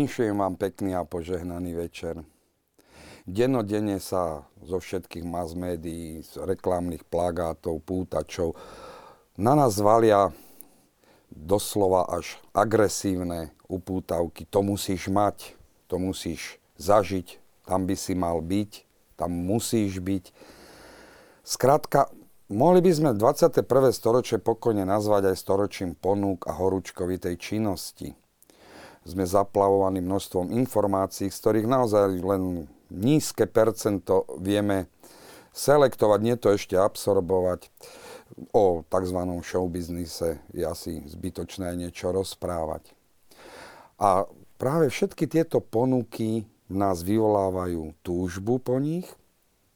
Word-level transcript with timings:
Vinšujem 0.00 0.40
vám 0.40 0.56
pekný 0.56 0.96
a 0.96 1.04
požehnaný 1.04 1.76
večer. 1.76 2.24
Denodenne 3.28 4.00
sa 4.00 4.48
zo 4.64 4.80
všetkých 4.80 5.28
mass 5.28 5.52
médií, 5.52 6.24
z 6.24 6.40
reklamných 6.40 7.04
plagátov, 7.04 7.84
pútačov 7.84 8.56
na 9.36 9.52
nás 9.52 9.76
valia 9.76 10.32
doslova 11.28 12.08
až 12.16 12.40
agresívne 12.56 13.52
upútavky. 13.68 14.48
To 14.48 14.64
musíš 14.64 15.12
mať, 15.12 15.52
to 15.84 16.00
musíš 16.00 16.56
zažiť, 16.80 17.36
tam 17.68 17.84
by 17.84 17.92
si 17.92 18.16
mal 18.16 18.40
byť, 18.40 18.70
tam 19.20 19.36
musíš 19.36 20.00
byť. 20.00 20.32
Skrátka, 21.44 22.08
mohli 22.48 22.80
by 22.80 22.88
sme 22.96 23.10
21. 23.12 23.68
storočie 23.92 24.40
pokojne 24.40 24.88
nazvať 24.88 25.28
aj 25.28 25.36
storočím 25.36 25.92
ponúk 25.92 26.48
a 26.48 26.56
horúčkovitej 26.56 27.36
činnosti 27.36 28.16
sme 29.10 29.26
zaplavovaní 29.26 29.98
množstvom 29.98 30.54
informácií, 30.54 31.26
z 31.26 31.38
ktorých 31.42 31.66
naozaj 31.66 32.22
len 32.22 32.70
nízke 32.94 33.50
percento 33.50 34.26
vieme 34.38 34.86
selektovať, 35.50 36.18
nie 36.22 36.36
to 36.38 36.54
ešte 36.54 36.78
absorbovať. 36.78 37.66
O 38.54 38.86
tzv. 38.86 39.18
showbiznise 39.42 40.38
je 40.54 40.62
asi 40.62 41.02
zbytočné 41.02 41.74
niečo 41.74 42.14
rozprávať. 42.14 42.94
A 43.98 44.24
práve 44.56 44.88
všetky 44.88 45.26
tieto 45.26 45.58
ponuky 45.58 46.46
nás 46.70 47.02
vyvolávajú 47.02 47.90
túžbu 48.06 48.62
po 48.62 48.78
nich, 48.78 49.10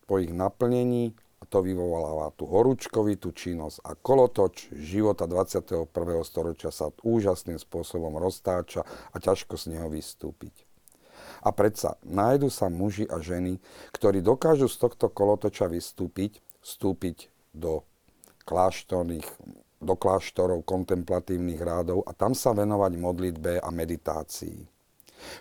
po 0.07 0.23
ich 0.23 0.31
naplnení 0.31 1.19
to 1.49 1.65
vyvoláva 1.65 2.33
tú 2.35 2.49
horúčkovitú 2.49 3.33
činnosť 3.33 3.85
a 3.85 3.95
kolotoč 3.95 4.73
života 4.75 5.25
21. 5.29 5.89
storočia 6.25 6.71
sa 6.75 6.91
úžasným 7.05 7.61
spôsobom 7.61 8.17
roztáča 8.19 8.85
a 8.85 9.17
ťažko 9.17 9.55
z 9.57 9.77
neho 9.77 9.89
vystúpiť. 9.89 10.67
A 11.45 11.53
predsa 11.53 12.01
nájdu 12.05 12.49
sa 12.49 12.73
muži 12.73 13.05
a 13.07 13.21
ženy, 13.21 13.61
ktorí 13.93 14.25
dokážu 14.25 14.67
z 14.67 14.81
tohto 14.81 15.13
kolotoča 15.13 15.69
vystúpiť, 15.69 16.41
vstúpiť 16.65 17.29
do 17.53 17.85
kláštorných, 18.49 19.29
do 19.81 19.95
kláštorov 19.95 20.65
kontemplatívnych 20.65 21.61
rádov 21.61 22.05
a 22.09 22.17
tam 22.17 22.33
sa 22.33 22.57
venovať 22.57 22.93
modlitbe 22.97 23.53
a 23.61 23.69
meditácii. 23.69 24.65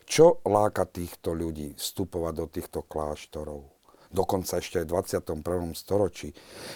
Čo 0.07 0.39
láka 0.47 0.87
týchto 0.87 1.35
ľudí 1.35 1.75
vstupovať 1.75 2.33
do 2.35 2.45
týchto 2.47 2.79
kláštorov? 2.87 3.72
Dokonca 4.13 4.61
ešte 4.61 4.79
aj 4.79 4.85
v 4.85 4.93
21. 5.41 5.73
storočí. 5.73 6.31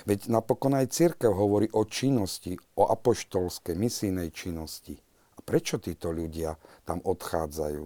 Veď 0.09 0.33
napokon 0.33 0.73
aj 0.73 0.91
církev 0.91 1.29
hovorí 1.29 1.69
o 1.71 1.85
činnosti, 1.85 2.57
o 2.75 2.89
apoštolskej 2.89 3.77
misijnej 3.77 4.33
činnosti. 4.33 4.97
A 5.37 5.39
prečo 5.45 5.77
títo 5.77 6.09
ľudia 6.09 6.57
tam 6.83 6.99
odchádzajú? 7.05 7.85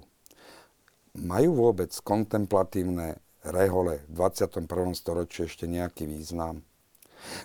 Majú 1.19 1.49
vôbec 1.52 1.91
kontemplatívne 2.02 3.19
rehole 3.44 3.99
v 4.07 4.11
21. 4.16 4.95
storočí 4.95 5.45
ešte 5.45 5.67
nejaký 5.67 6.07
význam? 6.07 6.63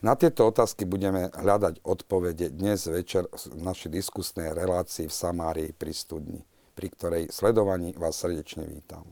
Na 0.00 0.16
tieto 0.16 0.48
otázky 0.48 0.88
budeme 0.88 1.28
hľadať 1.36 1.84
odpovede 1.84 2.48
dnes 2.48 2.88
večer 2.88 3.28
v 3.28 3.60
našej 3.60 3.92
diskusnej 3.92 4.56
relácii 4.56 5.04
v 5.04 5.12
Samárii 5.12 5.70
pri 5.76 5.92
studni, 5.92 6.40
pri 6.72 6.88
ktorej 6.88 7.24
sledovaní 7.28 7.92
vás 7.92 8.16
srdečne 8.16 8.64
vítam. 8.64 9.04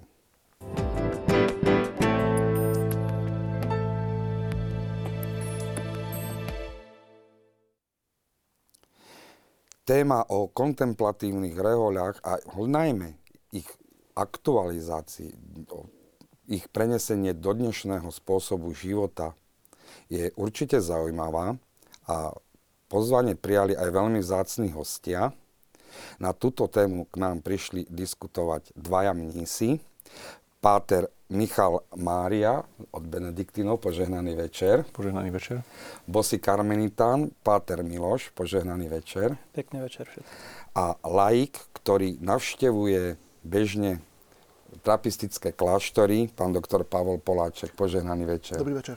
Téma 9.84 10.24
o 10.32 10.48
kontemplatívnych 10.48 11.54
rehoľách 11.60 12.24
a 12.24 12.40
najmä 12.56 13.20
ich 13.52 13.68
aktualizácii, 14.16 15.36
ich 16.48 16.64
prenesenie 16.72 17.36
do 17.36 17.52
dnešného 17.52 18.08
spôsobu 18.08 18.72
života 18.72 19.36
je 20.08 20.32
určite 20.40 20.80
zaujímavá 20.80 21.60
a 22.08 22.32
pozvanie 22.88 23.36
prijali 23.36 23.76
aj 23.76 23.88
veľmi 23.92 24.20
vzácni 24.24 24.68
hostia. 24.72 25.32
Na 26.18 26.34
túto 26.34 26.66
tému 26.66 27.06
k 27.06 27.22
nám 27.22 27.44
prišli 27.44 27.86
diskutovať 27.86 28.74
dvaja 28.74 29.14
mnísi. 29.14 29.78
Páter 30.64 31.12
Michal 31.28 31.84
Mária 32.00 32.64
od 32.88 33.04
Benediktínov, 33.04 33.84
požehnaný 33.84 34.32
večer. 34.32 34.88
Požehnaný 34.96 35.28
večer. 35.28 35.60
Bosy 36.08 36.40
Karmenitán, 36.40 37.36
Páter 37.44 37.84
Miloš, 37.84 38.32
požehnaný 38.32 38.88
večer. 38.88 39.36
Pekný 39.52 39.84
večer 39.84 40.08
všetko. 40.08 40.24
A 40.72 40.96
laik, 41.04 41.60
ktorý 41.76 42.16
navštevuje 42.16 43.20
bežne 43.44 44.00
trapistické 44.80 45.52
kláštory, 45.52 46.32
pán 46.32 46.56
doktor 46.56 46.88
Pavol 46.88 47.20
Poláček, 47.20 47.76
požehnaný 47.76 48.24
večer. 48.24 48.56
Dobrý 48.56 48.80
večer. 48.80 48.96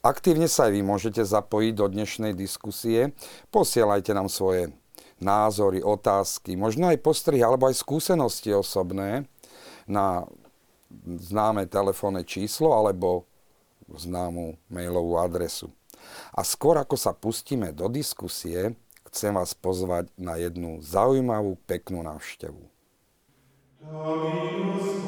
Aktívne 0.00 0.48
sa 0.48 0.72
aj 0.72 0.72
vy 0.72 0.82
môžete 0.88 1.20
zapojiť 1.20 1.72
do 1.76 1.84
dnešnej 1.84 2.32
diskusie. 2.32 3.12
Posielajte 3.52 4.16
nám 4.16 4.32
svoje 4.32 4.72
názory, 5.20 5.84
otázky, 5.84 6.56
možno 6.56 6.88
aj 6.88 6.96
postrihy 7.04 7.44
alebo 7.44 7.68
aj 7.68 7.76
skúsenosti 7.76 8.56
osobné 8.56 9.28
na 9.88 10.28
známe 11.04 11.64
telefónne 11.68 12.24
číslo 12.24 12.72
alebo 12.72 13.24
známu 13.88 14.56
mailovú 14.68 15.16
adresu. 15.16 15.72
A 16.32 16.44
skôr 16.44 16.78
ako 16.78 16.96
sa 16.96 17.16
pustíme 17.16 17.72
do 17.72 17.88
diskusie, 17.88 18.76
chcem 19.08 19.34
vás 19.34 19.56
pozvať 19.56 20.08
na 20.14 20.36
jednu 20.36 20.78
zaujímavú, 20.84 21.56
peknú 21.64 22.04
návštevu. 22.04 22.60
Dominus 23.82 24.98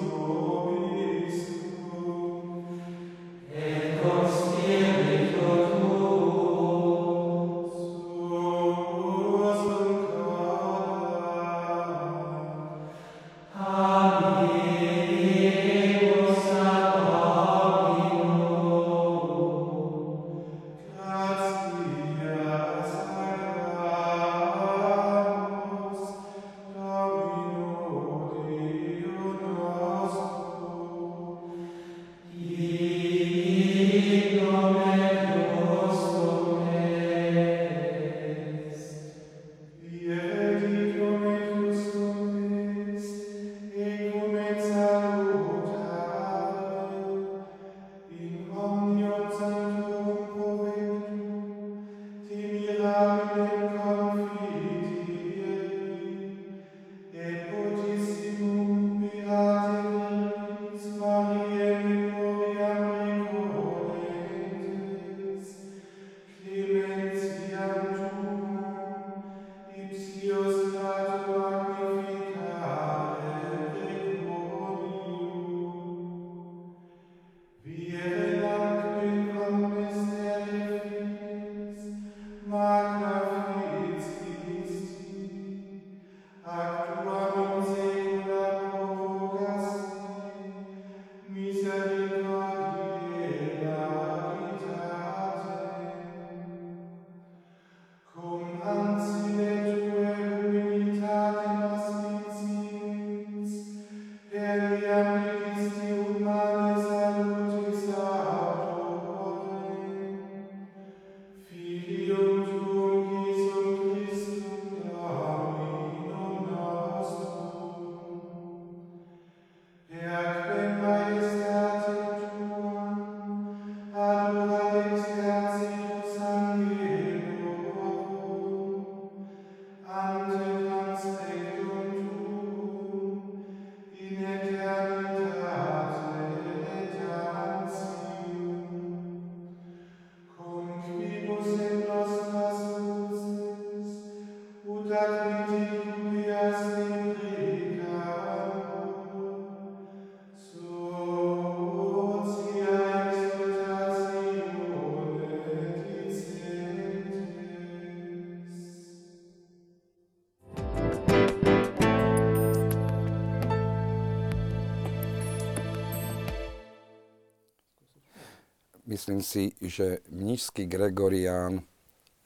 myslím 169.01 169.25
si, 169.25 169.57
že 169.65 170.05
mnižský 170.13 170.69
Gregorián 170.69 171.65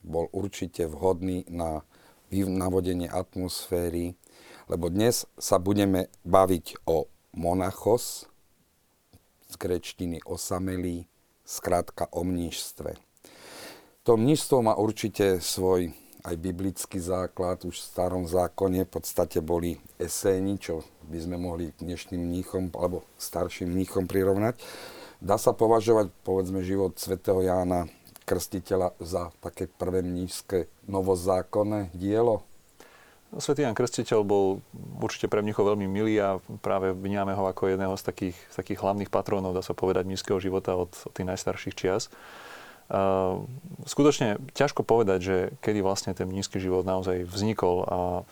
bol 0.02 0.26
určite 0.34 0.90
vhodný 0.90 1.46
na 1.46 1.86
navodenie 2.34 3.06
atmosféry, 3.06 4.18
lebo 4.66 4.90
dnes 4.90 5.22
sa 5.38 5.62
budeme 5.62 6.10
baviť 6.26 6.82
o 6.90 7.06
monachos, 7.30 8.26
z 9.46 9.54
grečtiny 9.54 10.18
osamelý, 10.26 11.06
skrátka 11.46 12.10
o 12.10 12.26
mnížstve. 12.26 12.98
To 14.02 14.18
mnížstvo 14.18 14.66
má 14.66 14.74
určite 14.74 15.38
svoj 15.38 15.94
aj 16.26 16.34
biblický 16.42 16.98
základ, 16.98 17.62
už 17.62 17.78
v 17.78 17.86
starom 17.86 18.26
zákone 18.26 18.82
v 18.82 18.90
podstate 18.90 19.38
boli 19.38 19.78
eséni, 20.02 20.58
čo 20.58 20.82
by 21.06 21.22
sme 21.22 21.38
mohli 21.38 21.70
dnešným 21.78 22.18
mníchom 22.18 22.74
alebo 22.74 23.06
starším 23.14 23.70
mníchom 23.70 24.10
prirovnať. 24.10 24.58
Dá 25.24 25.40
sa 25.40 25.56
považovať, 25.56 26.12
povedzme, 26.20 26.60
život 26.60 27.00
svätého 27.00 27.40
Jána 27.40 27.88
Krstiteľa 28.28 28.92
za 29.00 29.32
také 29.40 29.64
prvé 29.64 30.04
mnížské 30.04 30.68
novozákonné 30.84 31.96
dielo? 31.96 32.44
Svetý 33.40 33.64
Jan 33.64 33.72
Krstiteľ 33.72 34.20
bol 34.20 34.60
určite 35.00 35.32
pre 35.32 35.40
mníchov 35.40 35.72
veľmi 35.72 35.88
milý 35.88 36.20
a 36.20 36.36
práve 36.60 36.92
vnímame 36.92 37.32
ho 37.32 37.48
ako 37.48 37.72
jedného 37.72 37.96
z 37.96 38.04
takých, 38.04 38.36
z 38.52 38.54
takých 38.60 38.84
hlavných 38.84 39.08
patrónov, 39.08 39.56
dá 39.56 39.64
sa 39.64 39.72
povedať, 39.72 40.04
mnízkeho 40.04 40.36
života 40.44 40.76
od, 40.76 40.92
od 40.92 41.12
tých 41.16 41.24
najstarších 41.24 41.72
čias. 41.72 42.12
Uh, 42.92 43.48
skutočne 43.88 44.36
ťažko 44.52 44.84
povedať, 44.84 45.18
že 45.24 45.36
kedy 45.64 45.80
vlastne 45.80 46.12
ten 46.12 46.28
nízky 46.28 46.60
život 46.60 46.84
naozaj 46.84 47.24
vznikol 47.24 47.88
a 47.88 47.96
no, 47.96 48.28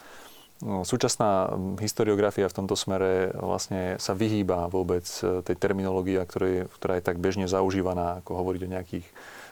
súčasná 0.62 1.50
historiografia 1.82 2.46
v 2.46 2.56
tomto 2.62 2.78
smere 2.78 3.34
vlastne 3.34 3.98
sa 3.98 4.14
vyhýba 4.14 4.70
vôbec 4.70 5.02
e, 5.20 5.42
tej 5.42 5.56
terminológii, 5.58 6.22
ktorá 6.22 6.94
je 6.98 7.04
tak 7.04 7.18
bežne 7.18 7.50
zaužívaná, 7.50 8.22
ako 8.22 8.38
hovoriť 8.38 8.60
o 8.66 8.72
nejakých 8.72 9.06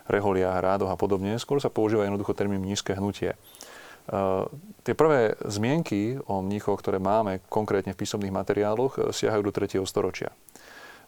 reholiach, 0.06 0.62
rádoch 0.62 0.90
a 0.90 0.98
podobne. 0.98 1.38
Skôr 1.42 1.58
sa 1.58 1.70
používa 1.70 2.06
jednoducho 2.06 2.34
termín 2.34 2.62
nízke 2.62 2.94
hnutie. 2.94 3.34
Uh, 4.10 4.48
tie 4.82 4.96
prvé 4.96 5.38
zmienky 5.46 6.18
o 6.26 6.42
mníchoch, 6.42 6.82
ktoré 6.82 6.98
máme 6.98 7.38
konkrétne 7.46 7.94
v 7.94 8.00
písomných 8.00 8.34
materiáloch, 8.34 8.98
e, 8.98 9.00
siahajú 9.14 9.42
do 9.46 9.52
3. 9.54 9.78
storočia. 9.86 10.34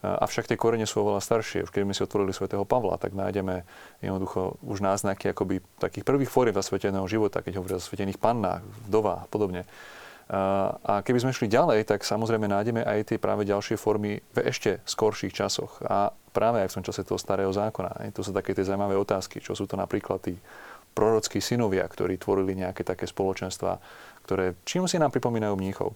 Avšak 0.02 0.50
tie 0.50 0.58
korene 0.58 0.82
sú 0.82 1.06
oveľa 1.06 1.22
staršie. 1.22 1.62
Už 1.62 1.70
keď 1.70 1.86
sme 1.86 1.94
si 1.94 2.02
otvorili 2.02 2.34
svätého 2.34 2.66
Pavla, 2.66 2.98
tak 2.98 3.14
nájdeme 3.14 3.62
jednoducho 4.02 4.58
už 4.66 4.82
náznaky 4.82 5.30
akoby 5.30 5.62
takých 5.78 6.02
prvých 6.02 6.26
fóriem 6.26 6.58
zasveteného 6.58 7.06
života, 7.06 7.38
keď 7.38 7.62
hovorí 7.62 7.74
o 7.74 7.78
zasvetených 7.78 8.18
pannách, 8.18 8.66
vdovách 8.90 9.20
a 9.22 9.28
podobne. 9.30 9.62
A 10.82 11.06
keby 11.06 11.22
sme 11.22 11.36
šli 11.36 11.46
ďalej, 11.46 11.86
tak 11.86 12.02
samozrejme 12.02 12.50
nájdeme 12.50 12.82
aj 12.82 13.14
tie 13.14 13.18
práve 13.22 13.46
ďalšie 13.46 13.78
formy 13.78 14.18
v 14.32 14.38
ešte 14.42 14.82
skorších 14.82 15.34
časoch. 15.34 15.78
A 15.86 16.10
práve 16.34 16.64
aj 16.64 16.72
v 16.72 16.76
tom 16.80 16.86
čase 16.88 17.06
toho 17.06 17.20
starého 17.20 17.52
zákona. 17.54 18.10
To 18.16 18.26
sú 18.26 18.34
také 18.34 18.58
tie 18.58 18.64
zaujímavé 18.66 18.96
otázky, 18.96 19.38
čo 19.38 19.54
sú 19.54 19.70
to 19.70 19.78
napríklad 19.78 20.18
tí 20.24 20.34
prorockí 20.96 21.38
synovia, 21.38 21.84
ktorí 21.86 22.18
tvorili 22.18 22.58
nejaké 22.58 22.82
také 22.82 23.04
spoločenstva, 23.06 23.78
ktoré 24.24 24.58
čím 24.66 24.88
si 24.88 24.96
nám 24.96 25.12
pripomínajú 25.12 25.54
mníchov. 25.54 25.92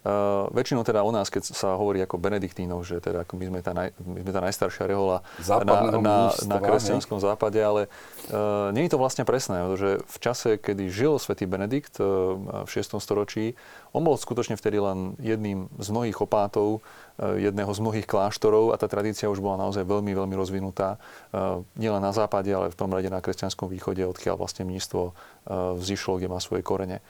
Uh, 0.00 0.48
väčšinou 0.56 0.80
teda 0.80 1.04
o 1.04 1.12
nás, 1.12 1.28
keď 1.28 1.52
sa 1.52 1.76
hovorí 1.76 2.00
ako 2.00 2.16
Benediktínoch, 2.16 2.88
že 2.88 3.04
teda 3.04 3.28
ako 3.28 3.36
my, 3.36 3.44
sme 3.52 3.60
tá 3.60 3.76
naj, 3.76 3.92
my 4.00 4.24
sme 4.24 4.32
tá 4.32 4.40
najstaršia 4.40 4.88
rehola 4.88 5.20
na, 5.44 5.76
na, 6.00 6.16
na 6.48 6.56
kresťanskom 6.56 7.20
západe, 7.20 7.60
ale 7.60 7.92
uh, 8.32 8.72
nie 8.72 8.88
je 8.88 8.96
to 8.96 9.02
vlastne 9.02 9.28
presné, 9.28 9.60
pretože 9.60 10.00
v 10.00 10.16
čase, 10.16 10.48
kedy 10.56 10.88
žil 10.88 11.20
svätý 11.20 11.44
Benedikt 11.44 12.00
uh, 12.00 12.64
v 12.64 12.70
6. 12.72 12.96
storočí, 12.96 13.52
on 13.92 14.00
bol 14.00 14.16
skutočne 14.16 14.56
vtedy 14.56 14.80
len 14.80 15.20
jedným 15.20 15.68
z 15.76 15.88
mnohých 15.92 16.16
opátov 16.24 16.80
uh, 16.80 17.36
jedného 17.36 17.68
z 17.68 17.80
mnohých 17.84 18.08
kláštorov 18.08 18.72
a 18.72 18.80
tá 18.80 18.88
tradícia 18.88 19.28
už 19.28 19.44
bola 19.44 19.68
naozaj 19.68 19.84
veľmi, 19.84 20.16
veľmi 20.16 20.32
rozvinutá. 20.32 20.96
Uh, 21.28 21.60
nielen 21.76 22.00
na 22.00 22.16
západe, 22.16 22.48
ale 22.48 22.72
v 22.72 22.78
tom 22.80 22.88
rade 22.88 23.12
na 23.12 23.20
kresťanskom 23.20 23.68
východe, 23.68 24.00
odkiaľ 24.08 24.40
vlastne 24.40 24.64
mníctvo 24.64 25.12
uh, 25.12 25.76
vzýšlo, 25.76 26.16
kde 26.16 26.32
má 26.32 26.40
svoje 26.40 26.64
korene. 26.64 27.04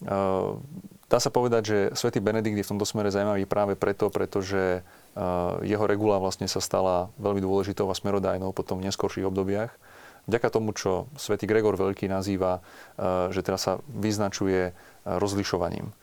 Uh, 0.00 0.56
Dá 1.06 1.22
sa 1.22 1.30
povedať, 1.30 1.62
že 1.62 1.78
svätý 1.94 2.18
Benedikt 2.18 2.58
je 2.58 2.66
v 2.66 2.72
tomto 2.74 2.82
smere 2.82 3.14
zaujímavý 3.14 3.46
práve 3.46 3.78
preto, 3.78 4.10
pretože 4.10 4.82
eh, 4.82 5.22
jeho 5.62 5.86
regula 5.86 6.18
vlastne 6.18 6.50
sa 6.50 6.58
stala 6.58 7.14
veľmi 7.22 7.38
dôležitou 7.38 7.86
a 7.86 7.94
smerodajnou 7.94 8.50
potom 8.50 8.82
v 8.82 8.90
neskorších 8.90 9.30
obdobiach. 9.30 9.70
Vďaka 10.26 10.50
tomu, 10.50 10.74
čo 10.74 11.06
svätý 11.14 11.46
Gregor 11.46 11.78
Veľký 11.78 12.10
nazýva, 12.10 12.58
eh, 12.98 13.30
že 13.30 13.46
teraz 13.46 13.70
sa 13.70 13.78
vyznačuje 13.86 14.70
eh, 14.70 14.74
rozlišovaním. 15.06 15.94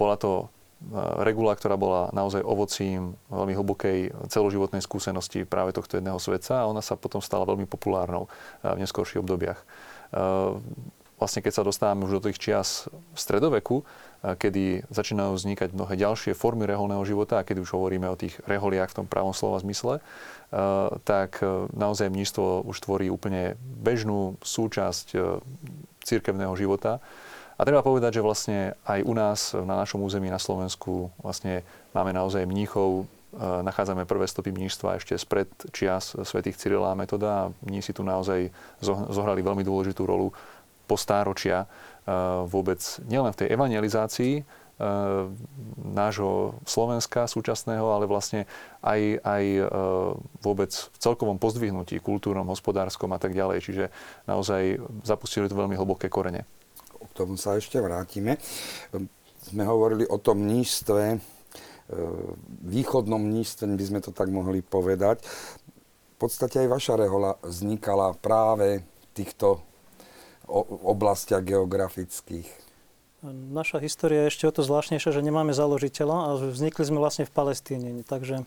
Bola 0.00 0.16
to 0.16 0.48
regula, 1.20 1.52
ktorá 1.52 1.76
bola 1.76 2.08
naozaj 2.16 2.40
ovocím 2.40 3.20
veľmi 3.28 3.52
hlbokej 3.52 3.98
celoživotnej 4.32 4.80
skúsenosti 4.80 5.44
práve 5.44 5.76
tohto 5.76 6.00
jedného 6.00 6.16
svetca 6.16 6.64
a 6.64 6.68
ona 6.72 6.80
sa 6.80 6.96
potom 6.96 7.20
stala 7.20 7.44
veľmi 7.44 7.68
populárnou 7.68 8.32
v 8.64 8.80
neskorších 8.80 9.20
obdobiach 9.20 9.60
vlastne 11.18 11.40
keď 11.40 11.52
sa 11.52 11.66
dostávame 11.66 12.04
už 12.06 12.18
do 12.18 12.24
tých 12.30 12.38
čias 12.40 12.90
stredoveku, 13.14 13.86
kedy 14.24 14.88
začínajú 14.88 15.36
vznikať 15.36 15.76
mnohé 15.76 16.00
ďalšie 16.00 16.32
formy 16.32 16.64
reholného 16.64 17.04
života 17.04 17.40
a 17.40 17.46
keď 17.46 17.60
už 17.60 17.76
hovoríme 17.76 18.08
o 18.08 18.16
tých 18.16 18.40
reholiach 18.48 18.88
v 18.88 19.04
tom 19.04 19.06
pravom 19.06 19.36
slova 19.36 19.60
zmysle, 19.60 20.00
tak 21.04 21.42
e, 21.42 21.66
naozaj 21.74 22.12
mníctvo 22.12 22.62
už 22.62 22.76
tvorí 22.78 23.10
úplne 23.10 23.58
bežnú 23.58 24.38
súčasť 24.38 25.06
e, 25.14 25.18
církevného 26.06 26.54
života. 26.54 27.02
A 27.58 27.62
treba 27.62 27.86
povedať, 27.86 28.18
že 28.18 28.26
vlastne 28.26 28.58
aj 28.86 29.00
u 29.02 29.14
nás, 29.14 29.54
na 29.54 29.74
našom 29.78 30.02
území 30.02 30.26
na 30.30 30.42
Slovensku, 30.42 31.10
vlastne 31.22 31.62
máme 31.90 32.14
naozaj 32.14 32.46
mníchov, 32.46 33.02
e, 33.34 33.44
nachádzame 33.66 34.06
prvé 34.06 34.30
stopy 34.30 34.54
mníštva 34.54 35.02
ešte 35.02 35.18
spred 35.18 35.50
čias 35.74 36.14
svätých 36.14 36.54
Cyrila 36.54 36.94
a 36.94 36.98
Metoda 36.98 37.30
a 37.34 37.50
mnísi 37.66 37.90
tu 37.90 38.06
naozaj 38.06 38.54
zohrali 39.10 39.42
veľmi 39.42 39.66
dôležitú 39.66 40.06
rolu 40.06 40.30
po 40.84 40.96
stáročia 41.00 41.64
eh, 41.64 42.12
vôbec 42.44 42.80
nielen 43.08 43.32
v 43.32 43.38
tej 43.44 43.48
evangelizácii 43.56 44.34
eh, 44.40 44.44
nášho 45.80 46.60
Slovenska 46.68 47.24
súčasného, 47.24 47.88
ale 47.88 48.04
vlastne 48.04 48.44
aj, 48.84 49.00
aj 49.24 49.44
eh, 49.44 49.66
vôbec 50.44 50.70
v 50.70 50.96
celkovom 51.00 51.40
pozdvihnutí 51.40 51.98
kultúrnom, 52.04 52.46
hospodárskom 52.52 53.10
a 53.16 53.18
tak 53.18 53.32
ďalej. 53.32 53.58
Čiže 53.64 53.84
naozaj 54.28 54.78
zapustili 55.02 55.48
to 55.48 55.56
veľmi 55.56 55.76
hlboké 55.76 56.12
korene. 56.12 56.44
K 57.04 57.12
tomu 57.12 57.36
sa 57.36 57.54
ešte 57.54 57.78
vrátime. 57.78 58.40
Sme 59.44 59.62
hovorili 59.68 60.08
o 60.08 60.16
tom 60.16 60.48
nížstve, 60.48 61.20
východnom 62.64 63.20
nížstve, 63.20 63.68
by 63.68 63.84
sme 63.84 64.00
to 64.00 64.08
tak 64.08 64.32
mohli 64.32 64.64
povedať. 64.64 65.20
V 65.20 66.16
podstate 66.16 66.64
aj 66.64 66.72
vaša 66.72 66.94
rehola 66.96 67.36
vznikala 67.44 68.16
práve 68.16 68.80
v 68.80 69.06
týchto 69.12 69.60
oblastiach 70.48 71.44
geografických. 71.44 72.64
Naša 73.32 73.80
história 73.80 74.28
je 74.28 74.30
ešte 74.36 74.44
o 74.44 74.52
to 74.52 74.60
zvláštnejšia, 74.60 75.16
že 75.16 75.24
nemáme 75.24 75.56
založiteľa 75.56 76.16
a 76.28 76.28
vznikli 76.36 76.84
sme 76.84 77.00
vlastne 77.00 77.24
v 77.24 77.32
Palestíne. 77.32 77.88
Takže 78.04 78.44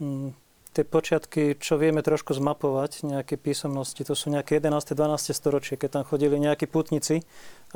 m, 0.00 0.04
mm, 0.04 0.28
tie 0.72 0.84
počiatky, 0.84 1.60
čo 1.60 1.76
vieme 1.76 2.00
trošku 2.00 2.32
zmapovať, 2.32 3.04
nejaké 3.04 3.36
písomnosti, 3.36 4.00
to 4.00 4.16
sú 4.16 4.32
nejaké 4.32 4.60
11. 4.60 4.96
12. 4.96 5.36
storočie, 5.36 5.76
keď 5.76 6.00
tam 6.00 6.04
chodili 6.08 6.40
nejakí 6.40 6.64
putníci 6.64 7.24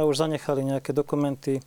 a 0.01 0.09
už 0.09 0.25
zanechali 0.25 0.65
nejaké 0.65 0.97
dokumenty, 0.97 1.61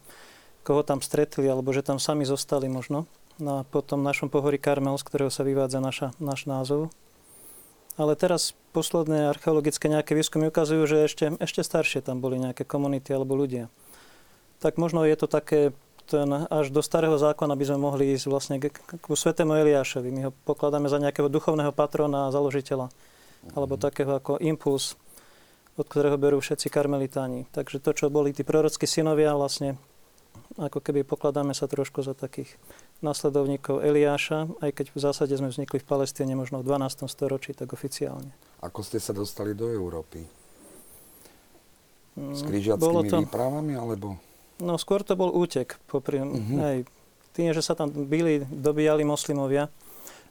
koho 0.65 0.81
tam 0.81 1.05
stretli, 1.05 1.45
alebo 1.45 1.69
že 1.69 1.86
tam 1.86 2.01
sami 2.01 2.25
zostali 2.25 2.65
možno. 2.69 3.05
Na 3.38 3.65
potom 3.65 4.01
našom 4.01 4.29
pohorí 4.29 4.57
Karmel, 4.57 4.98
z 4.98 5.05
ktorého 5.05 5.29
sa 5.33 5.45
vyvádza 5.45 5.77
naša, 5.77 6.07
náš 6.17 6.45
názov. 6.50 6.93
Ale 7.93 8.17
teraz 8.17 8.57
posledné 8.73 9.29
archeologické 9.29 9.85
nejaké 9.85 10.17
výskumy 10.17 10.50
ukazujú, 10.50 10.83
že 10.89 11.05
ešte, 11.05 11.25
ešte 11.38 11.62
staršie 11.62 12.01
tam 12.01 12.19
boli 12.19 12.41
nejaké 12.41 12.65
komunity 12.65 13.13
alebo 13.13 13.38
ľudia. 13.38 13.69
Tak 14.57 14.81
možno 14.81 15.05
je 15.05 15.13
to 15.13 15.29
také 15.29 15.77
ten 16.09 16.27
až 16.51 16.67
do 16.73 16.83
starého 16.83 17.15
zákona 17.15 17.55
by 17.55 17.65
sme 17.69 17.79
mohli 17.79 18.12
ísť 18.17 18.25
vlastne 18.27 18.55
k, 18.59 18.73
k 18.75 19.05
svetému 19.07 19.55
Eliášovi. 19.55 20.09
My 20.12 20.21
ho 20.29 20.31
pokladáme 20.43 20.91
za 20.91 21.00
nejakého 21.00 21.31
duchovného 21.31 21.71
patrona 21.71 22.27
a 22.27 22.33
založiteľa. 22.33 22.91
Mm-hmm. 22.91 23.55
Alebo 23.55 23.79
takého 23.79 24.12
ako 24.19 24.41
impuls, 24.43 25.00
od 25.79 25.88
ktorého 25.88 26.19
berú 26.19 26.43
všetci 26.43 26.67
karmelitáni. 26.67 27.47
Takže 27.55 27.79
to, 27.79 27.95
čo 27.95 28.12
boli 28.12 28.35
tí 28.35 28.43
prorockí 28.43 28.83
synovia, 28.83 29.38
vlastne 29.38 29.79
ako 30.59 30.83
keby 30.83 31.07
pokladáme 31.07 31.55
sa 31.55 31.65
trošku 31.65 32.05
za 32.05 32.13
takých 32.13 32.51
nasledovníkov 33.03 33.83
Eliáša, 33.83 34.50
aj 34.63 34.72
keď 34.72 34.86
v 34.95 35.00
zásade 35.00 35.33
sme 35.36 35.51
vznikli 35.51 35.77
v 35.77 35.88
Palestíne 35.88 36.33
možno 36.33 36.63
v 36.63 36.72
12. 36.72 37.05
storočí, 37.12 37.51
tak 37.51 37.75
oficiálne. 37.75 38.31
Ako 38.63 38.81
ste 38.81 38.98
sa 38.98 39.12
dostali 39.12 39.51
do 39.51 39.67
Európy? 39.67 40.24
S 42.15 42.41
mm, 42.41 42.48
križiackými 42.48 43.10
to... 43.12 43.17
výpravami, 43.27 43.74
alebo? 43.75 44.15
No, 44.63 44.79
skôr 44.79 45.03
to 45.03 45.19
bol 45.19 45.29
útek. 45.36 45.75
Popri... 45.91 46.24
Uh-huh. 46.24 46.57
Hej, 46.63 46.88
tým, 47.36 47.51
že 47.51 47.65
sa 47.65 47.75
tam 47.75 47.91
byli, 47.91 48.45
dobíjali 48.48 49.03
moslimovia 49.03 49.67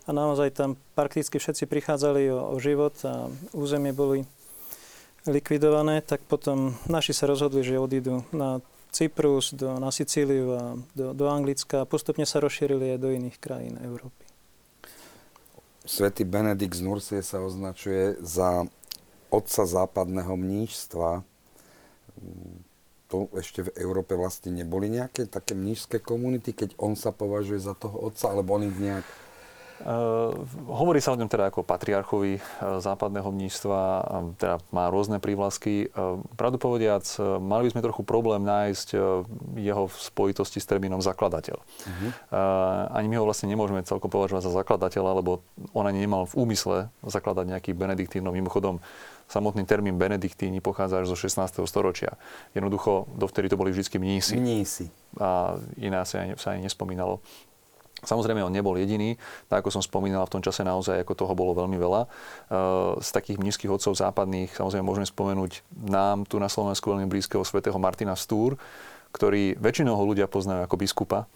a 0.06 0.10
naozaj 0.10 0.54
tam 0.54 0.78
prakticky 0.96 1.36
všetci 1.38 1.66
prichádzali 1.66 2.30
o, 2.30 2.54
o 2.54 2.56
život 2.58 2.94
a 3.04 3.28
územie 3.54 3.92
boli 3.92 4.24
likvidované, 5.26 6.02
tak 6.02 6.22
potom 6.26 6.74
naši 6.90 7.14
sa 7.14 7.30
rozhodli, 7.30 7.62
že 7.62 7.78
odídu 7.78 8.26
na 8.34 8.58
Cyprus, 8.92 9.56
do, 9.56 9.80
na 9.80 9.88
Sicíliu 9.88 10.52
a 10.52 10.76
do, 10.92 11.16
do 11.16 11.24
Anglicka 11.32 11.82
a 11.82 11.88
postupne 11.88 12.28
sa 12.28 12.44
rozšírili 12.44 12.92
aj 12.92 12.98
do 13.00 13.08
iných 13.08 13.40
krajín 13.40 13.80
Európy. 13.80 14.28
svätý 15.88 16.28
Benedikt 16.28 16.76
z 16.76 16.84
Nursie 16.84 17.20
sa 17.24 17.40
označuje 17.40 18.20
za 18.20 18.68
otca 19.32 19.62
západného 19.64 20.36
mnížstva. 20.36 21.24
To 23.08 23.32
ešte 23.32 23.64
v 23.64 23.74
Európe 23.80 24.12
vlastne 24.12 24.52
neboli 24.52 24.92
nejaké 24.92 25.24
také 25.24 25.56
mnížské 25.56 25.96
komunity, 25.96 26.52
keď 26.52 26.76
on 26.76 26.92
sa 26.92 27.16
považuje 27.16 27.64
za 27.64 27.72
toho 27.72 27.96
otca, 28.12 28.28
alebo 28.28 28.60
on 28.60 28.68
ich 28.68 28.76
nejak 28.76 29.04
hovorí 30.70 31.02
sa 31.02 31.14
o 31.14 31.18
ňom 31.18 31.26
teda 31.26 31.50
ako 31.50 31.66
patriarchovi 31.66 32.38
uh, 32.38 32.78
západného 32.78 33.28
mníctva, 33.28 33.80
teda 34.38 34.56
má 34.70 34.88
rôzne 34.88 35.18
prívlasky. 35.18 35.90
Pravdu 36.38 36.56
povediac, 36.58 37.04
mali 37.42 37.68
by 37.68 37.70
sme 37.74 37.86
trochu 37.86 38.02
problém 38.06 38.42
nájsť 38.46 38.88
jeho 39.58 39.84
v 39.90 39.96
spojitosti 39.96 40.58
s 40.62 40.66
termínom 40.66 41.02
zakladateľ. 41.02 41.56
Uh-huh. 41.58 42.10
Ani 42.94 43.06
my 43.10 43.18
ho 43.18 43.26
vlastne 43.26 43.50
nemôžeme 43.50 43.82
celkom 43.86 44.08
považovať 44.08 44.48
za 44.48 44.52
zakladateľa, 44.52 45.18
lebo 45.22 45.42
on 45.74 45.84
ani 45.86 46.04
nemal 46.04 46.26
v 46.30 46.34
úmysle 46.46 46.76
zakladať 47.02 47.56
nejaký 47.56 47.70
benediktívno. 47.74 48.30
Mimochodom, 48.32 48.78
samotný 49.32 49.64
termín 49.64 49.96
benediktíni 49.96 50.60
pochádza 50.60 51.00
až 51.00 51.12
zo 51.12 51.16
16. 51.16 51.64
storočia. 51.64 52.20
Jednoducho, 52.52 53.08
dovtedy 53.16 53.48
to 53.48 53.56
boli 53.56 53.72
vždy 53.72 53.96
mnísi. 53.96 54.36
Mnísi. 54.36 54.86
A 55.16 55.56
iná 55.80 56.04
sa 56.04 56.24
ani, 56.24 56.36
sa 56.36 56.52
ani 56.52 56.68
nespomínalo. 56.68 57.24
Samozrejme, 58.02 58.42
on 58.42 58.50
nebol 58.50 58.74
jediný. 58.74 59.14
Tak 59.46 59.62
ako 59.62 59.78
som 59.78 59.82
spomínal, 59.82 60.26
v 60.26 60.34
tom 60.38 60.42
čase 60.42 60.66
naozaj 60.66 61.06
ako 61.06 61.14
toho 61.14 61.32
bolo 61.38 61.54
veľmi 61.54 61.78
veľa. 61.78 62.02
Z 62.98 63.08
takých 63.14 63.38
nízkych 63.38 63.70
odcov 63.70 63.94
západných 63.94 64.50
samozrejme 64.58 64.82
môžeme 64.82 65.06
spomenúť 65.06 65.62
nám 65.86 66.26
tu 66.26 66.42
na 66.42 66.50
Slovensku 66.50 66.90
veľmi 66.90 67.06
blízkeho 67.06 67.46
svätého 67.46 67.78
Martina 67.78 68.18
Stúr, 68.18 68.58
ktorý 69.12 69.60
väčšinou 69.60 69.94
ho 69.94 70.04
ľudia 70.08 70.26
poznajú 70.26 70.64
ako 70.64 70.76
biskupa, 70.80 71.28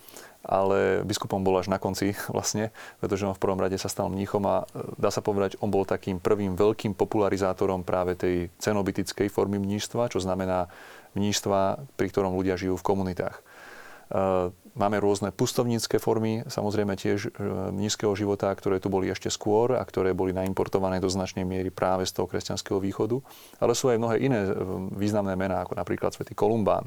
ale 0.42 1.04
biskupom 1.04 1.44
bol 1.44 1.60
až 1.60 1.68
na 1.68 1.76
konci 1.76 2.16
vlastne, 2.34 2.72
pretože 2.98 3.28
on 3.28 3.36
v 3.36 3.42
prvom 3.42 3.60
rade 3.60 3.76
sa 3.76 3.92
stal 3.92 4.08
mníchom 4.08 4.42
a 4.48 4.64
e, 4.72 4.96
dá 4.96 5.12
sa 5.12 5.20
povedať, 5.20 5.60
on 5.60 5.68
bol 5.68 5.84
takým 5.84 6.16
prvým 6.16 6.56
veľkým 6.56 6.96
popularizátorom 6.96 7.84
práve 7.84 8.16
tej 8.16 8.48
cenobitickej 8.58 9.28
formy 9.28 9.60
mníštva, 9.60 10.08
čo 10.08 10.24
znamená 10.24 10.72
mníštva, 11.12 11.84
pri 12.00 12.06
ktorom 12.08 12.32
ľudia 12.34 12.56
žijú 12.56 12.80
v 12.80 12.86
komunitách. 12.86 13.36
E, 14.76 14.80
máme 14.80 15.00
rôzne 15.00 15.32
pustovnícke 15.32 15.96
formy, 15.96 16.44
samozrejme 16.46 16.94
tiež 17.00 17.32
e, 17.32 17.40
nízkeho 17.72 18.12
života, 18.12 18.52
ktoré 18.52 18.76
tu 18.78 18.92
boli 18.92 19.08
ešte 19.08 19.32
skôr 19.32 19.74
a 19.74 19.82
ktoré 19.82 20.12
boli 20.12 20.36
naimportované 20.36 21.00
do 21.00 21.08
značnej 21.08 21.48
miery 21.48 21.72
práve 21.72 22.04
z 22.04 22.12
toho 22.12 22.28
kresťanského 22.28 22.76
východu. 22.76 23.18
Ale 23.58 23.72
sú 23.72 23.88
aj 23.88 23.98
mnohé 23.98 24.16
iné 24.20 24.44
e, 24.44 24.52
významné 24.92 25.34
mená, 25.34 25.64
ako 25.64 25.80
napríklad 25.80 26.12
svätý 26.12 26.36
Kolumbán. 26.36 26.86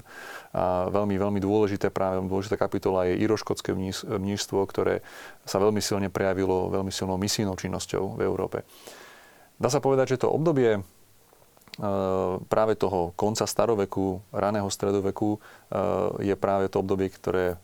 A 0.53 0.87
veľmi, 0.93 1.17
veľmi 1.17 1.39
dôležité, 1.41 1.89
práve 1.89 2.21
dôležitá 2.21 2.55
kapitola 2.55 3.09
je 3.09 3.19
iroškotské 3.25 3.73
mnížstvo, 4.05 4.59
ktoré 4.69 5.01
sa 5.43 5.57
veľmi 5.57 5.81
silne 5.81 6.13
prejavilo 6.13 6.69
veľmi 6.69 6.93
silnou 6.93 7.17
misijnou 7.17 7.57
činnosťou 7.57 8.15
v 8.17 8.21
Európe. 8.21 8.65
Dá 9.59 9.67
sa 9.67 9.83
povedať, 9.83 10.15
že 10.15 10.23
to 10.23 10.31
obdobie 10.31 10.79
Eh, 11.79 12.35
práve 12.51 12.75
toho 12.75 13.15
konca 13.15 13.47
staroveku, 13.47 14.19
raného 14.35 14.67
stredoveku 14.67 15.39
je 16.19 16.35
práve 16.35 16.67
to 16.67 16.83
obdobie, 16.83 17.07
ktoré 17.07 17.55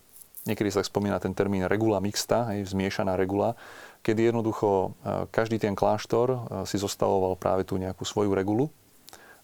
niekedy 0.45 0.69
sa 0.71 0.81
spomína 0.85 1.19
ten 1.19 1.33
termín 1.33 1.65
regula 1.65 1.97
mixta, 1.99 2.53
hej, 2.53 2.69
zmiešaná 2.69 3.17
regula, 3.17 3.57
kedy 4.01 4.29
jednoducho 4.29 4.93
eh, 5.01 5.25
každý 5.29 5.57
ten 5.57 5.73
kláštor 5.73 6.63
si 6.69 6.77
zostavoval 6.79 7.37
práve 7.37 7.65
tú 7.67 7.75
nejakú 7.75 8.05
svoju 8.05 8.31
regulu, 8.31 8.69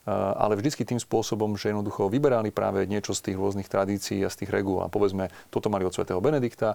ale 0.09 0.57
vždycky 0.57 0.81
tým 0.81 0.97
spôsobom, 0.97 1.53
že 1.53 1.69
jednoducho 1.69 2.09
vyberali 2.09 2.49
práve 2.49 2.89
niečo 2.89 3.13
z 3.13 3.29
tých 3.29 3.37
rôznych 3.37 3.69
tradícií 3.69 4.25
a 4.25 4.33
z 4.33 4.43
tých 4.43 4.49
regul. 4.49 4.81
A 4.81 4.89
povedzme, 4.89 5.29
toto 5.53 5.69
mali 5.69 5.85
od 5.85 5.93
svätého 5.93 6.17
Benedikta, 6.17 6.73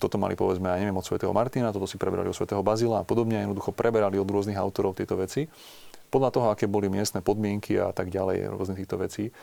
toto 0.00 0.16
mali 0.16 0.32
povedzme, 0.32 0.72
aj 0.72 0.80
neviem, 0.80 0.96
od 0.96 1.04
svätého 1.04 1.28
Martina, 1.36 1.76
toto 1.76 1.84
si 1.84 2.00
preberali 2.00 2.32
od 2.32 2.36
svätého 2.36 2.64
Bazila 2.64 3.04
a 3.04 3.06
podobne. 3.06 3.44
Jednoducho 3.44 3.68
preberali 3.76 4.16
od 4.16 4.24
rôznych 4.24 4.56
autorov 4.56 4.96
tieto 4.96 5.12
veci 5.20 5.44
podľa 6.08 6.30
toho, 6.30 6.46
aké 6.54 6.70
boli 6.70 6.86
miestne 6.86 7.20
podmienky 7.20 7.74
a 7.76 7.90
tak 7.90 8.08
ďalej, 8.08 8.54
rôznych 8.54 8.86
týchto 8.86 8.96
vecí. 8.96 9.34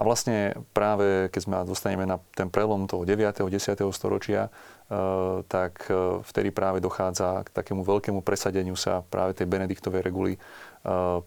A 0.00 0.02
vlastne 0.02 0.56
práve 0.72 1.28
keď 1.28 1.40
sme 1.44 1.56
dostaneme 1.68 2.08
na 2.08 2.16
ten 2.32 2.48
prelom 2.48 2.88
toho 2.88 3.04
9. 3.04 3.20
10. 3.36 3.52
storočia, 3.92 4.48
eh, 4.48 5.44
tak 5.44 5.92
eh, 5.92 6.24
vtedy 6.24 6.48
práve 6.48 6.80
dochádza 6.80 7.44
k 7.44 7.52
takému 7.52 7.84
veľkému 7.84 8.24
presadeniu 8.24 8.80
sa 8.80 9.04
práve 9.12 9.36
tej 9.36 9.44
Benediktovej 9.44 10.00
reguly 10.00 10.32
eh, 10.34 10.40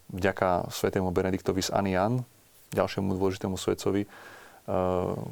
vďaka 0.10 0.74
svetému 0.74 1.13
Benediktovi 1.13 1.62
z 1.62 1.70
Anian, 1.70 2.25
ďalšiemu 2.74 3.13
dôležitému 3.13 3.53
svetcovi, 3.53 4.10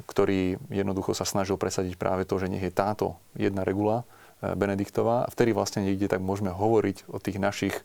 ktorý 0.06 0.60
jednoducho 0.68 1.16
sa 1.16 1.24
snažil 1.24 1.56
presadiť 1.56 1.96
práve 1.96 2.28
to, 2.28 2.36
že 2.36 2.52
nech 2.52 2.60
je 2.60 2.68
táto 2.68 3.16
jedna 3.32 3.64
regula, 3.64 4.04
Benediktová. 4.42 5.22
A 5.24 5.30
vtedy 5.30 5.54
vlastne 5.54 5.86
niekde 5.86 6.10
tak 6.10 6.18
môžeme 6.18 6.50
hovoriť 6.50 7.06
o 7.06 7.22
tých 7.22 7.38
našich 7.38 7.74
e, 7.78 7.82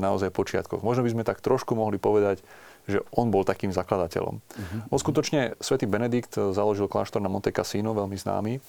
naozaj 0.00 0.32
počiatkoch. 0.32 0.80
Možno 0.80 1.04
by 1.04 1.12
sme 1.12 1.28
tak 1.28 1.44
trošku 1.44 1.76
mohli 1.76 2.00
povedať, 2.00 2.40
že 2.84 3.00
on 3.16 3.32
bol 3.32 3.42
takým 3.44 3.72
zakladateľom. 3.72 4.40
Uh-huh. 4.40 4.80
On 4.92 4.98
skutočne 5.00 5.56
svätý 5.60 5.88
Benedikt 5.88 6.36
založil 6.36 6.88
kláštor 6.88 7.24
na 7.24 7.32
Monte 7.32 7.48
Cassino, 7.48 7.96
veľmi 7.96 8.16
známy, 8.16 8.60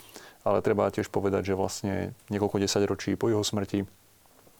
ale 0.47 0.57
treba 0.63 0.87
tiež 0.91 1.11
povedať, 1.11 1.51
že 1.51 1.59
vlastne 1.59 2.15
niekoľko 2.31 2.61
desaťročí 2.61 3.19
po 3.19 3.27
jeho 3.27 3.43
smrti 3.43 3.83
e, 3.83 3.87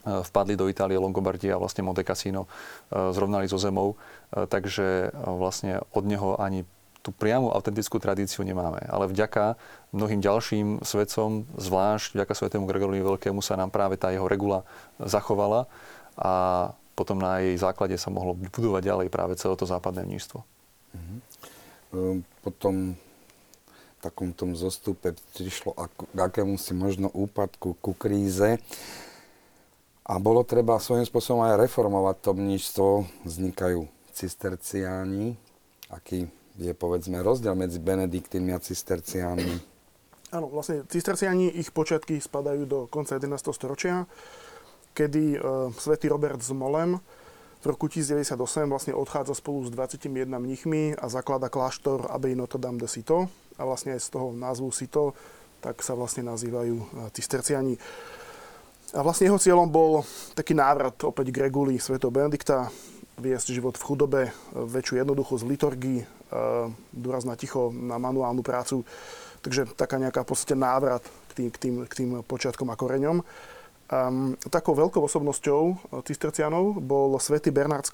vpadli 0.04 0.60
do 0.60 0.68
Itálie 0.68 1.00
Longobardia 1.00 1.56
a 1.56 1.62
vlastne 1.62 1.88
Monte 1.88 2.04
Cassino 2.04 2.46
e, 2.46 3.14
zrovnali 3.16 3.48
so 3.48 3.56
zemou, 3.56 3.96
takže 4.34 5.16
vlastne 5.16 5.80
od 5.96 6.04
neho 6.04 6.36
ani 6.36 6.68
tú 7.06 7.14
priamu 7.14 7.54
autentickú 7.54 8.02
tradíciu 8.02 8.42
nemáme. 8.42 8.82
Ale 8.90 9.06
vďaka 9.06 9.62
mnohým 9.94 10.26
ďalším 10.26 10.82
svetcom, 10.82 11.46
zvlášť 11.54 12.18
vďaka 12.18 12.34
svetému 12.34 12.66
Gregorovi 12.66 13.06
Veľkému 13.06 13.46
sa 13.46 13.54
nám 13.54 13.70
práve 13.70 14.02
tá 14.02 14.10
jeho 14.10 14.26
regula 14.26 14.66
zachovala 14.98 15.70
a 16.18 16.34
potom 16.96 17.20
na 17.20 17.44
jej 17.44 17.60
základe 17.60 18.00
sa 18.00 18.08
mohlo 18.08 18.34
budovať 18.34 18.82
ďalej 18.82 19.08
práve 19.12 19.36
celé 19.36 19.54
to 19.60 19.68
západné 19.68 20.08
mníštvo. 20.08 20.40
Mm-hmm. 20.96 21.20
Potom 22.42 22.96
v 22.96 24.00
takom 24.00 24.32
tom 24.32 24.56
zostupe 24.56 25.12
prišlo 25.36 25.76
k 25.76 26.18
akému 26.18 26.56
si 26.56 26.72
možno 26.72 27.12
úpadku, 27.12 27.76
ku 27.84 27.92
kríze. 27.92 28.58
A 30.06 30.22
bolo 30.22 30.46
treba 30.46 30.78
svojím 30.78 31.04
spôsobom 31.04 31.42
aj 31.44 31.58
reformovať 31.60 32.16
to 32.22 32.32
mníštvo. 32.38 32.90
Vznikajú 33.26 33.90
cisterciáni, 34.14 35.36
aký 35.90 36.30
je 36.56 36.72
povedzme 36.72 37.20
rozdiel 37.20 37.58
medzi 37.58 37.82
benediktínmi 37.82 38.56
a 38.56 38.64
cisterciánmi? 38.64 39.56
Áno, 40.32 40.48
vlastne 40.52 40.84
cisterciáni, 40.88 41.52
ich 41.52 41.72
počiatky 41.72 42.20
spadajú 42.20 42.64
do 42.68 42.80
konca 42.88 43.16
11. 43.20 43.56
storočia, 43.56 44.08
kedy 44.96 45.36
e, 45.36 45.40
svätý 45.76 46.08
Robert 46.08 46.40
z 46.40 46.56
Molem 46.56 46.96
v 47.60 47.74
roku 47.74 47.90
1098 47.90 48.70
vlastne 48.70 48.94
odchádza 48.94 49.34
spolu 49.36 49.66
s 49.66 49.74
21 49.74 50.38
mnichmi 50.38 50.96
a 50.96 51.10
zaklada 51.10 51.50
kláštor 51.50 52.08
Abbey 52.14 52.38
Notre 52.38 52.62
Dame 52.62 52.78
de 52.78 52.86
Cito. 52.86 53.28
A 53.58 53.66
vlastne 53.66 53.98
aj 53.98 54.06
z 54.06 54.10
toho 54.14 54.32
názvu 54.38 54.70
Cito, 54.70 55.18
tak 55.66 55.82
sa 55.82 55.98
vlastne 55.98 56.24
nazývajú 56.30 56.76
e, 56.78 56.86
cisterciani. 57.12 57.76
A 58.96 59.02
vlastne 59.04 59.28
jeho 59.28 59.42
cieľom 59.42 59.68
bol 59.68 60.06
taký 60.38 60.56
návrat 60.56 60.96
opäť 61.04 61.34
k 61.34 61.50
reguli 61.50 61.82
svätého 61.82 62.14
Benedikta, 62.14 62.72
viesť 63.18 63.52
život 63.52 63.76
v 63.76 63.86
chudobe, 63.90 64.22
e, 64.30 64.32
väčšiu 64.54 65.02
jednoduchosť 65.02 65.44
v 65.44 65.52
liturgii, 65.52 66.00
e, 66.00 66.06
dôraz 66.94 67.26
na 67.26 67.34
ticho, 67.34 67.74
na 67.74 67.98
manuálnu 67.98 68.46
prácu. 68.46 68.86
Takže 69.42 69.74
taká 69.74 69.98
nejaká 69.98 70.22
v 70.22 70.34
návrat 70.54 71.02
k 71.30 71.32
tým, 71.34 71.50
k 71.50 71.58
tým, 71.58 71.76
k 71.90 71.94
tým 71.98 72.10
počiatkom 72.22 72.70
a 72.70 72.78
koreňom. 72.78 73.26
Um, 73.86 74.34
takou 74.50 74.74
veľkou 74.74 74.98
osobnosťou 74.98 75.62
e, 75.70 75.74
cistercianov 76.10 76.82
bol 76.82 77.14
svätý 77.22 77.54
Bernard 77.54 77.86
z 77.86 77.94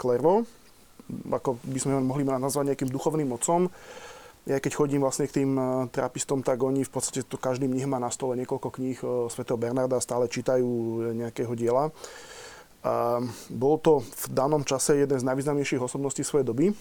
ako 1.27 1.59
by 1.67 1.79
sme 1.83 1.91
ho 1.97 2.01
mohli 2.01 2.23
nazvať 2.23 2.71
nejakým 2.71 2.87
duchovným 2.87 3.27
mocom. 3.27 3.67
Ja 4.47 4.57
keď 4.57 4.71
chodím 4.73 5.03
vlastne 5.03 5.29
k 5.29 5.43
tým 5.43 5.53
terapistom, 5.93 6.41
tak 6.41 6.63
oni 6.63 6.81
v 6.81 6.89
podstate 6.89 7.27
to 7.27 7.37
každý 7.37 7.69
mních 7.69 7.85
má 7.85 8.01
na 8.01 8.09
stole 8.09 8.33
niekoľko 8.39 8.69
kníh 8.73 8.97
svätého 9.29 9.59
Bernarda, 9.59 10.01
stále 10.01 10.25
čítajú 10.25 10.65
nejakého 11.13 11.53
diela. 11.53 11.93
A 12.81 13.21
bol 13.53 13.77
to 13.77 14.01
v 14.01 14.25
danom 14.33 14.65
čase 14.65 14.97
jeden 14.97 15.13
z 15.19 15.27
najvýznamnejších 15.29 15.85
osobností 15.85 16.25
svojej 16.25 16.47
doby. 16.47 16.73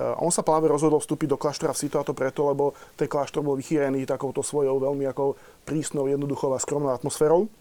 A 0.00 0.16
on 0.16 0.32
sa 0.32 0.40
práve 0.40 0.64
rozhodol 0.64 0.96
vstúpiť 0.96 1.28
do 1.28 1.36
kláštora 1.36 1.76
v 1.76 1.80
Sito 1.84 2.00
a 2.00 2.08
to 2.08 2.16
preto, 2.16 2.48
lebo 2.48 2.72
ten 2.96 3.04
kláštor 3.04 3.44
bol 3.44 3.52
vychýrený 3.60 4.08
takouto 4.08 4.40
svojou 4.40 4.80
veľmi 4.80 5.04
ako 5.04 5.36
prísnou, 5.68 6.08
jednoduchou 6.08 6.56
a 6.56 6.58
skromnou 6.58 6.88
atmosférou. 6.88 7.52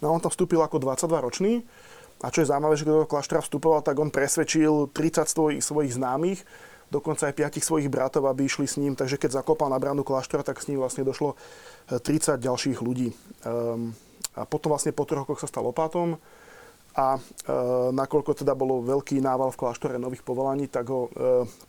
No 0.00 0.16
on 0.16 0.20
tam 0.20 0.32
vstúpil 0.32 0.60
ako 0.60 0.80
22-ročný. 0.80 1.64
A 2.20 2.28
čo 2.28 2.44
je 2.44 2.50
zaujímavé, 2.52 2.76
že 2.76 2.84
do 2.84 3.08
kláštora 3.08 3.40
vstupoval, 3.40 3.80
tak 3.80 3.96
on 3.96 4.12
presvedčil 4.12 4.92
30 4.92 5.24
svojich, 5.24 5.62
svojich 5.64 5.96
známych, 5.96 6.44
dokonca 6.92 7.24
aj 7.24 7.56
5 7.56 7.64
svojich 7.64 7.88
bratov, 7.88 8.28
aby 8.28 8.44
išli 8.44 8.68
s 8.68 8.76
ním. 8.76 8.92
Takže 8.92 9.16
keď 9.16 9.40
zakopal 9.40 9.72
na 9.72 9.80
bránu 9.80 10.04
kláštora, 10.04 10.44
tak 10.44 10.60
s 10.60 10.68
ním 10.68 10.84
vlastne 10.84 11.00
došlo 11.00 11.40
30 11.88 12.36
ďalších 12.36 12.84
ľudí. 12.84 13.16
Um, 13.48 13.96
a 14.36 14.44
potom 14.44 14.76
vlastne 14.76 14.92
po 14.92 15.08
troch 15.08 15.24
rokoch 15.24 15.40
sa 15.40 15.48
stal 15.48 15.64
opátom 15.64 16.20
a 16.94 17.16
e, 17.16 17.20
nakoľko 17.94 18.42
teda 18.42 18.54
bolo 18.54 18.82
veľký 18.82 19.22
nával 19.22 19.54
v 19.54 19.60
kláštore 19.62 19.94
nových 19.98 20.26
povolaní, 20.26 20.66
tak 20.66 20.90
ho 20.90 21.06
e, 21.06 21.10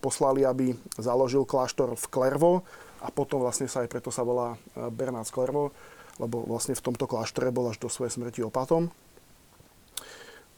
poslali, 0.01 0.45
aby 0.45 0.73
založil 0.97 1.45
kláštor 1.45 1.93
v 1.93 2.05
Klervo 2.09 2.65
a 3.01 3.09
potom 3.13 3.41
vlastne 3.41 3.69
sa 3.69 3.85
aj 3.85 3.89
preto 3.89 4.09
sa 4.13 4.21
volá 4.21 4.57
Bernard 4.93 5.29
Klervo. 5.29 5.73
Lebo 6.21 6.45
vlastne 6.45 6.77
v 6.77 6.85
tomto 6.85 7.09
kláštore 7.09 7.49
bol 7.49 7.73
až 7.73 7.81
do 7.81 7.89
svojej 7.89 8.13
smrti 8.13 8.45
opatom. 8.45 8.93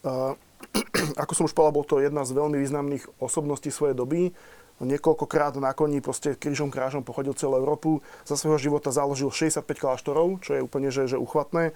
Ako 1.23 1.31
som 1.31 1.47
už 1.47 1.55
povedal, 1.55 1.79
bol 1.79 1.87
to 1.87 2.03
jedna 2.03 2.27
z 2.27 2.35
veľmi 2.35 2.59
významných 2.59 3.23
osobností 3.23 3.71
svojej 3.71 3.95
doby. 3.95 4.35
Niekoľkokrát 4.83 5.55
na 5.63 5.71
koni 5.71 6.03
proste 6.03 6.35
krížom 6.35 6.67
krážom 6.67 7.07
pochodil 7.07 7.31
celú 7.39 7.55
Európu. 7.55 8.03
Za 8.27 8.35
svojho 8.35 8.59
života 8.59 8.91
založil 8.91 9.31
65 9.31 9.63
kláštorov, 9.79 10.43
čo 10.43 10.59
je 10.59 10.65
úplne 10.65 10.91
že, 10.91 11.07
že 11.07 11.15
uchvatné. 11.15 11.71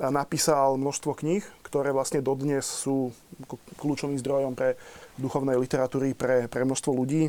A 0.00 0.08
napísal 0.08 0.80
množstvo 0.80 1.12
kníh, 1.12 1.44
ktoré 1.60 1.92
vlastne 1.92 2.24
dodnes 2.24 2.64
sú 2.64 3.12
kľúčovým 3.78 4.16
zdrojom 4.16 4.56
pre 4.56 4.80
duchovnej 5.20 5.60
literatúry 5.60 6.16
pre, 6.16 6.48
pre 6.48 6.64
množstvo 6.64 6.90
ľudí. 6.90 7.28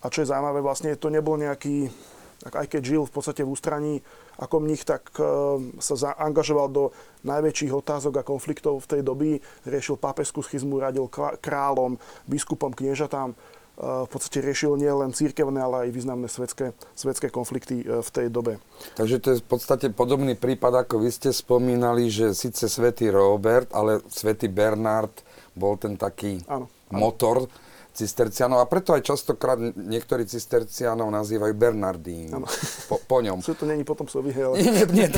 A 0.00 0.08
čo 0.08 0.22
je 0.22 0.30
zaujímavé, 0.30 0.62
vlastne 0.62 0.94
to 0.94 1.10
nebol 1.10 1.34
nejaký, 1.34 1.90
aj 2.54 2.70
keď 2.70 2.82
žil 2.86 3.02
v 3.04 3.12
podstate 3.12 3.42
v 3.42 3.50
ústraní 3.50 3.94
ako 4.38 4.60
mních, 4.60 4.84
tak 4.84 5.10
e, 5.16 5.22
sa 5.78 5.94
zaangažoval 5.94 6.68
do 6.70 6.84
najväčších 7.24 7.72
otázok 7.72 8.20
a 8.20 8.26
konfliktov 8.26 8.82
v 8.84 8.90
tej 8.90 9.02
doby. 9.06 9.30
Riešil 9.64 9.96
pápežskú 9.96 10.42
schizmu, 10.42 10.82
radil 10.82 11.06
kráľom, 11.40 11.96
biskupom, 12.26 12.74
kniežatám. 12.74 13.32
E, 13.32 13.36
v 13.78 14.08
podstate 14.10 14.42
riešil 14.42 14.78
nielen 14.78 15.14
církevné, 15.14 15.58
ale 15.62 15.76
aj 15.86 15.90
významné 15.94 16.28
svetské, 16.30 16.74
svetské 16.94 17.30
konflikty 17.30 17.82
e, 17.82 18.02
v 18.02 18.10
tej 18.10 18.26
dobe. 18.30 18.58
Takže 18.98 19.16
to 19.22 19.28
je 19.34 19.42
v 19.42 19.46
podstate 19.46 19.86
podobný 19.94 20.34
prípad, 20.34 20.86
ako 20.86 21.02
vy 21.02 21.10
ste 21.10 21.30
spomínali, 21.30 22.10
že 22.10 22.34
síce 22.34 22.66
svätý 22.66 23.10
Robert, 23.10 23.70
ale 23.70 24.02
svätý 24.10 24.50
Bernard 24.50 25.14
bol 25.54 25.78
ten 25.78 25.94
taký 25.94 26.42
áno. 26.50 26.66
motor, 26.90 27.46
cistercianov 27.94 28.58
a 28.58 28.66
preto 28.66 28.90
aj 28.90 29.06
častokrát 29.06 29.56
niektorí 29.78 30.26
cistercianov 30.26 31.06
nazývajú 31.14 31.54
Bernardín. 31.54 32.34
Po, 32.90 32.98
po 32.98 33.18
ňom. 33.22 33.38
Čo 33.38 33.54
to 33.54 33.64
není 33.70 33.86
potom 33.86 34.10
sovi, 34.10 34.34
ale... 34.34 34.58
Nie, 34.58 34.84
nie, 34.90 35.08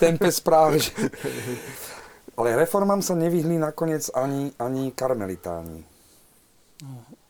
ten 0.00 0.16
pes 0.16 0.40
práve. 0.40 0.80
Že... 0.80 0.90
Ale 2.32 2.56
reformám 2.56 3.04
sa 3.04 3.12
nevyhli 3.12 3.60
nakoniec 3.60 4.08
ani, 4.16 4.56
ani 4.56 4.88
karmelitáni. 4.96 5.84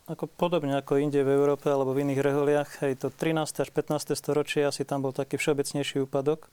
Ako 0.06 0.30
podobne 0.30 0.78
ako 0.78 1.02
inde 1.02 1.18
v 1.26 1.34
Európe 1.34 1.66
alebo 1.66 1.90
v 1.90 2.06
iných 2.06 2.22
reholiach, 2.22 2.70
aj 2.86 3.02
to 3.02 3.08
13. 3.10 3.42
až 3.42 3.68
15. 3.74 4.14
storočie 4.14 4.62
asi 4.62 4.86
tam 4.86 5.02
bol 5.02 5.10
taký 5.10 5.42
všeobecnejší 5.42 6.06
úpadok. 6.06 6.46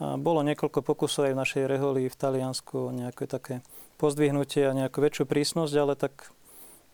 A 0.00 0.16
bolo 0.16 0.40
niekoľko 0.46 0.80
pokusov 0.80 1.28
aj 1.28 1.34
v 1.36 1.40
našej 1.42 1.64
reholi 1.68 2.08
v 2.08 2.16
Taliansku, 2.16 2.94
nejaké 2.94 3.28
také 3.28 3.60
pozdvihnutie 4.00 4.64
a 4.64 4.72
nejakú 4.72 5.04
väčšiu 5.04 5.28
prísnosť, 5.28 5.74
ale 5.76 5.92
tak 5.98 6.32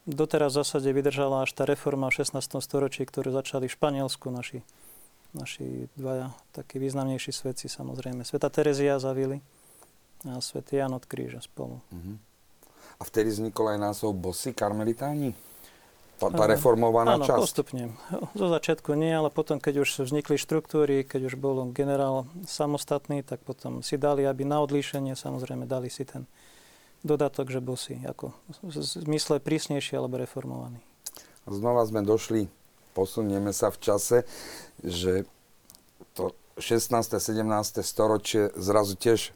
doteraz 0.06 0.54
v 0.54 0.62
zásade 0.62 0.88
vydržala 0.94 1.42
až 1.42 1.50
tá 1.52 1.66
reforma 1.66 2.08
v 2.08 2.22
16. 2.22 2.62
storočí, 2.62 3.02
ktorú 3.02 3.34
začali 3.34 3.66
v 3.66 3.74
Španielsku 3.74 4.30
naši, 4.30 4.62
naši 5.34 5.90
dvaja 5.98 6.32
takí 6.54 6.78
významnejší 6.78 7.34
svetci 7.34 7.66
samozrejme. 7.66 8.22
Sveta 8.22 8.48
Terezia 8.48 9.02
zavili 9.02 9.42
a 10.24 10.38
svätý 10.40 10.80
Jan 10.80 10.94
od 10.94 11.04
Kríža 11.04 11.42
spolu. 11.42 11.82
Uh-huh. 11.92 12.16
A 12.96 13.02
vtedy 13.04 13.28
vznikol 13.28 13.76
aj 13.76 13.78
názov 13.82 14.16
Bosy 14.16 14.56
karmelitáni? 14.56 15.36
Tá, 16.16 16.32
tá 16.32 16.48
reformovaná 16.48 17.20
áno, 17.20 17.28
časť? 17.28 17.40
postupne. 17.44 17.92
Zo 18.32 18.48
začiatku 18.48 18.96
nie, 18.96 19.12
ale 19.12 19.28
potom, 19.28 19.60
keď 19.60 19.84
už 19.84 20.08
vznikli 20.08 20.40
štruktúry, 20.40 21.04
keď 21.04 21.28
už 21.28 21.36
bol 21.36 21.60
generál 21.76 22.24
samostatný, 22.48 23.20
tak 23.20 23.44
potom 23.44 23.84
si 23.84 24.00
dali, 24.00 24.24
aby 24.24 24.48
na 24.48 24.64
odlíšenie 24.64 25.12
samozrejme 25.12 25.68
dali 25.68 25.92
si 25.92 26.08
ten 26.08 26.24
dodatok, 27.06 27.48
že 27.54 27.62
bol 27.62 27.78
si 27.78 27.96
ako 28.02 28.34
v 28.66 28.82
zmysle 29.06 29.38
prísnejší 29.38 29.96
alebo 29.96 30.18
reformovaný. 30.18 30.82
Znova 31.46 31.86
sme 31.86 32.02
došli, 32.02 32.50
posunieme 32.92 33.54
sa 33.54 33.70
v 33.70 33.78
čase, 33.78 34.16
že 34.82 35.22
to 36.18 36.34
16. 36.58 36.90
17. 37.22 37.46
storočie 37.86 38.50
zrazu 38.58 38.98
tiež 38.98 39.30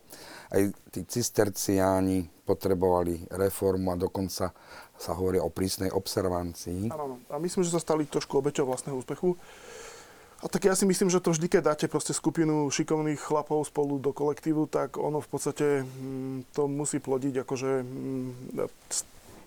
aj 0.50 0.74
tí 0.90 1.06
cisterciáni 1.06 2.26
potrebovali 2.42 3.30
reformu 3.30 3.94
a 3.94 4.00
dokonca 4.00 4.50
sa 4.98 5.12
hovorí 5.14 5.38
o 5.38 5.48
prísnej 5.48 5.94
observancii. 5.94 6.90
Áno, 6.90 7.22
a 7.30 7.38
myslím, 7.38 7.62
že 7.62 7.72
sa 7.72 7.80
stali 7.80 8.04
trošku 8.10 8.42
obeťou 8.42 8.66
vlastného 8.66 8.98
úspechu. 8.98 9.38
A 10.40 10.48
tak 10.48 10.64
ja 10.64 10.72
si 10.72 10.88
myslím, 10.88 11.12
že 11.12 11.20
to 11.20 11.36
vždy, 11.36 11.52
keď 11.52 11.62
dáte 11.74 11.86
proste 11.86 12.16
skupinu 12.16 12.72
šikovných 12.72 13.20
chlapov 13.20 13.68
spolu 13.68 14.00
do 14.00 14.16
kolektívu, 14.16 14.72
tak 14.72 14.96
ono 14.96 15.20
v 15.20 15.28
podstate 15.28 15.84
mm, 15.84 16.56
to 16.56 16.64
musí 16.64 16.96
plodiť 16.96 17.44
akože 17.44 17.70
mm, 17.84 18.28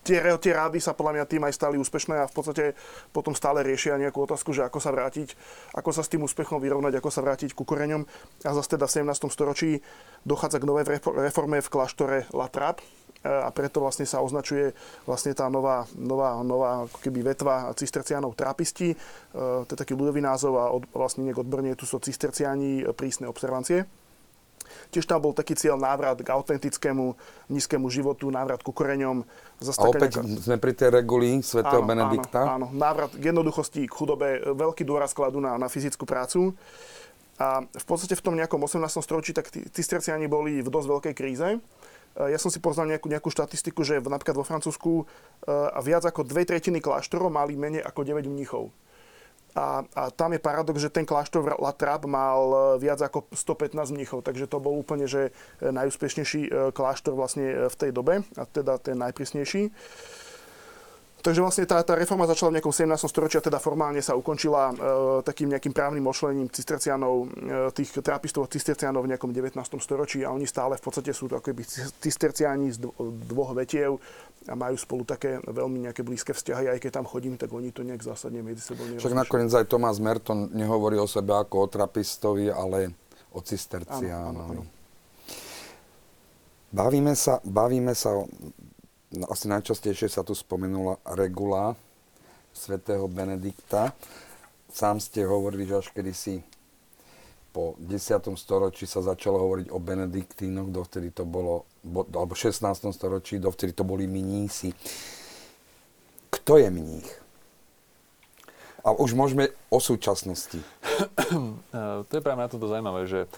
tie, 0.05 0.21
tie 0.21 0.53
rády 0.53 0.77
sa 0.77 0.93
podľa 0.93 1.17
mňa 1.17 1.25
tým 1.25 1.43
aj 1.47 1.57
stali 1.57 1.81
úspešné 1.81 2.21
a 2.21 2.29
v 2.29 2.35
podstate 2.35 2.65
potom 3.09 3.33
stále 3.33 3.65
riešia 3.65 3.97
nejakú 3.97 4.21
otázku, 4.21 4.53
že 4.53 4.67
ako 4.67 4.77
sa 4.77 4.93
vrátiť, 4.93 5.33
ako 5.73 5.89
sa 5.95 6.05
s 6.05 6.11
tým 6.11 6.21
úspechom 6.27 6.61
vyrovnať, 6.61 6.99
ako 6.99 7.09
sa 7.09 7.25
vrátiť 7.25 7.57
ku 7.57 7.65
koreňom. 7.65 8.05
A 8.45 8.51
zase 8.53 8.77
teda 8.77 8.85
v 8.85 8.93
17. 9.01 9.33
storočí 9.33 9.81
dochádza 10.27 10.61
k 10.61 10.67
novej 10.67 11.01
reforme 11.01 11.57
v 11.63 11.71
kláštore 11.71 12.17
Latrap, 12.35 12.83
a 13.23 13.49
preto 13.55 13.79
vlastne 13.79 14.03
sa 14.03 14.19
označuje 14.19 14.75
vlastne 15.07 15.31
tá 15.31 15.47
nová, 15.47 15.87
nová, 15.95 16.43
nová 16.43 16.83
ako 16.91 16.99
keby 16.99 17.23
vetva 17.33 17.71
cisterciánov 17.71 18.35
trapisti. 18.35 18.91
E, 18.91 18.95
to 19.63 19.71
je 19.71 19.79
taký 19.79 19.95
ľudový 19.95 20.19
názov 20.19 20.59
a 20.59 20.67
od, 20.67 20.83
vlastne 20.91 21.23
nejak 21.23 21.39
odborne 21.39 21.71
tu 21.79 21.87
sú 21.87 22.03
cisterciáni 22.03 22.83
prísne 22.91 23.31
observancie. 23.31 23.87
Tiež 24.91 25.05
tam 25.07 25.23
bol 25.23 25.33
taký 25.35 25.55
cieľ 25.55 25.79
návrat 25.79 26.19
k 26.19 26.27
autentickému, 26.29 27.15
nízkemu 27.51 27.87
životu, 27.87 28.27
návrat 28.27 28.59
ku 28.59 28.75
koreňom. 28.75 29.23
Zas 29.59 29.77
a 29.79 29.87
opäť 29.87 30.19
nejaká... 30.19 30.43
sme 30.43 30.57
pri 30.59 30.73
tej 30.75 30.89
reguli 30.91 31.39
svätého 31.39 31.83
Benedikta. 31.83 32.43
Áno, 32.43 32.67
áno, 32.67 32.67
návrat 32.75 33.11
k 33.15 33.23
jednoduchosti, 33.31 33.85
k 33.87 33.93
chudobe, 33.93 34.43
veľký 34.51 34.83
dôraz 34.83 35.15
kladu 35.15 35.39
na, 35.39 35.55
na 35.55 35.67
fyzickú 35.71 36.03
prácu. 36.03 36.51
A 37.41 37.65
v 37.65 37.85
podstate 37.89 38.13
v 38.13 38.23
tom 38.23 38.37
nejakom 38.37 38.61
18. 38.61 38.85
storočí 39.01 39.33
tak 39.33 39.49
cisterciáni 39.49 40.29
boli 40.29 40.61
v 40.61 40.69
dosť 40.69 40.87
veľkej 40.87 41.13
kríze. 41.17 41.57
Eh, 42.13 42.29
ja 42.33 42.37
som 42.37 42.53
si 42.53 42.61
poznal 42.61 42.89
nejakú, 42.93 43.09
nejakú 43.09 43.29
štatistiku, 43.33 43.81
že 43.81 43.97
napríklad 43.97 44.37
vo 44.37 44.45
Francúzsku 44.45 45.05
a 45.49 45.79
eh, 45.79 45.85
viac 45.85 46.05
ako 46.05 46.21
dve 46.25 46.45
tretiny 46.45 46.77
kláštorov 46.77 47.33
mali 47.33 47.57
menej 47.57 47.81
ako 47.81 48.05
9 48.05 48.29
mníchov. 48.29 48.69
A, 49.53 49.85
a 49.93 50.09
tam 50.09 50.33
je 50.33 50.41
paradox, 50.41 50.81
že 50.81 50.89
ten 50.89 51.05
kláštor 51.05 51.45
La 51.61 51.73
Trappe 51.77 52.09
mal 52.09 52.77
eh, 52.77 52.85
viac 52.85 53.01
ako 53.01 53.29
115 53.33 53.93
mníchov, 53.93 54.25
takže 54.25 54.45
to 54.45 54.61
bol 54.61 54.77
úplne 54.77 55.09
že 55.09 55.33
najúspešnejší 55.61 56.73
kláštor 56.73 57.17
vlastne 57.17 57.69
v 57.69 57.75
tej 57.77 57.91
dobe, 57.93 58.21
a 58.37 58.43
teda 58.45 58.77
ten 58.77 58.97
najprísnejší. 59.01 59.73
Takže 61.23 61.39
vlastne 61.39 61.63
tá, 61.63 61.79
tá 61.87 61.95
reforma 61.95 62.27
začala 62.27 62.51
v 62.51 62.55
nejakom 62.59 62.75
17. 62.75 62.99
storočí 63.07 63.39
a 63.39 63.43
teda 63.47 63.55
formálne 63.55 64.03
sa 64.03 64.11
ukončila 64.11 64.61
e, 64.67 64.73
takým 65.23 65.55
nejakým 65.55 65.71
právnym 65.71 66.03
ošlením 66.03 66.51
cistercianov, 66.51 67.31
e, 67.31 67.71
tých 67.71 67.95
trápistov 68.03 68.51
cistercianov 68.51 69.07
v 69.07 69.15
nejakom 69.15 69.31
19. 69.31 69.55
storočí 69.79 70.27
a 70.27 70.35
oni 70.35 70.43
stále 70.43 70.75
v 70.75 70.83
podstate 70.83 71.15
sú 71.15 71.31
to 71.31 71.39
akoby 71.39 71.63
cisterciani 72.03 72.75
z 72.75 72.83
dvoch 73.31 73.55
vetiev 73.55 74.03
a 74.51 74.53
majú 74.59 74.75
spolu 74.75 75.07
také 75.07 75.39
veľmi 75.39 75.87
nejaké 75.87 76.03
blízke 76.03 76.35
vzťahy, 76.35 76.75
aj 76.75 76.83
keď 76.83 76.91
tam 76.99 77.07
chodím, 77.07 77.39
tak 77.39 77.55
oni 77.55 77.71
to 77.71 77.87
nejak 77.87 78.03
zásadne 78.03 78.43
medzi 78.43 78.59
sebou 78.59 78.83
nerozlišujú. 78.83 79.07
Však 79.07 79.15
nakoniec 79.15 79.51
aj 79.55 79.65
Tomás 79.71 80.03
Merton 80.03 80.51
nehovorí 80.51 80.99
o 80.99 81.07
sebe 81.07 81.39
ako 81.39 81.55
o 81.55 81.67
trapistovi, 81.71 82.51
ale 82.51 82.91
o 83.31 83.39
cisterciánovi. 83.39 84.59
Bavíme 86.75 87.15
sa, 87.15 87.39
bavíme 87.47 87.95
sa 87.95 88.11
o 88.11 88.27
No, 89.13 89.29
asi 89.29 89.45
najčastejšie 89.45 90.09
sa 90.09 90.25
tu 90.25 90.33
spomenula 90.33 90.97
regula 91.13 91.77
svätého 92.49 93.05
Benedikta. 93.05 93.93
Sám 94.73 94.97
ste 94.97 95.21
hovorili, 95.21 95.69
že 95.69 95.85
až 95.85 95.93
kedysi 95.93 96.41
po 97.53 97.77
10. 97.77 98.33
storočí 98.33 98.89
sa 98.89 99.05
začalo 99.05 99.37
hovoriť 99.37 99.69
o 99.69 99.77
benediktínoch, 99.77 100.73
dovtedy 100.73 101.13
to 101.13 101.29
bolo, 101.29 101.69
alebo 102.09 102.33
16. 102.33 102.65
storočí, 102.89 103.37
dovtedy 103.37 103.77
to 103.77 103.85
boli 103.85 104.09
mnísi. 104.09 104.73
Kto 106.33 106.57
je 106.57 106.73
mních? 106.73 107.09
A 108.81 108.97
už 108.97 109.13
môžeme 109.13 109.53
o 109.69 109.77
súčasnosti. 109.77 110.57
to 112.09 112.13
je 112.17 112.25
práve 112.25 112.41
na 112.41 112.49
toto 112.49 112.65
zaujímavé, 112.65 113.05
že 113.05 113.29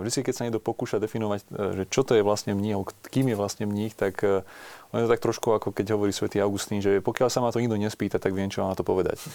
vždy, 0.00 0.26
keď 0.26 0.34
sa 0.34 0.44
niekto 0.46 0.62
pokúša 0.62 0.98
definovať, 0.98 1.40
e, 1.44 1.46
že 1.82 1.84
čo 1.90 2.02
to 2.02 2.18
je 2.18 2.26
vlastne 2.26 2.56
mních, 2.56 2.90
kým 3.12 3.30
je 3.30 3.36
vlastne 3.36 3.64
mních, 3.68 3.94
tak 3.94 4.22
e, 4.24 4.42
on 4.94 5.02
je 5.02 5.10
to 5.10 5.12
tak 5.18 5.26
trošku 5.26 5.50
ako 5.50 5.74
keď 5.74 5.98
hovorí 5.98 6.14
svätý 6.14 6.38
Augustín, 6.38 6.78
že 6.78 7.02
pokiaľ 7.02 7.26
sa 7.26 7.42
ma 7.42 7.50
to 7.50 7.58
nikto 7.58 7.74
nespýta, 7.74 8.22
tak 8.22 8.30
viem, 8.30 8.46
čo 8.46 8.62
mám 8.62 8.74
na 8.74 8.78
to 8.78 8.86
povedať. 8.86 9.18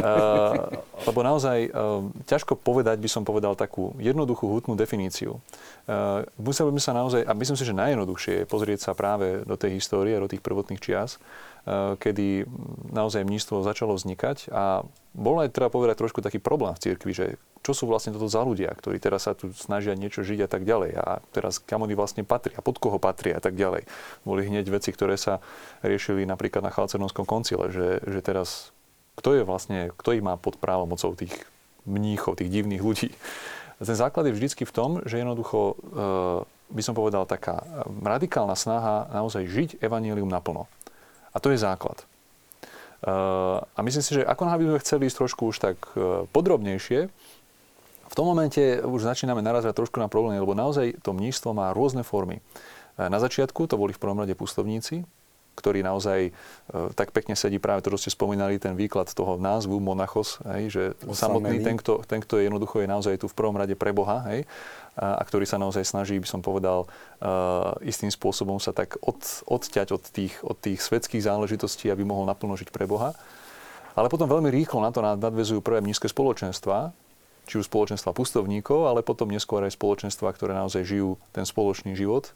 uh, 0.00 0.72
lebo 1.04 1.20
naozaj 1.20 1.68
uh, 1.68 2.00
ťažko 2.24 2.56
povedať, 2.56 2.96
by 2.96 3.12
som 3.12 3.20
povedal 3.20 3.52
takú 3.52 3.92
jednoduchú, 4.00 4.48
hutnú 4.48 4.72
definíciu. 4.72 5.36
Uh, 5.84 6.24
museli 6.40 6.72
by 6.72 6.80
sa 6.80 6.96
naozaj, 6.96 7.28
a 7.28 7.36
myslím 7.36 7.58
si, 7.60 7.68
že 7.68 7.76
najjednoduchšie 7.76 8.34
je 8.40 8.48
pozrieť 8.48 8.88
sa 8.88 8.96
práve 8.96 9.44
do 9.44 9.52
tej 9.52 9.76
histórie, 9.76 10.16
do 10.16 10.32
tých 10.32 10.40
prvotných 10.40 10.80
čias, 10.80 11.20
uh, 11.68 11.92
kedy 12.00 12.48
naozaj 12.88 13.28
mníctvo 13.28 13.68
začalo 13.68 13.92
vznikať 14.00 14.48
a 14.48 14.80
bol 15.12 15.44
aj 15.44 15.52
treba 15.52 15.68
povedať 15.68 16.00
trošku 16.00 16.24
taký 16.24 16.40
problém 16.40 16.72
v 16.72 16.82
cirkvi, 16.88 17.12
že 17.12 17.26
čo 17.62 17.76
sú 17.76 17.84
vlastne 17.86 18.10
toto 18.16 18.26
za 18.26 18.42
ľudia, 18.42 18.72
ktorí 18.74 18.98
teraz 18.98 19.28
sa 19.28 19.36
tu 19.38 19.52
snažia 19.54 19.94
niečo 19.94 20.26
žiť 20.26 20.44
a 20.44 20.48
tak 20.50 20.66
ďalej. 20.66 20.90
A 20.98 21.22
teraz 21.30 21.62
kam 21.62 21.84
oni 21.86 21.94
vlastne 21.94 22.26
patria, 22.26 22.58
pod 22.58 22.80
koho 22.80 22.98
patria 22.98 23.38
a 23.38 23.42
tak 23.44 23.54
ďalej. 23.54 23.86
Boli 24.26 24.48
hneď 24.48 24.66
veci, 24.72 24.90
ktoré 24.90 25.14
sa 25.20 25.38
riešili 25.84 26.26
napríklad 26.26 26.64
na 26.64 26.74
Chalcedonskom 26.74 27.22
koncile, 27.28 27.70
že, 27.70 28.02
že 28.02 28.20
teraz 28.24 28.74
kto 29.20 29.36
je 29.36 29.42
vlastne, 29.44 29.92
kto 29.94 30.16
ich 30.16 30.24
má 30.24 30.40
pod 30.40 30.56
právomocou 30.56 31.12
tých 31.12 31.36
mníchov, 31.84 32.40
tých 32.40 32.50
divných 32.50 32.82
ľudí. 32.82 33.12
ten 33.78 33.96
základ 33.98 34.26
je 34.30 34.36
vždycky 34.36 34.64
v 34.64 34.74
tom, 34.74 34.90
že 35.04 35.20
jednoducho, 35.20 35.76
by 36.72 36.82
som 36.82 36.96
povedal, 36.96 37.28
taká 37.28 37.62
radikálna 38.00 38.56
snaha 38.56 39.12
naozaj 39.12 39.44
žiť 39.46 39.70
evanílium 39.84 40.30
naplno. 40.30 40.66
A 41.32 41.36
to 41.38 41.52
je 41.52 41.60
základ. 41.60 42.00
A 43.02 43.78
myslím 43.82 44.02
si, 44.02 44.14
že 44.14 44.22
ako 44.22 44.46
by 44.46 44.64
sme 44.64 44.84
chceli 44.84 45.02
ísť 45.10 45.18
trošku 45.18 45.42
už 45.50 45.56
tak 45.58 45.76
podrobnejšie, 46.30 47.10
v 48.12 48.14
tom 48.14 48.28
momente 48.28 48.60
už 48.84 49.08
začíname 49.08 49.40
narazať 49.40 49.72
trošku 49.72 49.96
na 49.96 50.04
problémy, 50.04 50.36
lebo 50.36 50.52
naozaj 50.52 51.00
to 51.00 51.16
mníštvo 51.16 51.56
má 51.56 51.72
rôzne 51.72 52.04
formy. 52.04 52.44
Na 53.00 53.16
začiatku 53.16 53.64
to 53.64 53.80
boli 53.80 53.96
v 53.96 54.00
prvom 54.04 54.20
rade 54.20 54.36
pustovníci, 54.36 55.08
ktorý 55.52 55.84
naozaj 55.84 56.20
e, 56.28 56.30
tak 56.96 57.12
pekne 57.12 57.36
sedí 57.36 57.60
práve 57.60 57.84
to, 57.84 57.92
čo 57.94 58.08
ste 58.08 58.10
spomínali, 58.16 58.56
ten 58.56 58.72
výklad 58.72 59.12
toho 59.12 59.36
názvu 59.36 59.76
monachos, 59.78 60.40
hej, 60.56 60.64
že 60.72 60.82
Osamelý. 61.04 61.16
samotný 61.16 61.56
ten 61.60 61.76
kto, 61.76 61.92
ten, 62.08 62.20
kto 62.24 62.40
je 62.40 62.48
jednoducho 62.48 62.80
je 62.80 62.88
naozaj 62.88 63.14
tu 63.20 63.26
v 63.28 63.36
prvom 63.36 63.56
rade 63.56 63.76
pre 63.76 63.92
Boha, 63.92 64.24
hej, 64.32 64.48
a, 64.96 65.20
a 65.20 65.22
ktorý 65.24 65.44
sa 65.44 65.60
naozaj 65.60 65.84
snaží, 65.84 66.16
by 66.20 66.28
som 66.28 66.40
povedal, 66.44 66.84
uh, 66.84 67.72
istým 67.80 68.12
spôsobom 68.12 68.60
sa 68.60 68.76
tak 68.76 69.00
od, 69.00 69.16
odťať 69.48 69.88
od 69.92 70.02
tých, 70.04 70.34
od 70.44 70.56
tých 70.60 70.84
svetských 70.84 71.24
záležitostí, 71.24 71.88
aby 71.88 72.04
mohol 72.04 72.28
naplno 72.28 72.56
žiť 72.56 72.68
pre 72.68 72.84
Boha. 72.84 73.16
Ale 73.92 74.08
potom 74.08 74.24
veľmi 74.24 74.48
rýchlo 74.48 74.80
na 74.80 74.88
to 74.88 75.04
nadvezujú 75.04 75.60
prvé 75.60 75.84
nízke 75.84 76.08
spoločenstva, 76.08 76.92
či 77.44 77.60
už 77.60 77.68
spoločenstva 77.68 78.16
pustovníkov, 78.16 78.88
ale 78.88 79.04
potom 79.04 79.28
neskôr 79.28 79.64
aj 79.66 79.76
spoločenstva, 79.76 80.32
ktoré 80.32 80.56
naozaj 80.56 80.86
žijú 80.86 81.20
ten 81.34 81.44
spoločný 81.44 81.92
život, 81.92 82.32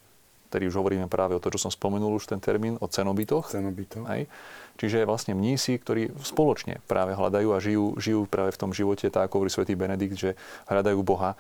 ktorý 0.49 0.71
už 0.71 0.77
hovoríme 0.81 1.07
práve 1.11 1.35
o 1.35 1.43
to, 1.43 1.51
čo 1.53 1.67
som 1.67 1.73
spomenul 1.75 2.17
už 2.17 2.31
ten 2.31 2.41
termín, 2.41 2.79
o 2.79 2.87
cenobytoch. 2.87 3.51
Cenobytoch. 3.51 4.07
Hej. 4.11 4.31
Čiže 4.77 5.09
vlastne 5.09 5.33
mnísi, 5.33 5.81
ktorí 5.81 6.13
spoločne 6.21 6.85
práve 6.85 7.17
hľadajú 7.17 7.49
a 7.53 7.59
žijú, 7.59 7.97
žijú 7.97 8.21
práve 8.29 8.53
v 8.53 8.61
tom 8.61 8.71
živote, 8.77 9.09
tak 9.09 9.29
ako 9.29 9.43
hovorí 9.43 9.51
svätý 9.51 9.73
Benedikt, 9.73 10.17
že 10.17 10.31
hľadajú 10.69 11.01
Boha 11.01 11.35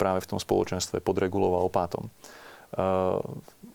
práve 0.00 0.24
v 0.24 0.28
tom 0.34 0.38
spoločenstve 0.40 1.04
pod 1.04 1.16
regulou 1.20 1.54
a 1.56 1.64
opátom. 1.64 2.08
Uh, 2.68 3.24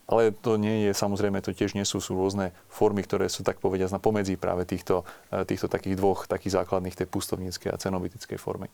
ale 0.06 0.30
to 0.36 0.60
nie 0.60 0.86
je, 0.86 0.92
samozrejme, 0.92 1.40
to 1.40 1.56
tiež 1.56 1.72
nie 1.72 1.82
sú, 1.82 1.96
sú 1.98 2.14
rôzne 2.14 2.52
formy, 2.68 3.00
ktoré 3.02 3.26
sú 3.32 3.40
tak 3.40 3.56
povediať 3.56 3.90
na 3.90 3.98
pomedzi 3.98 4.36
práve 4.36 4.68
týchto, 4.68 5.08
týchto 5.48 5.66
takých 5.66 5.96
dvoch 5.96 6.28
takých 6.28 6.60
základných, 6.60 6.92
tej 6.92 7.08
pustovníckej 7.08 7.72
a 7.72 7.80
cenobytickej 7.80 8.36
formy. 8.36 8.68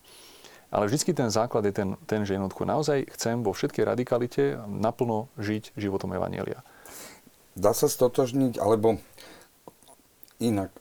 Ale 0.71 0.87
vždycky 0.87 1.11
ten 1.11 1.27
základ 1.27 1.67
je 1.67 1.75
ten, 1.75 1.89
ten 2.07 2.23
že 2.23 2.39
jednoducho 2.39 2.63
naozaj 2.63 3.11
chcem 3.19 3.43
vo 3.43 3.51
všetkej 3.51 3.83
radikalite 3.83 4.55
naplno 4.71 5.27
žiť 5.35 5.75
životom 5.75 6.15
Evanielia. 6.15 6.63
Dá 7.59 7.75
sa 7.75 7.91
stotožniť, 7.91 8.55
alebo 8.55 9.03
inak, 10.39 10.71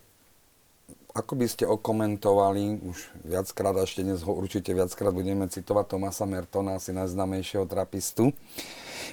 ako 1.10 1.34
by 1.34 1.46
ste 1.50 1.66
okomentovali, 1.66 2.86
už 2.86 3.10
viackrát, 3.26 3.74
a 3.74 3.82
ešte 3.82 4.06
dnes 4.06 4.22
ho 4.22 4.30
určite 4.30 4.70
viackrát 4.70 5.10
budeme 5.10 5.50
citovať 5.50 5.84
Tomasa 5.90 6.22
Mertona, 6.22 6.78
asi 6.78 6.94
najznamejšieho 6.94 7.66
trapistu. 7.66 8.30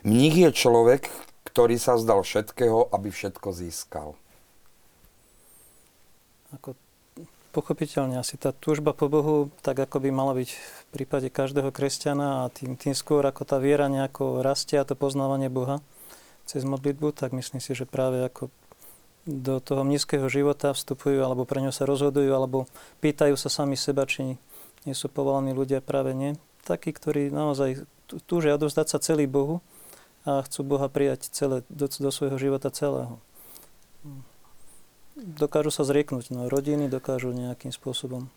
Mních 0.06 0.38
je 0.38 0.50
človek, 0.54 1.10
ktorý 1.50 1.82
sa 1.82 1.98
zdal 1.98 2.22
všetkého, 2.22 2.94
aby 2.94 3.10
všetko 3.10 3.50
získal. 3.50 4.13
Ako 6.54 6.78
pochopiteľne 7.58 8.22
asi 8.22 8.38
tá 8.38 8.54
túžba 8.54 8.93
po 8.93 9.10
Bohu, 9.10 9.50
tak 9.65 9.82
ako 9.82 9.98
by 10.06 10.13
mala 10.13 10.38
byť 10.38 10.50
v 10.54 10.82
prípade 10.93 11.34
každého 11.34 11.74
kresťana 11.74 12.46
a 12.46 12.54
tým, 12.54 12.78
tým 12.78 12.93
skôr 12.93 13.26
ako 13.26 13.50
tá 13.50 13.58
viera 13.58 13.89
nejako 13.89 14.46
rastie 14.46 14.78
a 14.78 14.86
to 14.86 14.93
poznávanie 14.93 15.50
Boha 15.50 15.82
cez 16.46 16.62
modlitbu, 16.62 17.17
tak 17.17 17.34
myslím 17.34 17.58
si, 17.58 17.74
že 17.74 17.89
práve 17.89 18.22
ako 18.22 18.54
do 19.26 19.58
toho 19.58 19.82
nízkeho 19.82 20.30
života 20.30 20.70
vstupujú 20.78 21.26
alebo 21.26 21.50
pre 21.50 21.65
ňo 21.65 21.74
sa 21.74 21.89
rozhodujú 21.89 22.30
alebo 22.30 22.70
pýtajú 23.02 23.34
sa 23.34 23.50
sami 23.50 23.74
seba, 23.74 24.06
či 24.06 24.38
nie 24.86 24.93
sú 24.93 25.10
povolaní 25.10 25.58
ľudia 25.58 25.82
práve 25.82 26.13
nie. 26.13 26.38
Takí, 26.62 26.93
ktorí 26.93 27.34
naozaj 27.34 27.89
túžia 28.30 28.54
odovzdať 28.54 28.86
sa 28.86 29.02
celý 29.02 29.26
Bohu 29.26 29.65
a 30.30 30.46
chcú 30.46 30.62
Boha 30.62 30.93
prijať 30.93 31.34
celé, 31.34 31.65
do, 31.74 31.89
do 31.89 32.10
svojho 32.13 32.38
života 32.38 32.70
celého 32.70 33.17
dokážu 35.17 35.73
sa 35.73 35.84
zrieknúť. 35.84 36.30
No, 36.30 36.45
rodiny 36.47 36.88
dokážu 36.88 37.34
nejakým 37.34 37.73
spôsobom 37.73 38.30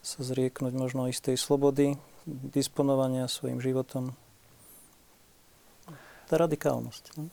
sa 0.00 0.20
zrieknúť 0.24 0.72
možno 0.74 1.06
istej 1.06 1.36
slobody, 1.38 1.94
disponovania 2.26 3.28
svojim 3.30 3.62
životom. 3.62 4.16
Tá 6.26 6.34
radikálnosť. 6.40 7.04
No. 7.18 7.28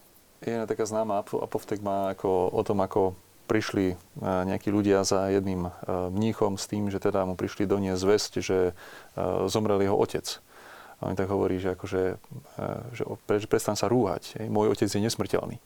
Je 0.46 0.54
taká 0.70 0.86
známa 0.86 1.26
apoftegma 1.26 2.14
ako, 2.14 2.54
o 2.54 2.62
tom, 2.62 2.82
ako 2.86 3.18
prišli 3.48 3.94
e, 3.94 3.96
nejakí 4.22 4.70
ľudia 4.70 5.02
za 5.08 5.32
jedným 5.32 5.72
e, 5.72 5.72
mníchom 6.12 6.60
s 6.60 6.68
tým, 6.68 6.92
že 6.92 7.00
teda 7.00 7.24
mu 7.24 7.40
prišli 7.40 7.66
doniesť 7.66 8.02
zväzť, 8.04 8.32
že 8.44 8.58
e, 8.70 8.74
zomrel 9.48 9.82
jeho 9.82 9.96
otec. 9.96 10.28
A 11.00 11.14
on 11.14 11.16
tak 11.16 11.30
hovorí, 11.30 11.62
že, 11.62 11.78
akože, 11.78 12.18
že 12.98 13.46
prestan 13.46 13.78
sa 13.78 13.86
rúhať. 13.86 14.42
Môj 14.50 14.74
otec 14.74 14.90
je 14.90 14.98
nesmrteľný. 14.98 15.62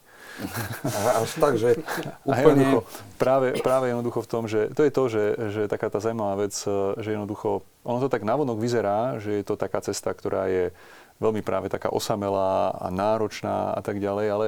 Až 1.22 1.32
tak, 1.38 1.54
že 1.60 1.78
úplne... 2.26 2.82
práve, 3.22 3.58
práve 3.62 3.92
jednoducho 3.94 4.26
v 4.26 4.30
tom, 4.30 4.44
že 4.50 4.72
to 4.74 4.82
je 4.88 4.92
to, 4.92 5.04
že, 5.12 5.26
že 5.54 5.62
taká 5.70 5.92
tá 5.92 6.00
zaujímavá 6.02 6.48
vec, 6.48 6.56
eh, 6.66 6.72
že 7.04 7.14
jednoducho, 7.14 7.62
ono 7.86 8.00
to 8.02 8.10
tak 8.10 8.26
navonok 8.26 8.58
vyzerá, 8.58 9.22
že 9.22 9.42
je 9.42 9.44
to 9.46 9.60
taká 9.60 9.84
cesta, 9.84 10.14
ktorá 10.16 10.50
je 10.50 10.74
veľmi 11.22 11.46
práve 11.46 11.70
taká 11.70 11.94
osamelá 11.94 12.74
a 12.82 12.90
náročná 12.90 13.78
a 13.78 13.82
tak 13.86 14.02
ďalej, 14.02 14.28
ale 14.34 14.46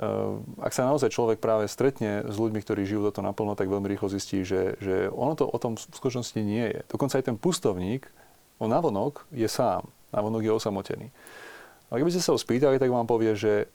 uh, 0.00 0.40
ak 0.64 0.72
sa 0.72 0.88
naozaj 0.88 1.12
človek 1.12 1.36
práve 1.36 1.68
stretne 1.68 2.24
s 2.24 2.40
ľuďmi, 2.40 2.64
ktorí 2.64 2.88
žijú 2.88 3.04
toto 3.04 3.20
naplno, 3.20 3.52
tak 3.52 3.68
veľmi 3.68 3.84
rýchlo 3.92 4.08
zistí, 4.08 4.40
že, 4.40 4.80
že 4.80 5.12
ono 5.12 5.36
to 5.36 5.44
o 5.44 5.58
tom 5.60 5.76
v 5.76 5.84
skutočnosti 5.84 6.40
nie 6.40 6.64
je. 6.72 6.80
Dokonca 6.88 7.20
aj 7.20 7.28
ten 7.28 7.36
pustovník, 7.36 8.08
on 8.56 8.72
navonok 8.72 9.28
je 9.36 9.44
sám, 9.44 9.84
navonok 10.16 10.48
je 10.48 10.52
osamotený. 10.56 11.06
Ale 11.92 12.00
keby 12.00 12.10
ste 12.16 12.24
sa 12.24 12.32
ho 12.32 12.40
spýtali, 12.40 12.80
tak 12.80 12.88
vám 12.88 13.04
povie, 13.04 13.36
že 13.36 13.68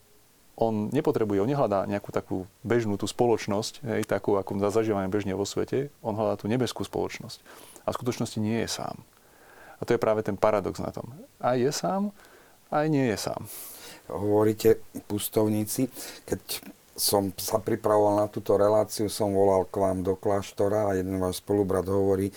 on 0.59 0.91
nepotrebuje, 0.91 1.39
on 1.39 1.49
nehľadá 1.49 1.87
nejakú 1.87 2.11
takú 2.11 2.43
bežnú 2.67 2.99
tú 2.99 3.07
spoločnosť, 3.07 3.79
hej, 3.87 4.01
takú, 4.03 4.35
ako 4.35 4.59
zažívame 4.67 5.07
bežne 5.07 5.31
vo 5.31 5.47
svete, 5.47 5.87
on 6.03 6.19
hľadá 6.19 6.35
tú 6.35 6.51
nebeskú 6.51 6.83
spoločnosť. 6.83 7.39
A 7.87 7.95
v 7.95 7.97
skutočnosti 7.97 8.37
nie 8.43 8.59
je 8.67 8.69
sám. 8.69 8.99
A 9.79 9.87
to 9.87 9.95
je 9.95 10.03
práve 10.03 10.19
ten 10.27 10.35
paradox 10.35 10.83
na 10.83 10.91
tom. 10.91 11.15
Aj 11.39 11.55
je 11.55 11.71
sám, 11.71 12.11
aj 12.67 12.85
nie 12.91 13.07
je 13.07 13.17
sám. 13.17 13.47
Hovoríte 14.11 14.83
pustovníci, 15.07 15.87
keď 16.27 16.41
som 16.99 17.31
sa 17.39 17.63
pripravoval 17.63 18.19
na 18.19 18.27
túto 18.27 18.59
reláciu, 18.59 19.07
som 19.07 19.31
volal 19.31 19.63
k 19.71 19.79
vám 19.79 20.03
do 20.03 20.19
kláštora 20.19 20.91
a 20.91 20.99
jeden 20.99 21.15
váš 21.23 21.39
spolubrat 21.39 21.87
hovorí, 21.87 22.35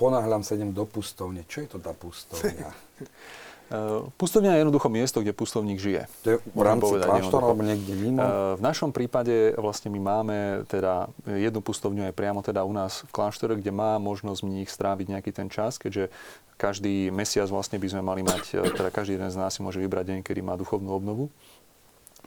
ponáhľam 0.00 0.40
sa 0.40 0.56
idem 0.56 0.72
do 0.72 0.88
pustovne. 0.88 1.44
Čo 1.44 1.60
je 1.60 1.68
to 1.76 1.78
tá 1.84 1.92
pustovňa? 1.92 2.72
Eh, 3.72 4.00
pustovňa 4.20 4.54
je 4.54 4.60
jednoducho 4.60 4.88
miesto, 4.92 5.24
kde 5.24 5.32
pustovník 5.32 5.80
žije. 5.80 6.04
To 6.28 6.28
je 6.28 6.38
v 6.52 6.62
rámci 6.62 7.00
kláštora 7.00 7.48
alebo 7.48 7.64
niekde 7.64 7.96
mimo? 7.96 8.20
Eh, 8.20 8.60
v 8.60 8.62
našom 8.62 8.92
prípade 8.92 9.56
vlastne 9.56 9.88
my 9.88 10.00
máme 10.04 10.38
teda 10.68 11.08
jednu 11.24 11.64
pustovňu 11.64 12.04
aj 12.04 12.12
priamo 12.12 12.44
teda 12.44 12.60
u 12.60 12.72
nás 12.76 13.08
v 13.08 13.10
kláštore, 13.16 13.56
kde 13.56 13.72
má 13.72 13.96
možnosť 13.96 14.44
mních 14.44 14.68
stráviť 14.68 15.06
nejaký 15.16 15.30
ten 15.32 15.48
čas, 15.48 15.80
keďže 15.80 16.12
každý 16.60 17.08
mesiac 17.08 17.48
vlastne 17.48 17.80
by 17.80 17.88
sme 17.88 18.02
mali 18.04 18.20
mať, 18.20 18.44
eh, 18.52 18.68
teda 18.68 18.92
každý 18.92 19.16
jeden 19.16 19.32
z 19.32 19.40
nás 19.40 19.56
si 19.56 19.64
môže 19.64 19.80
vybrať 19.80 20.12
deň, 20.12 20.18
kedy 20.20 20.44
má 20.44 20.60
duchovnú 20.60 20.92
obnovu. 20.92 21.32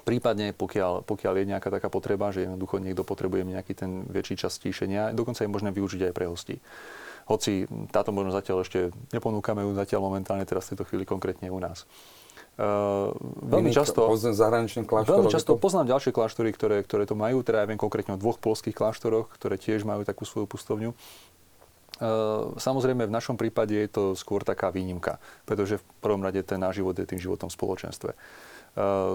Prípadne, 0.10 0.58
pokiaľ, 0.58 1.06
pokiaľ 1.06 1.34
je 1.38 1.45
nejaká 1.54 1.69
taká 1.69 1.91
potreba, 1.93 2.34
že 2.34 2.50
jednoducho 2.50 2.82
niekto 2.82 3.06
potrebuje 3.06 3.45
nejaký 3.45 3.78
ten 3.78 4.10
väčší 4.10 4.41
čas 4.41 4.58
stíšenia, 4.58 5.13
dokonca 5.13 5.45
je 5.45 5.52
možné 5.52 5.69
využiť 5.69 6.10
aj 6.10 6.13
pre 6.15 6.26
hostí. 6.26 6.58
Hoci 7.28 7.68
táto 7.92 8.16
možno 8.16 8.32
zatiaľ 8.32 8.63
ešte 8.63 8.90
neponúkame 9.12 9.62
ju 9.68 9.76
zatiaľ 9.76 10.08
momentálne 10.08 10.48
teraz 10.48 10.68
v 10.68 10.76
tejto 10.76 10.88
chvíli 10.88 11.04
konkrétne 11.04 11.52
u 11.52 11.60
nás. 11.60 11.84
Uh, 12.58 13.13
veľmi 13.46 13.70
často, 13.70 14.10
veľmi 14.10 15.30
často 15.30 15.52
to... 15.54 15.62
poznám 15.62 15.94
ďalšie 15.94 16.10
kláštory, 16.10 16.50
ktoré, 16.50 16.82
ktoré 16.82 17.06
to 17.06 17.13
majú, 17.13 17.46
teda 17.46 17.62
ja 17.62 17.70
viem 17.70 17.78
konkrétne 17.78 18.18
o 18.18 18.22
dvoch 18.22 18.42
polských 18.42 18.74
kláštoroch, 18.74 19.30
ktoré 19.38 19.62
tiež 19.62 19.86
majú 19.86 20.02
takú 20.02 20.26
svoju 20.26 20.50
pustovňu. 20.50 20.90
Uh, 22.02 22.58
samozrejme, 22.58 23.06
v 23.06 23.13
našom 23.13 23.38
prípade 23.38 23.78
je 23.78 23.90
to 23.90 24.04
skôr 24.18 24.42
taká 24.42 24.74
výnimka, 24.74 25.22
pretože 25.46 25.78
v 25.78 25.84
prvom 26.02 26.26
rade 26.26 26.42
ten 26.42 26.58
náš 26.58 26.82
život 26.82 26.98
je 26.98 27.06
tým 27.06 27.22
životom 27.22 27.46
v 27.46 27.58
spoločenstve. 27.62 28.18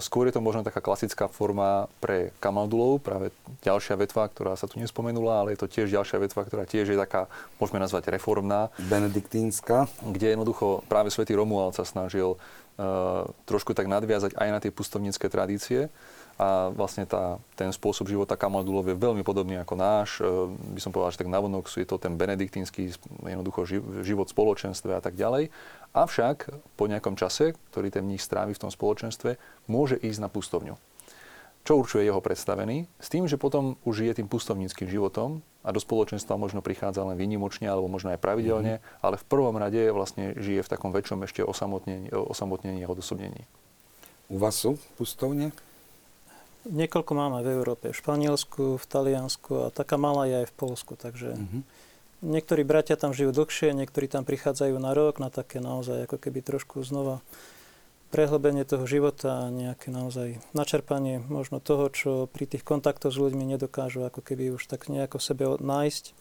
Skôr 0.02 0.26
je 0.26 0.34
to 0.34 0.42
možno 0.42 0.66
taká 0.66 0.82
klasická 0.82 1.30
forma 1.30 1.86
pre 2.02 2.34
kamaldulov, 2.42 2.98
práve 2.98 3.30
ďalšia 3.62 3.94
vetva, 3.94 4.26
ktorá 4.26 4.58
sa 4.58 4.66
tu 4.66 4.82
nespomenula, 4.82 5.42
ale 5.42 5.54
je 5.54 5.62
to 5.62 5.70
tiež 5.70 5.94
ďalšia 5.94 6.18
vetva, 6.18 6.42
ktorá 6.42 6.66
tiež 6.66 6.90
je 6.90 6.98
taká, 6.98 7.30
môžeme 7.62 7.78
nazvať 7.78 8.10
reformná. 8.10 8.74
Benediktínska. 8.90 9.86
Kde 10.02 10.34
jednoducho 10.34 10.82
práve 10.90 11.14
svätý 11.14 11.38
Romuald 11.38 11.78
sa 11.78 11.86
snažil 11.86 12.34
uh, 12.34 13.28
trošku 13.46 13.70
tak 13.70 13.86
nadviazať 13.86 14.34
aj 14.34 14.48
na 14.50 14.58
tie 14.58 14.74
pustovnícke 14.74 15.30
tradície 15.30 15.94
a 16.40 16.72
vlastne 16.72 17.04
tá, 17.04 17.36
ten 17.54 17.68
spôsob 17.70 18.08
života 18.08 18.34
kamaldulov 18.40 18.88
je 18.88 18.96
veľmi 18.96 19.20
podobný 19.20 19.60
ako 19.60 19.74
náš. 19.76 20.18
Eh, 20.18 20.26
by 20.48 20.80
som 20.80 20.90
povedal, 20.90 21.12
že 21.12 21.20
tak 21.20 21.30
navonok 21.30 21.68
je 21.68 21.84
to 21.84 22.00
ten 22.00 22.16
benediktínsky 22.16 22.90
jednoducho 23.22 23.68
život 24.02 24.26
v 24.26 24.34
spoločenstve 24.34 24.96
a 24.96 25.02
tak 25.04 25.14
ďalej. 25.14 25.52
Avšak 25.92 26.48
po 26.80 26.88
nejakom 26.88 27.20
čase, 27.20 27.52
ktorý 27.68 27.92
ten 27.92 28.08
mních 28.08 28.24
strávi 28.24 28.56
v 28.56 28.62
tom 28.64 28.72
spoločenstve, 28.72 29.36
môže 29.68 30.00
ísť 30.00 30.24
na 30.24 30.32
pustovňu. 30.32 30.80
čo 31.62 31.78
určuje 31.78 32.02
jeho 32.02 32.18
predstavený, 32.18 32.90
s 32.98 33.06
tým, 33.06 33.30
že 33.30 33.38
potom 33.38 33.78
už 33.86 34.02
žije 34.02 34.18
tým 34.18 34.28
pustovníckým 34.28 34.90
životom 34.90 35.46
a 35.62 35.70
do 35.70 35.78
spoločenstva 35.78 36.34
možno 36.34 36.58
prichádza 36.58 37.06
len 37.06 37.14
výnimočne 37.14 37.70
alebo 37.70 37.86
možno 37.86 38.10
aj 38.10 38.18
pravidelne, 38.18 38.82
mm-hmm. 38.82 39.02
ale 39.06 39.14
v 39.14 39.28
prvom 39.30 39.54
rade 39.54 39.78
vlastne 39.94 40.34
žije 40.34 40.66
v 40.66 40.70
takom 40.74 40.90
väčšom 40.90 41.22
ešte 41.22 41.46
osamotnení, 41.46 42.10
osamotnení 42.10 42.82
a 42.82 42.90
odosobnení. 42.90 43.46
U 44.26 44.42
vás 44.42 44.58
sú 44.58 44.74
pustovne? 44.98 45.54
Niekoľko 46.66 47.12
máme 47.14 47.42
v 47.42 47.58
Európe, 47.58 47.90
v 47.90 47.98
Španielsku, 47.98 48.78
v 48.78 48.86
Taliansku 48.86 49.66
a 49.66 49.74
taká 49.74 49.98
malá 49.98 50.26
je 50.26 50.42
aj 50.42 50.46
v 50.50 50.54
Polsku, 50.58 50.94
takže 50.98 51.38
mm-hmm. 51.38 51.62
Niektorí 52.22 52.62
bratia 52.62 52.94
tam 52.96 53.12
žijú 53.12 53.34
dlhšie, 53.34 53.74
niektorí 53.74 54.06
tam 54.06 54.22
prichádzajú 54.22 54.78
na 54.78 54.94
rok, 54.94 55.18
na 55.18 55.28
také 55.28 55.58
naozaj 55.58 56.06
ako 56.06 56.16
keby 56.22 56.40
trošku 56.40 56.80
znova 56.86 57.20
prehlbenie 58.14 58.62
toho 58.68 58.84
života 58.84 59.48
a 59.48 59.52
nejaké 59.52 59.88
naozaj 59.88 60.38
načerpanie 60.52 61.18
možno 61.32 61.58
toho, 61.58 61.88
čo 61.88 62.10
pri 62.28 62.44
tých 62.44 62.62
kontaktoch 62.62 63.10
s 63.10 63.18
ľuďmi 63.18 63.56
nedokážu 63.56 64.04
ako 64.04 64.20
keby 64.20 64.52
už 64.54 64.68
tak 64.68 64.92
nejako 64.92 65.18
sebe 65.18 65.48
nájsť. 65.58 66.12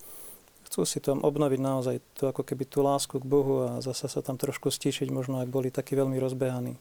Chcú 0.71 0.87
si 0.87 1.03
tam 1.03 1.19
obnoviť 1.19 1.59
naozaj 1.59 1.95
tú, 2.15 2.31
ako 2.31 2.47
keby 2.47 2.63
tú 2.63 2.79
lásku 2.79 3.19
k 3.19 3.27
Bohu 3.27 3.67
a 3.67 3.69
zasa 3.83 4.07
sa 4.07 4.23
tam 4.23 4.39
trošku 4.39 4.71
stíšiť, 4.71 5.11
možno 5.11 5.43
ak 5.43 5.51
boli 5.51 5.67
takí 5.67 5.99
veľmi 5.99 6.15
rozbehaní. 6.15 6.79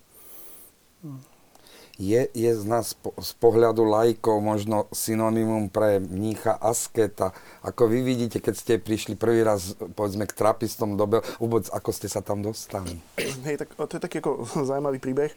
Je, 2.01 2.33
je 2.33 2.51
z 2.57 2.65
nás 2.65 2.97
po, 2.97 3.13
z 3.21 3.37
pohľadu 3.37 3.85
lajkov 3.85 4.41
možno 4.41 4.89
synonymum 4.89 5.69
pre 5.69 6.01
mnícha 6.01 6.57
asketa. 6.57 7.37
Ako 7.61 7.93
vy 7.93 8.01
vidíte, 8.01 8.41
keď 8.41 8.55
ste 8.57 8.73
prišli 8.81 9.21
prvý 9.21 9.45
raz 9.45 9.77
povedzme 9.77 10.25
k 10.25 10.33
trapistom 10.33 10.97
do 10.97 11.05
vôbec 11.37 11.69
ako 11.69 11.93
ste 11.93 12.09
sa 12.09 12.25
tam 12.25 12.41
dostali? 12.41 12.97
Hej, 13.47 13.61
tak 13.61 13.77
to 13.77 14.01
je 14.01 14.01
taký 14.01 14.25
ako 14.25 14.49
zaujímavý 14.73 14.97
príbeh. 14.97 15.29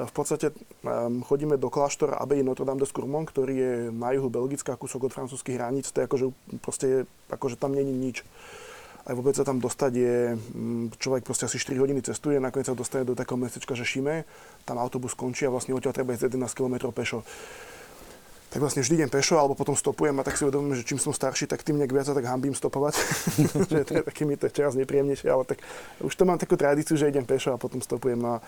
V 0.00 0.12
podstate 0.16 0.56
um, 0.80 1.20
chodíme 1.20 1.60
do 1.60 1.68
kláštora 1.68 2.16
Abbey 2.16 2.40
Notre 2.40 2.64
Dame 2.64 2.80
de 2.80 2.88
Scourmont, 2.88 3.28
ktorý 3.28 3.54
je 3.54 3.72
na 3.92 4.16
juhu 4.16 4.32
Belgická, 4.32 4.80
kúsok 4.80 5.12
od 5.12 5.14
francúzských 5.14 5.60
hraníc. 5.60 5.92
To 5.92 6.00
je 6.00 6.08
akože, 6.08 6.26
proste, 6.64 6.86
akože 7.28 7.60
tam 7.60 7.76
není 7.76 7.92
nič 7.92 8.24
aj 9.02 9.14
vôbec 9.18 9.34
sa 9.34 9.42
tam 9.42 9.58
dostať 9.58 9.92
je, 9.98 10.16
mm, 10.38 10.84
človek 11.02 11.26
proste 11.26 11.50
asi 11.50 11.58
4 11.58 11.82
hodiny 11.82 12.06
cestuje, 12.06 12.38
nakoniec 12.38 12.70
sa 12.70 12.78
dostane 12.78 13.02
do 13.02 13.18
takého 13.18 13.34
mestečka, 13.34 13.74
že 13.74 13.82
Šime, 13.82 14.22
tam 14.62 14.78
autobus 14.78 15.18
končí 15.18 15.42
a 15.46 15.50
vlastne 15.50 15.74
odtiaľ 15.74 15.94
treba 15.94 16.14
ísť 16.14 16.30
11 16.30 16.54
km 16.54 16.94
pešo. 16.94 17.26
Tak 18.52 18.60
vlastne 18.60 18.84
vždy 18.84 19.00
idem 19.00 19.08
pešo, 19.08 19.40
alebo 19.40 19.56
potom 19.56 19.72
stopujem 19.72 20.12
a 20.20 20.22
tak 20.22 20.36
si 20.36 20.44
uvedomím, 20.44 20.76
že 20.76 20.84
čím 20.84 21.00
som 21.00 21.16
starší, 21.16 21.48
tak 21.48 21.64
tým 21.64 21.80
nejak 21.80 21.88
viac 21.88 22.12
tak 22.12 22.28
hambím 22.28 22.52
stopovať. 22.52 22.94
že 23.72 23.82
to 23.88 23.92
je 23.96 24.02
taký 24.04 24.28
mi 24.28 24.36
to 24.36 24.52
čas 24.52 24.76
nepríjemnejšie, 24.76 25.32
ale 25.32 25.48
tak 25.48 25.64
už 26.04 26.12
to 26.12 26.28
mám 26.28 26.36
takú 26.36 26.60
tradíciu, 26.60 27.00
že 27.00 27.08
idem 27.08 27.24
pešo 27.24 27.56
a 27.56 27.58
potom 27.58 27.80
stopujem. 27.80 28.20
No 28.20 28.36
a, 28.36 28.38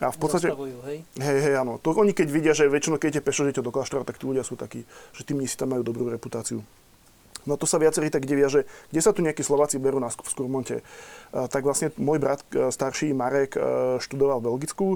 a 0.00 0.08
v 0.08 0.16
podstate... 0.16 0.48
hej? 0.88 1.04
Hej, 1.20 1.38
hej, 1.44 1.54
áno. 1.60 1.76
To 1.76 1.92
oni 1.92 2.16
keď 2.16 2.28
vidia, 2.32 2.56
že 2.56 2.72
väčšinou 2.72 2.96
keď 2.96 3.20
idete 3.20 3.26
pešo, 3.28 3.44
že 3.44 3.60
do 3.60 3.68
kláštora, 3.68 4.08
tak 4.08 4.16
tí 4.16 4.24
ľudia 4.24 4.48
sú 4.48 4.56
takí, 4.56 4.88
že 5.12 5.22
tí 5.28 5.36
si 5.44 5.56
tam 5.60 5.76
majú 5.76 5.84
dobrú 5.84 6.08
reputáciu. 6.08 6.64
No 7.44 7.60
to 7.60 7.68
sa 7.68 7.76
viacerí 7.76 8.08
tak 8.08 8.24
divia, 8.24 8.48
že 8.48 8.64
kde 8.88 9.00
sa 9.00 9.12
tu 9.12 9.20
nejakí 9.20 9.44
Slováci 9.44 9.76
berú 9.76 10.00
na, 10.00 10.08
v 10.08 10.28
Skurmonte. 10.28 10.80
Tak 11.34 11.60
vlastne 11.66 11.90
môj 11.98 12.22
brat 12.22 12.40
e, 12.54 12.70
starší 12.70 13.10
Marek 13.10 13.58
e, 13.58 13.60
študoval 13.98 14.38
v 14.40 14.46
Belgicku. 14.48 14.86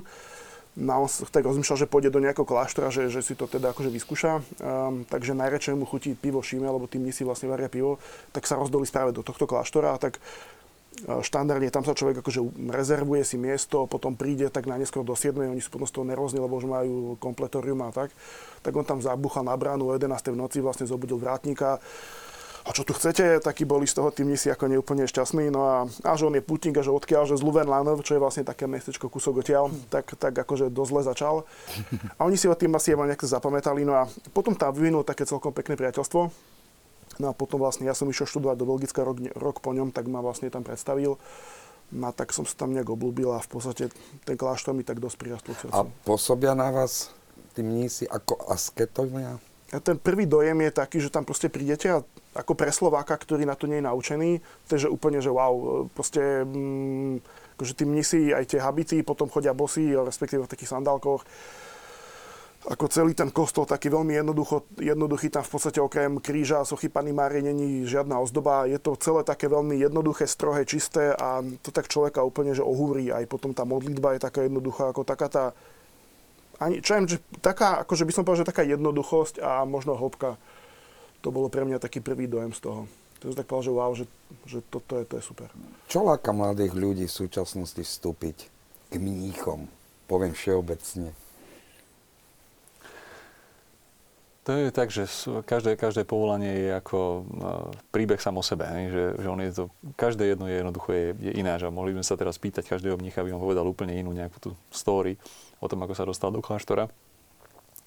No 0.79 1.03
on 1.03 1.11
tak 1.11 1.43
rozmýšľal, 1.43 1.79
že 1.83 1.91
pôjde 1.91 2.15
do 2.15 2.23
nejakého 2.23 2.47
kláštora, 2.47 2.95
že, 2.95 3.11
že 3.11 3.19
si 3.19 3.35
to 3.35 3.51
teda 3.51 3.75
akože 3.75 3.91
vyskúša. 3.91 4.33
Um, 4.63 5.03
takže 5.11 5.35
najradšej 5.35 5.75
mu 5.75 5.83
chutí 5.83 6.15
pivo 6.15 6.39
šíme, 6.39 6.71
lebo 6.71 6.87
tým 6.87 7.11
si 7.11 7.27
vlastne 7.27 7.51
varia 7.51 7.67
pivo. 7.67 7.99
Tak 8.31 8.47
sa 8.47 8.55
rozdoli 8.55 8.87
práve 8.87 9.11
do 9.11 9.27
tohto 9.27 9.51
kláštora 9.51 9.99
a 9.99 9.99
tak 9.99 10.23
e, 10.23 11.19
štandardne 11.19 11.75
tam 11.75 11.83
sa 11.83 11.99
človek 11.99 12.23
akože 12.23 12.71
rezervuje 12.71 13.27
si 13.27 13.35
miesto, 13.35 13.91
potom 13.91 14.15
príde 14.15 14.47
tak 14.55 14.71
na 14.71 14.79
neskôr 14.79 15.03
do 15.03 15.19
7. 15.19 15.35
Oni 15.35 15.59
sú 15.59 15.75
potom 15.75 15.91
z 15.91 15.95
toho 15.99 16.07
nervózni, 16.07 16.39
lebo 16.39 16.55
už 16.55 16.71
majú 16.71 17.19
kompletorium 17.19 17.83
a 17.83 17.91
tak. 17.91 18.15
Tak 18.63 18.71
on 18.71 18.87
tam 18.87 19.03
zabuchal 19.03 19.43
na 19.43 19.59
bránu 19.59 19.91
o 19.91 19.93
11. 19.99 20.15
v 20.31 20.39
noci, 20.39 20.63
vlastne 20.63 20.87
zobudil 20.87 21.19
vrátnika 21.19 21.83
a 22.69 22.71
čo 22.77 22.85
tu 22.85 22.93
chcete, 22.93 23.41
takí 23.41 23.65
boli 23.65 23.89
z 23.89 23.97
toho 23.97 24.13
tí 24.13 24.29
si 24.37 24.53
ako 24.53 24.69
neúplne 24.69 25.09
šťastní. 25.09 25.49
No 25.49 25.65
a, 25.65 25.77
a 26.05 26.13
že 26.21 26.29
on 26.29 26.37
je 26.37 26.45
putník 26.45 26.77
a 26.77 26.85
že 26.85 26.93
odkiaľ, 26.93 27.25
že 27.25 27.41
z 27.41 27.43
Luvenlanov, 27.43 28.05
čo 28.05 28.13
je 28.13 28.21
vlastne 28.21 28.45
také 28.45 28.69
mestečko 28.69 29.09
kúsok 29.09 29.41
odtiaľ, 29.41 29.73
tak, 29.89 30.13
tak 30.21 30.37
akože 30.37 30.69
dosť 30.69 30.91
zle 30.93 31.03
začal. 31.09 31.35
A 32.21 32.29
oni 32.29 32.37
si 32.37 32.45
o 32.45 32.53
tým 32.53 32.77
asi 32.77 32.93
aj 32.93 33.09
nejak 33.09 33.25
zapamätali. 33.25 33.89
No 33.89 33.97
a 33.97 34.05
potom 34.37 34.53
tam 34.53 34.77
vyvinul 34.77 35.01
také 35.01 35.25
celkom 35.25 35.57
pekné 35.57 35.81
priateľstvo. 35.81 36.21
No 37.19 37.27
a 37.27 37.33
potom 37.33 37.57
vlastne 37.57 37.89
ja 37.89 37.97
som 37.97 38.05
išiel 38.05 38.29
študovať 38.29 38.57
do 38.61 38.69
Belgicka 38.69 39.01
rok, 39.01 39.17
rok 39.33 39.65
po 39.65 39.73
ňom, 39.73 39.89
tak 39.89 40.05
ma 40.13 40.21
vlastne 40.21 40.53
tam 40.53 40.61
predstavil. 40.61 41.17
No 41.89 42.05
a 42.05 42.13
tak 42.13 42.37
som 42.37 42.45
sa 42.45 42.53
tam 42.53 42.77
nejak 42.77 42.93
oblúbil 42.93 43.33
a 43.33 43.41
v 43.41 43.49
podstate 43.49 43.89
ten 44.29 44.37
kláštor 44.37 44.77
mi 44.77 44.85
tak 44.85 45.01
dosť 45.01 45.17
prirastol. 45.17 45.57
A 45.73 45.89
pôsobia 46.05 46.53
na 46.53 46.69
vás 46.69 47.09
tí 47.57 47.65
mnísi 47.65 48.05
ako 48.05 48.45
asketovia? 48.53 49.41
A 49.73 49.81
ten 49.81 49.97
prvý 49.97 50.29
dojem 50.29 50.69
je 50.69 50.73
taký, 50.73 50.97
že 51.01 51.13
tam 51.13 51.25
proste 51.25 51.49
prídete 51.49 51.93
a 51.93 52.05
ako 52.37 52.53
pre 52.53 52.69
Slováka, 52.69 53.17
ktorý 53.17 53.49
na 53.49 53.57
to 53.57 53.65
nie 53.65 53.81
je 53.81 53.89
naučený, 53.89 54.31
to 54.69 54.77
je 54.77 54.85
že 54.87 54.93
úplne, 54.93 55.19
že 55.25 55.33
wow, 55.33 55.87
proste 55.91 56.45
mm, 56.45 57.25
akože 57.57 57.73
tí 57.75 57.85
mnisi, 57.89 58.21
aj 58.31 58.45
tie 58.55 58.61
habity, 58.61 59.01
potom 59.03 59.33
chodia 59.33 59.57
bosí, 59.57 59.91
respektíve 59.97 60.45
v 60.45 60.53
takých 60.53 60.77
sandálkoch. 60.77 61.25
Ako 62.69 62.91
celý 62.91 63.15
ten 63.15 63.33
kostol 63.33 63.65
taký 63.65 63.89
veľmi 63.89 64.13
jednoducho, 64.13 64.67
jednoduchý, 64.77 65.33
tam 65.33 65.47
v 65.47 65.53
podstate 65.57 65.81
okrem 65.81 66.21
kríža 66.21 66.61
a 66.61 66.69
sochy 66.69 66.93
Pany 66.93 67.17
Márie 67.17 67.41
není 67.41 67.87
žiadna 67.89 68.21
ozdoba. 68.21 68.69
Je 68.69 68.77
to 68.77 68.99
celé 68.99 69.25
také 69.25 69.49
veľmi 69.49 69.79
jednoduché, 69.79 70.29
strohé, 70.29 70.69
čisté 70.69 71.15
a 71.17 71.41
to 71.65 71.71
tak 71.73 71.89
človeka 71.89 72.21
úplne, 72.21 72.53
že 72.53 72.67
ohúri. 72.67 73.09
Aj 73.15 73.25
potom 73.25 73.57
tá 73.57 73.65
modlitba 73.65 74.19
je 74.19 74.27
taká 74.27 74.45
jednoduchá, 74.45 74.91
ako 74.91 75.07
taká 75.07 75.27
tá 75.31 75.45
ani, 76.59 76.83
čo 76.83 76.99
viem, 76.99 77.07
že 77.07 77.23
taká, 77.39 77.87
akože 77.87 78.03
by 78.03 78.13
som 78.13 78.23
povedal, 78.27 78.43
že 78.43 78.51
taká 78.51 78.67
jednoduchosť 78.67 79.39
a 79.39 79.63
možno 79.63 79.95
hĺbka 79.95 80.35
to 81.23 81.29
bolo 81.35 81.51
pre 81.51 81.67
mňa 81.67 81.83
taký 81.83 81.99
prvý 81.99 82.31
dojem 82.31 82.55
z 82.55 82.61
toho. 82.63 82.81
To 83.19 83.35
som 83.35 83.37
tak 83.37 83.51
povedal, 83.51 83.67
že 83.67 83.73
wow, 83.75 83.93
že, 83.99 84.05
že 84.47 84.59
toto 84.71 84.95
je, 84.95 85.05
to 85.05 85.15
je 85.19 85.25
super. 85.27 85.51
Čo 85.91 86.07
láka 86.07 86.31
mladých 86.31 86.73
ľudí 86.79 87.05
v 87.11 87.19
súčasnosti 87.27 87.83
vstúpiť 87.83 88.47
k 88.91 88.95
mníchom? 88.95 89.67
Poviem 90.07 90.31
všeobecne. 90.31 91.11
To 94.47 94.57
je 94.57 94.73
tak, 94.73 94.89
že 94.89 95.05
každé, 95.45 95.77
každé 95.77 96.09
povolanie 96.09 96.49
je 96.49 96.71
ako 96.73 96.99
uh, 96.99 97.23
príbeh 97.93 98.17
samo 98.17 98.41
sebe. 98.41 98.65
Hej? 98.65 98.85
Že, 98.89 99.05
že 99.21 99.29
on 99.29 99.41
je 99.45 99.51
to, 99.53 99.65
každé 99.99 100.25
jedno 100.33 100.49
je 100.49 100.57
jednoducho 100.57 100.91
je, 100.95 101.07
je 101.21 101.33
iné. 101.37 101.53
Že 101.61 101.69
mohli 101.69 101.93
sme 101.93 102.07
sa 102.07 102.17
teraz 102.17 102.41
pýtať 102.41 102.65
každého 102.65 102.97
mnícha, 102.97 103.21
aby 103.21 103.35
on 103.35 103.45
povedal 103.45 103.69
úplne 103.69 103.93
inú 103.99 104.15
nejakú 104.15 104.41
tú 104.41 104.51
story 104.73 105.21
o 105.61 105.69
tom, 105.69 105.85
ako 105.85 105.93
sa 105.93 106.09
dostal 106.09 106.33
do 106.33 106.41
kláštora 106.41 106.89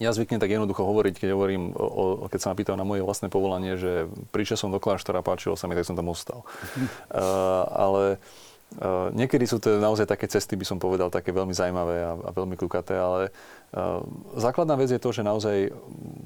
ja 0.01 0.09
zvyknem 0.09 0.41
tak 0.41 0.49
jednoducho 0.49 0.81
hovoriť, 0.81 1.21
keď 1.21 1.29
hovorím, 1.37 1.77
o, 1.77 2.25
o, 2.25 2.25
keď 2.25 2.39
sa 2.41 2.49
ma 2.49 2.57
pýtajú 2.57 2.73
na 2.73 2.87
moje 2.87 3.05
vlastné 3.05 3.29
povolanie, 3.29 3.77
že 3.77 4.09
prišiel 4.33 4.57
som 4.57 4.73
do 4.73 4.81
kláštora, 4.81 5.21
páčilo 5.21 5.53
sa 5.53 5.69
mi, 5.69 5.77
tak 5.77 5.85
som 5.85 5.93
tam 5.93 6.09
ostal. 6.09 6.41
uh, 6.41 7.69
ale 7.85 8.17
uh, 8.81 9.13
niekedy 9.13 9.45
sú 9.45 9.61
to 9.61 9.77
naozaj 9.77 10.09
také 10.09 10.25
cesty, 10.25 10.57
by 10.57 10.65
som 10.65 10.81
povedal, 10.81 11.13
také 11.13 11.29
veľmi 11.29 11.53
zaujímavé 11.53 12.01
a, 12.01 12.17
a 12.17 12.29
veľmi 12.33 12.57
klukaté, 12.57 12.97
ale 12.97 13.29
uh, 13.77 14.01
základná 14.41 14.73
vec 14.73 14.89
je 14.89 14.97
to, 14.97 15.13
že 15.13 15.21
naozaj, 15.21 15.69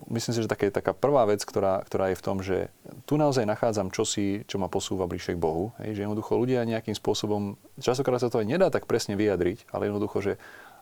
myslím 0.07 0.33
si, 0.33 0.39
že 0.39 0.47
také, 0.47 0.71
taká 0.71 0.95
prvá 0.95 1.27
vec, 1.27 1.43
ktorá, 1.43 1.83
ktorá 1.83 2.15
je 2.15 2.19
v 2.19 2.23
tom, 2.23 2.39
že 2.39 2.71
tu 3.03 3.19
naozaj 3.19 3.43
nachádzam 3.43 3.91
čosi, 3.91 4.47
čo 4.47 4.55
ma 4.55 4.71
posúva 4.71 5.03
bližšie 5.03 5.35
k 5.35 5.43
Bohu. 5.43 5.75
Hej, 5.83 5.99
že 5.99 6.03
jednoducho 6.07 6.39
ľudia 6.39 6.63
nejakým 6.63 6.95
spôsobom, 6.95 7.59
častokrát 7.83 8.23
sa 8.23 8.31
to 8.31 8.39
aj 8.39 8.47
nedá 8.47 8.71
tak 8.71 8.88
presne 8.88 9.19
vyjadriť, 9.19 9.67
ale 9.75 9.91
jednoducho, 9.91 10.23
že 10.23 10.33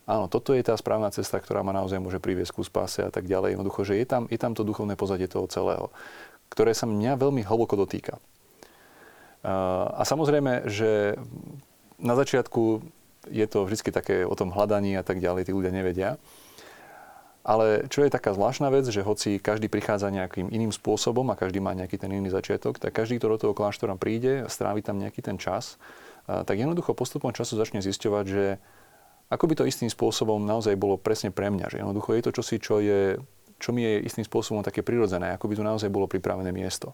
áno, 0.07 0.25
toto 0.27 0.55
je 0.55 0.63
tá 0.63 0.75
správna 0.75 1.11
cesta, 1.11 1.39
ktorá 1.39 1.63
ma 1.63 1.71
naozaj 1.71 1.99
môže 1.99 2.19
priviesť 2.19 2.55
ku 2.55 2.63
spáse 2.63 3.03
a 3.03 3.11
tak 3.11 3.27
ďalej. 3.27 3.55
Jednoducho, 3.55 3.81
že 3.87 3.99
je 3.99 4.05
tam, 4.07 4.23
je 4.27 4.39
tam 4.39 4.53
to 4.53 4.67
duchovné 4.67 4.99
pozadie 4.99 5.27
toho 5.27 5.47
celého, 5.47 5.91
ktoré 6.51 6.75
sa 6.75 6.85
mňa 6.85 7.19
veľmi 7.19 7.41
hlboko 7.43 7.79
dotýka. 7.79 8.19
A 9.43 10.03
samozrejme, 10.07 10.71
že 10.71 11.19
na 11.99 12.15
začiatku 12.15 12.79
je 13.27 13.45
to 13.47 13.67
vždy 13.67 13.91
také 13.91 14.23
o 14.23 14.35
tom 14.35 14.51
hľadaní 14.51 14.95
a 14.95 15.03
tak 15.03 15.19
ďalej, 15.19 15.47
tí 15.47 15.51
ľudia 15.55 15.71
nevedia. 15.71 16.15
Ale 17.43 17.91
čo 17.91 18.07
je 18.07 18.11
taká 18.11 18.31
zvláštna 18.31 18.71
vec, 18.71 18.87
že 18.87 19.03
hoci 19.03 19.35
každý 19.35 19.67
prichádza 19.67 20.07
nejakým 20.07 20.47
iným 20.47 20.71
spôsobom 20.71 21.27
a 21.27 21.35
každý 21.35 21.59
má 21.59 21.75
nejaký 21.75 21.99
ten 21.99 22.07
iný 22.15 22.31
začiatok, 22.31 22.79
tak 22.79 22.95
každý, 22.95 23.19
kto 23.19 23.35
do 23.35 23.37
toho 23.39 23.53
kláštora 23.55 23.99
príde, 23.99 24.47
strávi 24.47 24.79
tam 24.79 24.95
nejaký 24.95 25.19
ten 25.19 25.35
čas, 25.35 25.75
tak 26.23 26.55
jednoducho 26.55 26.95
postupom 26.95 27.35
času 27.35 27.59
začne 27.59 27.83
zisťovať, 27.83 28.25
že 28.31 28.63
ako 29.33 29.49
by 29.49 29.55
to 29.57 29.65
istým 29.65 29.89
spôsobom 29.89 30.37
naozaj 30.45 30.77
bolo 30.77 31.01
presne 31.01 31.33
pre 31.33 31.49
mňa. 31.49 31.73
Že 31.73 31.77
jednoducho 31.81 32.09
je 32.13 32.23
to 32.23 32.31
čosi, 32.31 32.55
čo, 32.61 32.77
je, 32.77 33.17
čo 33.57 33.69
mi 33.73 33.81
je 33.81 34.05
istým 34.05 34.21
spôsobom 34.21 34.61
také 34.61 34.85
prirodzené, 34.85 35.33
ako 35.33 35.49
by 35.49 35.53
tu 35.57 35.63
naozaj 35.65 35.89
bolo 35.89 36.05
pripravené 36.05 36.53
miesto. 36.53 36.93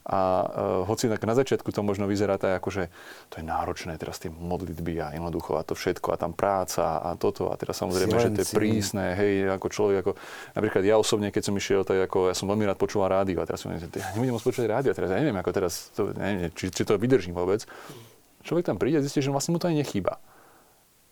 A 0.00 0.16
uh, 0.16 0.48
hoci 0.88 1.12
tak 1.12 1.20
na 1.28 1.36
začiatku 1.36 1.76
to 1.76 1.84
možno 1.84 2.08
vyzerá 2.08 2.40
tak, 2.40 2.56
ako 2.56 2.72
že 2.72 2.84
to 3.28 3.36
je 3.36 3.44
náročné, 3.44 4.00
teraz 4.00 4.16
tie 4.16 4.32
modlitby 4.32 4.96
a 4.96 5.12
jednoducho 5.12 5.60
a 5.60 5.62
to 5.62 5.76
všetko 5.76 6.16
a 6.16 6.20
tam 6.20 6.32
práca 6.32 7.04
a 7.04 7.12
toto 7.20 7.52
a 7.52 7.54
teraz 7.60 7.84
samozrejme, 7.84 8.16
Silenci. 8.16 8.24
že 8.24 8.32
to 8.32 8.40
je 8.40 8.48
prísne, 8.56 9.12
hej, 9.12 9.52
ako 9.52 9.66
človek, 9.68 9.96
ako 10.00 10.12
napríklad 10.56 10.82
ja 10.88 10.96
osobne, 10.96 11.28
keď 11.28 11.52
som 11.52 11.54
išiel, 11.60 11.84
tak 11.84 12.08
ako 12.08 12.32
ja 12.32 12.34
som 12.34 12.48
veľmi 12.48 12.64
rád 12.64 12.80
počúval 12.80 13.12
rádio 13.12 13.44
a 13.44 13.46
teraz 13.46 13.60
som 13.60 13.76
ja 13.76 13.78
nebudem 14.16 14.32
môcť 14.40 14.48
počúvať 14.48 14.68
rádio, 14.72 14.96
teraz 14.96 15.12
ja 15.12 15.20
neviem, 15.20 15.36
ako 15.36 15.50
teraz, 15.52 15.92
to, 15.92 16.16
neviem, 16.16 16.48
či, 16.56 16.72
či 16.72 16.82
to 16.88 16.96
vydržím 16.96 17.36
vôbec. 17.36 17.68
Človek 18.40 18.72
tam 18.72 18.80
príde 18.80 18.98
a 18.98 19.04
zistí, 19.04 19.20
že 19.20 19.28
vlastne 19.28 19.52
mu 19.52 19.60
to 19.60 19.68
aj 19.68 19.84
nechýba 19.84 20.16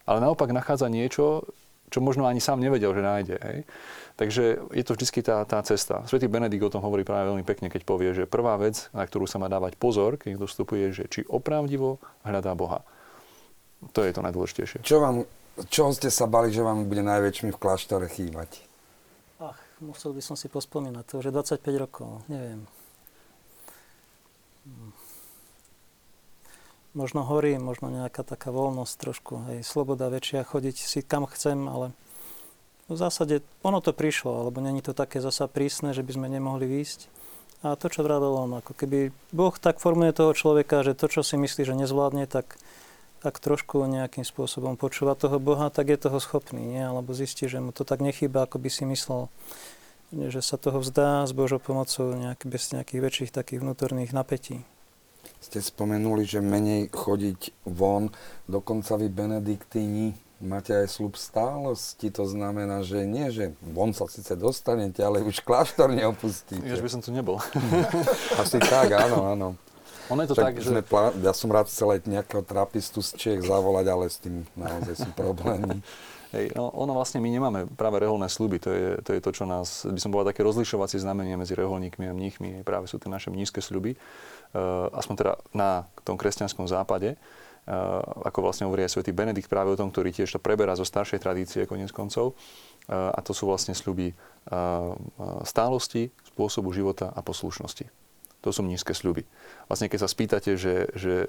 ale 0.08 0.24
naopak 0.24 0.48
nachádza 0.56 0.88
niečo, 0.88 1.44
čo 1.92 2.00
možno 2.00 2.24
ani 2.24 2.40
sám 2.40 2.60
nevedel, 2.60 2.96
že 2.96 3.04
nájde. 3.04 3.36
Hej. 3.36 3.58
Takže 4.16 4.44
je 4.72 4.84
to 4.84 4.92
vždy 4.96 5.20
tá, 5.20 5.44
tá 5.44 5.60
cesta. 5.62 6.04
Svetý 6.08 6.26
Benedikt 6.26 6.64
o 6.64 6.72
tom 6.72 6.82
hovorí 6.82 7.04
práve 7.04 7.28
veľmi 7.30 7.44
pekne, 7.44 7.68
keď 7.68 7.82
povie, 7.84 8.10
že 8.16 8.24
prvá 8.28 8.56
vec, 8.56 8.88
na 8.96 9.04
ktorú 9.04 9.28
sa 9.28 9.38
má 9.38 9.46
dávať 9.46 9.76
pozor, 9.76 10.16
keď 10.16 10.34
niekto 10.34 10.48
vstupuje, 10.48 10.90
že 10.90 11.04
či 11.06 11.22
opravdivo 11.28 12.00
hľadá 12.24 12.52
Boha. 12.56 12.82
To 13.94 14.02
je 14.02 14.10
to 14.10 14.24
najdôležitejšie. 14.24 14.82
Čo 14.82 14.98
vám, 14.98 15.22
čo 15.70 15.92
ste 15.94 16.10
sa 16.10 16.26
bali, 16.26 16.50
že 16.50 16.66
vám 16.66 16.90
bude 16.90 17.04
najväčšmi 17.04 17.54
v 17.54 17.60
kláštore 17.60 18.10
chýbať? 18.10 18.66
Ach, 19.38 19.60
musel 19.78 20.10
by 20.12 20.22
som 20.24 20.34
si 20.34 20.50
pospomínať, 20.50 21.04
to 21.06 21.22
už 21.22 21.30
je 21.30 21.36
25 21.62 21.84
rokov, 21.86 22.26
neviem. 22.26 22.66
Možno 26.96 27.20
horí, 27.22 27.56
možno 27.60 27.92
nejaká 27.92 28.24
taká 28.24 28.48
voľnosť 28.48 28.94
trošku, 28.96 29.34
hej, 29.52 29.58
sloboda 29.60 30.08
väčšia, 30.08 30.48
chodiť 30.48 30.76
si 30.76 31.00
kam 31.04 31.28
chcem, 31.28 31.68
ale 31.68 31.92
v 32.88 32.96
zásade 32.96 33.44
ono 33.60 33.84
to 33.84 33.92
prišlo, 33.92 34.40
alebo 34.40 34.64
není 34.64 34.80
to 34.80 34.96
také 34.96 35.20
zasa 35.20 35.44
prísne, 35.44 35.92
že 35.92 36.00
by 36.00 36.16
sme 36.16 36.26
nemohli 36.32 36.64
výjsť. 36.64 37.00
A 37.60 37.76
to, 37.76 37.90
čo 37.90 38.06
vravel 38.06 38.38
on, 38.38 38.62
ako 38.62 38.72
keby 38.72 39.12
Boh 39.34 39.52
tak 39.58 39.82
formuje 39.82 40.14
toho 40.14 40.32
človeka, 40.32 40.86
že 40.86 40.96
to, 40.96 41.10
čo 41.10 41.20
si 41.20 41.36
myslí, 41.36 41.66
že 41.66 41.74
nezvládne, 41.74 42.24
tak, 42.30 42.56
tak 43.20 43.36
trošku 43.42 43.82
nejakým 43.84 44.22
spôsobom 44.22 44.78
počúva 44.78 45.18
toho 45.18 45.42
Boha, 45.42 45.68
tak 45.68 45.90
je 45.90 45.98
toho 45.98 46.22
schopný, 46.22 46.62
nie? 46.62 46.80
alebo 46.86 47.12
zistí, 47.12 47.50
že 47.50 47.60
mu 47.60 47.74
to 47.74 47.82
tak 47.82 47.98
nechýba, 47.98 48.46
ako 48.46 48.62
by 48.62 48.70
si 48.70 48.86
myslel, 48.86 49.26
že 50.14 50.40
sa 50.40 50.56
toho 50.56 50.80
vzdá 50.80 51.26
s 51.26 51.36
Božou 51.36 51.60
pomocou 51.60 52.14
nejak, 52.14 52.46
bez 52.48 52.72
nejakých 52.72 53.00
väčších 53.02 53.30
takých 53.34 53.60
vnútorných 53.60 54.14
napätí. 54.14 54.64
Ste 55.38 55.62
spomenuli, 55.62 56.26
že 56.26 56.42
menej 56.42 56.90
chodiť 56.90 57.64
von, 57.66 58.10
dokonca 58.50 58.98
vy 58.98 59.06
benediktíni 59.06 60.18
máte 60.38 60.70
aj 60.70 60.86
slub 60.86 61.18
stálosti, 61.18 62.14
to 62.14 62.22
znamená, 62.22 62.86
že 62.86 63.02
nie, 63.02 63.26
že 63.34 63.54
von 63.58 63.90
sa 63.90 64.06
síce 64.06 64.38
dostanete, 64.38 65.02
ale 65.02 65.22
už 65.22 65.42
kláštor 65.42 65.90
neopustíte. 65.90 66.62
Ja 66.62 66.78
by 66.78 66.90
som 66.90 67.02
tu 67.02 67.10
nebol. 67.10 67.42
Asi 68.42 68.62
tak, 68.62 68.94
áno, 68.94 69.34
áno. 69.34 69.48
Ono 70.08 70.20
je 70.24 70.28
to 70.32 70.36
tak, 70.38 70.56
tak 70.56 70.64
že... 70.64 70.80
Plá... 70.86 71.12
Ja 71.20 71.36
som 71.36 71.52
rád 71.52 71.68
chcel 71.68 71.98
aj 71.98 72.08
nejakého 72.08 72.40
trapistu 72.40 73.04
z 73.04 73.10
Čiech 73.18 73.42
zavolať, 73.44 73.86
ale 73.92 74.04
s 74.08 74.16
tým 74.22 74.46
naozaj 74.56 75.04
sú 75.04 75.10
problémy. 75.12 75.82
Hej, 76.28 76.52
no, 76.52 76.68
ono 76.76 76.92
vlastne 76.92 77.24
my 77.24 77.32
nemáme 77.32 77.60
práve 77.72 78.04
reholné 78.04 78.28
sluby, 78.28 78.60
to 78.60 78.68
je, 78.68 79.00
to 79.00 79.16
je 79.16 79.20
to, 79.24 79.30
čo 79.32 79.44
nás, 79.48 79.88
by 79.88 79.96
som 79.96 80.12
povedal, 80.12 80.36
také 80.36 80.44
rozlišovacie 80.44 81.00
znamenie 81.00 81.40
medzi 81.40 81.56
reholníkmi 81.56 82.04
a 82.04 82.12
mníchmi, 82.12 82.48
práve 82.68 82.84
sú 82.84 83.00
tie 83.00 83.08
naše 83.08 83.32
mnízke 83.32 83.64
sluby, 83.64 83.96
uh, 83.96 84.92
aspoň 84.92 85.14
teda 85.16 85.32
na 85.56 85.88
tom 86.04 86.20
kresťanskom 86.20 86.68
západe. 86.68 87.16
Eh, 87.68 88.00
ako 88.24 88.48
vlastne 88.48 88.64
hovorí 88.64 88.80
aj 88.80 88.96
svätý 88.96 89.12
Benedikt 89.12 89.52
práve 89.52 89.68
o 89.68 89.76
tom, 89.76 89.92
ktorý 89.92 90.08
tiež 90.08 90.32
to 90.32 90.40
preberá 90.40 90.72
zo 90.72 90.88
staršej 90.88 91.20
tradície 91.20 91.68
konec 91.68 91.92
koncov. 91.92 92.32
Eh, 92.32 92.96
a 92.96 93.20
to 93.20 93.36
sú 93.36 93.44
vlastne 93.44 93.76
sľuby 93.76 94.16
eh, 94.16 94.16
stálosti, 95.44 96.08
spôsobu 96.32 96.72
života 96.72 97.12
a 97.12 97.20
poslušnosti. 97.20 98.07
To 98.46 98.54
sú 98.54 98.62
mnízke 98.62 98.94
sľuby. 98.94 99.26
Vlastne 99.66 99.90
keď 99.90 99.98
sa 99.98 100.08
spýtate, 100.08 100.54
že, 100.54 100.94
že, 100.94 101.26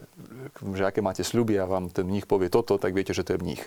že 0.62 0.84
aké 0.86 1.02
máte 1.02 1.26
sľuby 1.26 1.58
a 1.58 1.66
vám 1.66 1.90
ten 1.90 2.06
mních 2.06 2.30
povie 2.30 2.54
toto, 2.54 2.78
tak 2.78 2.94
viete, 2.94 3.18
že 3.18 3.26
to 3.26 3.34
je 3.34 3.42
mních. 3.42 3.66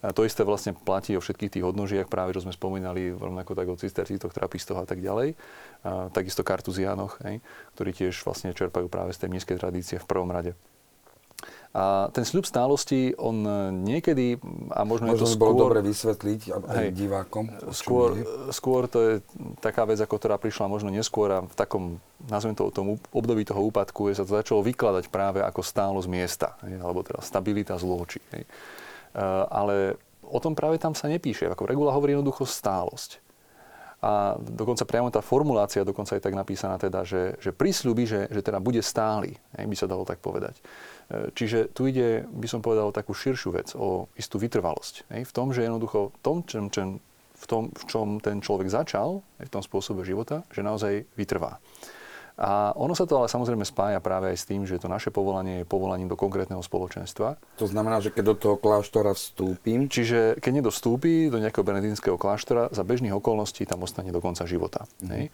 A 0.00 0.16
to 0.16 0.24
isté 0.24 0.48
vlastne 0.48 0.72
platí 0.72 1.12
o 1.12 1.20
všetkých 1.20 1.60
tých 1.60 1.64
hodnožiach, 1.66 2.08
práve 2.08 2.32
čo 2.32 2.40
sme 2.40 2.56
spomínali, 2.56 3.12
rovnako 3.12 3.52
tak 3.52 3.68
o 3.68 3.76
cistercítoch, 3.76 4.32
trapistoch 4.32 4.80
a 4.80 4.88
tak 4.88 5.04
ďalej. 5.04 5.36
A 5.84 6.08
takisto 6.08 6.40
kartuziánoch, 6.40 7.20
hej, 7.28 7.44
ktorí 7.76 7.90
tiež 7.92 8.24
vlastne 8.24 8.56
čerpajú 8.56 8.88
práve 8.88 9.12
z 9.12 9.24
tej 9.24 9.28
mnízkej 9.28 9.56
tradície 9.60 9.96
v 10.00 10.08
prvom 10.08 10.32
rade. 10.32 10.56
A 11.70 12.10
ten 12.10 12.26
sľub 12.26 12.50
stálosti, 12.50 13.14
on 13.14 13.46
niekedy, 13.86 14.42
a 14.74 14.82
možno, 14.82 15.14
možno 15.14 15.22
je 15.22 15.22
to 15.22 15.38
skôr... 15.38 15.54
bolo 15.54 15.70
dobre 15.70 15.86
vysvetliť 15.86 16.40
hej, 16.50 16.88
divákom. 16.90 17.46
Skôr, 17.70 18.18
skôr 18.50 18.90
to 18.90 18.98
je 18.98 19.12
taká 19.62 19.86
vec, 19.86 20.02
ako 20.02 20.18
ktorá 20.18 20.34
prišla 20.34 20.66
možno 20.66 20.90
neskôr 20.90 21.30
a 21.30 21.38
v 21.46 21.54
takom, 21.54 22.02
nazvem 22.26 22.58
to 22.58 22.66
o 22.66 22.74
tom 22.74 22.98
období 23.14 23.46
toho 23.46 23.62
úpadku, 23.70 24.10
je 24.10 24.18
sa 24.18 24.26
to 24.26 24.34
začalo 24.34 24.66
vykladať 24.66 25.14
práve 25.14 25.46
ako 25.46 25.62
stálosť 25.62 26.10
miesta, 26.10 26.58
hej, 26.66 26.82
alebo 26.82 27.06
teda 27.06 27.22
stabilita 27.22 27.78
zločí. 27.78 28.18
Hej. 28.34 28.50
Uh, 29.14 29.46
ale 29.46 29.74
o 30.26 30.42
tom 30.42 30.58
práve 30.58 30.74
tam 30.82 30.98
sa 30.98 31.06
nepíše. 31.06 31.46
Ako 31.54 31.70
regula 31.70 31.94
hovorí 31.94 32.18
jednoducho 32.18 32.50
stálosť. 32.50 33.22
A 34.00 34.34
dokonca 34.40 34.88
priamo 34.88 35.12
tá 35.12 35.20
formulácia 35.20 35.84
dokonca 35.84 36.16
je 36.16 36.24
tak 36.24 36.32
napísaná 36.32 36.80
teda, 36.80 37.04
že, 37.04 37.36
že 37.36 37.52
prísľuby, 37.52 38.08
že, 38.08 38.20
že 38.32 38.40
teda 38.40 38.56
bude 38.56 38.80
stály, 38.80 39.36
hej, 39.54 39.70
by 39.70 39.76
sa 39.76 39.86
dalo 39.86 40.08
tak 40.08 40.18
povedať. 40.24 40.56
Čiže 41.10 41.74
tu 41.74 41.90
ide, 41.90 42.22
by 42.30 42.46
som 42.46 42.62
povedal, 42.62 42.90
o 42.90 42.94
takú 42.94 43.10
širšiu 43.10 43.50
vec, 43.50 43.74
o 43.74 44.06
istú 44.14 44.38
vytrvalosť. 44.38 45.10
Hej? 45.10 45.22
V 45.26 45.32
tom, 45.34 45.50
že 45.50 45.66
jednoducho 45.66 46.14
tom, 46.22 46.46
čem, 46.46 46.70
čem, 46.70 47.02
v 47.34 47.46
tom, 47.50 47.74
v 47.74 47.82
čom 47.90 48.22
ten 48.22 48.38
človek 48.38 48.70
začal, 48.70 49.18
v 49.42 49.50
tom 49.50 49.62
spôsobe 49.64 50.06
života, 50.06 50.46
že 50.54 50.62
naozaj 50.62 51.10
vytrvá. 51.18 51.58
A 52.40 52.72
ono 52.72 52.96
sa 52.96 53.04
to 53.04 53.20
ale 53.20 53.28
samozrejme 53.28 53.68
spája 53.68 54.00
práve 54.00 54.32
aj 54.32 54.36
s 54.40 54.48
tým, 54.48 54.64
že 54.64 54.80
to 54.80 54.88
naše 54.88 55.12
povolanie 55.12 55.60
je 55.60 55.68
povolaním 55.68 56.08
do 56.08 56.16
konkrétneho 56.16 56.64
spoločenstva. 56.64 57.36
To 57.60 57.68
znamená, 57.68 58.00
že 58.00 58.08
keď 58.08 58.24
do 58.32 58.36
toho 58.40 58.56
kláštora 58.56 59.12
vstúpim... 59.12 59.92
Čiže 59.92 60.40
keď 60.40 60.50
niekto 60.56 60.72
vstúpi 60.72 61.28
do 61.28 61.36
nejakého 61.36 61.68
benedinského 61.68 62.16
kláštora, 62.16 62.72
za 62.72 62.80
bežných 62.80 63.12
okolností 63.12 63.68
tam 63.68 63.84
ostane 63.84 64.08
do 64.08 64.24
konca 64.24 64.48
života. 64.48 64.88
Mm-hmm. 65.04 65.12
Hej? 65.12 65.24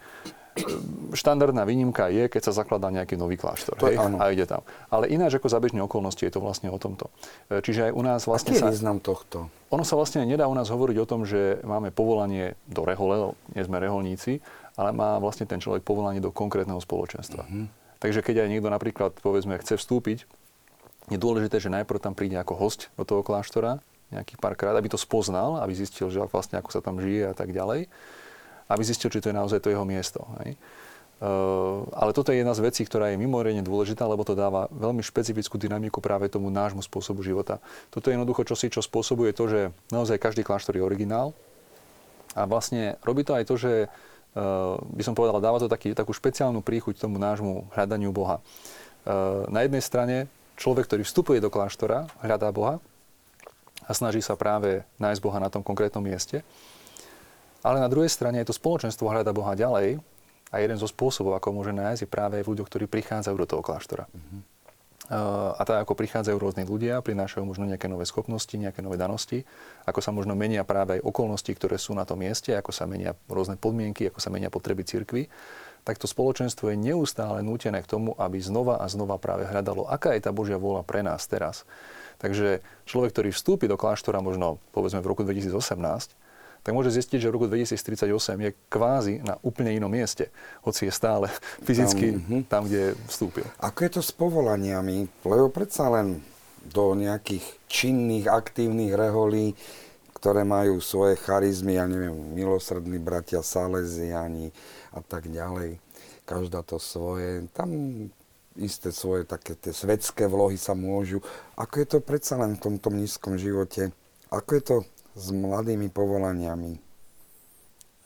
štandardná 1.13 1.63
výnimka 1.65 2.09
je, 2.09 2.25
keď 2.29 2.41
sa 2.49 2.53
zakladá 2.63 2.89
nejaký 2.89 3.13
nový 3.13 3.37
kláštor. 3.37 3.77
hej, 3.77 3.97
a 3.97 4.23
ide 4.33 4.49
tam. 4.49 4.65
Ale 4.89 5.09
ináč 5.09 5.37
ako 5.37 5.47
za 5.49 5.59
bežné 5.61 5.79
okolnosti 5.85 6.21
je 6.21 6.33
to 6.33 6.41
vlastne 6.41 6.73
o 6.73 6.77
tomto. 6.81 7.13
E, 7.49 7.61
čiže 7.61 7.89
aj 7.89 7.91
u 7.93 8.01
nás 8.01 8.21
vlastne 8.25 8.57
Aký 8.57 8.61
sa... 8.65 8.73
význam 8.73 8.97
tohto? 8.97 9.53
Ono 9.69 9.83
sa 9.83 9.99
vlastne 9.99 10.23
nedá 10.23 10.47
u 10.47 10.55
nás 10.55 10.71
hovoriť 10.71 10.97
o 11.03 11.09
tom, 11.09 11.27
že 11.27 11.59
máme 11.61 11.91
povolanie 11.91 12.55
do 12.71 12.87
rehole, 12.87 13.35
nie 13.51 13.63
sme 13.67 13.83
reholníci, 13.83 14.39
ale 14.77 14.93
má 14.93 15.17
vlastne 15.17 15.49
ten 15.49 15.57
človek 15.57 15.81
povolanie 15.81 16.21
do 16.21 16.29
konkrétneho 16.29 16.77
spoločenstva. 16.77 17.43
Uh-huh. 17.49 17.65
Takže 17.97 18.21
keď 18.21 18.45
aj 18.45 18.49
niekto 18.53 18.69
napríklad, 18.69 19.17
povedzme, 19.19 19.57
chce 19.57 19.81
vstúpiť, 19.81 20.29
je 21.09 21.17
dôležité, 21.17 21.57
že 21.57 21.73
najprv 21.73 21.97
tam 21.97 22.13
príde 22.13 22.37
ako 22.37 22.53
host 22.53 22.93
do 22.93 23.03
toho 23.03 23.25
kláštora, 23.25 23.81
nejakých 24.13 24.39
párkrát, 24.39 24.75
aby 24.77 24.87
to 24.87 24.99
spoznal, 24.99 25.59
aby 25.59 25.75
zistil, 25.75 26.07
že 26.07 26.21
vlastne 26.31 26.61
ako 26.61 26.71
sa 26.71 26.79
tam 26.79 27.01
žije 27.01 27.31
a 27.31 27.35
tak 27.35 27.51
ďalej, 27.51 27.91
aby 28.71 28.81
zistil, 28.83 29.11
či 29.11 29.19
to 29.19 29.31
je 29.31 29.35
naozaj 29.35 29.59
to 29.59 29.71
jeho 29.71 29.83
miesto. 29.83 30.23
Hej. 30.43 30.55
Uh, 31.17 31.89
ale 31.97 32.13
toto 32.13 32.29
je 32.29 32.45
jedna 32.45 32.53
z 32.53 32.61
vecí, 32.61 32.85
ktorá 32.85 33.09
je 33.09 33.17
mimoriadne 33.17 33.65
dôležitá, 33.65 34.05
lebo 34.05 34.21
to 34.21 34.37
dáva 34.37 34.69
veľmi 34.69 35.01
špecifickú 35.01 35.57
dynamiku 35.57 35.97
práve 35.97 36.29
tomu 36.29 36.53
nášmu 36.53 36.85
spôsobu 36.85 37.25
života. 37.25 37.57
Toto 37.89 38.13
je 38.13 38.13
jednoducho 38.13 38.45
čosi, 38.45 38.69
čo 38.69 38.85
spôsobuje 38.85 39.33
to, 39.33 39.49
že 39.49 39.59
naozaj 39.89 40.21
každý 40.21 40.45
kláštor 40.45 40.77
je 40.77 40.85
originál 40.85 41.33
a 42.37 42.45
vlastne 42.45 43.01
robí 43.01 43.25
to 43.25 43.33
aj 43.33 43.49
to, 43.49 43.57
že 43.57 43.71
by 44.93 45.03
som 45.03 45.17
povedal, 45.17 45.41
dáva 45.41 45.57
to 45.57 45.71
taký, 45.71 45.97
takú 45.97 46.13
špeciálnu 46.13 46.61
príchuť 46.61 47.01
tomu 47.01 47.17
nášmu 47.17 47.73
hľadaniu 47.73 48.13
Boha. 48.13 48.43
Eh, 49.07 49.47
na 49.47 49.63
jednej 49.63 49.79
strane 49.79 50.15
človek, 50.59 50.91
ktorý 50.91 51.07
vstupuje 51.07 51.39
do 51.39 51.47
kláštora, 51.47 52.11
hľadá 52.19 52.51
Boha 52.51 52.83
a 53.87 53.91
snaží 53.95 54.19
sa 54.19 54.35
práve 54.35 54.83
nájsť 54.99 55.23
Boha 55.23 55.39
na 55.39 55.47
tom 55.47 55.63
konkrétnom 55.63 56.03
mieste. 56.03 56.43
Ale 57.63 57.79
na 57.79 57.87
druhej 57.87 58.11
strane 58.11 58.43
je 58.43 58.51
to 58.51 58.57
spoločenstvo 58.57 59.07
hľada 59.07 59.31
Boha 59.31 59.55
ďalej 59.55 60.03
a 60.51 60.55
jeden 60.59 60.75
zo 60.75 60.91
spôsobov, 60.91 61.39
ako 61.39 61.55
môže 61.55 61.71
nájsť, 61.71 62.03
je 62.03 62.09
práve 62.09 62.35
v 62.43 62.49
ľuďoch, 62.51 62.67
ktorí 62.67 62.85
prichádzajú 62.87 63.35
do 63.35 63.47
toho 63.47 63.63
kláštora. 63.63 64.07
Mm-hmm. 64.11 64.41
A 65.07 65.61
tak 65.63 65.87
ako 65.87 65.95
prichádzajú 65.95 66.35
rôzni 66.35 66.67
ľudia, 66.67 66.99
prinášajú 66.99 67.47
možno 67.47 67.63
nejaké 67.63 67.87
nové 67.87 68.03
schopnosti, 68.03 68.51
nejaké 68.51 68.83
nové 68.83 68.99
danosti, 68.99 69.47
ako 69.87 70.03
sa 70.03 70.11
možno 70.11 70.35
menia 70.35 70.67
práve 70.67 70.99
aj 70.99 71.05
okolnosti, 71.07 71.47
ktoré 71.47 71.79
sú 71.79 71.95
na 71.95 72.03
tom 72.03 72.19
mieste, 72.19 72.51
ako 72.51 72.75
sa 72.75 72.83
menia 72.83 73.15
rôzne 73.31 73.55
podmienky, 73.55 74.11
ako 74.11 74.19
sa 74.19 74.27
menia 74.27 74.51
potreby 74.51 74.83
cirkvy, 74.83 75.31
tak 75.87 75.95
to 75.95 76.11
spoločenstvo 76.11 76.75
je 76.75 76.75
neustále 76.75 77.39
nútené 77.39 77.79
k 77.79 77.87
tomu, 77.87 78.11
aby 78.19 78.43
znova 78.43 78.83
a 78.83 78.91
znova 78.91 79.15
práve 79.15 79.47
hľadalo, 79.47 79.87
aká 79.87 80.11
je 80.11 80.27
tá 80.27 80.35
Božia 80.35 80.59
vôľa 80.59 80.83
pre 80.83 80.99
nás 80.99 81.23
teraz. 81.23 81.63
Takže 82.19 82.59
človek, 82.83 83.15
ktorý 83.15 83.29
vstúpi 83.31 83.71
do 83.71 83.79
kláštora 83.79 84.19
možno 84.19 84.59
povedzme 84.75 84.99
v 84.99 85.07
roku 85.07 85.23
2018, 85.23 85.55
tak 86.67 86.75
môže 86.75 86.91
zistiť, 86.91 87.23
že 87.23 87.31
v 87.31 87.35
roku 87.39 87.47
2038 87.47 88.11
je 88.43 88.51
kvázi 88.67 89.23
na 89.23 89.39
úplne 89.39 89.71
inom 89.71 89.87
mieste, 89.87 90.27
hoci 90.67 90.91
je 90.91 90.91
stále 90.91 91.31
fyzicky 91.67 92.11
tam, 92.11 92.19
uh-huh. 92.19 92.43
tam 92.43 92.61
kde 92.67 92.91
vstúpil. 93.07 93.47
Ako 93.63 93.87
je 93.87 93.91
to 93.95 94.01
s 94.03 94.11
povolaniami? 94.11 95.07
Lebo 95.23 95.47
predsa 95.47 95.87
len 95.87 96.19
do 96.67 96.91
nejakých 96.91 97.71
činných, 97.71 98.27
aktívnych 98.27 98.91
reholí, 98.91 99.55
ktoré 100.11 100.43
majú 100.43 100.83
svoje 100.83 101.15
charizmy, 101.15 101.79
ja 101.79 101.87
neviem, 101.87 102.11
milosrdní 102.35 102.99
bratia 102.99 103.39
Salesiani 103.39 104.51
a 104.91 104.99
tak 104.99 105.31
ďalej. 105.31 105.79
Každá 106.27 106.67
to 106.67 106.83
svoje. 106.83 107.47
Tam 107.55 107.71
isté 108.59 108.91
svoje 108.91 109.23
také 109.23 109.55
tie 109.55 109.71
svetské 109.71 110.27
vlohy 110.27 110.59
sa 110.59 110.75
môžu. 110.75 111.23
Ako 111.55 111.79
je 111.79 111.87
to 111.87 111.99
predsa 112.03 112.35
len 112.35 112.59
v 112.59 112.63
tomto 112.67 112.91
nízkom 112.91 113.39
živote? 113.39 113.95
Ako 114.27 114.51
je 114.59 114.63
to 114.67 114.75
s 115.17 115.33
mladými 115.33 115.89
povolaniami? 115.89 116.77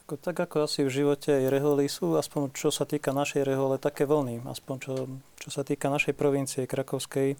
Ako, 0.08 0.16
tak 0.16 0.40
ako 0.40 0.64
asi 0.64 0.88
v 0.88 0.92
živote 1.04 1.36
aj 1.36 1.46
reholy 1.52 1.92
sú, 1.92 2.16
aspoň 2.16 2.56
čo 2.56 2.72
sa 2.72 2.88
týka 2.88 3.12
našej 3.12 3.44
rehole, 3.44 3.76
také 3.76 4.08
vlny. 4.08 4.48
Aspoň 4.48 4.76
čo, 4.80 4.94
čo 5.40 5.50
sa 5.52 5.68
týka 5.68 5.92
našej 5.92 6.16
provincie 6.16 6.64
Krakovskej. 6.64 7.36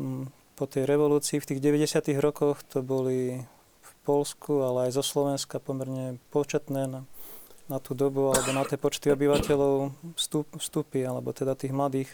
Mm, 0.00 0.32
po 0.56 0.64
tej 0.64 0.88
revolúcii 0.88 1.40
v 1.40 1.48
tých 1.52 1.60
90. 1.60 2.16
rokoch 2.20 2.64
to 2.64 2.80
boli 2.80 3.44
v 3.84 3.92
Polsku, 4.08 4.64
ale 4.64 4.88
aj 4.88 4.96
zo 4.96 5.04
Slovenska 5.04 5.60
pomerne 5.60 6.16
početné 6.32 6.88
na, 6.88 7.00
na 7.68 7.78
tú 7.80 7.92
dobu 7.92 8.32
alebo 8.32 8.50
na 8.52 8.64
tie 8.64 8.80
počty 8.80 9.12
obyvateľov 9.12 9.92
vstup, 10.16 10.48
vstupy, 10.56 11.04
alebo 11.04 11.32
teda 11.36 11.56
tých 11.56 11.72
mladých. 11.72 12.10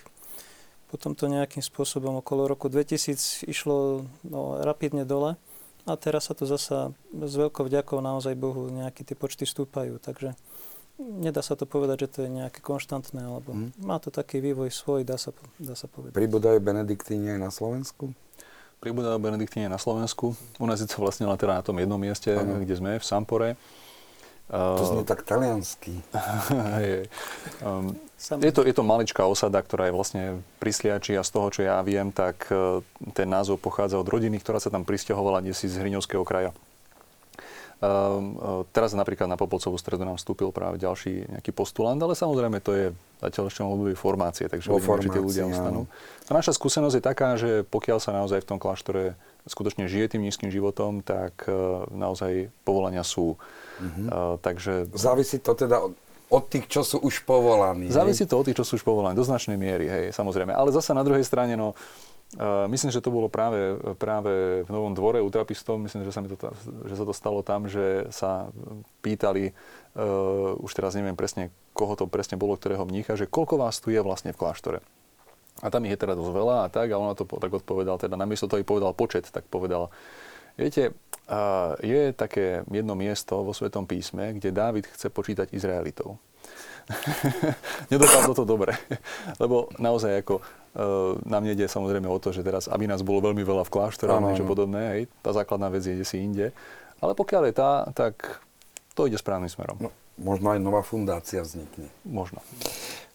Potom 0.90 1.14
to 1.14 1.30
nejakým 1.30 1.62
spôsobom 1.62 2.18
okolo 2.18 2.50
roku 2.50 2.66
2000 2.66 3.46
išlo 3.46 4.06
no, 4.26 4.58
rapidne 4.62 5.06
dole 5.06 5.38
a 5.90 5.98
teraz 5.98 6.30
sa 6.30 6.34
to 6.38 6.46
zasa 6.46 6.94
s 7.10 7.34
veľkou 7.34 7.66
vďakou 7.66 7.98
naozaj 7.98 8.38
Bohu 8.38 8.70
nejaké 8.70 9.02
tie 9.02 9.18
počty 9.18 9.44
stúpajú. 9.44 9.98
Takže 9.98 10.38
nedá 11.00 11.42
sa 11.42 11.58
to 11.58 11.64
povedať, 11.64 12.06
že 12.06 12.08
to 12.08 12.18
je 12.26 12.30
nejaké 12.30 12.60
konštantné, 12.62 13.24
alebo 13.24 13.56
hmm. 13.56 13.82
má 13.82 13.98
to 13.98 14.12
taký 14.12 14.38
vývoj 14.38 14.70
svoj, 14.70 15.02
dá 15.02 15.16
sa, 15.16 15.34
dá 15.56 15.74
sa 15.74 15.88
povedať. 15.88 16.14
Pribúdajú 16.14 16.58
benediktíni 16.60 17.34
aj 17.34 17.40
na 17.40 17.50
Slovensku? 17.50 18.12
Pribúdajú 18.80 19.16
benediktíni 19.20 19.68
na 19.68 19.76
Slovensku. 19.76 20.32
U 20.56 20.64
nás 20.64 20.80
je 20.80 20.88
to 20.88 21.04
vlastne 21.04 21.28
len 21.28 21.36
teda 21.36 21.60
na 21.60 21.64
tom 21.64 21.76
jednom 21.76 22.00
mieste, 22.00 22.32
ano. 22.32 22.60
kde 22.60 22.74
sme, 22.76 22.96
v 22.96 23.04
Sampore. 23.04 23.60
To 24.50 24.82
znie 24.82 25.06
tak 25.06 25.22
taliansky. 25.22 25.94
um, 27.62 27.94
je, 28.20 28.52
to, 28.52 28.60
je 28.62 28.74
to 28.76 28.84
maličká 28.84 29.24
osada, 29.24 29.64
ktorá 29.64 29.88
je 29.88 29.96
vlastne 29.96 30.24
prisliači 30.60 31.16
a 31.16 31.24
z 31.24 31.30
toho, 31.32 31.48
čo 31.48 31.60
ja 31.64 31.80
viem, 31.80 32.12
tak 32.12 32.46
uh, 32.52 32.84
ten 33.16 33.26
názov 33.26 33.58
pochádza 33.64 33.96
od 33.96 34.08
rodiny, 34.08 34.36
ktorá 34.38 34.60
sa 34.60 34.68
tam 34.68 34.84
pristahovala 34.84 35.40
desi 35.40 35.66
z 35.66 35.80
Hriňovského 35.80 36.22
kraja. 36.22 36.52
Um, 37.80 38.36
teraz 38.76 38.92
napríklad 38.92 39.24
na 39.24 39.40
Popolcovú 39.40 39.80
stredu 39.80 40.04
nám 40.04 40.20
vstúpil 40.20 40.52
práve 40.52 40.76
ďalší 40.76 41.32
nejaký 41.32 41.48
postulant, 41.56 41.96
ale 41.96 42.12
samozrejme 42.12 42.60
to 42.60 42.76
je 42.76 42.86
zatiaľ 43.24 43.48
ešte 43.48 43.64
obdobie 43.64 43.96
formácie, 43.96 44.52
takže 44.52 44.68
uvidíme, 44.68 45.00
či 45.00 45.08
tí 45.08 45.16
ľudia 45.16 45.48
ostanú. 45.48 45.88
A 46.28 46.30
naša 46.36 46.52
skúsenosť 46.52 47.00
je 47.00 47.04
taká, 47.04 47.40
že 47.40 47.64
pokiaľ 47.64 47.98
sa 48.04 48.12
naozaj 48.12 48.44
v 48.44 48.48
tom 48.52 48.60
kláštore 48.60 49.16
skutočne 49.48 49.88
žije 49.88 50.12
tým 50.12 50.28
nízkym 50.28 50.52
životom, 50.52 51.00
tak 51.00 51.48
uh, 51.48 51.88
naozaj 51.88 52.52
povolania 52.68 53.00
sú. 53.00 53.40
Mm-hmm. 53.80 54.06
Uh, 54.12 54.36
takže... 54.44 54.92
Závisí 54.92 55.40
to 55.40 55.56
teda 55.56 55.80
od, 55.80 55.96
od 56.30 56.46
tých, 56.46 56.70
čo 56.70 56.86
sú 56.86 57.02
už 57.02 57.26
povolaní. 57.26 57.90
Závisí 57.90 58.22
to 58.24 58.38
od 58.38 58.46
tých, 58.46 58.62
čo 58.62 58.64
sú 58.64 58.78
už 58.78 58.84
povolaní, 58.86 59.18
do 59.18 59.26
značnej 59.26 59.58
miery, 59.58 59.90
hej, 59.90 60.04
samozrejme. 60.14 60.54
Ale 60.54 60.70
zase 60.70 60.94
na 60.94 61.02
druhej 61.02 61.26
strane, 61.26 61.58
no, 61.58 61.74
Uh, 62.30 62.70
myslím, 62.70 62.94
že 62.94 63.02
to 63.02 63.10
bolo 63.10 63.26
práve, 63.26 63.74
práve 63.98 64.62
v 64.62 64.70
Novom 64.70 64.94
dvore 64.94 65.18
u 65.18 65.26
trapistov. 65.34 65.82
Myslím, 65.82 66.06
že 66.06 66.14
sa, 66.14 66.22
mi 66.22 66.30
to, 66.30 66.38
že 66.86 66.94
sa 66.94 67.02
to 67.02 67.10
stalo 67.10 67.42
tam, 67.42 67.66
že 67.66 68.06
sa 68.14 68.46
pýtali, 69.02 69.50
uh, 69.98 70.54
už 70.62 70.70
teraz 70.70 70.94
neviem 70.94 71.18
presne, 71.18 71.50
koho 71.74 71.98
to 71.98 72.06
presne 72.06 72.38
bolo, 72.38 72.54
ktorého 72.54 72.86
mnícha, 72.86 73.18
že 73.18 73.26
koľko 73.26 73.58
vás 73.58 73.82
tu 73.82 73.90
je 73.90 73.98
vlastne 73.98 74.30
v 74.30 74.38
kláštore. 74.38 74.78
A 75.58 75.74
tam 75.74 75.82
ich 75.90 75.90
je 75.90 75.98
teda 75.98 76.14
dosť 76.14 76.30
veľa 76.30 76.56
a 76.62 76.66
tak, 76.70 76.94
a 76.94 77.02
ona 77.02 77.18
to 77.18 77.26
tak 77.26 77.50
odpovedal, 77.50 77.98
teda 77.98 78.14
namiesto 78.14 78.46
toho, 78.46 78.62
povedal 78.62 78.94
počet, 78.94 79.26
tak 79.26 79.42
povedal, 79.50 79.90
viete, 80.54 80.94
je 81.78 82.10
také 82.12 82.66
jedno 82.66 82.98
miesto 82.98 83.46
vo 83.46 83.54
Svetom 83.54 83.86
písme, 83.86 84.34
kde 84.34 84.50
Dávid 84.50 84.86
chce 84.90 85.10
počítať 85.10 85.54
Izraelitov. 85.54 86.18
Nedopadlo 87.92 88.34
to 88.34 88.42
dobre, 88.42 88.74
lebo 89.38 89.70
naozaj 89.78 90.26
ako 90.26 90.42
uh, 90.42 91.14
nám 91.22 91.46
nejde 91.46 91.70
samozrejme 91.70 92.10
o 92.10 92.18
to, 92.18 92.34
že 92.34 92.42
teraz, 92.42 92.66
aby 92.66 92.90
nás 92.90 93.06
bolo 93.06 93.30
veľmi 93.30 93.46
veľa 93.46 93.62
v 93.62 93.72
kláštore 93.72 94.10
a 94.10 94.18
niečo 94.18 94.42
podobné, 94.42 94.80
hej, 94.98 95.02
tá 95.22 95.30
základná 95.30 95.70
vec 95.70 95.86
je 95.86 96.02
si 96.02 96.18
inde. 96.18 96.50
Ale 96.98 97.14
pokiaľ 97.14 97.42
je 97.46 97.54
tá, 97.54 97.72
tak 97.94 98.42
to 98.98 99.06
ide 99.06 99.16
správnym 99.16 99.48
smerom. 99.48 99.78
No, 99.78 99.94
možno 100.18 100.50
aj 100.50 100.60
nová 100.60 100.82
fundácia 100.82 101.46
vznikne. 101.46 101.88
Možno. 102.02 102.42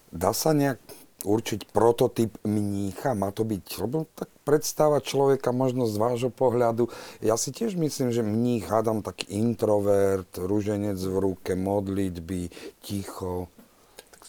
Dá 0.08 0.32
sa 0.32 0.56
nejak 0.56 0.80
určiť 1.24 1.72
prototyp 1.72 2.36
mnícha? 2.44 3.16
Má 3.16 3.32
to 3.32 3.46
byť, 3.46 3.64
lebo 3.80 4.04
tak 4.12 4.28
predstava 4.44 5.00
človeka 5.00 5.50
možno 5.50 5.88
z 5.88 5.96
vášho 5.96 6.30
pohľadu. 6.30 6.92
Ja 7.24 7.40
si 7.40 7.50
tiež 7.50 7.78
myslím, 7.78 8.12
že 8.12 8.26
mních 8.26 8.68
hádam 8.68 9.00
taký 9.00 9.32
introvert, 9.32 10.28
rúženec 10.36 10.98
v 11.00 11.16
ruke, 11.16 11.56
modlitby, 11.56 12.52
ticho. 12.84 13.48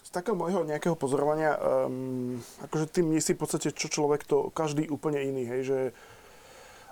Z 0.07 0.15
takého 0.15 0.39
môjho 0.39 0.63
nejakého 0.63 0.95
pozorovania, 0.95 1.59
um, 1.59 2.39
akože 2.63 2.87
tým 2.87 3.11
nie 3.11 3.19
si 3.19 3.35
v 3.35 3.43
podstate 3.43 3.75
čo 3.75 3.91
človek, 3.91 4.23
to 4.23 4.47
každý 4.55 4.87
úplne 4.87 5.19
iný, 5.19 5.43
hej, 5.43 5.61
že 5.67 5.79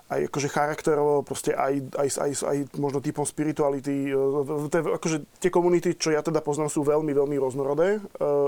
aj 0.06 0.30
akože 0.30 0.48
charakterovo, 0.54 1.26
proste 1.26 1.50
aj, 1.50 1.82
aj, 1.98 2.08
aj, 2.22 2.30
aj 2.46 2.58
možno 2.78 3.02
typom 3.02 3.26
spirituality. 3.26 4.14
E, 4.14 4.70
te, 4.70 4.78
akože 4.78 5.26
tie 5.42 5.50
komunity, 5.50 5.98
čo 5.98 6.14
ja 6.14 6.22
teda 6.22 6.38
poznám, 6.38 6.70
sú 6.70 6.86
veľmi, 6.86 7.10
veľmi 7.10 7.36
rôznorodé. 7.42 7.98
E, 7.98 8.00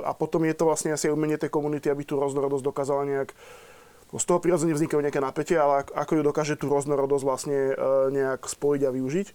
a 0.06 0.14
potom 0.14 0.46
je 0.46 0.54
to 0.54 0.70
vlastne 0.70 0.94
asi 0.94 1.10
aj 1.10 1.18
umenie 1.18 1.34
tej 1.34 1.50
komunity, 1.50 1.90
aby 1.90 2.06
tú 2.06 2.14
rôznorodosť 2.14 2.62
dokázala 2.62 3.02
nejak 3.10 3.34
z 4.08 4.24
toho 4.24 4.40
prirodzene 4.40 4.72
vznikajú 4.72 5.04
nejaké 5.04 5.20
napätie, 5.20 5.60
ale 5.60 5.84
ako 5.84 6.16
ju 6.16 6.22
dokáže 6.24 6.54
tú 6.56 6.72
rôznorodosť 6.72 7.24
vlastne 7.26 7.58
e, 7.74 7.74
nejak 8.14 8.46
spojiť 8.46 8.82
a 8.88 8.94
využiť. 8.94 9.28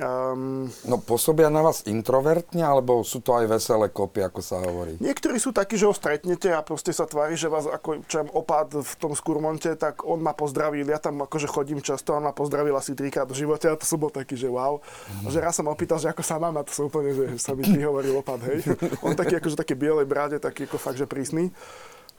Um, 0.00 0.70
no 0.88 0.96
pôsobia 1.02 1.50
na 1.52 1.60
vás 1.60 1.84
introvertne, 1.84 2.62
alebo 2.62 3.02
sú 3.04 3.20
to 3.20 3.36
aj 3.36 3.50
veselé 3.50 3.90
kopy, 3.90 4.22
ako 4.22 4.40
sa 4.40 4.62
hovorí? 4.62 4.96
Niektorí 4.96 5.36
sú 5.36 5.50
takí, 5.50 5.76
že 5.76 5.84
ho 5.84 5.92
stretnete 5.92 6.48
a 6.54 6.62
proste 6.62 6.94
sa 6.94 7.04
tvári, 7.04 7.34
že 7.34 7.50
vás 7.50 7.66
ako 7.66 8.06
čo 8.06 8.22
opad 8.32 8.70
v 8.80 8.92
tom 8.96 9.12
skurmonte, 9.12 9.74
tak 9.74 10.06
on 10.06 10.22
ma 10.22 10.32
pozdravil, 10.32 10.86
ja 10.88 11.02
tam 11.02 11.20
akože 11.26 11.50
chodím 11.50 11.82
často, 11.82 12.14
on 12.14 12.24
ma 12.24 12.32
pozdravil 12.32 12.72
asi 12.78 12.94
trikrát 12.94 13.26
v 13.26 13.44
živote 13.44 13.66
a 13.66 13.74
to 13.74 13.84
som 13.84 13.98
bol 13.98 14.14
taký, 14.14 14.38
že 14.38 14.48
wow. 14.48 14.78
A 15.26 15.28
že 15.28 15.42
raz 15.42 15.58
som 15.58 15.66
opýtal, 15.66 15.98
že 15.98 16.08
ako 16.08 16.22
sa 16.22 16.38
mám 16.38 16.54
a 16.56 16.64
to 16.64 16.72
som 16.72 16.86
úplne, 16.86 17.10
že 17.12 17.24
sa 17.42 17.52
mi 17.52 17.66
prihovoril 17.66 18.14
opad, 18.14 18.40
hej. 18.46 18.62
On 19.04 19.12
taký 19.12 19.42
akože 19.42 19.58
také 19.58 19.74
bielej 19.74 20.06
bráde, 20.06 20.38
taký 20.38 20.70
ako 20.70 20.78
fakt, 20.80 20.96
že 20.96 21.10
prísny. 21.10 21.50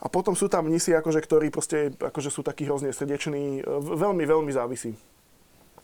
A 0.02 0.10
potom 0.10 0.34
sú 0.34 0.50
tam 0.50 0.66
mnisi, 0.66 0.92
akože, 0.98 1.22
ktorí 1.24 1.54
proste, 1.54 1.94
akože 1.98 2.30
sú 2.34 2.42
takí 2.42 2.66
hrozne 2.66 2.90
srdeční, 2.90 3.62
veľmi, 3.80 4.26
veľmi 4.26 4.52
závisí. 4.52 4.98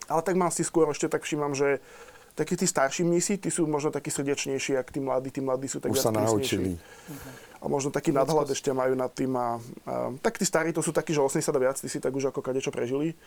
Ale 0.08 0.24
tak 0.24 0.34
mám 0.40 0.48
si 0.48 0.64
skôr 0.64 0.88
ešte 0.88 1.06
tak 1.06 1.22
všímam, 1.22 1.52
že 1.52 1.84
takí 2.32 2.56
tí 2.56 2.64
starší 2.64 3.04
mnísi, 3.04 3.36
tí 3.36 3.52
sú 3.52 3.68
možno 3.68 3.92
takí 3.92 4.08
srdečnejší, 4.08 4.80
ako 4.80 4.90
tí 4.90 5.00
mladí, 5.04 5.28
tí 5.28 5.40
mladí 5.44 5.68
sú 5.68 5.78
tak 5.84 5.92
Už 5.92 6.00
sa 6.00 6.14
naučili. 6.14 6.80
A 7.58 7.66
možno 7.66 7.90
taký 7.90 8.14
nadhľad 8.14 8.54
ešte 8.54 8.70
majú 8.70 8.94
nad 8.94 9.10
tým. 9.10 9.34
A, 9.34 9.58
a, 9.84 10.14
tak 10.22 10.38
tí 10.38 10.46
starí 10.46 10.70
to 10.70 10.78
sú 10.78 10.94
takí, 10.94 11.10
že 11.10 11.20
80 11.20 11.42
a 11.42 11.58
viac, 11.58 11.76
tí 11.76 11.90
si 11.90 11.98
tak 11.98 12.14
už 12.14 12.30
ako 12.30 12.40
kadečo 12.40 12.70
prežili. 12.70 13.18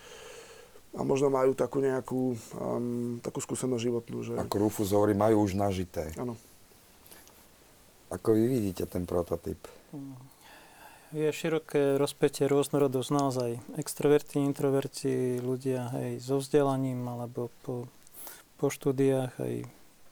A 0.96 1.04
možno 1.04 1.32
majú 1.32 1.56
takú 1.56 1.80
nejakú 1.80 2.36
um, 2.56 3.20
takú 3.24 3.40
skúsenosť 3.44 3.84
životnú. 3.84 4.18
Že... 4.28 4.34
Ako 4.44 4.56
Rufus 4.60 4.92
hovorí, 4.92 5.16
majú 5.16 5.44
už 5.44 5.56
nažité. 5.56 6.12
Áno. 6.20 6.36
Ako 8.12 8.36
vy 8.36 8.48
vidíte 8.48 8.88
ten 8.88 9.08
prototyp? 9.08 9.60
Mm 9.92 10.31
je 11.12 11.28
široké 11.32 12.00
rozpätie, 12.00 12.48
rôznorodosť 12.48 13.10
naozaj. 13.12 13.52
Extroverti, 13.76 14.40
introverti, 14.40 15.44
ľudia 15.44 15.92
aj 15.92 16.24
so 16.24 16.40
vzdelaním 16.40 17.04
alebo 17.04 17.52
po, 17.64 17.92
po 18.56 18.72
štúdiách, 18.72 19.36
aj, 19.36 19.56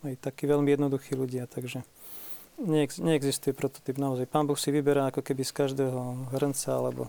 aj 0.03 0.13
takí 0.19 0.43
veľmi 0.43 0.67
jednoduchí 0.75 1.15
ľudia, 1.15 1.47
takže 1.47 1.87
neex, 2.59 2.99
neexistuje 2.99 3.55
prototyp 3.55 3.95
naozaj. 3.95 4.27
Pán 4.27 4.43
Boh 4.43 4.59
si 4.59 4.75
vyberá 4.75 5.07
ako 5.07 5.23
keby 5.23 5.47
z 5.47 5.55
každého 5.55 6.31
hrnca, 6.35 6.69
alebo 6.75 7.07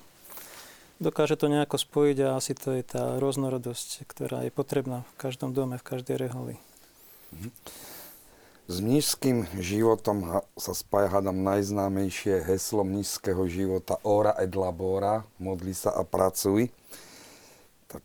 dokáže 1.03 1.35
to 1.35 1.51
nejako 1.51 1.75
spojiť 1.75 2.17
a 2.23 2.39
asi 2.39 2.55
to 2.55 2.71
je 2.79 2.87
tá 2.87 3.19
rôznorodosť, 3.19 4.07
ktorá 4.07 4.47
je 4.47 4.55
potrebná 4.55 5.03
v 5.03 5.15
každom 5.19 5.51
dome, 5.51 5.83
v 5.83 5.87
každej 5.87 6.15
reholi. 6.15 6.55
Mm-hmm. 7.35 7.53
S 8.67 8.77
mnížským 8.83 9.49
životom 9.57 10.45
sa 10.59 10.73
spája, 10.77 11.09
hádam, 11.09 11.41
najznámejšie 11.41 12.45
heslo 12.45 12.85
mnížského 12.85 13.47
života 13.49 13.97
Ora 14.05 14.37
et 14.37 14.53
labora, 14.53 15.25
modli 15.41 15.73
sa 15.73 15.95
a 15.97 16.05
pracuj. 16.05 16.69
Tak 17.89 18.05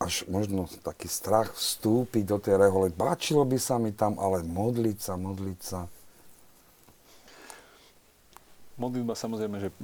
až 0.00 0.26
možno 0.32 0.64
taký 0.80 1.12
strach 1.12 1.52
vstúpiť 1.54 2.24
do 2.24 2.40
tej 2.40 2.56
rehole. 2.56 2.88
Báčilo 2.88 3.44
by 3.44 3.58
sa 3.60 3.76
mi 3.76 3.92
tam, 3.92 4.16
ale 4.16 4.42
modliť 4.42 4.98
sa, 4.98 5.14
modliť 5.20 5.60
sa. 5.60 5.92
Modlitba 8.82 9.14
samozrejme, 9.14 9.56
že 9.62 9.68
e, 9.70 9.74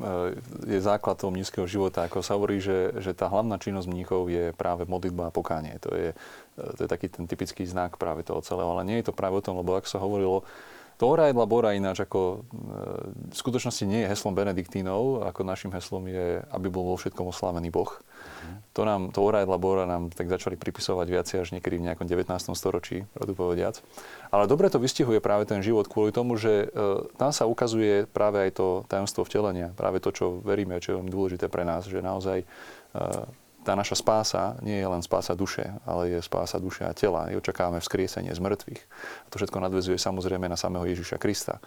je 0.74 0.80
základ 0.82 1.14
toho 1.14 1.30
mnízkeho 1.30 1.70
života. 1.70 2.11
Ako 2.11 2.26
sa 2.26 2.34
hovorí, 2.34 2.59
že, 2.59 2.99
že 2.99 3.14
tá 3.14 3.30
hlavná 3.30 3.55
činnosť 3.62 3.86
mníchov 3.86 4.26
je 4.26 4.51
práve 4.59 4.90
modlitba 4.90 5.30
a 5.30 5.34
pokánie. 5.34 5.78
To 5.86 5.94
je, 5.94 6.11
e, 6.59 6.62
to 6.74 6.80
je 6.82 6.88
taký 6.90 7.07
ten 7.07 7.30
typický 7.30 7.62
znak 7.62 7.94
práve 7.94 8.26
toho 8.26 8.42
celého. 8.42 8.66
Ale 8.74 8.82
nie 8.82 8.99
je 8.99 9.07
to 9.09 9.14
práve 9.14 9.38
o 9.38 9.44
tom, 9.44 9.62
lebo 9.62 9.78
ak 9.78 9.86
sa 9.86 10.03
hovorilo, 10.03 10.42
to 10.99 11.07
ora 11.07 11.30
jedla 11.30 11.46
bora 11.46 11.78
ináč 11.78 12.03
ako 12.03 12.20
e, 12.20 12.36
v 13.30 13.36
skutočnosti 13.38 13.86
nie 13.86 14.03
je 14.03 14.11
heslom 14.11 14.34
Benediktínov, 14.34 15.22
ako 15.30 15.46
našim 15.46 15.70
heslom 15.70 16.11
je, 16.11 16.42
aby 16.51 16.66
bol 16.66 16.90
vo 16.90 16.99
všetkom 16.99 17.30
oslávený 17.30 17.70
Boh. 17.70 18.03
To 18.76 18.82
nám, 18.86 19.11
to 19.11 19.20
ora 19.22 19.42
labora 19.42 19.84
nám 19.84 20.14
tak 20.14 20.30
začali 20.30 20.55
pripisovať 20.55 21.07
viacej 21.09 21.36
až 21.42 21.49
niekedy 21.57 21.82
v 21.82 21.86
nejakom 21.90 22.07
19. 22.07 22.30
storočí, 22.55 23.09
rodu 23.18 23.32
povediac. 23.34 23.80
Ale 24.30 24.46
dobre 24.46 24.70
to 24.70 24.78
vystihuje 24.78 25.18
práve 25.18 25.49
ten 25.49 25.64
život 25.64 25.90
kvôli 25.90 26.14
tomu, 26.14 26.38
že 26.38 26.68
e, 26.68 27.07
tam 27.18 27.34
sa 27.34 27.49
ukazuje 27.49 28.07
práve 28.07 28.38
aj 28.38 28.51
to 28.55 28.66
tajomstvo 28.86 29.26
vtelenia, 29.26 29.74
práve 29.74 29.99
to, 29.99 30.14
čo 30.14 30.38
veríme, 30.44 30.78
čo 30.78 30.94
je 30.94 30.96
veľmi 31.03 31.12
dôležité 31.12 31.51
pre 31.51 31.66
nás, 31.66 31.88
že 31.90 31.99
naozaj 31.99 32.42
e, 32.42 32.46
tá 33.68 33.76
naša 33.76 34.00
spása 34.00 34.56
nie 34.64 34.80
je 34.80 34.88
len 34.88 35.04
spása 35.04 35.36
duše, 35.36 35.68
ale 35.84 36.16
je 36.16 36.24
spása 36.24 36.56
duše 36.56 36.88
a 36.88 36.96
tela. 36.96 37.28
I 37.28 37.36
očakávame 37.36 37.84
vzkriesenie 37.84 38.32
z 38.32 38.40
mŕtvych. 38.40 38.80
A 38.80 39.26
to 39.28 39.36
všetko 39.36 39.60
nadvezuje 39.60 40.00
samozrejme 40.00 40.48
na 40.48 40.56
samého 40.56 40.88
Ježiša 40.88 41.20
Krista 41.20 41.60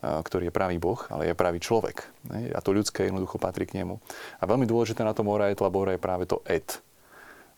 ktorý 0.00 0.48
je 0.48 0.54
pravý 0.54 0.76
Boh, 0.76 1.00
ale 1.08 1.32
je 1.32 1.38
pravý 1.38 1.58
človek. 1.58 2.04
A 2.52 2.60
to 2.60 2.76
ľudské 2.76 3.08
jednoducho 3.08 3.40
patrí 3.40 3.64
k 3.64 3.80
nemu. 3.80 3.96
A 4.38 4.44
veľmi 4.44 4.68
dôležité 4.68 5.00
na 5.00 5.16
tom 5.16 5.28
ora 5.32 5.48
et 5.48 5.60
labora 5.60 5.96
je 5.96 6.00
práve 6.02 6.28
to 6.28 6.44
et. 6.44 6.68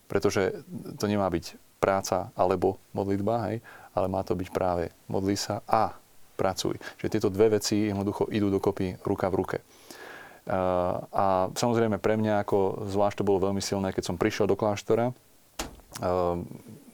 Pretože 0.07 0.63
to 0.97 1.05
nemá 1.05 1.27
byť 1.29 1.59
práca 1.77 2.31
alebo 2.33 2.79
modlitba, 2.95 3.51
hej, 3.51 3.57
ale 3.93 4.07
má 4.07 4.23
to 4.23 4.33
byť 4.33 4.49
práve 4.55 4.89
modli 5.11 5.35
sa 5.35 5.61
a 5.67 5.93
pracuj. 6.39 6.79
Čiže 6.97 7.19
tieto 7.19 7.29
dve 7.29 7.59
veci 7.59 7.91
jednoducho 7.91 8.31
idú 8.31 8.47
dokopy 8.47 9.03
ruka 9.03 9.27
v 9.27 9.37
ruke. 9.37 9.57
A 10.49 11.53
samozrejme 11.53 12.01
pre 12.01 12.17
mňa 12.17 12.41
ako 12.41 12.89
zvlášť 12.89 13.21
to 13.21 13.27
bolo 13.27 13.45
veľmi 13.45 13.61
silné, 13.61 13.93
keď 13.93 14.09
som 14.09 14.17
prišiel 14.17 14.49
do 14.49 14.57
kláštora. 14.57 15.13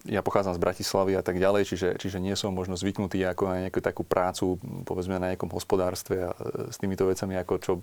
Ja 0.06 0.22
pochádzam 0.22 0.54
z 0.54 0.62
Bratislavy 0.62 1.18
a 1.18 1.26
tak 1.26 1.42
ďalej, 1.42 1.66
čiže, 1.66 1.90
čiže 1.98 2.22
nie 2.22 2.38
som 2.38 2.54
možno 2.54 2.78
zvyknutý 2.78 3.26
ako 3.26 3.50
na 3.50 3.66
nejakú 3.66 3.82
takú 3.82 4.06
prácu, 4.06 4.62
povedzme 4.86 5.18
na 5.18 5.34
nejakom 5.34 5.50
hospodárstve 5.50 6.30
a 6.30 6.32
e, 6.38 6.70
s 6.70 6.78
týmito 6.78 7.10
vecami, 7.10 7.34
ako 7.42 7.54
čo, 7.58 7.74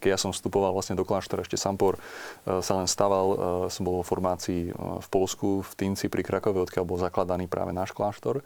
keď 0.00 0.16
ja 0.16 0.18
som 0.18 0.32
vstupoval 0.32 0.72
vlastne 0.72 0.96
do 0.96 1.04
kláštora, 1.04 1.44
ešte 1.44 1.60
Sampor 1.60 2.00
e, 2.00 2.64
sa 2.64 2.80
len 2.80 2.88
staval, 2.88 3.26
e, 3.28 3.36
som 3.68 3.84
bol 3.84 4.00
vo 4.00 4.08
formácii 4.08 4.72
v 4.72 5.08
Polsku, 5.12 5.60
v 5.68 5.72
Tinci 5.76 6.08
pri 6.08 6.24
Krakove, 6.24 6.64
odkiaľ 6.64 6.84
bol 6.88 6.96
zakladaný 6.96 7.44
práve 7.44 7.76
náš 7.76 7.92
kláštor 7.92 8.40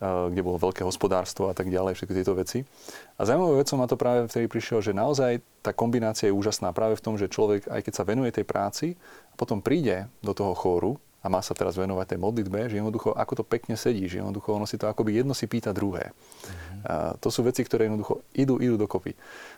kde 0.00 0.40
bolo 0.44 0.60
veľké 0.60 0.84
hospodárstvo 0.84 1.48
a 1.48 1.54
tak 1.56 1.72
ďalej, 1.72 1.96
všetky 1.96 2.14
tieto 2.20 2.36
veci. 2.36 2.68
A 3.16 3.24
zaujímavé 3.24 3.64
vecou 3.64 3.76
ma 3.80 3.88
to 3.88 3.96
práve 3.96 4.28
vtedy 4.28 4.44
prišiel, 4.44 4.84
že 4.84 4.92
naozaj 4.92 5.40
tá 5.64 5.72
kombinácia 5.72 6.28
je 6.28 6.36
úžasná 6.36 6.76
práve 6.76 7.00
v 7.00 7.04
tom, 7.04 7.14
že 7.16 7.32
človek, 7.32 7.64
aj 7.68 7.80
keď 7.80 7.92
sa 7.96 8.04
venuje 8.04 8.28
tej 8.28 8.44
práci, 8.44 8.86
a 9.32 9.34
potom 9.40 9.64
príde 9.64 10.04
do 10.20 10.36
toho 10.36 10.52
chóru, 10.52 11.00
a 11.24 11.32
má 11.32 11.42
sa 11.42 11.58
teraz 11.58 11.74
venovať 11.74 12.14
tej 12.14 12.20
modlitbe, 12.22 12.70
že 12.70 12.78
jednoducho 12.78 13.10
ako 13.10 13.42
to 13.42 13.44
pekne 13.44 13.74
sedí, 13.74 14.06
že 14.06 14.22
jednoducho 14.22 14.54
ono 14.54 14.62
si 14.62 14.78
to 14.78 14.86
akoby 14.86 15.10
jedno 15.10 15.34
si 15.34 15.50
pýta 15.50 15.74
druhé. 15.74 16.14
Mm-hmm. 16.14 16.80
A 16.86 16.94
to 17.18 17.34
sú 17.34 17.42
veci, 17.42 17.66
ktoré 17.66 17.90
jednoducho 17.90 18.22
idú, 18.30 18.62
idú 18.62 18.78
dokopy. 18.78 19.10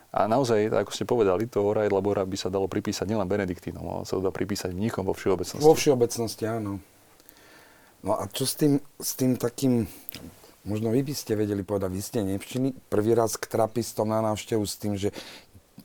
A 0.09 0.25
naozaj, 0.25 0.73
ako 0.73 0.89
ste 0.89 1.05
povedali, 1.05 1.45
to 1.45 1.61
ora 1.61 1.85
et 1.85 1.93
labora 1.93 2.25
by 2.25 2.33
sa 2.33 2.49
dalo 2.49 2.65
pripísať 2.65 3.05
nielen 3.05 3.29
Benediktínom, 3.29 3.85
ale 3.85 4.01
sa 4.09 4.17
to 4.17 4.25
dá 4.25 4.33
pripísať 4.33 4.73
mníchom 4.73 5.05
vo 5.05 5.13
všeobecnosti. 5.13 5.61
Vo 5.61 5.77
všeobecnosti, 5.77 6.49
áno. 6.49 6.81
No 7.99 8.15
a 8.15 8.27
čo 8.31 8.47
s 8.47 8.55
tým, 8.55 8.79
s 8.95 9.11
tým 9.19 9.35
takým, 9.35 9.83
možno 10.63 10.95
vy 10.95 11.03
by 11.03 11.13
ste 11.15 11.35
vedeli 11.35 11.67
povedať, 11.67 11.91
vy 11.91 12.01
ste 12.03 12.19
nevšimli 12.23 12.87
prvý 12.87 13.11
raz 13.11 13.35
k 13.35 13.51
trapistom 13.51 14.07
na 14.07 14.23
návštevu 14.23 14.63
s 14.63 14.79
tým, 14.79 14.95
že 14.95 15.11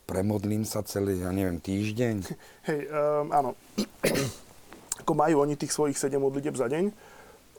premodlím 0.06 0.62
sa 0.62 0.86
celý, 0.86 1.18
ja 1.18 1.34
neviem, 1.34 1.58
týždeň? 1.58 2.16
Hej, 2.70 2.80
um, 2.90 3.28
áno 3.34 3.50
ako 5.04 5.12
majú 5.12 5.44
oni 5.44 5.58
tých 5.58 5.74
svojich 5.74 6.00
7 6.00 6.16
modlitieb 6.16 6.56
za 6.56 6.64
deň. 6.70 6.88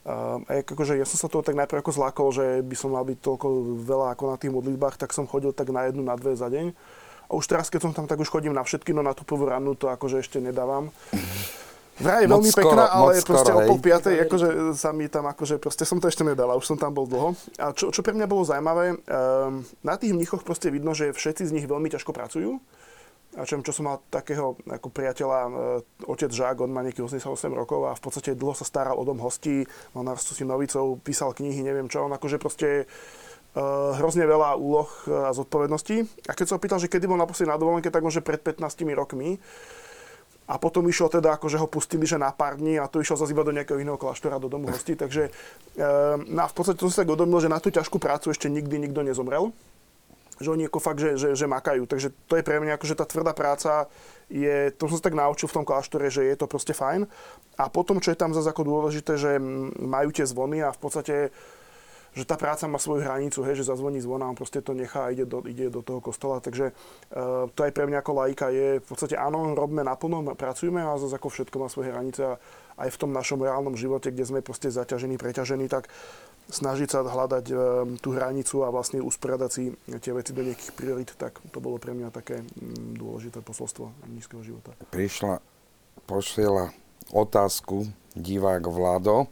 A 0.05 0.37
akože 0.61 1.01
ja 1.01 1.05
som 1.05 1.17
sa 1.17 1.25
toho 1.25 1.41
tak 1.41 1.57
najprv 1.57 1.81
ako 1.81 1.91
zlákol, 1.93 2.27
že 2.29 2.45
by 2.61 2.75
som 2.77 2.93
mal 2.93 3.01
byť 3.01 3.17
toľko 3.25 3.47
veľa 3.89 4.13
ako 4.13 4.23
na 4.33 4.37
tých 4.37 4.53
modlitbách, 4.53 5.01
tak 5.01 5.09
som 5.13 5.25
chodil 5.25 5.49
tak 5.49 5.73
na 5.73 5.89
jednu, 5.89 6.05
na 6.05 6.13
dve 6.13 6.37
za 6.37 6.45
deň. 6.45 6.77
A 7.25 7.31
už 7.33 7.49
teraz, 7.49 7.73
keď 7.73 7.89
som 7.89 7.93
tam, 7.93 8.05
tak 8.05 8.21
už 8.21 8.29
chodím 8.29 8.53
na 8.53 8.61
všetky, 8.61 8.93
no 8.93 9.01
na 9.01 9.17
tú 9.17 9.25
prvú 9.25 9.49
rannú 9.49 9.73
to 9.73 9.89
akože 9.89 10.21
ešte 10.21 10.37
nedávam. 10.37 10.93
Vraj 11.95 12.23
je 12.23 12.27
veľmi 12.27 12.51
skoro, 12.51 12.75
pekná, 12.75 12.85
ale 12.91 13.23
proste 13.23 13.51
skoro, 13.55 13.63
o 13.63 13.69
pol 13.71 13.79
piatej, 13.79 14.15
akože 14.27 14.47
sa 14.75 14.91
mi 14.91 15.07
tam, 15.07 15.31
akože 15.31 15.63
proste 15.63 15.87
som 15.87 16.03
to 16.03 16.11
ešte 16.11 16.27
nedal 16.27 16.51
a 16.51 16.59
už 16.59 16.67
som 16.67 16.75
tam 16.75 16.91
bol 16.91 17.07
dlho. 17.07 17.39
A 17.55 17.71
čo, 17.71 17.87
čo 17.87 18.03
pre 18.03 18.11
mňa 18.11 18.27
bolo 18.27 18.43
zaujímavé, 18.43 18.99
um, 18.99 19.63
na 19.79 19.95
tých 19.95 20.11
mnichoch 20.11 20.43
proste 20.43 20.67
vidno, 20.67 20.91
že 20.91 21.15
všetci 21.15 21.47
z 21.47 21.55
nich 21.55 21.67
veľmi 21.71 21.87
ťažko 21.87 22.11
pracujú 22.11 22.59
a 23.35 23.43
čo, 23.43 23.59
čo 23.59 23.75
som 23.75 23.91
mal 23.91 23.99
takého 24.07 24.55
ako 24.63 24.87
priateľa, 24.89 25.39
e, 25.43 25.51
otec 26.07 26.31
Žák, 26.31 26.63
on 26.63 26.71
má 26.71 26.79
nejakých 26.87 27.19
88 27.19 27.51
rokov 27.51 27.83
a 27.83 27.91
v 27.91 28.01
podstate 28.01 28.31
dlho 28.31 28.55
sa 28.55 28.63
staral 28.63 28.95
o 28.95 29.03
dom 29.03 29.19
hostí, 29.19 29.67
mal 29.91 30.07
na 30.07 30.15
si 30.15 30.47
novicov, 30.47 31.03
písal 31.03 31.35
knihy, 31.35 31.59
neviem 31.59 31.91
čo, 31.91 32.07
on 32.07 32.15
akože 32.15 32.39
proste 32.39 32.87
e, 33.51 33.61
hrozne 33.99 34.23
veľa 34.23 34.55
úloh 34.55 34.87
a 35.11 35.35
zodpovedností. 35.35 36.07
A 36.27 36.31
keď 36.31 36.55
som 36.55 36.63
pýtal, 36.63 36.79
že 36.79 36.87
kedy 36.87 37.11
bol 37.11 37.19
naposledy 37.19 37.51
na 37.51 37.59
dovolenke, 37.59 37.91
tak 37.91 38.07
že 38.07 38.23
pred 38.23 38.39
15 38.39 38.63
rokmi. 38.95 39.35
A 40.45 40.61
potom 40.61 40.85
išlo 40.85 41.09
teda, 41.09 41.33
akože 41.41 41.57
ho 41.57 41.65
pustili, 41.65 42.05
že 42.05 42.21
na 42.21 42.29
pár 42.29 42.61
dní 42.61 42.77
a 42.77 42.85
to 42.85 43.01
išiel 43.01 43.17
zase 43.17 43.33
iba 43.33 43.41
do 43.41 43.49
nejakého 43.49 43.81
iného 43.81 43.97
kláštora, 43.97 44.37
do 44.37 44.45
domu 44.45 44.69
hostí. 44.69 44.93
Takže 44.93 45.33
no 46.29 46.43
v 46.45 46.53
podstate 46.53 46.77
som 46.77 46.93
si 46.93 47.01
tak 47.01 47.09
uvedomil, 47.09 47.41
že 47.41 47.49
na 47.49 47.57
tú 47.57 47.73
ťažkú 47.73 47.97
prácu 47.97 48.29
ešte 48.29 48.45
nikdy 48.45 48.77
nikto 48.77 49.01
nezomrel 49.01 49.49
že 50.35 50.51
oni 50.51 50.67
ako 50.67 50.79
fakt, 50.83 50.99
že, 50.99 51.15
že, 51.15 51.31
že 51.31 51.47
makajú. 51.47 51.87
Takže 51.87 52.11
to 52.27 52.35
je 52.35 52.43
pre 52.43 52.59
mňa, 52.59 52.75
akože 52.75 52.99
tá 52.99 53.07
tvrdá 53.07 53.31
práca 53.31 53.87
je, 54.27 54.71
to 54.75 54.91
som 54.91 54.99
sa 54.99 55.07
tak 55.07 55.15
naučil 55.15 55.47
v 55.47 55.55
tom 55.61 55.65
kláštore, 55.67 56.11
že 56.11 56.27
je 56.27 56.35
to 56.35 56.49
proste 56.49 56.75
fajn. 56.75 57.07
A 57.55 57.71
potom, 57.71 58.03
čo 58.03 58.11
je 58.11 58.19
tam 58.19 58.35
zase 58.35 58.51
ako 58.51 58.67
dôležité, 58.67 59.15
že 59.15 59.39
majú 59.79 60.11
tie 60.11 60.27
zvony 60.27 60.59
a 60.59 60.75
v 60.75 60.79
podstate 60.79 61.15
že 62.15 62.23
tá 62.23 62.39
práca 62.39 62.63
má 62.71 62.79
svoju 62.79 63.03
hranicu, 63.03 63.43
hej, 63.43 63.59
že 63.59 63.67
zazvoní 63.67 63.99
zvona 63.99 64.25
a 64.25 64.31
on 64.31 64.39
proste 64.39 64.63
to 64.63 64.71
nechá 64.71 65.05
a 65.05 65.11
ide 65.11 65.27
do, 65.27 65.43
ide 65.43 65.67
do 65.67 65.83
toho 65.83 65.99
kostola. 65.99 66.39
Takže 66.39 66.71
uh, 66.71 67.51
to 67.51 67.59
aj 67.67 67.75
pre 67.75 67.83
mňa 67.91 67.99
ako 67.99 68.11
laika 68.15 68.47
je 68.55 68.79
v 68.79 68.85
podstate 68.87 69.19
áno, 69.19 69.51
robíme 69.51 69.83
naplno, 69.83 70.23
pracujeme 70.33 70.79
a 70.79 70.95
zase 70.95 71.19
ako 71.19 71.27
všetko 71.27 71.55
má 71.59 71.67
svoje 71.67 71.91
hranice 71.91 72.23
a 72.23 72.33
aj 72.79 72.89
v 72.95 72.99
tom 73.03 73.11
našom 73.11 73.43
reálnom 73.43 73.75
živote, 73.75 74.15
kde 74.15 74.23
sme 74.23 74.39
proste 74.39 74.71
zaťažení, 74.71 75.19
preťažení, 75.19 75.67
tak 75.67 75.91
snažiť 76.47 76.87
sa 76.87 77.03
hľadať 77.03 77.45
um, 77.51 77.57
tú 77.99 78.15
hranicu 78.15 78.63
a 78.63 78.71
vlastne 78.71 79.03
usporiadať 79.03 79.49
si 79.51 79.73
tie 79.99 80.13
veci 80.15 80.31
do 80.31 80.45
nejakých 80.45 80.71
priorit, 80.77 81.09
tak 81.19 81.41
to 81.51 81.59
bolo 81.59 81.81
pre 81.81 81.91
mňa 81.91 82.15
také 82.15 82.39
um, 82.39 82.95
dôležité 82.95 83.43
posolstvo 83.43 83.91
nízkeho 84.07 84.39
života. 84.39 84.71
Prišla, 84.93 85.41
pošiela 86.07 86.84
otázku 87.11 87.85
divák 88.15 88.63
Vlado, 88.65 89.27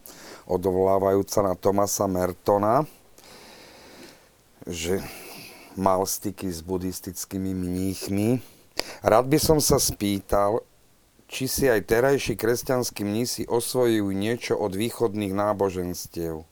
odvolávajúca 0.45 1.39
na 1.41 1.55
Tomasa 1.55 2.05
Mertona, 2.05 2.83
že 4.67 4.99
mal 5.79 6.03
styky 6.05 6.51
s 6.51 6.59
buddhistickými 6.61 7.55
mníchmi. 7.55 8.43
Rád 9.01 9.25
by 9.31 9.39
som 9.39 9.57
sa 9.63 9.79
spýtal, 9.79 10.61
či 11.31 11.49
si 11.49 11.65
aj 11.65 11.89
terajší 11.89 12.37
kresťanskí 12.37 13.01
mnísi 13.01 13.41
osvojujú 13.49 14.11
niečo 14.13 14.53
od 14.53 14.77
východných 14.77 15.33
náboženstiev. 15.33 16.45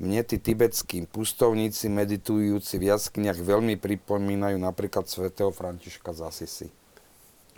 Mne 0.00 0.20
tí 0.24 0.40
tibetskí 0.40 1.04
pustovníci 1.08 1.92
meditujúci 1.92 2.80
v 2.80 2.88
jaskyniach 2.88 3.36
veľmi 3.36 3.76
pripomínajú 3.76 4.56
napríklad 4.56 5.04
svätého 5.08 5.52
Františka 5.52 6.16
z 6.16 6.20
Asisi. 6.24 6.68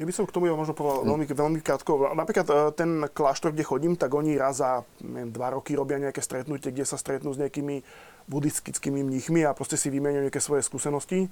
Ja 0.00 0.08
by 0.08 0.12
som 0.12 0.24
k 0.24 0.32
tomu 0.32 0.48
ja 0.48 0.56
možno 0.56 0.72
povedal 0.72 1.04
veľmi, 1.04 1.28
veľmi 1.28 1.58
krátko. 1.60 2.16
Napríklad 2.16 2.48
e, 2.48 2.54
ten 2.72 2.90
kláštor, 3.12 3.52
kde 3.52 3.68
chodím, 3.68 3.92
tak 4.00 4.16
oni 4.16 4.40
raz 4.40 4.64
za 4.64 4.80
neviem, 5.04 5.28
dva 5.28 5.52
roky 5.52 5.76
robia 5.76 6.00
nejaké 6.00 6.24
stretnutie, 6.24 6.72
kde 6.72 6.88
sa 6.88 6.96
stretnú 6.96 7.36
s 7.36 7.40
nejakými 7.40 7.84
buddhistickými 8.24 9.04
mníchmi 9.04 9.44
a 9.44 9.52
proste 9.52 9.76
si 9.76 9.92
vymeniajú 9.92 10.32
nejaké 10.32 10.40
svoje 10.40 10.64
skúsenosti. 10.64 11.28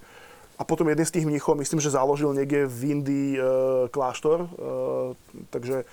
A 0.60 0.62
potom 0.68 0.84
jeden 0.92 1.08
z 1.08 1.14
tých 1.16 1.24
mníchov, 1.24 1.56
myslím, 1.56 1.80
že 1.80 1.96
založil 1.96 2.36
niekde 2.36 2.68
v 2.68 2.80
Indii 3.00 3.30
e, 3.32 3.40
kláštor. 3.88 4.44
E, 4.44 4.48
takže 5.48 5.88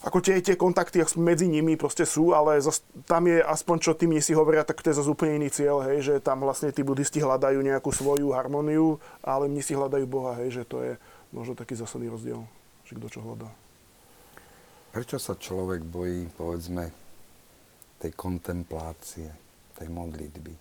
ako 0.00 0.18
tie, 0.24 0.40
tie 0.42 0.56
kontakty 0.56 0.98
medzi 1.20 1.46
nimi 1.46 1.76
proste 1.76 2.02
sú, 2.02 2.32
ale 2.32 2.58
zas, 2.58 2.82
tam 3.04 3.28
je 3.30 3.38
aspoň 3.38 3.76
čo 3.78 3.92
tí 3.94 4.08
mnísi 4.08 4.32
hovoria, 4.32 4.64
tak 4.64 4.80
to 4.80 4.90
je 4.90 4.96
zase 4.96 5.12
úplne 5.12 5.38
iný 5.38 5.52
cieľ, 5.52 5.84
hej, 5.86 6.02
že 6.02 6.14
tam 6.24 6.40
vlastne 6.40 6.72
tí 6.72 6.80
buddhisti 6.80 7.20
hľadajú 7.20 7.60
nejakú 7.60 7.92
svoju 7.92 8.32
harmóniu, 8.32 8.96
ale 9.20 9.46
mnísi 9.46 9.76
hľadajú 9.76 10.08
Boha, 10.08 10.40
hej, 10.40 10.56
že 10.56 10.62
to 10.64 10.80
je 10.80 10.96
možno 11.30 11.54
taký 11.54 11.74
zásadný 11.78 12.10
rozdiel, 12.10 12.42
že 12.86 12.98
kto 12.98 13.06
čo 13.08 13.20
hľadá. 13.22 13.48
Prečo 14.90 15.22
sa 15.22 15.38
človek 15.38 15.86
bojí, 15.86 16.26
povedzme, 16.34 16.90
tej 18.02 18.10
kontemplácie, 18.18 19.30
tej 19.78 19.88
modlitby? 19.88 20.54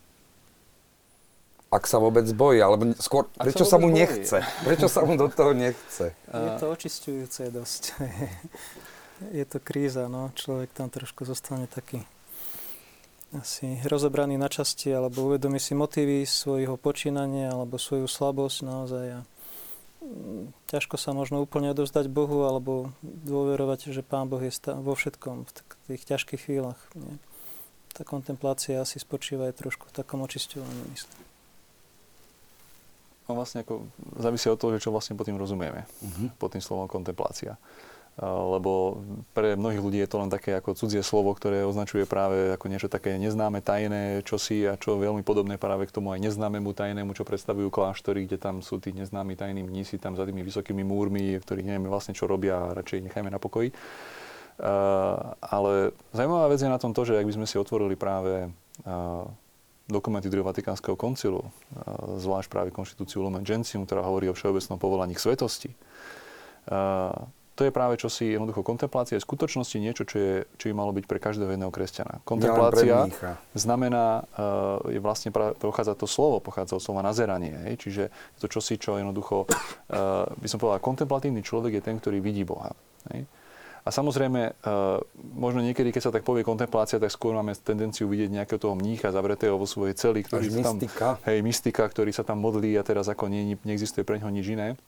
Ak 1.69 1.85
sa 1.85 2.01
vôbec 2.01 2.25
bojí, 2.33 2.61
alebo 2.61 2.93
skôr, 2.97 3.29
Ak 3.37 3.49
prečo 3.49 3.65
sa, 3.65 3.77
sa 3.77 3.81
mu 3.81 3.89
bojí. 3.89 4.01
nechce? 4.01 4.37
Prečo 4.65 4.89
sa 4.89 5.05
mu 5.05 5.17
do 5.17 5.29
toho 5.29 5.53
nechce? 5.53 6.13
Je 6.29 6.51
to 6.57 6.65
očistujúce 6.73 7.49
dosť. 7.53 7.83
Je 9.35 9.43
to 9.43 9.59
kríza, 9.59 10.07
no. 10.07 10.31
Človek 10.31 10.71
tam 10.71 10.87
trošku 10.87 11.27
zostane 11.27 11.67
taký 11.67 12.01
asi 13.29 13.77
rozobraný 13.85 14.41
na 14.41 14.49
časti, 14.49 14.89
alebo 14.89 15.29
uvedomí 15.29 15.61
si 15.61 15.77
motívy 15.77 16.25
svojho 16.25 16.81
počínania, 16.81 17.53
alebo 17.53 17.77
svoju 17.77 18.09
slabosť 18.09 18.57
naozaj 18.65 19.05
a 19.13 19.21
ťažko 20.71 20.95
sa 20.95 21.11
možno 21.11 21.43
úplne 21.43 21.75
odozdať 21.75 22.07
Bohu 22.07 22.47
alebo 22.47 22.95
dôverovať, 23.03 23.91
že 23.91 24.01
Pán 24.05 24.31
Boh 24.31 24.39
je 24.39 24.51
vo 24.79 24.93
všetkom 24.95 25.43
v 25.43 25.51
tých 25.91 26.03
ťažkých 26.07 26.41
chvíľach. 26.47 26.79
Nie? 26.95 27.19
Tá 27.91 28.07
kontemplácia 28.07 28.79
asi 28.79 29.01
spočíva 29.01 29.51
aj 29.51 29.59
trošku 29.59 29.91
v 29.91 29.95
takom 29.99 30.23
očisťovaní, 30.23 30.83
myslím. 30.93 31.19
No 33.27 33.37
vlastne 33.37 33.61
ako 33.61 33.85
závisí 34.17 34.49
od 34.49 34.57
toho, 34.57 34.73
že 34.73 34.87
čo 34.87 34.89
vlastne 34.89 35.13
pod 35.13 35.29
tým 35.29 35.37
rozumieme, 35.37 35.85
uh-huh. 35.85 36.33
pod 36.41 36.49
tým 36.57 36.63
slovom 36.65 36.89
kontemplácia 36.89 37.61
lebo 38.19 38.99
pre 39.31 39.55
mnohých 39.55 39.79
ľudí 39.79 39.99
je 40.03 40.09
to 40.11 40.19
len 40.19 40.27
také 40.27 40.51
ako 40.59 40.75
cudzie 40.75 40.99
slovo, 40.99 41.31
ktoré 41.31 41.63
označuje 41.63 42.03
práve 42.03 42.51
ako 42.51 42.65
niečo 42.67 42.91
také 42.91 43.15
neznáme, 43.15 43.63
tajné, 43.63 44.27
čosi 44.27 44.67
a 44.67 44.75
čo 44.75 44.99
veľmi 44.99 45.23
podobné 45.23 45.55
práve 45.55 45.87
k 45.87 45.95
tomu 45.95 46.11
aj 46.11 46.19
neznámemu 46.27 46.75
tajnému, 46.75 47.15
čo 47.15 47.23
predstavujú 47.23 47.71
kláštory, 47.71 48.27
kde 48.27 48.35
tam 48.35 48.59
sú 48.59 48.83
tí 48.83 48.91
neznámi 48.91 49.39
tajní 49.39 49.63
mnísi 49.63 49.95
tam 50.03 50.19
za 50.19 50.27
tými 50.27 50.43
vysokými 50.43 50.83
múrmi, 50.83 51.39
ktorí 51.39 51.63
nevieme 51.63 51.87
vlastne 51.87 52.11
čo 52.11 52.27
robia 52.27 52.59
a 52.59 52.75
radšej 52.75 53.07
nechajme 53.07 53.31
na 53.31 53.39
pokoji. 53.39 53.71
Uh, 54.59 55.31
ale 55.39 55.95
zaujímavá 56.11 56.51
vec 56.51 56.59
je 56.59 56.67
na 56.67 56.75
tom 56.75 56.91
to, 56.91 57.07
že 57.07 57.15
ak 57.15 57.23
by 57.23 57.33
sme 57.39 57.47
si 57.47 57.55
otvorili 57.55 57.95
práve 57.95 58.51
uh, 58.83 59.23
dokumenty 59.87 60.27
druhého 60.27 60.51
Vatikánskeho 60.51 60.99
koncilu, 60.99 61.49
zvlášť 62.19 62.51
práve 62.51 62.69
konštitúciu 62.69 63.25
Lumen 63.25 63.41
Gentium, 63.41 63.89
ktorá 63.89 64.05
hovorí 64.05 64.29
o 64.29 64.37
všeobecnom 64.37 64.77
povolaní 64.77 65.17
k 65.17 65.23
svetosti, 65.25 65.73
to 67.59 67.67
je 67.67 67.75
práve 67.75 67.99
čosi 67.99 68.39
jednoducho 68.39 68.63
kontemplácia 68.63 69.19
je 69.19 69.21
v 69.21 69.27
skutočnosti 69.27 69.75
niečo, 69.83 70.07
čo, 70.07 70.15
je, 70.15 70.33
čo 70.55 70.71
by 70.71 70.73
malo 70.79 70.95
byť 70.95 71.03
pre 71.11 71.19
každého 71.19 71.51
jedného 71.51 71.75
kresťana. 71.75 72.23
Kontemplácia 72.23 73.11
znamená, 73.51 74.23
uh, 74.23 74.79
je 74.87 75.03
vlastne, 75.03 75.35
pochádza 75.35 75.99
to 75.99 76.07
slovo, 76.07 76.39
pochádza 76.39 76.79
od 76.79 76.83
slova 76.87 77.03
nazeranie. 77.03 77.51
Hej? 77.67 77.75
Čiže 77.83 78.03
je 78.15 78.39
to 78.39 78.47
čosi, 78.47 78.79
čo 78.79 78.95
jednoducho, 78.95 79.43
uh, 79.43 80.23
by 80.39 80.47
som 80.47 80.55
povedal, 80.55 80.79
kontemplatívny 80.79 81.43
človek 81.43 81.75
je 81.75 81.83
ten, 81.83 81.99
ktorý 81.99 82.23
vidí 82.23 82.47
Boha. 82.47 82.71
Hej? 83.11 83.27
A 83.83 83.89
samozrejme, 83.91 84.55
uh, 84.63 85.03
možno 85.35 85.59
niekedy, 85.59 85.91
keď 85.91 86.01
sa 86.07 86.15
tak 86.15 86.23
povie 86.23 86.47
kontemplácia, 86.47 86.95
tak 86.95 87.11
skôr 87.11 87.35
máme 87.35 87.59
tendenciu 87.59 88.07
vidieť 88.07 88.31
nejakého 88.31 88.55
toho 88.55 88.79
mnícha 88.79 89.11
zavretého 89.11 89.59
vo 89.59 89.67
svojej 89.67 89.99
celi, 89.99 90.23
ktorý 90.23 90.47
Až 90.47 90.55
sa 90.55 90.63
tam, 90.63 90.75
mystika. 90.79 91.07
hej, 91.27 91.39
mystika, 91.43 91.83
ktorý 91.91 92.15
sa 92.15 92.23
tam 92.23 92.39
modlí 92.39 92.79
a 92.79 92.87
teraz 92.87 93.11
ako 93.11 93.27
nie, 93.27 93.59
neexistuje 93.67 94.07
pre 94.07 94.23
ňoho 94.23 94.31
nič 94.31 94.47
iné. 94.47 94.79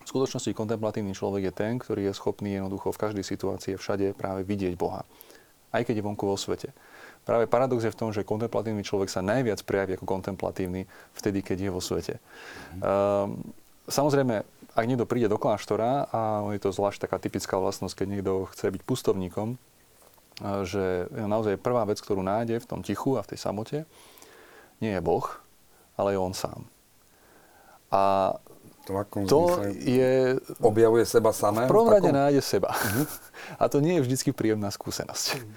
V 0.00 0.08
skutočnosti 0.08 0.56
kontemplatívny 0.56 1.14
človek 1.14 1.50
je 1.50 1.52
ten, 1.54 1.72
ktorý 1.78 2.10
je 2.10 2.18
schopný 2.18 2.58
jednoducho 2.58 2.90
v 2.90 3.00
každej 3.00 3.24
situácii 3.24 3.72
všade 3.78 4.16
práve 4.16 4.42
vidieť 4.42 4.74
Boha. 4.74 5.06
Aj 5.70 5.86
keď 5.86 6.02
je 6.02 6.06
vonku 6.06 6.26
vo 6.26 6.34
svete. 6.34 6.74
Práve 7.22 7.46
paradox 7.46 7.84
je 7.84 7.92
v 7.94 8.00
tom, 8.00 8.10
že 8.10 8.26
kontemplatívny 8.26 8.82
človek 8.82 9.12
sa 9.12 9.22
najviac 9.22 9.62
prejaví 9.62 9.94
ako 9.94 10.08
kontemplatívny 10.08 10.88
vtedy, 11.14 11.44
keď 11.44 11.68
je 11.68 11.70
vo 11.70 11.78
svete. 11.78 12.14
Mm. 12.16 12.80
Um, 12.80 13.54
samozrejme, 13.86 14.42
ak 14.74 14.84
niekto 14.88 15.06
príde 15.06 15.28
do 15.28 15.38
kláštora, 15.38 16.08
a 16.10 16.48
je 16.54 16.60
to 16.62 16.74
zvlášť 16.74 17.06
taká 17.06 17.20
typická 17.20 17.60
vlastnosť, 17.60 17.94
keď 18.02 18.06
niekto 18.08 18.32
chce 18.50 18.70
byť 18.72 18.82
pustovníkom, 18.86 19.60
že 20.64 21.10
naozaj 21.12 21.60
prvá 21.60 21.84
vec, 21.84 22.00
ktorú 22.00 22.24
nájde 22.24 22.64
v 22.64 22.68
tom 22.70 22.80
tichu 22.80 23.18
a 23.18 23.22
v 23.26 23.34
tej 23.34 23.38
samote, 23.44 23.78
nie 24.80 24.96
je 24.96 25.04
Boh, 25.04 25.26
ale 26.00 26.16
je 26.16 26.18
on 26.22 26.32
sám. 26.32 26.64
A 27.92 28.34
to, 28.86 28.92
akom 28.96 29.28
to 29.28 29.60
je... 29.76 30.40
Objavuje 30.60 31.04
seba 31.04 31.30
samého? 31.34 31.68
V 31.68 31.72
prvom 31.72 31.90
rade 31.92 32.10
nájde 32.10 32.40
seba. 32.40 32.72
Uh-huh. 32.72 33.06
A 33.60 33.68
to 33.68 33.84
nie 33.84 34.00
je 34.00 34.04
vždy 34.06 34.32
príjemná 34.32 34.72
skúsenosť. 34.72 35.26
Uh-huh. 35.36 35.48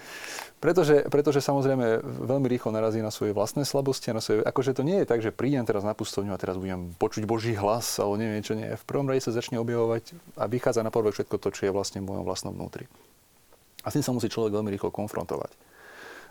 Pretože, 0.63 1.11
pretože 1.11 1.43
samozrejme 1.43 1.99
veľmi 2.23 2.47
rýchlo 2.47 2.71
narazí 2.71 3.03
na 3.03 3.11
svoje 3.11 3.35
vlastné 3.35 3.67
slabosti. 3.67 4.15
Na 4.15 4.23
svoje, 4.23 4.47
akože 4.47 4.71
to 4.71 4.87
nie 4.87 5.03
je 5.03 5.09
tak, 5.11 5.19
že 5.19 5.35
prídem 5.35 5.67
teraz 5.67 5.83
na 5.83 5.91
pustovňu 5.91 6.31
a 6.31 6.39
teraz 6.39 6.55
budem 6.55 6.95
počuť 6.95 7.27
Boží 7.27 7.51
hlas, 7.51 7.99
alebo 7.99 8.15
neviem, 8.15 8.39
čo 8.39 8.55
nie. 8.55 8.71
V 8.71 8.85
prvom 8.87 9.03
rade 9.11 9.19
sa 9.19 9.35
začne 9.35 9.59
objavovať 9.59 10.15
a 10.39 10.47
vychádza 10.47 10.79
na 10.79 10.87
povrch 10.87 11.19
všetko 11.19 11.35
to, 11.35 11.51
čo 11.51 11.67
je 11.67 11.75
vlastne 11.75 11.99
v 11.99 12.15
mojom 12.15 12.23
vlastnom 12.23 12.55
vnútri. 12.55 12.87
A 13.83 13.91
s 13.91 13.99
tým 13.99 14.07
sa 14.07 14.15
musí 14.15 14.31
človek 14.31 14.55
veľmi 14.55 14.71
rýchlo 14.71 14.87
konfrontovať. 14.87 15.51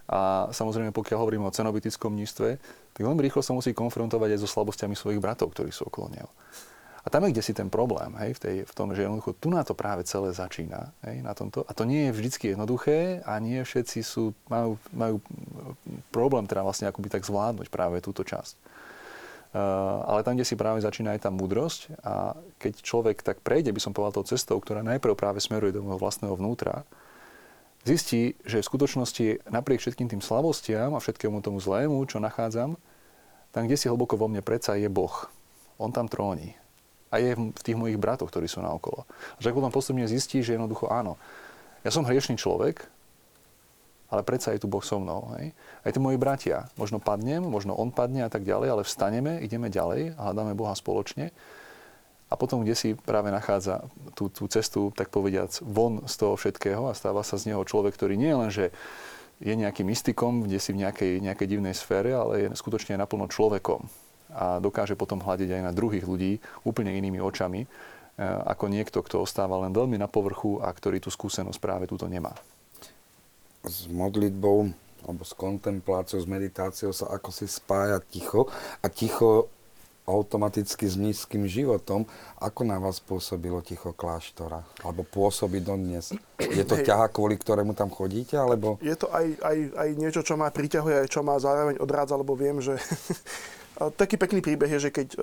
A 0.08 0.48
samozrejme, 0.48 0.96
pokiaľ 0.96 1.18
hovorím 1.20 1.44
o 1.44 1.52
cenobitickom 1.52 2.16
mnístve, 2.16 2.56
tak 2.96 3.02
veľmi 3.04 3.20
rýchlo 3.28 3.44
sa 3.44 3.52
musí 3.52 3.76
konfrontovať 3.76 4.32
aj 4.32 4.40
so 4.40 4.48
slabosťami 4.48 4.96
svojich 4.96 5.20
bratov, 5.20 5.52
ktorí 5.52 5.68
sú 5.76 5.92
okolo 5.92 6.08
neho. 6.08 6.32
A 7.02 7.10
tam 7.10 7.26
je 7.26 7.34
kde 7.34 7.42
si 7.42 7.50
ten 7.50 7.66
problém, 7.66 8.14
hej, 8.22 8.38
v, 8.38 8.40
tej, 8.40 8.56
v 8.62 8.72
tom, 8.78 8.94
že 8.94 9.02
jednoducho 9.02 9.34
tu 9.34 9.50
na 9.50 9.66
to 9.66 9.74
práve 9.74 10.06
celé 10.06 10.30
začína, 10.30 10.94
hej, 11.02 11.18
na 11.26 11.34
tomto. 11.34 11.66
A 11.66 11.74
to 11.74 11.82
nie 11.82 12.06
je 12.06 12.14
vždycky 12.14 12.54
jednoduché 12.54 13.26
a 13.26 13.42
nie 13.42 13.58
všetci 13.58 14.06
sú, 14.06 14.30
majú, 14.46 14.78
majú 14.94 15.18
problém 16.14 16.46
teda 16.46 16.62
vlastne 16.62 16.86
akoby 16.86 17.10
tak 17.10 17.26
zvládnuť 17.26 17.74
práve 17.74 17.98
túto 17.98 18.22
časť. 18.22 18.54
Uh, 19.52 20.00
ale 20.08 20.24
tam, 20.24 20.38
kde 20.38 20.48
si 20.48 20.56
práve 20.56 20.80
začína 20.80 21.12
aj 21.12 21.28
tá 21.28 21.30
múdrosť 21.34 21.92
a 22.00 22.38
keď 22.56 22.72
človek 22.80 23.20
tak 23.20 23.44
prejde, 23.44 23.74
by 23.74 23.82
som 23.82 23.92
povedal, 23.92 24.22
tou 24.22 24.32
cestou, 24.32 24.56
ktorá 24.62 24.80
najprv 24.80 25.12
práve 25.12 25.44
smeruje 25.44 25.76
do 25.76 25.84
môjho 25.84 26.00
vlastného 26.00 26.38
vnútra, 26.38 26.88
zistí, 27.84 28.38
že 28.46 28.62
v 28.62 28.68
skutočnosti 28.72 29.50
napriek 29.50 29.82
všetkým 29.82 30.08
tým 30.08 30.22
slabostiam 30.24 30.96
a 30.96 31.02
všetkému 31.02 31.44
tomu 31.44 31.60
zlému, 31.60 32.00
čo 32.08 32.22
nachádzam, 32.22 32.80
tam, 33.52 33.62
kde 33.68 33.76
si 33.76 33.90
hlboko 33.90 34.16
vo 34.16 34.30
mne 34.30 34.40
predsa 34.40 34.78
je 34.78 34.88
Boh. 34.88 35.28
On 35.76 35.92
tam 35.92 36.08
tróni 36.08 36.61
a 37.12 37.20
je 37.20 37.36
v 37.36 37.62
tých 37.62 37.76
mojich 37.76 38.00
bratoch, 38.00 38.32
ktorí 38.32 38.48
sú 38.48 38.64
naokolo. 38.64 39.04
A 39.36 39.38
že 39.44 39.52
potom 39.52 39.68
postupne 39.68 40.08
zistí, 40.08 40.40
že 40.40 40.56
jednoducho 40.56 40.88
áno, 40.88 41.20
ja 41.84 41.92
som 41.92 42.08
hriešný 42.08 42.40
človek, 42.40 42.88
ale 44.08 44.24
predsa 44.24 44.52
je 44.56 44.64
tu 44.64 44.68
Boh 44.68 44.84
so 44.84 45.00
mnou. 45.00 45.36
Hej? 45.36 45.52
Aj 45.84 45.90
tí 45.92 46.00
moji 46.00 46.16
bratia. 46.20 46.68
Možno 46.76 47.00
padnem, 47.00 47.40
možno 47.44 47.76
on 47.76 47.92
padne 47.92 48.24
a 48.24 48.30
tak 48.32 48.44
ďalej, 48.44 48.68
ale 48.68 48.82
vstaneme, 48.84 49.40
ideme 49.40 49.72
ďalej 49.72 50.16
a 50.16 50.32
hľadáme 50.32 50.52
Boha 50.56 50.76
spoločne. 50.76 51.32
A 52.32 52.36
potom, 52.36 52.64
kde 52.64 52.72
si 52.72 52.88
práve 52.96 53.28
nachádza 53.28 53.84
tú, 54.16 54.32
tú 54.32 54.48
cestu, 54.48 54.88
tak 54.96 55.12
povediac, 55.12 55.52
von 55.60 56.04
z 56.08 56.14
toho 56.16 56.36
všetkého 56.36 56.88
a 56.88 56.96
stáva 56.96 57.20
sa 57.24 57.36
z 57.36 57.52
neho 57.52 57.60
človek, 57.64 57.92
ktorý 57.92 58.16
nie 58.16 58.32
len, 58.32 58.48
že 58.48 58.72
je 59.40 59.52
nejakým 59.52 59.88
mystikom, 59.88 60.44
kde 60.48 60.60
si 60.60 60.72
v 60.72 60.80
nejakej, 60.84 61.20
nejakej 61.20 61.48
divnej 61.48 61.76
sfére, 61.76 62.12
ale 62.16 62.48
je 62.48 62.56
skutočne 62.56 62.96
naplno 62.96 63.28
človekom 63.28 63.84
a 64.32 64.58
dokáže 64.58 64.96
potom 64.96 65.20
hľadiť 65.20 65.60
aj 65.60 65.62
na 65.62 65.72
druhých 65.72 66.04
ľudí 66.08 66.40
úplne 66.64 66.96
inými 66.96 67.20
očami, 67.20 67.64
e, 67.64 67.68
ako 68.24 68.72
niekto, 68.72 69.04
kto 69.04 69.22
ostáva 69.22 69.60
len 69.60 69.76
veľmi 69.76 70.00
na 70.00 70.08
povrchu 70.08 70.58
a 70.64 70.72
ktorý 70.72 70.98
tú 70.98 71.12
skúsenosť 71.12 71.60
práve 71.60 71.84
túto 71.86 72.08
nemá. 72.08 72.32
S 73.62 73.86
modlitbou 73.86 74.72
alebo 75.02 75.22
s 75.26 75.34
kontempláciou, 75.34 76.22
s 76.22 76.28
meditáciou 76.30 76.94
sa 76.94 77.10
ako 77.10 77.34
si 77.34 77.50
spája 77.50 77.98
ticho 77.98 78.46
a 78.82 78.86
ticho 78.86 79.50
automaticky 80.02 80.90
s 80.90 80.98
nízkym 80.98 81.46
životom. 81.46 82.02
Ako 82.42 82.66
na 82.66 82.78
vás 82.82 82.98
pôsobilo 82.98 83.62
ticho 83.62 83.94
kláštora? 83.94 84.66
Alebo 84.82 85.06
pôsobí 85.06 85.62
dodnes? 85.62 86.10
Je 86.42 86.66
to 86.66 86.82
ťaha, 86.82 87.06
kvôli 87.10 87.38
ktorému 87.38 87.74
tam 87.78 87.86
chodíte? 87.86 88.34
Alebo... 88.34 88.82
Je 88.82 88.98
to 88.98 89.06
aj, 89.14 89.38
aj, 89.42 89.58
aj 89.78 89.88
niečo, 89.94 90.20
čo 90.26 90.34
ma 90.34 90.50
priťahuje, 90.50 91.06
aj 91.06 91.08
čo 91.08 91.22
ma 91.22 91.38
zároveň 91.38 91.78
odrádza, 91.78 92.18
lebo 92.18 92.34
viem, 92.34 92.58
že 92.58 92.74
Taký 93.72 94.20
pekný 94.20 94.44
príbeh 94.44 94.68
je, 94.76 94.88
že 94.88 94.90
keď 94.92 95.08
e, 95.16 95.18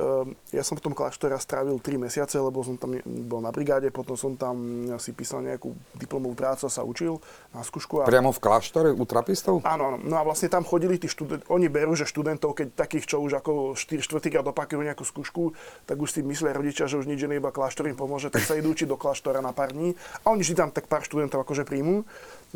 ja 0.57 0.65
som 0.65 0.73
v 0.73 0.81
tom 0.81 0.97
kláštore 0.97 1.37
strávil 1.37 1.77
3 1.77 2.01
mesiace, 2.01 2.41
lebo 2.41 2.65
som 2.65 2.81
tam 2.81 2.97
bol 3.29 3.45
na 3.45 3.53
brigáde, 3.53 3.93
potom 3.93 4.17
som 4.17 4.33
tam 4.33 4.57
si 4.97 5.13
písal 5.13 5.45
nejakú 5.45 5.77
diplomovú 5.93 6.33
prácu 6.33 6.65
a 6.65 6.71
sa 6.73 6.81
učil 6.81 7.21
na 7.53 7.61
skúšku. 7.61 8.01
A... 8.01 8.09
Priamo 8.09 8.33
v 8.33 8.41
kláštore 8.41 8.89
u 8.89 9.05
trapistov? 9.05 9.61
Áno, 9.61 9.93
áno. 9.93 9.97
No 10.01 10.17
a 10.17 10.25
vlastne 10.25 10.49
tam 10.49 10.65
chodili 10.65 10.97
tí 10.97 11.05
študenti, 11.05 11.45
oni 11.45 11.69
berú, 11.69 11.93
že 11.93 12.09
študentov, 12.09 12.57
keď 12.57 12.73
takých, 12.73 13.05
čo 13.05 13.21
už 13.21 13.37
ako 13.37 13.77
4 13.77 14.01
4 14.01 14.33
krát 14.33 14.47
opakujú 14.49 14.81
nejakú 14.81 15.05
skúšku, 15.05 15.53
tak 15.85 16.01
už 16.01 16.09
si 16.17 16.25
myslia 16.25 16.49
rodičia, 16.49 16.89
že 16.89 16.97
už 16.97 17.05
nič 17.05 17.21
iné 17.21 17.37
iba 17.37 17.53
kláštor 17.53 17.85
im 17.85 17.95
pomôže, 17.95 18.33
tak 18.33 18.41
sa 18.49 18.57
idú 18.57 18.73
učiť 18.73 18.89
do 18.89 18.97
kláštora 18.97 19.45
na 19.45 19.53
pár 19.53 19.77
dní. 19.77 19.93
A 20.25 20.33
oni 20.33 20.41
si 20.41 20.57
tam 20.57 20.73
tak 20.73 20.89
pár 20.89 21.05
študentov 21.05 21.45
akože 21.45 21.69
príjmu. 21.69 22.01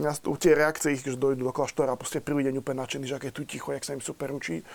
Ja, 0.01 0.17
tie 0.17 0.57
reakcie 0.57 0.97
ich, 0.97 1.05
že 1.05 1.21
dojdú 1.21 1.45
do 1.45 1.53
kláštora 1.53 1.93
a 1.93 1.99
proste 2.01 2.17
prvý 2.17 2.41
deň 2.49 2.65
úplne 2.65 2.81
nadšení, 2.81 3.05
že 3.05 3.21
aké 3.21 3.29
tu 3.29 3.45
ticho, 3.45 3.69
jak 3.69 3.85
sa 3.85 3.93
im 3.93 4.01
super 4.01 4.33
učí 4.33 4.65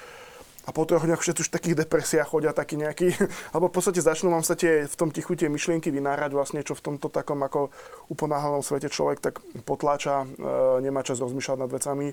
a 0.68 0.72
po 0.76 0.84
troch 0.84 1.08
dňoch 1.08 1.24
všetci 1.24 1.40
už 1.40 1.48
v 1.48 1.56
takých 1.56 1.78
depresiách 1.88 2.28
chodia 2.28 2.52
taký 2.52 2.76
nejaký, 2.76 3.16
alebo 3.56 3.72
v 3.72 3.74
podstate 3.80 4.04
začnú 4.04 4.28
vám 4.28 4.44
sa 4.44 4.52
tie, 4.52 4.84
v 4.84 4.96
tom 5.00 5.08
tichu 5.08 5.32
tie 5.32 5.48
myšlienky 5.48 5.88
vynárať 5.88 6.36
vlastne, 6.36 6.60
čo 6.60 6.76
v 6.76 6.84
tomto 6.84 7.08
takom 7.08 7.40
ako 7.40 7.72
uponáhalnom 8.12 8.60
svete 8.60 8.92
človek 8.92 9.24
tak 9.24 9.40
potláča, 9.64 10.28
e, 10.28 10.84
nemá 10.84 11.00
čas 11.00 11.24
rozmýšľať 11.24 11.58
nad 11.58 11.72
vecami 11.72 12.12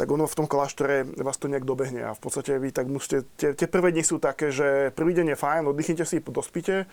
tak 0.00 0.08
ono 0.08 0.24
v 0.24 0.32
tom 0.32 0.48
kláštore 0.48 1.04
vás 1.20 1.36
to 1.36 1.44
nejak 1.44 1.68
dobehne 1.68 2.00
a 2.00 2.16
v 2.16 2.20
podstate 2.24 2.56
vy 2.56 2.72
tak 2.72 2.88
musíte, 2.88 3.28
tie, 3.36 3.52
tie 3.52 3.68
prvé 3.68 3.92
dni 3.92 4.00
sú 4.00 4.16
také, 4.16 4.48
že 4.48 4.96
prvý 4.96 5.12
deň 5.12 5.36
je 5.36 5.36
fajn, 5.36 5.68
oddychnite 5.68 6.08
si, 6.08 6.24
dospíte 6.24 6.88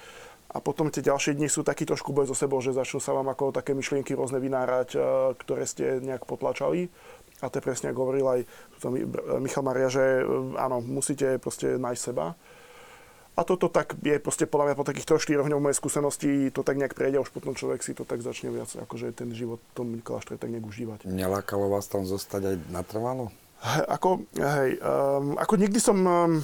a 0.48 0.58
potom 0.64 0.88
tie 0.88 1.04
ďalšie 1.04 1.36
dni 1.36 1.48
sú 1.48 1.64
taký 1.64 1.88
trošku 1.88 2.16
boj 2.16 2.28
so 2.28 2.36
sebou, 2.36 2.60
že 2.64 2.76
začnú 2.76 3.04
sa 3.04 3.16
vám 3.16 3.32
ako 3.32 3.56
také 3.56 3.72
myšlienky 3.76 4.12
rôzne 4.12 4.44
vynárať, 4.44 4.90
e, 4.96 5.00
ktoré 5.40 5.64
ste 5.64 6.04
nejak 6.04 6.28
potlačali. 6.28 6.92
A 7.42 7.54
to 7.54 7.62
je 7.62 7.66
presne, 7.66 7.94
ako 7.94 8.10
hovoril 8.10 8.26
aj 8.26 8.40
Michal 9.38 9.62
Maria, 9.62 9.94
že 9.94 10.22
e, 10.22 10.24
áno, 10.58 10.82
musíte 10.82 11.38
proste 11.38 11.78
nájsť 11.78 12.02
seba. 12.02 12.34
A 13.38 13.46
toto 13.46 13.70
tak 13.70 13.94
je 14.02 14.18
proste 14.18 14.50
podľa 14.50 14.74
mňa 14.74 14.80
po 14.82 14.88
takých 14.90 15.06
3-4 15.22 15.46
dňoch 15.46 15.62
mojej 15.62 15.78
skúsenosti 15.78 16.50
to 16.50 16.66
tak 16.66 16.82
nejak 16.82 16.98
prejde 16.98 17.22
a 17.22 17.24
už 17.24 17.30
potom 17.30 17.54
človek 17.54 17.86
si 17.86 17.94
to 17.94 18.02
tak 18.02 18.26
začne 18.26 18.50
viac, 18.50 18.74
akože 18.74 19.14
ten 19.14 19.30
život 19.30 19.62
tom 19.78 20.02
kláštore 20.02 20.42
tak 20.42 20.50
nejak 20.50 20.66
užívať. 20.66 21.06
Nelákalo 21.06 21.70
vás 21.70 21.86
tam 21.86 22.02
zostať 22.02 22.42
aj 22.42 22.56
natrvalo? 22.74 23.30
Ako, 23.94 24.26
hej, 24.34 24.82
um, 24.82 25.38
ako 25.38 25.54
nikdy 25.54 25.78
som, 25.78 25.98
um, 26.02 26.42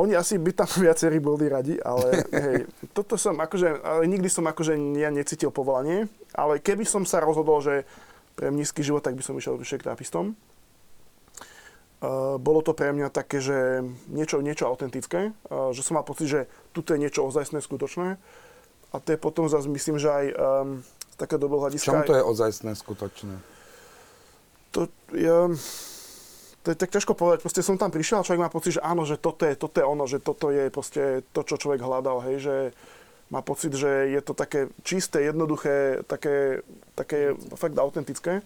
oni 0.00 0.16
asi 0.16 0.40
by 0.40 0.56
tam 0.56 0.72
viacerí 0.88 1.20
boli 1.20 1.52
radi, 1.52 1.76
ale 1.84 2.24
hej, 2.48 2.64
toto 2.96 3.20
som 3.20 3.36
akože, 3.36 3.84
ale 3.84 4.08
nikdy 4.08 4.32
som 4.32 4.48
akože 4.48 4.72
ja 4.96 5.12
necítil 5.12 5.52
povolanie, 5.52 6.08
ale 6.32 6.64
keby 6.64 6.88
som 6.88 7.04
sa 7.04 7.20
rozhodol, 7.20 7.60
že 7.60 7.84
pre 8.36 8.48
nízky 8.50 8.80
život, 8.80 9.04
tak 9.04 9.14
by 9.14 9.22
som 9.22 9.36
išiel 9.36 9.60
vyššie 9.60 9.80
k 9.80 9.86
trapistom. 9.86 10.36
Uh, 12.02 12.34
bolo 12.42 12.66
to 12.66 12.74
pre 12.74 12.90
mňa 12.90 13.14
také, 13.14 13.38
že 13.38 13.86
niečo, 14.10 14.42
niečo 14.42 14.66
autentické, 14.66 15.30
uh, 15.50 15.70
že 15.70 15.86
som 15.86 15.94
mal 15.94 16.02
pocit, 16.02 16.26
že 16.26 16.40
tu 16.74 16.82
je 16.82 16.98
niečo 16.98 17.22
ozajstné, 17.22 17.62
skutočné. 17.62 18.18
A 18.92 18.96
to 18.98 19.14
je 19.14 19.18
potom 19.22 19.46
zase, 19.46 19.70
myslím, 19.70 20.02
že 20.02 20.10
aj 20.10 20.26
um, 20.34 20.82
z 20.82 21.16
takého 21.16 21.38
dobrého 21.38 21.62
hľadiska... 21.62 21.88
Čom 21.88 22.02
to 22.04 22.18
je 22.18 22.24
ozajstné, 22.26 22.74
skutočné? 22.74 23.34
To 24.72 24.88
je, 25.14 25.38
to 26.64 26.66
je 26.72 26.76
tak 26.76 26.90
ťažko 26.90 27.12
povedať. 27.14 27.44
Proste 27.44 27.62
som 27.62 27.78
tam 27.78 27.92
prišiel 27.92 28.20
a 28.20 28.26
človek 28.26 28.40
má 28.40 28.50
pocit, 28.50 28.76
že 28.76 28.82
áno, 28.82 29.06
že 29.06 29.20
toto 29.20 29.46
je, 29.46 29.54
toto 29.54 29.76
je 29.78 29.86
ono, 29.86 30.04
že 30.08 30.18
toto 30.18 30.50
je 30.50 30.72
proste 30.74 31.22
to, 31.30 31.40
čo 31.44 31.54
človek 31.60 31.84
hľadal, 31.84 32.24
hej, 32.26 32.36
že 32.40 32.54
má 33.32 33.40
pocit, 33.40 33.72
že 33.72 34.12
je 34.12 34.20
to 34.20 34.36
také 34.36 34.68
čisté, 34.84 35.24
jednoduché, 35.24 36.04
také, 36.04 36.60
také 36.92 37.32
fakt 37.56 37.80
autentické. 37.80 38.44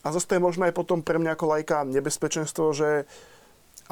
A 0.00 0.06
zase 0.12 0.24
to 0.24 0.40
je 0.40 0.42
možno 0.42 0.64
aj 0.64 0.72
potom 0.72 1.04
pre 1.04 1.20
mňa 1.20 1.36
ako 1.36 1.44
lajka 1.52 1.84
nebezpečenstvo, 1.84 2.72
že 2.72 3.04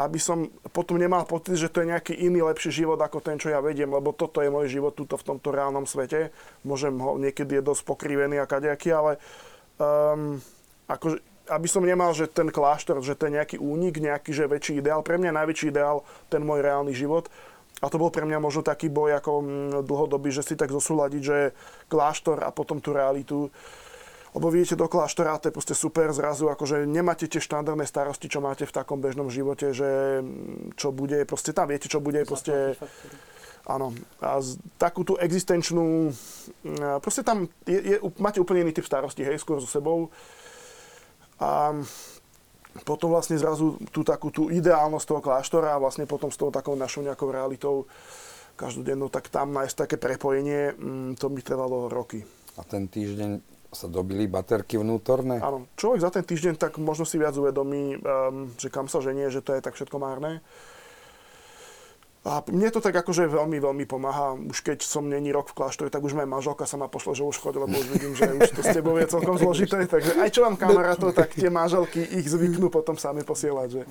aby 0.00 0.16
som 0.16 0.48
potom 0.72 0.96
nemal 0.96 1.28
pocit, 1.28 1.60
že 1.60 1.68
to 1.68 1.84
je 1.84 1.92
nejaký 1.92 2.16
iný 2.16 2.48
lepší 2.48 2.72
život 2.72 2.96
ako 2.96 3.20
ten, 3.20 3.36
čo 3.36 3.52
ja 3.52 3.60
vediem, 3.60 3.92
lebo 3.92 4.16
toto 4.16 4.40
je 4.40 4.48
môj 4.48 4.72
život 4.72 4.96
tuto 4.96 5.20
v 5.20 5.26
tomto 5.36 5.52
reálnom 5.52 5.84
svete. 5.84 6.32
Môžem 6.64 6.96
ho, 6.96 7.20
niekedy 7.20 7.60
je 7.60 7.68
dosť 7.68 7.82
pokrivený 7.84 8.40
a 8.40 8.48
kadejaký, 8.48 8.88
ale 8.96 9.20
um, 9.76 10.40
akože, 10.88 11.20
aby 11.52 11.68
som 11.68 11.84
nemal, 11.84 12.16
že 12.16 12.24
ten 12.24 12.48
kláštor, 12.48 13.04
že 13.04 13.12
to 13.12 13.28
je 13.28 13.36
nejaký 13.36 13.56
únik, 13.60 14.00
nejaký 14.00 14.32
že 14.32 14.48
väčší 14.48 14.80
ideál. 14.80 15.04
Pre 15.04 15.20
mňa 15.20 15.36
najväčší 15.44 15.68
ideál 15.68 16.00
ten 16.32 16.40
môj 16.40 16.64
reálny 16.64 16.96
život 16.96 17.28
a 17.82 17.90
to 17.90 17.98
bol 17.98 18.14
pre 18.14 18.22
mňa 18.22 18.38
možno 18.38 18.62
taký 18.62 18.86
boj 18.86 19.18
ako 19.18 19.32
mm, 19.42 19.70
dlhodobý, 19.82 20.30
že 20.30 20.46
si 20.46 20.54
tak 20.54 20.70
zosúľadiť, 20.70 21.22
že 21.22 21.38
kláštor 21.90 22.46
a 22.46 22.54
potom 22.54 22.78
tú 22.78 22.94
realitu. 22.94 23.50
Lebo 24.32 24.48
vidíte 24.48 24.80
do 24.80 24.88
kláštora, 24.88 25.36
to 25.42 25.50
je 25.50 25.56
proste 25.58 25.74
super 25.76 26.08
zrazu, 26.14 26.48
akože 26.48 26.88
nemáte 26.88 27.28
tie 27.28 27.42
štandardné 27.42 27.84
starosti, 27.84 28.32
čo 28.32 28.40
máte 28.40 28.64
v 28.64 28.72
takom 28.72 29.02
bežnom 29.02 29.28
živote, 29.28 29.74
že 29.74 30.22
mm, 30.22 30.78
čo 30.78 30.94
bude, 30.94 31.26
proste 31.26 31.50
tam 31.50 31.68
viete, 31.68 31.90
čo 31.90 31.98
bude, 31.98 32.22
proste... 32.22 32.78
Áno. 33.62 33.94
A 34.18 34.42
z, 34.42 34.58
takú 34.74 35.06
tú 35.06 35.14
existenčnú... 35.18 36.14
Mm, 36.62 37.02
proste 37.02 37.26
tam 37.26 37.50
je, 37.66 37.78
je, 37.78 37.96
máte 38.22 38.38
úplne 38.38 38.62
iný 38.62 38.72
typ 38.74 38.86
starosti, 38.86 39.26
hej, 39.26 39.42
skôr 39.42 39.58
so 39.58 39.66
sebou. 39.66 40.10
A 41.42 41.74
potom 42.84 43.12
vlastne 43.12 43.36
zrazu 43.36 43.76
tú 43.92 44.00
takú 44.00 44.32
tú 44.32 44.48
ideálnosť 44.48 45.06
toho 45.06 45.20
kláštora 45.20 45.76
a 45.76 45.82
vlastne 45.82 46.08
potom 46.08 46.32
s 46.32 46.40
tou 46.40 46.48
takou 46.48 46.72
našou 46.72 47.04
nejakou 47.04 47.28
realitou 47.28 47.84
každodennou, 48.56 49.08
tak 49.08 49.28
tam 49.28 49.52
nájsť 49.52 49.76
také 49.76 49.96
prepojenie, 49.96 50.76
mm, 50.76 51.20
to 51.20 51.28
by 51.28 51.40
trvalo 51.40 51.88
roky. 51.88 52.24
A 52.56 52.62
ten 52.64 52.88
týždeň 52.88 53.40
sa 53.72 53.88
dobili 53.88 54.28
baterky 54.28 54.76
vnútorné? 54.76 55.40
Áno. 55.40 55.64
Človek 55.80 56.04
za 56.04 56.10
ten 56.12 56.24
týždeň 56.24 56.60
tak 56.60 56.76
možno 56.76 57.08
si 57.08 57.16
viac 57.16 57.32
uvedomí, 57.32 57.96
um, 57.96 58.52
že 58.60 58.68
kam 58.68 58.84
sa 58.86 59.00
ženie, 59.00 59.32
že 59.32 59.40
to 59.40 59.56
je 59.56 59.64
tak 59.64 59.72
všetko 59.72 59.96
márne. 59.96 60.44
A 62.22 62.38
mne 62.54 62.70
to 62.70 62.78
tak 62.78 62.94
akože 62.94 63.26
veľmi, 63.26 63.58
veľmi 63.58 63.82
pomáha. 63.82 64.38
Už 64.38 64.62
keď 64.62 64.86
som 64.86 65.10
není 65.10 65.34
rok 65.34 65.50
v 65.50 65.58
kláštore, 65.58 65.90
tak 65.90 66.06
už 66.06 66.14
moja 66.14 66.30
manželka 66.30 66.70
sa 66.70 66.78
ma 66.78 66.86
pošle, 66.86 67.18
že 67.18 67.26
už 67.26 67.34
chodí, 67.34 67.58
lebo 67.58 67.74
už 67.74 67.88
vidím, 67.90 68.14
že 68.14 68.30
už 68.30 68.50
to 68.54 68.62
s 68.62 68.70
tebou 68.70 68.94
je 68.94 69.10
celkom 69.10 69.34
zložité. 69.34 69.82
Takže 69.90 70.22
aj 70.22 70.30
čo 70.30 70.46
mám 70.46 70.54
kamarátov, 70.54 71.18
tak 71.18 71.34
tie 71.34 71.50
manželky 71.50 71.98
ich 71.98 72.30
zvyknú 72.30 72.70
potom 72.70 72.94
sami 72.94 73.26
posielať, 73.26 73.68
že 73.74 73.82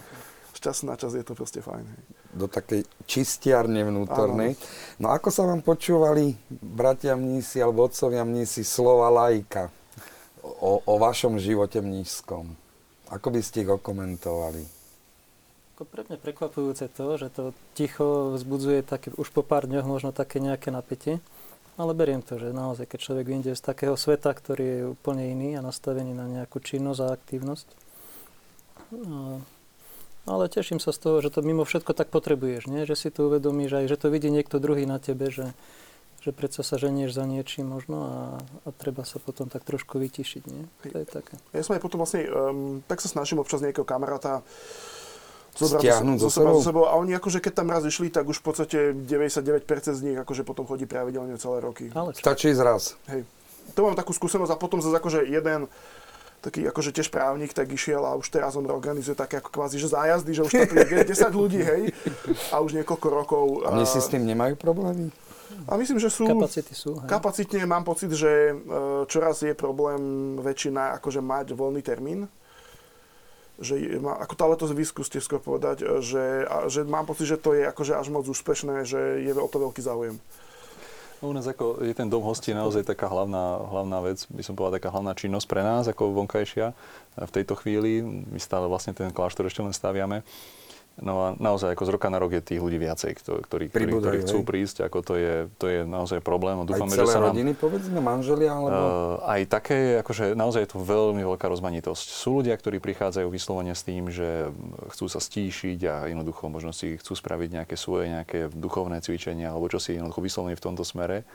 z 0.56 0.60
času 0.64 0.88
na 0.88 0.96
čas 0.96 1.12
je 1.12 1.28
to 1.28 1.36
proste 1.36 1.60
fajn. 1.60 1.84
Hej. 1.84 2.02
Do 2.32 2.48
takej 2.48 2.88
čistiarne 3.04 3.84
vnútornej. 3.84 4.56
No 4.96 5.12
ako 5.12 5.28
sa 5.28 5.44
vám 5.44 5.60
počúvali 5.60 6.40
bratia 6.48 7.20
mnísi 7.20 7.60
alebo 7.60 7.84
otcovia 7.84 8.24
mnísi 8.24 8.64
slova 8.64 9.12
lajka 9.12 9.68
o, 10.40 10.80
o 10.80 10.94
vašom 10.96 11.36
živote 11.36 11.84
mnížskom? 11.84 12.48
Ako 13.12 13.28
by 13.28 13.44
ste 13.44 13.68
ich 13.68 13.72
okomentovali? 13.76 14.81
Ako 15.82 15.90
pre 15.90 16.06
mňa 16.06 16.22
prekvapujúce 16.22 16.94
to, 16.94 17.18
že 17.18 17.34
to 17.34 17.58
ticho 17.74 18.38
vzbudzuje 18.38 18.86
také, 18.86 19.10
už 19.18 19.34
po 19.34 19.42
pár 19.42 19.66
dňoch 19.66 19.90
možno 19.90 20.14
také 20.14 20.38
nejaké 20.38 20.70
napätie. 20.70 21.18
Ale 21.74 21.98
beriem 21.98 22.22
to, 22.22 22.38
že 22.38 22.54
naozaj, 22.54 22.86
keď 22.86 23.00
človek 23.02 23.26
vyjde 23.26 23.58
z 23.58 23.66
takého 23.66 23.98
sveta, 23.98 24.30
ktorý 24.30 24.62
je 24.62 24.82
úplne 24.94 25.34
iný 25.34 25.58
a 25.58 25.66
nastavený 25.66 26.14
na 26.14 26.30
nejakú 26.30 26.62
činnosť 26.62 27.02
a 27.02 27.18
aktívnosť. 27.18 27.68
No, 28.94 29.42
ale 30.30 30.54
teším 30.54 30.78
sa 30.78 30.94
z 30.94 31.02
toho, 31.02 31.18
že 31.18 31.34
to 31.34 31.42
mimo 31.42 31.66
všetko 31.66 31.98
tak 31.98 32.14
potrebuješ, 32.14 32.70
nie? 32.70 32.86
že 32.86 32.94
si 32.94 33.10
to 33.10 33.34
uvedomíš 33.34 33.82
aj, 33.82 33.86
že 33.90 33.98
to 33.98 34.14
vidí 34.14 34.30
niekto 34.30 34.62
druhý 34.62 34.86
na 34.86 35.02
tebe, 35.02 35.34
že, 35.34 35.50
že 36.22 36.30
predsa 36.30 36.62
sa 36.62 36.78
ženieš 36.78 37.18
za 37.18 37.26
niečím 37.26 37.66
možno 37.66 37.98
a, 38.06 38.16
a 38.38 38.70
treba 38.70 39.02
sa 39.02 39.18
potom 39.18 39.50
tak 39.50 39.66
trošku 39.66 39.98
vytišiť. 39.98 40.44
Nie? 40.46 40.70
To 40.94 40.98
je 41.02 41.08
také. 41.10 41.42
Ja 41.58 41.66
som 41.66 41.74
aj 41.74 41.82
potom 41.82 42.06
vlastne, 42.06 42.30
um, 42.30 42.86
tak 42.86 43.02
sa 43.02 43.10
snažím 43.10 43.42
občas 43.42 43.66
nejakého 43.66 43.82
kamaráta 43.82 44.46
stiahnuť 45.56 46.18
zo, 46.22 46.30
sebou. 46.32 46.60
zo 46.60 46.72
sebou. 46.72 46.84
A 46.88 46.96
oni 46.96 47.16
akože 47.16 47.44
keď 47.44 47.54
tam 47.64 47.68
raz 47.72 47.84
išli, 47.84 48.08
tak 48.08 48.28
už 48.28 48.40
v 48.40 48.46
podstate 48.46 48.78
99% 48.96 49.68
z 49.98 50.02
nich 50.02 50.18
akože 50.18 50.48
potom 50.48 50.64
chodí 50.64 50.88
pravidelne 50.88 51.36
celé 51.36 51.60
roky. 51.60 51.92
Ale 51.92 52.16
Stačí 52.16 52.56
zraz. 52.56 52.96
Hej. 53.12 53.28
To 53.76 53.88
mám 53.88 53.96
takú 53.96 54.12
skúsenosť 54.12 54.52
a 54.52 54.58
potom 54.60 54.80
zase 54.80 54.96
akože 54.96 55.28
jeden 55.28 55.68
taký 56.42 56.66
akože 56.66 56.90
tiež 56.90 57.14
právnik, 57.14 57.54
tak 57.54 57.70
išiel 57.70 58.02
a 58.02 58.18
už 58.18 58.34
teraz 58.34 58.58
on 58.58 58.66
organizuje 58.66 59.14
také 59.14 59.38
ako 59.38 59.54
kvázi, 59.54 59.78
že 59.78 59.94
zájazdy, 59.94 60.32
že 60.34 60.42
už 60.42 60.52
to 60.52 60.66
príde 60.74 61.06
10 61.14 61.30
ľudí, 61.38 61.62
hej, 61.62 61.94
a 62.50 62.58
už 62.66 62.82
niekoľko 62.82 63.08
rokov. 63.14 63.46
A 63.62 63.78
oni 63.78 63.86
si 63.86 64.02
s 64.02 64.10
tým 64.10 64.26
nemajú 64.26 64.58
problémy? 64.58 65.14
A 65.70 65.78
myslím, 65.78 66.02
že 66.02 66.10
sú... 66.10 66.26
Kapacity 66.26 66.74
sú. 66.74 66.98
Hej. 66.98 67.06
Kapacitne 67.06 67.62
mám 67.70 67.86
pocit, 67.86 68.10
že 68.10 68.50
e, 68.50 68.54
čoraz 69.06 69.46
je 69.46 69.54
problém 69.54 70.34
väčšina 70.42 70.98
akože 70.98 71.22
mať 71.22 71.54
voľný 71.54 71.86
termín 71.86 72.26
že 73.62 73.78
má, 74.02 74.18
ako 74.18 74.34
to 74.34 74.44
letos 74.50 74.72
vyskúste 74.74 75.22
skôr 75.22 75.40
povedať, 75.40 75.86
e, 75.86 76.02
že, 76.02 76.26
a, 76.50 76.68
že 76.68 76.82
mám 76.84 77.06
pocit, 77.06 77.30
že 77.30 77.38
to 77.38 77.54
je 77.54 77.64
akože 77.70 77.94
až 77.96 78.10
moc 78.10 78.26
úspešné, 78.26 78.84
že 78.84 79.22
je 79.22 79.32
o 79.38 79.50
to 79.50 79.58
veľký 79.62 79.82
záujem. 79.82 80.18
No, 81.22 81.30
u 81.30 81.34
nás 81.38 81.46
ako 81.46 81.86
je 81.86 81.94
ten 81.94 82.10
dom 82.10 82.26
hostí 82.26 82.50
naozaj 82.50 82.82
taká 82.82 83.06
hlavná, 83.06 83.62
hlavná 83.70 84.02
vec, 84.02 84.26
by 84.26 84.42
som 84.42 84.58
povedal 84.58 84.82
taká 84.82 84.90
hlavná 84.90 85.14
činnosť 85.14 85.46
pre 85.46 85.62
nás 85.62 85.86
ako 85.86 86.18
vonkajšia 86.18 86.74
v 87.14 87.32
tejto 87.32 87.54
chvíli. 87.62 88.02
My 88.02 88.42
stále 88.42 88.66
vlastne 88.66 88.98
ten 88.98 89.14
kláštor 89.14 89.46
ešte 89.46 89.62
len 89.62 89.70
staviame. 89.70 90.26
No 91.02 91.14
a 91.26 91.28
naozaj 91.42 91.74
ako 91.74 91.84
z 91.90 91.92
roka 91.98 92.08
na 92.14 92.22
rok 92.22 92.38
je 92.38 92.42
tých 92.46 92.62
ľudí 92.62 92.78
viacej, 92.78 93.18
ktorí, 93.26 93.74
ktorí, 93.74 93.90
ktorí 93.90 94.18
chcú 94.22 94.46
prísť, 94.46 94.86
ako 94.86 95.02
to 95.02 95.14
je, 95.18 95.36
to 95.58 95.66
je 95.66 95.82
naozaj 95.82 96.22
problém. 96.22 96.62
Dúfame, 96.62 96.94
aj 96.94 97.02
celé 97.02 97.10
že 97.10 97.18
sa 97.18 97.22
rodiny, 97.26 97.52
nám, 97.58 97.62
povedzme, 97.62 98.00
manželia? 98.00 98.54
Alebo... 98.54 98.78
Uh, 98.78 99.18
aj 99.26 99.42
také, 99.50 99.78
akože 100.06 100.38
naozaj 100.38 100.70
je 100.70 100.70
to 100.72 100.80
veľmi 100.80 101.26
veľká 101.26 101.50
rozmanitosť. 101.50 102.06
Sú 102.06 102.46
ľudia, 102.46 102.54
ktorí 102.54 102.78
prichádzajú 102.78 103.28
vyslovene 103.34 103.74
s 103.74 103.82
tým, 103.82 104.14
že 104.14 104.54
chcú 104.94 105.10
sa 105.10 105.18
stíšiť 105.18 105.80
a 105.90 105.96
jednoducho 106.06 106.54
možno 106.54 106.70
si 106.70 107.02
chcú 107.02 107.18
spraviť 107.18 107.50
nejaké 107.62 107.76
svoje 107.76 108.06
nejaké 108.14 108.54
duchovné 108.54 109.02
cvičenia 109.02 109.50
alebo 109.50 109.74
čo 109.74 109.82
si 109.82 109.98
jednoducho 109.98 110.22
vyslovene 110.22 110.54
v 110.54 110.64
tomto 110.64 110.86
smere 110.86 111.26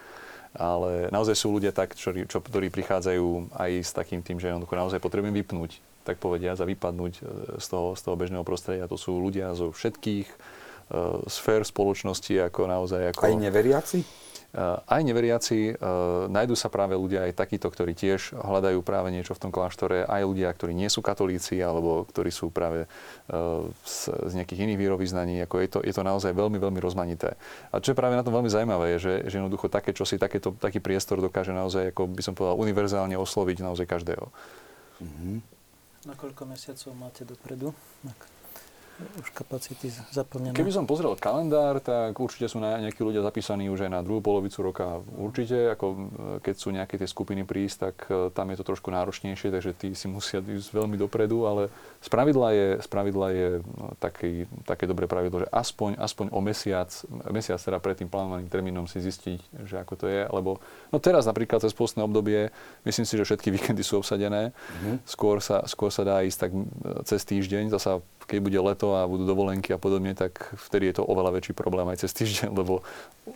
ale 0.57 1.13
naozaj 1.13 1.37
sú 1.37 1.53
ľudia 1.53 1.69
tak, 1.69 1.93
čo, 1.93 2.17
čo, 2.17 2.41
ktorí 2.41 2.73
prichádzajú 2.73 3.53
aj 3.53 3.71
s 3.85 3.93
takým 3.93 4.25
tým, 4.25 4.41
že 4.41 4.49
jednoducho 4.49 4.73
naozaj 4.73 5.05
potrebujem 5.05 5.37
vypnúť 5.37 5.85
tak 6.07 6.23
povediať, 6.23 6.63
a 6.63 6.71
vypadnúť 6.71 7.15
e, 7.19 7.23
z 7.59 7.67
toho, 7.67 7.99
z 7.99 8.01
toho 8.07 8.15
bežného 8.15 8.47
prostredia. 8.47 8.87
To 8.87 8.95
sú 8.95 9.19
ľudia 9.19 9.51
zo 9.59 9.75
všetkých 9.75 10.29
uh, 10.31 11.27
sfér 11.27 11.67
spoločnosti, 11.67 12.47
ako 12.47 12.61
naozaj... 12.71 13.11
Ako, 13.11 13.27
aj 13.27 13.35
neveriaci? 13.35 14.01
Uh, 14.57 14.81
aj 14.89 15.03
neveriaci. 15.05 15.77
Uh, 15.77 16.33
nájdú 16.33 16.57
sa 16.57 16.73
práve 16.73 16.97
ľudia 16.97 17.29
aj 17.29 17.37
takíto, 17.37 17.69
ktorí 17.69 17.93
tiež 17.93 18.33
hľadajú 18.33 18.81
práve 18.81 19.13
niečo 19.13 19.37
v 19.37 19.43
tom 19.43 19.53
kláštore. 19.53 20.09
Aj 20.09 20.23
ľudia, 20.25 20.49
ktorí 20.49 20.73
nie 20.73 20.89
sú 20.89 21.05
katolíci, 21.05 21.61
alebo 21.61 22.09
ktorí 22.09 22.33
sú 22.33 22.49
práve 22.49 22.89
uh, 22.89 23.69
z, 23.85 24.17
z 24.17 24.33
nejakých 24.41 24.65
iných 24.65 24.81
výrovýznaní. 24.81 25.45
Ako 25.45 25.61
je, 25.61 25.69
to, 25.69 25.79
je 25.85 25.93
to 25.93 26.01
naozaj 26.01 26.33
veľmi, 26.33 26.57
veľmi 26.57 26.81
rozmanité. 26.81 27.37
A 27.69 27.85
čo 27.85 27.93
je 27.93 28.01
práve 28.01 28.17
na 28.17 28.25
tom 28.25 28.33
veľmi 28.33 28.49
zaujímavé, 28.49 28.97
je, 28.97 28.99
že, 29.03 29.15
že 29.29 29.35
jednoducho 29.43 29.69
také 29.69 29.93
čosi, 29.93 30.17
takéto, 30.17 30.57
taký 30.57 30.81
priestor 30.81 31.21
dokáže 31.21 31.53
naozaj, 31.53 31.93
ako 31.93 32.09
by 32.17 32.23
som 32.25 32.33
povedal, 32.33 32.57
univerzálne 32.57 33.19
osloviť 33.19 33.61
naozaj 33.61 33.85
každého. 33.85 34.33
Mm-hmm. 35.05 35.56
Na 36.07 36.15
koľko 36.15 36.47
mesiacov 36.47 36.95
máte 36.95 37.27
dopredu? 37.27 37.75
Už 38.97 39.29
kapacity 39.37 39.93
zaplnené. 40.09 40.57
Keby 40.57 40.73
som 40.73 40.89
pozrel 40.89 41.13
kalendár, 41.21 41.85
tak 41.85 42.17
určite 42.17 42.49
sú 42.49 42.65
nejakí 42.65 42.97
ľudia 43.05 43.21
zapísaní 43.21 43.69
už 43.69 43.89
aj 43.89 43.91
na 43.93 44.01
druhú 44.01 44.25
polovicu 44.25 44.65
roka. 44.65 45.05
Určite, 45.21 45.77
ako 45.77 45.87
keď 46.41 46.55
sú 46.57 46.69
nejaké 46.73 46.97
tie 46.97 47.09
skupiny 47.09 47.45
prísť, 47.45 47.77
tak 47.77 47.97
e, 48.09 48.33
tam 48.33 48.49
je 48.53 48.57
to 48.57 48.65
trošku 48.65 48.89
náročnejšie, 48.89 49.53
takže 49.53 49.73
tí 49.77 49.93
si 49.93 50.09
musia 50.09 50.41
ísť 50.41 50.73
veľmi 50.73 50.97
dopredu, 50.97 51.45
ale 51.45 51.69
spravidla 52.01 52.49
je, 52.57 52.69
spravidla 52.81 53.27
je 53.37 53.49
no, 53.61 53.93
taký, 54.01 54.49
také 54.65 54.89
dobré 54.89 55.05
pravidlo, 55.05 55.45
že 55.45 55.49
aspoň, 55.53 56.01
aspoň 56.01 56.27
o 56.33 56.41
mesiac, 56.41 56.89
mesiac 57.29 57.61
teda 57.61 57.77
pred 57.77 58.01
tým 58.01 58.09
plánovaným 58.09 58.49
termínom 58.49 58.89
si 58.89 59.05
zistiť, 59.05 59.69
že 59.69 59.77
ako 59.77 59.95
to 60.01 60.07
je, 60.09 60.25
lebo 60.25 60.57
no 60.89 60.97
teraz 60.97 61.29
napríklad 61.29 61.61
cez 61.61 61.77
postné 61.77 62.01
obdobie, 62.01 62.49
myslím 62.89 63.05
si, 63.05 63.15
že 63.21 63.29
všetky 63.29 63.53
víkendy 63.53 63.85
sú 63.85 64.01
obsadené, 64.01 64.57
mm-hmm. 64.57 65.05
skôr, 65.05 65.45
sa, 65.45 65.69
skôr 65.69 65.93
sa 65.93 66.01
dá 66.01 66.25
ísť 66.25 66.39
tak 66.49 66.51
cez 67.05 67.21
týždeň, 67.29 67.69
zasa 67.77 68.01
keď 68.27 68.39
bude 68.43 68.59
leto 68.59 68.99
a 68.99 69.07
budú 69.07 69.23
dovolenky 69.23 69.71
a 69.71 69.79
podobne, 69.79 70.13
tak 70.19 70.51
vtedy 70.59 70.91
je 70.91 70.99
to 70.99 71.07
oveľa 71.07 71.39
väčší 71.39 71.55
problém 71.55 71.87
aj 71.95 72.03
cez 72.03 72.11
týždeň, 72.13 72.51
lebo 72.51 72.83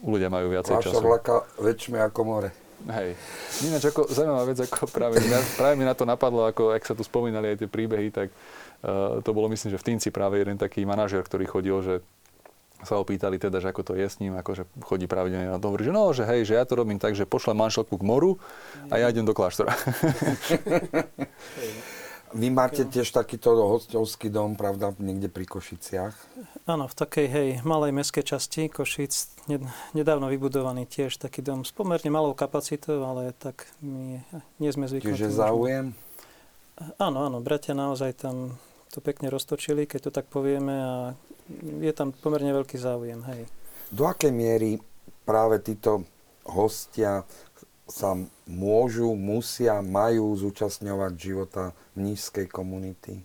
ľudia 0.02 0.26
majú 0.26 0.50
viacej 0.50 0.82
času. 0.82 1.02
vlaka 1.02 1.46
väčšie 1.62 2.02
ako 2.10 2.20
more. 2.26 2.50
Hej. 2.88 3.12
Ináč 3.60 3.92
ako 3.92 4.08
zaujímavá 4.08 4.48
vec, 4.48 4.58
ako 4.64 4.88
práve, 4.88 5.20
práve 5.60 5.74
mi 5.76 5.84
na 5.84 5.92
to 5.92 6.08
napadlo, 6.08 6.48
ako 6.48 6.72
ak 6.72 6.88
sa 6.88 6.96
tu 6.96 7.04
spomínali 7.04 7.52
aj 7.52 7.60
tie 7.60 7.68
príbehy, 7.68 8.08
tak 8.08 8.32
uh, 8.32 9.20
to 9.20 9.36
bolo 9.36 9.52
myslím, 9.52 9.76
že 9.76 9.78
v 9.78 9.86
Týnci 9.92 10.08
práve 10.08 10.40
jeden 10.40 10.56
taký 10.56 10.88
manažer, 10.88 11.20
ktorý 11.20 11.44
chodil, 11.44 11.76
že 11.84 11.94
sa 12.80 12.96
opýtali 12.96 13.36
teda, 13.36 13.60
že 13.60 13.68
ako 13.68 13.84
to 13.84 13.92
je 13.92 14.08
s 14.08 14.16
ním, 14.24 14.40
ako 14.40 14.56
že 14.56 14.64
chodí 14.80 15.04
pravidelne 15.04 15.52
na 15.52 15.60
hovorí, 15.60 15.84
že 15.84 15.92
no, 15.92 16.16
že 16.16 16.24
hej, 16.24 16.48
že 16.48 16.56
ja 16.56 16.64
to 16.64 16.80
robím 16.80 16.96
tak, 16.96 17.12
že 17.12 17.28
pošlem 17.28 17.60
manželku 17.60 18.00
k 18.00 18.08
moru 18.08 18.40
a 18.88 18.96
ja 18.96 19.12
idem 19.12 19.28
do 19.28 19.36
kláštora. 19.36 19.76
Vy 22.30 22.46
máte 22.54 22.86
tiež 22.86 23.10
takýto 23.10 23.58
hostovský 23.58 24.30
dom, 24.30 24.54
pravda, 24.54 24.94
niekde 25.02 25.26
pri 25.26 25.50
Košiciach? 25.50 26.14
Áno, 26.70 26.86
v 26.86 26.94
takej, 26.94 27.26
hej, 27.26 27.48
malej 27.66 27.90
meskej 27.90 28.22
časti 28.22 28.70
Košic, 28.70 29.42
nedávno 29.98 30.30
vybudovaný 30.30 30.86
tiež 30.86 31.18
taký 31.18 31.42
dom 31.42 31.66
s 31.66 31.74
pomerne 31.74 32.06
malou 32.06 32.30
kapacitou, 32.38 33.02
ale 33.02 33.34
tak 33.34 33.66
my 33.82 34.22
nie 34.62 34.70
sme 34.70 34.86
zvyknutí. 34.86 35.10
Čiže 35.10 35.42
záujem? 35.42 35.90
Áno, 37.02 37.26
áno, 37.26 37.42
bratia 37.42 37.74
naozaj 37.74 38.22
tam 38.22 38.54
to 38.94 39.02
pekne 39.02 39.26
roztočili, 39.26 39.90
keď 39.90 40.00
to 40.06 40.10
tak 40.14 40.30
povieme 40.30 40.74
a 40.74 40.94
je 41.60 41.92
tam 41.92 42.14
pomerne 42.14 42.54
veľký 42.54 42.78
záujem, 42.78 43.26
hej. 43.26 43.50
Do 43.90 44.06
akej 44.06 44.30
miery 44.30 44.78
práve 45.26 45.58
títo 45.66 46.06
hostia 46.46 47.26
sa 47.90 48.14
môžu, 48.46 49.12
musia, 49.18 49.82
majú 49.82 50.32
zúčastňovať 50.38 51.12
života 51.18 51.74
nízkej 51.98 52.46
komunity? 52.46 53.20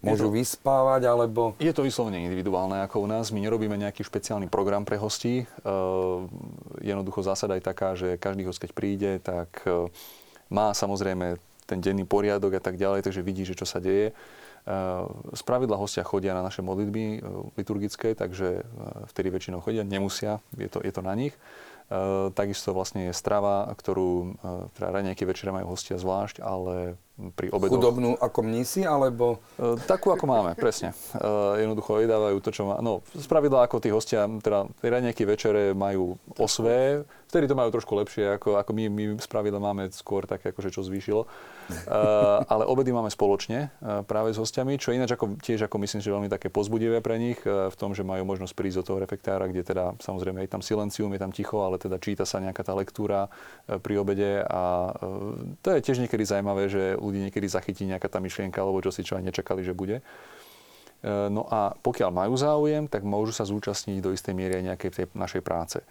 Môžu 0.00 0.32
to, 0.32 0.40
vyspávať, 0.40 1.12
alebo... 1.12 1.52
Je 1.60 1.76
to 1.76 1.84
vyslovene 1.84 2.24
individuálne 2.24 2.80
ako 2.80 3.04
u 3.04 3.06
nás. 3.06 3.28
My 3.28 3.44
nerobíme 3.44 3.76
nejaký 3.76 4.00
špeciálny 4.00 4.48
program 4.48 4.88
pre 4.88 4.96
hostí. 4.96 5.44
Uh, 5.60 6.24
jednoducho 6.80 7.20
zásada 7.20 7.60
je 7.60 7.68
taká, 7.68 7.92
že 7.92 8.16
každý 8.16 8.48
host, 8.48 8.64
keď 8.64 8.70
príde, 8.72 9.20
tak 9.20 9.52
uh, 9.68 9.92
má 10.48 10.72
samozrejme 10.72 11.36
ten 11.68 11.78
denný 11.84 12.08
poriadok 12.08 12.56
a 12.56 12.64
tak 12.64 12.80
ďalej, 12.80 13.04
takže 13.04 13.22
vidí, 13.22 13.44
že 13.46 13.54
čo 13.54 13.68
sa 13.68 13.78
deje. 13.78 14.10
Z 15.32 15.42
pravidla 15.46 15.78
hostia 15.78 16.04
chodia 16.04 16.36
na 16.36 16.44
naše 16.44 16.60
modlitby 16.60 17.24
liturgické, 17.56 18.12
takže 18.12 18.66
vtedy 19.08 19.32
väčšinou 19.32 19.64
chodia, 19.64 19.86
nemusia, 19.86 20.42
je 20.52 20.68
to, 20.68 20.84
je 20.84 20.92
to 20.92 21.00
na 21.00 21.14
nich. 21.16 21.32
Eh, 21.90 22.30
takisto 22.38 22.70
vlastne 22.70 23.10
je 23.10 23.14
strava, 23.18 23.66
ktorú 23.74 24.10
eh, 24.30 24.70
teda 24.78 24.94
raňajky 24.94 25.26
večera 25.26 25.50
majú 25.50 25.74
hostia 25.74 25.98
zvlášť, 25.98 26.38
ale 26.38 26.94
pri 27.36 27.52
obedoch... 27.52 27.76
Chudobnú 27.76 28.10
ako 28.16 28.40
mnisi, 28.42 28.82
alebo... 28.82 29.38
Eh, 29.60 29.76
takú, 29.84 30.10
ako 30.10 30.24
máme, 30.24 30.56
presne. 30.56 30.96
Jednoducho 31.60 32.00
jedávajú 32.00 32.36
to, 32.40 32.50
čo 32.50 32.62
má... 32.66 32.80
No, 32.80 33.04
spravidla 33.12 33.68
ako 33.68 33.78
tí 33.78 33.92
hostia, 33.92 34.24
teda 34.40 34.66
raňajky 34.80 35.22
večere 35.28 35.76
majú 35.76 36.16
osvé, 36.40 37.04
vtedy 37.30 37.46
to 37.46 37.54
majú 37.54 37.70
trošku 37.70 37.94
lepšie, 37.94 38.34
ako, 38.34 38.58
ako 38.58 38.70
my, 38.74 38.84
my 38.90 39.04
spravidla 39.22 39.62
máme 39.62 39.86
skôr 39.94 40.26
také, 40.26 40.50
akože 40.50 40.74
čo 40.74 40.82
zvýšilo. 40.82 41.22
Uh, 41.70 42.42
ale 42.50 42.66
obedy 42.66 42.90
máme 42.90 43.06
spoločne 43.06 43.70
uh, 43.78 44.02
práve 44.02 44.34
s 44.34 44.42
hostiami, 44.42 44.74
čo 44.74 44.90
ináč 44.90 45.14
ako, 45.14 45.38
tiež 45.38 45.70
ako 45.70 45.78
myslím, 45.86 46.02
že 46.02 46.10
veľmi 46.10 46.26
také 46.26 46.50
pozbudivé 46.50 46.98
pre 46.98 47.14
nich 47.22 47.38
uh, 47.46 47.70
v 47.70 47.76
tom, 47.78 47.94
že 47.94 48.02
majú 48.02 48.26
možnosť 48.26 48.54
prísť 48.58 48.82
do 48.82 48.84
toho 48.90 48.98
refektára, 48.98 49.46
kde 49.46 49.62
teda 49.62 49.94
samozrejme 50.02 50.42
je 50.42 50.50
tam 50.50 50.66
silencium, 50.66 51.14
je 51.14 51.22
tam 51.22 51.30
ticho, 51.30 51.62
ale 51.62 51.78
teda 51.78 52.02
číta 52.02 52.26
sa 52.26 52.42
nejaká 52.42 52.66
tá 52.66 52.74
lektúra 52.74 53.30
pri 53.70 54.02
obede 54.02 54.42
a 54.50 54.90
to 55.62 55.68
je 55.70 55.84
tiež 55.84 56.02
niekedy 56.02 56.26
zaujímavé, 56.26 56.66
že 56.66 56.98
ľudí 57.10 57.26
niekedy 57.26 57.50
zachytí 57.50 57.82
nejaká 57.90 58.06
tá 58.06 58.22
myšlienka 58.22 58.62
alebo 58.62 58.78
čo 58.78 58.94
si 58.94 59.02
čo 59.02 59.18
aj 59.18 59.26
nečakali, 59.26 59.66
že 59.66 59.74
bude. 59.74 60.06
No 61.02 61.48
a 61.50 61.74
pokiaľ 61.80 62.12
majú 62.12 62.38
záujem, 62.38 62.86
tak 62.86 63.02
môžu 63.02 63.34
sa 63.34 63.48
zúčastniť 63.48 63.98
do 63.98 64.14
istej 64.14 64.36
miery 64.36 64.62
aj 64.62 64.64
nejakej 64.70 64.90
tej 64.94 65.04
našej 65.16 65.42
práce. 65.42 65.82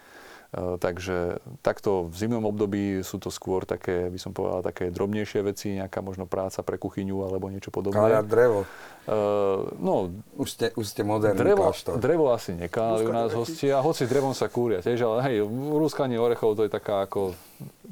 Eh, 0.49 0.81
takže 0.81 1.37
takto 1.61 2.09
v 2.09 2.15
zimnom 2.17 2.41
období 2.41 3.05
sú 3.05 3.21
to 3.21 3.29
skôr 3.29 3.69
také, 3.69 4.09
by 4.09 4.17
som 4.17 4.33
povedal, 4.33 4.65
také 4.65 4.89
drobnejšie 4.89 5.45
veci, 5.45 5.77
nejaká 5.77 6.01
možno 6.01 6.25
práca 6.25 6.65
pre 6.65 6.81
kuchyňu 6.81 7.21
alebo 7.21 7.53
niečo 7.53 7.69
podobné. 7.69 8.01
Káľať 8.01 8.25
drevo. 8.25 8.65
Uh, 9.09 9.69
no, 9.81 10.09
už 10.37 10.49
ste, 10.49 10.65
už 10.73 10.85
ste 10.89 11.01
moderný 11.05 11.37
drevo, 11.37 11.69
kláštor. 11.69 12.01
Drevo 12.01 12.33
asi 12.33 12.57
nekáli 12.57 13.05
u 13.05 13.13
nás 13.13 13.33
hostia, 13.33 13.81
hoci 13.81 14.05
s 14.05 14.09
drevom 14.09 14.33
sa 14.37 14.49
kúria 14.49 14.81
tiež, 14.85 15.01
ale 15.01 15.25
hej, 15.29 15.45
rúskanie 15.49 16.17
orechov 16.17 16.53
to 16.57 16.65
je 16.65 16.71
taká 16.73 17.05
ako, 17.05 17.33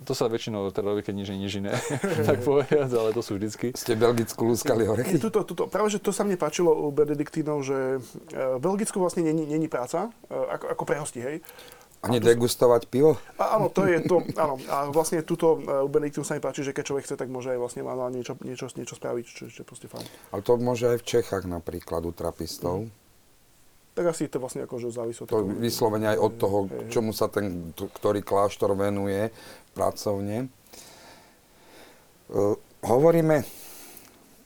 to 0.05 0.13
sa 0.13 0.29
väčšinou 0.29 0.69
teda 0.69 0.93
robí, 0.93 1.01
keď 1.01 1.13
nič 1.17 1.29
nič 1.33 1.53
iné, 1.57 1.73
tak 2.29 2.41
povedať, 2.41 2.89
ale 2.89 3.17
to 3.17 3.21
sú 3.25 3.37
vždycky. 3.37 3.73
Ste 3.73 3.97
Belgicku 3.97 4.45
lúskali 4.45 4.85
orechy? 4.85 5.17
Tuto, 5.17 5.41
tuto, 5.45 5.65
práve, 5.69 5.93
že 5.93 6.01
to 6.01 6.13
sa 6.13 6.21
mne 6.21 6.37
páčilo 6.37 6.69
u 6.69 6.93
Benediktínov, 6.93 7.65
že 7.65 7.97
v 8.33 8.61
Belgicku 8.61 9.01
vlastne 9.01 9.25
není, 9.25 9.45
není 9.45 9.65
práca, 9.69 10.13
ako, 10.29 10.65
ako 10.73 10.83
pre 10.85 10.97
hosti, 11.01 11.21
hej. 11.21 11.37
Ani 12.05 12.21
degustovať 12.21 12.85
pivo? 12.93 13.17
A, 13.41 13.57
áno, 13.57 13.73
to 13.73 13.89
je 13.89 13.97
to, 14.05 14.21
áno. 14.37 14.61
A 14.69 14.93
vlastne 14.93 15.25
túto 15.25 15.57
uh, 15.57 15.89
Benediktum 15.89 16.21
sa 16.21 16.37
mi 16.37 16.41
páči, 16.45 16.61
že 16.61 16.69
keď 16.69 16.93
človek 16.93 17.03
chce, 17.09 17.17
tak 17.17 17.27
môže 17.27 17.49
aj 17.49 17.57
vlastne 17.57 17.81
má 17.81 17.97
niečo, 18.13 18.37
niečo, 18.45 18.69
niečo 18.77 18.93
spraviť, 18.93 19.25
čo 19.25 19.49
je 19.49 19.65
proste 19.65 19.89
fajn. 19.89 20.05
Ale 20.29 20.41
to 20.45 20.53
môže 20.61 20.85
aj 20.93 20.97
v 21.01 21.07
Čechách 21.09 21.49
napríklad 21.49 22.05
u 22.05 22.13
trapistov. 22.13 22.85
Mm. 22.85 22.93
Tak 23.97 24.13
asi 24.13 24.29
to 24.29 24.37
vlastne 24.37 24.61
akože 24.69 24.93
závisí 24.93 25.25
od 25.25 25.27
toho. 25.33 25.41
To 25.41 25.57
vyslovene 25.57 26.13
aj 26.13 26.19
od 26.21 26.33
toho, 26.37 26.57
čomu 26.93 27.17
sa 27.17 27.33
ten, 27.33 27.73
ktorý 27.73 28.21
kláštor 28.21 28.77
venuje 28.77 29.33
pracovne. 29.73 30.53
Uh, 32.29 32.53
hovoríme 32.85 33.41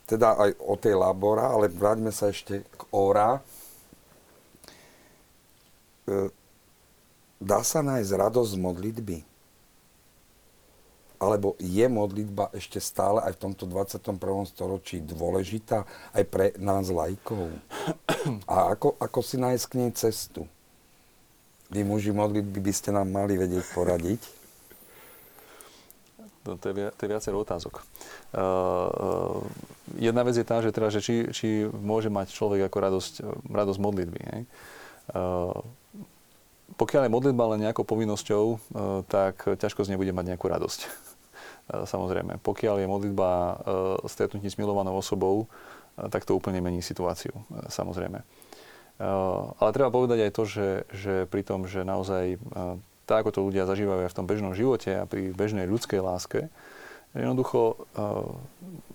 teda 0.08 0.40
aj 0.40 0.50
o 0.56 0.80
tej 0.80 0.96
labora, 0.96 1.52
ale 1.52 1.68
vráťme 1.68 2.16
sa 2.16 2.32
ešte 2.32 2.64
k 2.64 2.82
ora. 2.96 3.44
Uh, 6.08 6.32
dá 7.42 7.66
sa 7.66 7.82
nájsť 7.82 8.12
radosť 8.14 8.52
z 8.54 8.62
modlitby? 8.62 9.18
Alebo 11.22 11.54
je 11.62 11.86
modlitba 11.86 12.50
ešte 12.54 12.82
stále 12.82 13.22
aj 13.22 13.38
v 13.38 13.42
tomto 13.50 13.70
21. 13.70 14.18
storočí 14.50 15.02
dôležitá 15.06 15.86
aj 16.18 16.24
pre 16.30 16.54
nás 16.58 16.90
lajkov? 16.90 17.50
A 18.50 18.74
ako, 18.74 18.98
ako 18.98 19.20
si 19.22 19.38
nájsť 19.38 19.66
k 19.66 19.78
nej 19.78 19.92
cestu? 19.94 20.46
Vy 21.70 21.86
muži 21.86 22.10
modlitby 22.14 22.60
by 22.62 22.74
ste 22.74 22.90
nám 22.90 23.10
mali 23.10 23.38
vedieť 23.38 23.66
poradiť? 23.74 24.22
To, 26.42 26.58
to, 26.58 26.74
je, 26.74 26.90
to 26.90 27.00
je 27.06 27.10
viacero 27.14 27.38
otázok. 27.38 27.86
Uh, 28.34 28.42
uh, 28.42 29.38
jedna 30.02 30.26
vec 30.26 30.34
je 30.34 30.42
tá, 30.42 30.58
že, 30.58 30.74
teda, 30.74 30.90
že 30.90 31.06
či, 31.06 31.30
či 31.30 31.70
môže 31.70 32.10
mať 32.10 32.34
človek 32.34 32.66
ako 32.66 32.78
radosť, 32.82 33.14
radosť 33.46 33.78
modlitby. 33.78 34.20
Uh, 35.14 35.54
pokiaľ 36.78 37.08
je 37.08 37.16
modlitba 37.16 37.44
len 37.56 37.68
nejakou 37.68 37.84
povinnosťou, 37.88 38.44
uh, 38.46 38.60
tak 39.08 39.48
ťažko 39.48 39.84
z 39.84 39.94
nej 39.94 40.00
bude 40.00 40.14
mať 40.16 40.36
nejakú 40.36 40.46
radosť. 40.48 40.80
Uh, 41.72 41.84
samozrejme. 41.94 42.40
Pokiaľ 42.44 42.84
je 42.84 42.88
modlitba 42.92 43.30
uh, 43.32 43.56
stretnutí 44.08 44.48
s 44.48 44.60
milovanou 44.60 44.96
osobou, 44.98 45.48
tak 45.92 46.24
to 46.24 46.34
úplne 46.34 46.64
mení 46.64 46.80
situáciu. 46.80 47.36
Samozrejme. 47.68 48.24
Ale 49.60 49.70
treba 49.76 49.92
povedať 49.92 50.24
aj 50.24 50.32
to, 50.32 50.44
že, 50.48 50.70
že 50.88 51.14
pri 51.28 51.44
tom, 51.44 51.68
že 51.68 51.84
naozaj 51.84 52.40
tak 53.04 53.28
ako 53.28 53.30
to 53.36 53.46
ľudia 53.52 53.68
zažívajú 53.68 54.08
aj 54.08 54.12
v 54.16 54.18
tom 54.18 54.26
bežnom 54.26 54.56
živote 54.56 55.04
a 55.04 55.04
pri 55.04 55.36
bežnej 55.36 55.68
ľudskej 55.68 56.00
láske, 56.00 56.48
jednoducho 57.12 57.84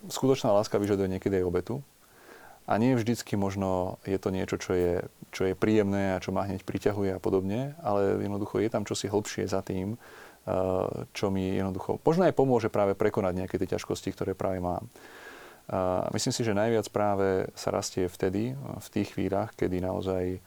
skutočná 0.09 0.57
láska 0.57 0.81
vyžaduje 0.81 1.13
niekedy 1.13 1.45
aj 1.45 1.45
obetu. 1.45 1.85
A 2.67 2.83
nie 2.83 2.99
vždycky 2.99 3.39
možno 3.39 4.03
je 4.03 4.19
to 4.19 4.35
niečo, 4.35 4.59
čo 4.59 4.75
je, 4.75 4.95
čo 5.31 5.47
je 5.47 5.55
príjemné 5.55 6.19
a 6.19 6.23
čo 6.23 6.35
ma 6.35 6.43
hneď 6.47 6.67
priťahuje 6.67 7.15
a 7.15 7.23
podobne, 7.23 7.79
ale 7.83 8.19
jednoducho 8.27 8.59
je 8.59 8.71
tam 8.71 8.83
čosi 8.83 9.07
hlbšie 9.07 9.47
za 9.47 9.63
tým, 9.63 9.95
uh, 9.95 11.07
čo 11.15 11.31
mi 11.31 11.55
jednoducho 11.55 12.03
možno 12.03 12.27
aj 12.27 12.35
pomôže 12.35 12.67
práve 12.67 12.99
prekonať 12.99 13.33
nejaké 13.39 13.57
tie 13.63 13.71
ťažkosti, 13.79 14.11
ktoré 14.11 14.35
práve 14.35 14.59
mám. 14.59 14.91
Uh, 15.67 16.07
myslím 16.15 16.35
si, 16.35 16.43
že 16.43 16.59
najviac 16.59 16.87
práve 16.91 17.51
sa 17.55 17.71
rastie 17.71 18.11
vtedy, 18.11 18.55
v 18.59 18.89
tých 18.91 19.15
chvíľach, 19.15 19.55
kedy 19.55 19.83
naozaj 19.83 20.43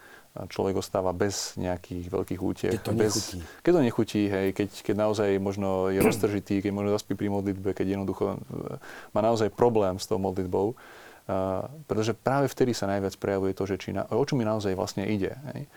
človek 0.47 0.80
ostáva 0.80 1.11
bez 1.11 1.57
nejakých 1.57 2.05
veľkých 2.07 2.41
útiech. 2.41 2.74
Keď 2.80 2.86
to 2.86 2.93
bez, 2.93 3.13
nechutí. 3.17 3.39
Keď 3.65 3.72
to 3.74 3.82
nechutí, 3.82 4.22
hej, 4.30 4.47
keď, 4.53 4.70
keď 4.86 4.95
naozaj 4.95 5.30
možno 5.41 5.89
je 5.89 5.99
roztržitý, 5.99 6.61
keď 6.61 6.72
možno 6.72 6.93
zaspí 6.93 7.17
pri 7.17 7.34
modlitbe, 7.34 7.74
keď 7.74 7.99
jednoducho 7.99 8.38
e, 8.38 8.78
má 9.11 9.20
naozaj 9.26 9.49
problém 9.51 9.97
s 9.97 10.05
tou 10.05 10.22
modlitbou. 10.22 10.78
Pretože 11.86 12.17
práve 12.17 12.49
vtedy 12.49 12.73
sa 12.73 12.89
najviac 12.89 13.13
prejavuje 13.21 13.53
to, 13.53 13.69
že 13.69 13.77
či 13.77 13.93
na, 13.93 14.09
o 14.09 14.25
čo 14.25 14.34
mi 14.34 14.41
naozaj 14.41 14.73
vlastne 14.73 15.05
ide. 15.05 15.38
Hej 15.53 15.69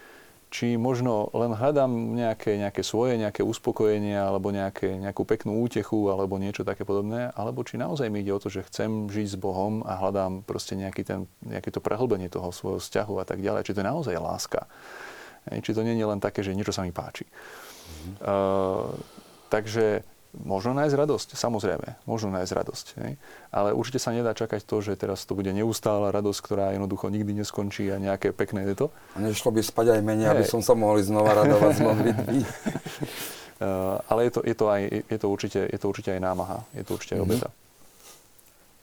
či 0.53 0.77
možno 0.77 1.33
len 1.33 1.57
hľadám 1.57 1.89
nejaké, 1.89 2.61
nejaké 2.61 2.85
svoje, 2.85 3.17
nejaké 3.17 3.41
uspokojenie 3.41 4.21
alebo 4.21 4.53
nejaké, 4.53 5.01
nejakú 5.01 5.25
peknú 5.25 5.65
útechu 5.65 6.13
alebo 6.13 6.37
niečo 6.37 6.61
také 6.61 6.85
podobné, 6.85 7.33
alebo 7.33 7.65
či 7.65 7.81
naozaj 7.81 8.13
mi 8.13 8.21
ide 8.21 8.37
o 8.37 8.39
to, 8.39 8.53
že 8.53 8.69
chcem 8.69 9.09
žiť 9.09 9.27
s 9.33 9.37
Bohom 9.41 9.81
a 9.89 9.97
hľadám 9.97 10.45
proste 10.45 10.77
nejaký 10.77 11.09
ten, 11.09 11.25
nejaké 11.41 11.73
to 11.73 11.81
prehlbenie 11.81 12.29
toho 12.29 12.53
svojho 12.53 12.85
vzťahu 12.85 13.15
a 13.17 13.25
tak 13.25 13.41
ďalej. 13.41 13.65
Či 13.65 13.73
to 13.73 13.81
je 13.81 13.89
naozaj 13.89 14.15
láska. 14.21 14.69
Či 15.49 15.73
to 15.73 15.81
nie 15.81 15.97
je 15.97 16.05
len 16.05 16.21
také, 16.21 16.45
že 16.45 16.53
niečo 16.53 16.77
sa 16.77 16.85
mi 16.85 16.93
páči. 16.93 17.25
Mm-hmm. 17.25 18.15
Uh, 18.21 18.93
takže 19.49 20.05
Možno 20.33 20.73
nájsť 20.73 20.97
radosť, 20.97 21.29
samozrejme, 21.37 22.09
možno 22.09 22.33
nájsť 22.33 22.53
radosť. 22.57 22.87
Ne? 23.05 23.21
Ale 23.53 23.77
určite 23.77 24.01
sa 24.01 24.17
nedá 24.17 24.33
čakať 24.33 24.65
to, 24.65 24.81
že 24.81 24.97
teraz 24.97 25.29
to 25.29 25.37
bude 25.37 25.53
neustála 25.53 26.09
radosť, 26.09 26.41
ktorá 26.41 26.73
jednoducho 26.73 27.13
nikdy 27.13 27.37
neskončí 27.45 27.93
a 27.93 28.01
nejaké 28.01 28.33
pekné 28.33 28.65
je 28.73 28.75
to. 28.75 28.87
A 29.13 29.21
nešlo 29.21 29.53
by 29.53 29.61
spať 29.61 29.87
aj 29.93 30.01
menej, 30.01 30.33
hey. 30.33 30.41
aby 30.41 30.45
som 30.49 30.65
sa 30.65 30.73
mohli 30.73 31.05
znova 31.05 31.37
radovať 31.37 31.73
z 31.77 31.81
modlitby. 31.85 32.37
uh, 32.41 34.01
ale 34.11 34.21
je 34.25 34.33
to, 34.33 34.41
je, 34.41 34.55
to 34.57 34.65
aj, 34.73 34.83
je, 35.05 35.19
to 35.21 35.27
určite, 35.29 35.61
je 35.69 35.79
to 35.79 35.87
určite 35.93 36.11
aj 36.17 36.21
námaha, 36.25 36.65
je 36.73 36.85
to 36.89 36.97
určite 36.97 37.21
aj 37.21 37.21
mm-hmm. 37.29 37.62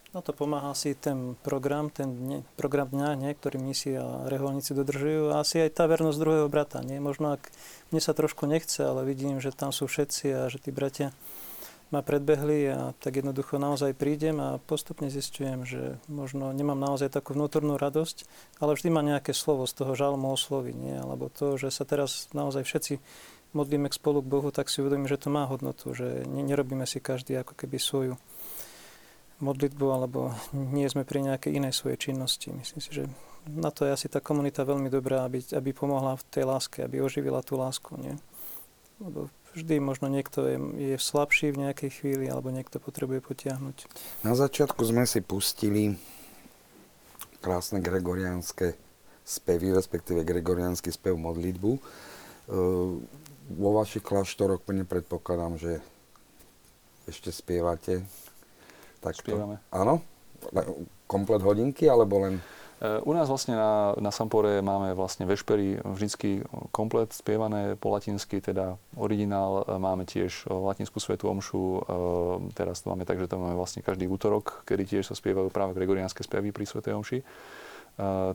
No 0.09 0.25
to 0.25 0.33
pomáha 0.33 0.73
si 0.73 0.97
ten 0.97 1.37
program, 1.45 1.93
ten 1.93 2.09
dne, 2.09 2.39
program 2.57 2.89
dňa, 2.89 3.13
nie, 3.13 3.31
ktorý 3.37 3.61
misi 3.61 3.93
a 3.93 4.25
reholníci 4.25 4.73
dodržujú 4.73 5.29
a 5.29 5.45
asi 5.45 5.61
aj 5.61 5.77
tá 5.77 5.85
vernosť 5.85 6.17
druhého 6.17 6.49
brata. 6.49 6.81
Nie? 6.81 6.97
Možno 6.97 7.37
ak 7.37 7.45
mne 7.93 8.01
sa 8.01 8.17
trošku 8.17 8.49
nechce, 8.49 8.81
ale 8.81 9.05
vidím, 9.05 9.37
že 9.37 9.53
tam 9.53 9.69
sú 9.69 9.85
všetci 9.85 10.25
a 10.33 10.41
že 10.49 10.57
tí 10.57 10.73
bratia 10.73 11.13
ma 11.93 12.01
predbehli 12.01 12.69
a 12.69 12.79
tak 12.97 13.21
jednoducho 13.21 13.61
naozaj 13.61 13.97
prídem 13.97 14.37
a 14.41 14.57
postupne 14.61 15.13
zistujem, 15.13 15.65
že 15.65 16.01
možno 16.09 16.53
nemám 16.53 16.77
naozaj 16.77 17.13
takú 17.13 17.37
vnútornú 17.37 17.77
radosť, 17.77 18.25
ale 18.61 18.73
vždy 18.77 18.89
má 18.89 19.01
nejaké 19.05 19.33
slovo 19.33 19.65
z 19.69 19.73
toho 19.77 19.93
žalmu 19.93 20.29
osloví, 20.33 20.73
nie? 20.73 20.97
alebo 20.97 21.29
to, 21.33 21.57
že 21.57 21.69
sa 21.69 21.85
teraz 21.85 22.29
naozaj 22.33 22.65
všetci 22.65 22.93
modlíme 23.57 23.89
k 23.89 23.97
spolu 23.97 24.21
k 24.21 24.29
Bohu, 24.29 24.49
tak 24.53 24.69
si 24.69 24.81
uvedomím, 24.81 25.09
že 25.09 25.21
to 25.21 25.33
má 25.33 25.49
hodnotu, 25.49 25.93
že 25.97 26.25
nerobíme 26.29 26.85
si 26.85 27.01
každý 27.01 27.37
ako 27.41 27.57
keby 27.57 27.81
svoju 27.81 28.13
modlitbu 29.39 29.85
alebo 29.91 30.35
nie 30.51 30.87
sme 30.91 31.07
pri 31.07 31.23
nejakej 31.23 31.59
inej 31.59 31.73
svojej 31.75 32.11
činnosti. 32.11 32.51
Myslím 32.51 32.81
si, 32.83 32.91
že 32.91 33.03
na 33.47 33.71
to 33.71 33.87
je 33.87 33.95
asi 33.95 34.11
tá 34.11 34.19
komunita 34.19 34.67
veľmi 34.67 34.91
dobrá, 34.91 35.25
aby, 35.25 35.41
aby 35.55 35.71
pomohla 35.71 36.19
v 36.19 36.23
tej 36.29 36.43
láske, 36.45 36.83
aby 36.83 37.01
oživila 37.01 37.41
tú 37.41 37.55
lásku. 37.55 37.95
Nie? 37.97 38.19
Lebo 38.99 39.31
vždy 39.55 39.79
možno 39.81 40.11
niekto 40.11 40.45
je, 40.45 40.57
je 40.93 40.95
slabší 40.99 41.55
v 41.55 41.69
nejakej 41.69 41.89
chvíli 41.89 42.25
alebo 42.29 42.53
niekto 42.53 42.77
potrebuje 42.77 43.23
potiahnuť. 43.23 43.87
Na 44.27 44.35
začiatku 44.35 44.83
sme 44.85 45.07
si 45.07 45.23
pustili 45.23 45.95
krásne 47.39 47.79
gregoriánske 47.79 48.75
spevy, 49.23 49.71
respektíve 49.71 50.27
gregoriánsky 50.27 50.91
spev 50.91 51.15
modlitbu. 51.15 51.71
E, 51.77 51.81
vo 53.49 53.69
vašich 53.73 54.03
kláštoroch 54.03 54.61
plne 54.61 54.83
predpokladám, 54.83 55.57
že 55.57 55.71
ešte 57.09 57.33
spievate 57.33 58.05
tak 58.99 59.15
Spievame. 59.15 59.59
Áno? 59.71 60.03
Komplet 61.09 61.41
hodinky, 61.43 61.87
alebo 61.87 62.23
len... 62.23 62.39
E, 62.79 63.03
u 63.03 63.11
nás 63.11 63.27
vlastne 63.27 63.59
na, 63.59 63.91
na 63.99 64.11
Sampore 64.11 64.63
máme 64.63 64.95
vlastne 64.95 65.27
vešpery 65.27 65.83
vždycky 65.83 66.43
komplet 66.71 67.11
spievané 67.11 67.75
po 67.75 67.91
latinsky, 67.91 68.39
teda 68.39 68.79
originál. 68.95 69.67
E, 69.67 69.75
máme 69.75 70.07
tiež 70.07 70.47
latinskú 70.47 71.03
svetú 71.03 71.27
omšu. 71.27 71.59
E, 71.59 71.81
teraz 72.55 72.83
to 72.83 72.91
máme 72.91 73.03
tak, 73.03 73.19
že 73.19 73.27
to 73.27 73.35
máme 73.35 73.59
vlastne 73.59 73.83
každý 73.83 74.07
útorok, 74.07 74.63
kedy 74.63 74.83
tiež 74.85 75.11
sa 75.11 75.15
spievajú 75.17 75.51
práve 75.51 75.75
gregoriánske 75.75 76.23
spevy 76.23 76.55
pri 76.55 76.65
svetej 76.67 76.95
omši. 76.95 77.19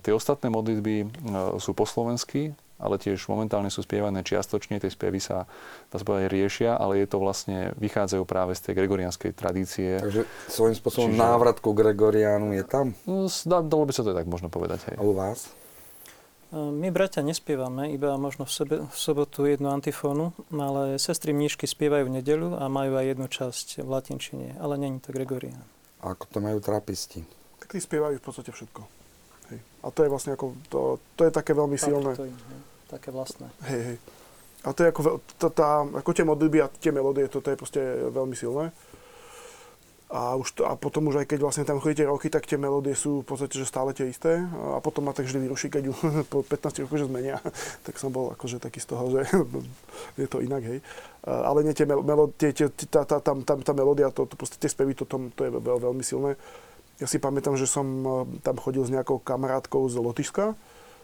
Tie 0.04 0.12
ostatné 0.12 0.52
modlitby 0.52 1.24
sú 1.56 1.72
po 1.72 1.88
slovensky, 1.88 2.52
ale 2.78 2.98
tiež 2.98 3.30
momentálne 3.30 3.70
sú 3.70 3.86
spievané 3.86 4.26
čiastočne, 4.26 4.82
tie 4.82 4.90
spievy 4.90 5.22
sa, 5.22 5.46
dá 5.88 5.96
sa 6.00 6.04
povedať, 6.04 6.30
riešia, 6.30 6.74
ale 6.74 7.02
je 7.02 7.06
to 7.06 7.22
vlastne, 7.22 7.70
vychádzajú 7.78 8.22
práve 8.26 8.52
z 8.58 8.70
tej 8.70 8.74
gregorianskej 8.82 9.30
tradície. 9.32 10.02
Takže 10.02 10.22
svojím 10.50 10.76
spôsobom 10.76 11.10
Čiže... 11.14 11.22
návrat 11.22 11.56
ku 11.62 11.70
Gregoriánu 11.72 12.52
je 12.54 12.64
tam? 12.66 12.92
No, 13.06 13.30
dalo 13.44 13.84
by 13.86 13.92
sa 13.94 14.02
to 14.02 14.10
tak 14.10 14.26
možno 14.26 14.50
povedať. 14.50 14.92
Hej. 14.92 14.96
A 14.98 15.02
u 15.06 15.14
vás? 15.14 15.54
My, 16.54 16.94
bratia, 16.94 17.18
nespievame, 17.26 17.90
iba 17.90 18.14
možno 18.14 18.46
v, 18.46 18.52
sebe, 18.54 18.76
v 18.86 18.94
sobotu 18.94 19.42
jednu 19.42 19.74
antifónu, 19.74 20.30
ale 20.54 21.02
sestry 21.02 21.34
mníšky 21.34 21.66
spievajú 21.66 22.06
v 22.06 22.22
nedelu 22.22 22.54
a 22.54 22.70
majú 22.70 22.94
aj 22.94 23.06
jednu 23.10 23.26
časť 23.26 23.66
v 23.82 23.88
latinčine, 23.90 24.48
ale 24.62 24.78
není 24.78 25.02
to 25.02 25.10
Gregorián. 25.10 25.66
A 25.98 26.14
ako 26.14 26.30
to 26.30 26.38
majú 26.38 26.62
trapisti? 26.62 27.26
Tak 27.58 27.74
tí 27.74 27.82
spievajú 27.82 28.22
v 28.22 28.24
podstate 28.24 28.54
všetko. 28.54 28.86
Hej. 29.54 29.60
A 29.84 29.86
to 29.92 30.00
je 30.02 30.08
vlastne 30.10 30.32
ako, 30.34 30.56
to, 30.66 30.78
to 31.14 31.22
je 31.28 31.32
také 31.32 31.52
veľmi 31.54 31.78
silné. 31.78 32.12
To, 32.18 32.26
je, 32.26 32.34
také 32.90 33.08
vlastné. 33.14 33.46
Hej, 33.70 33.82
hej. 33.94 33.98
A 34.64 34.72
to 34.72 34.80
je 34.80 34.88
ako, 34.88 35.00
tá, 35.36 35.48
tá, 35.52 35.68
ako 35.84 36.10
tie 36.16 36.24
modlitby 36.24 36.58
a 36.64 36.72
tie 36.72 36.88
melódie, 36.88 37.28
to, 37.28 37.44
to 37.44 37.52
je 37.52 37.60
proste 37.60 37.80
veľmi 38.08 38.32
silné. 38.32 38.72
A, 40.14 40.38
už 40.38 40.54
to, 40.54 40.62
a 40.62 40.78
potom 40.78 41.10
už 41.10 41.24
aj 41.24 41.26
keď 41.26 41.38
vlastne 41.42 41.66
tam 41.66 41.82
chodíte 41.82 42.06
roky, 42.06 42.30
tak 42.30 42.46
tie 42.46 42.54
melódie 42.54 42.94
sú 42.94 43.24
v 43.24 43.26
podstate 43.26 43.58
že 43.58 43.66
stále 43.66 43.90
tie 43.90 44.06
isté. 44.06 44.46
A 44.46 44.78
potom 44.78 45.04
ma 45.04 45.10
tak 45.10 45.26
vždy 45.26 45.42
vyruší, 45.42 45.68
keď 45.68 45.90
ju 45.90 45.94
po 46.32 46.46
15 46.46 46.86
rokoch 46.86 47.00
že 47.02 47.10
zmenia. 47.10 47.42
tak 47.86 47.98
som 47.98 48.14
bol 48.14 48.30
akože 48.32 48.62
taký 48.62 48.78
z 48.78 48.88
toho, 48.88 49.04
že 49.10 49.20
je 50.22 50.28
to 50.30 50.38
inak, 50.38 50.62
hej. 50.62 50.78
Ale 51.26 51.66
nie 51.66 51.74
tie 51.76 51.84
melódie, 51.84 52.54
tá, 52.88 53.02
tá, 53.04 53.18
tá, 53.20 53.32
tá, 53.34 53.54
tá 53.58 53.72
melódia, 53.74 54.12
to, 54.14 54.24
to, 54.24 54.38
proste 54.38 54.56
tie 54.56 54.70
spevy, 54.70 54.94
to, 54.94 55.02
to, 55.02 55.28
to 55.34 55.40
je 55.44 55.50
veľ, 55.50 55.92
veľmi 55.92 56.04
silné. 56.06 56.38
Ja 57.02 57.10
si 57.10 57.18
pamätám, 57.18 57.58
že 57.58 57.66
som 57.66 57.86
tam 58.46 58.56
chodil 58.60 58.86
s 58.86 58.90
nejakou 58.90 59.18
kamarátkou 59.18 59.86
z 59.90 59.98
Lotyšska 59.98 60.54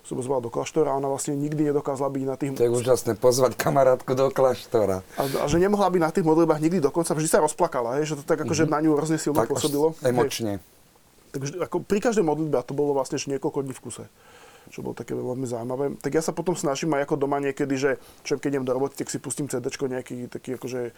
som 0.00 0.16
zval 0.24 0.40
do 0.40 0.48
kláštora 0.48 0.92
a 0.92 0.96
ona 0.96 1.12
vlastne 1.12 1.36
nikdy 1.36 1.72
nedokázala 1.72 2.08
byť 2.08 2.24
na 2.24 2.34
tých... 2.40 2.50
To 2.56 2.64
je 2.64 2.72
úžasné, 2.72 3.20
pozvať 3.20 3.52
kamarátku 3.56 4.16
do 4.16 4.32
kláštora. 4.32 5.04
A, 5.20 5.22
a 5.28 5.44
že 5.44 5.60
nemohla 5.60 5.92
byť 5.92 6.00
na 6.00 6.10
tých 6.10 6.24
modlitbách 6.24 6.60
nikdy 6.60 6.80
dokonca, 6.80 7.12
vždy 7.12 7.28
sa 7.28 7.44
rozplakala, 7.44 8.00
hej, 8.00 8.14
že 8.14 8.14
to 8.16 8.24
tak 8.24 8.40
akože 8.40 8.64
mm-hmm. 8.64 8.80
na 8.80 8.84
ňu 8.88 8.90
hrozne 8.96 9.18
silno 9.20 9.44
tak 9.44 9.52
pôsobilo. 9.52 9.92
Emočne. 10.00 10.56
Hej. 10.56 10.64
Takže 11.30 11.52
ako 11.62 11.76
pri 11.84 11.98
každej 12.02 12.24
modlitbe, 12.26 12.56
a 12.58 12.64
to 12.64 12.74
bolo 12.74 12.96
vlastne 12.96 13.20
niekoľko 13.20 13.60
dní 13.62 13.74
v 13.76 13.82
kuse 13.84 14.06
čo 14.70 14.86
bolo 14.86 14.94
také 14.94 15.18
veľmi 15.18 15.50
zaujímavé. 15.50 15.98
Tak 15.98 16.14
ja 16.14 16.22
sa 16.22 16.30
potom 16.30 16.54
snažím 16.54 16.94
aj 16.94 17.10
ako 17.10 17.26
doma 17.26 17.42
niekedy, 17.42 17.74
že 17.74 17.90
čo 18.22 18.38
keď 18.38 18.60
idem 18.60 18.64
do 18.68 18.70
roboty, 18.70 19.02
tak 19.02 19.10
si 19.10 19.18
pustím 19.18 19.50
CD 19.50 19.66
nejaký 19.66 20.30
taký 20.30 20.54
akože 20.54 20.94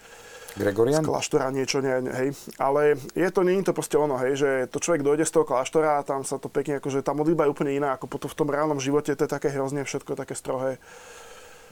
Gregorian? 0.53 1.01
Z 1.01 1.09
kláštora 1.09 1.49
niečo, 1.49 1.81
ne, 1.81 2.05
hej. 2.13 2.29
Ale 2.61 2.93
je 3.17 3.29
to, 3.33 3.41
nie 3.41 3.57
je 3.61 3.69
to 3.69 3.73
proste 3.73 3.97
ono, 3.97 4.21
hej, 4.21 4.37
že 4.37 4.49
to 4.69 4.77
človek 4.77 5.01
dojde 5.01 5.25
z 5.25 5.33
toho 5.33 5.45
kláštora 5.49 5.97
a 5.97 6.05
tam 6.05 6.21
sa 6.21 6.37
to 6.37 6.45
pekne, 6.45 6.77
akože 6.77 7.01
tá 7.01 7.17
modlitba 7.17 7.49
je 7.49 7.53
úplne 7.53 7.73
iná, 7.73 7.97
ako 7.97 8.05
potom 8.05 8.29
v 8.29 8.37
tom 8.37 8.49
reálnom 8.53 8.77
živote, 8.77 9.17
to 9.17 9.25
je 9.25 9.31
také 9.33 9.49
hrozne 9.49 9.81
všetko, 9.81 10.13
také 10.13 10.37
strohé. 10.37 10.77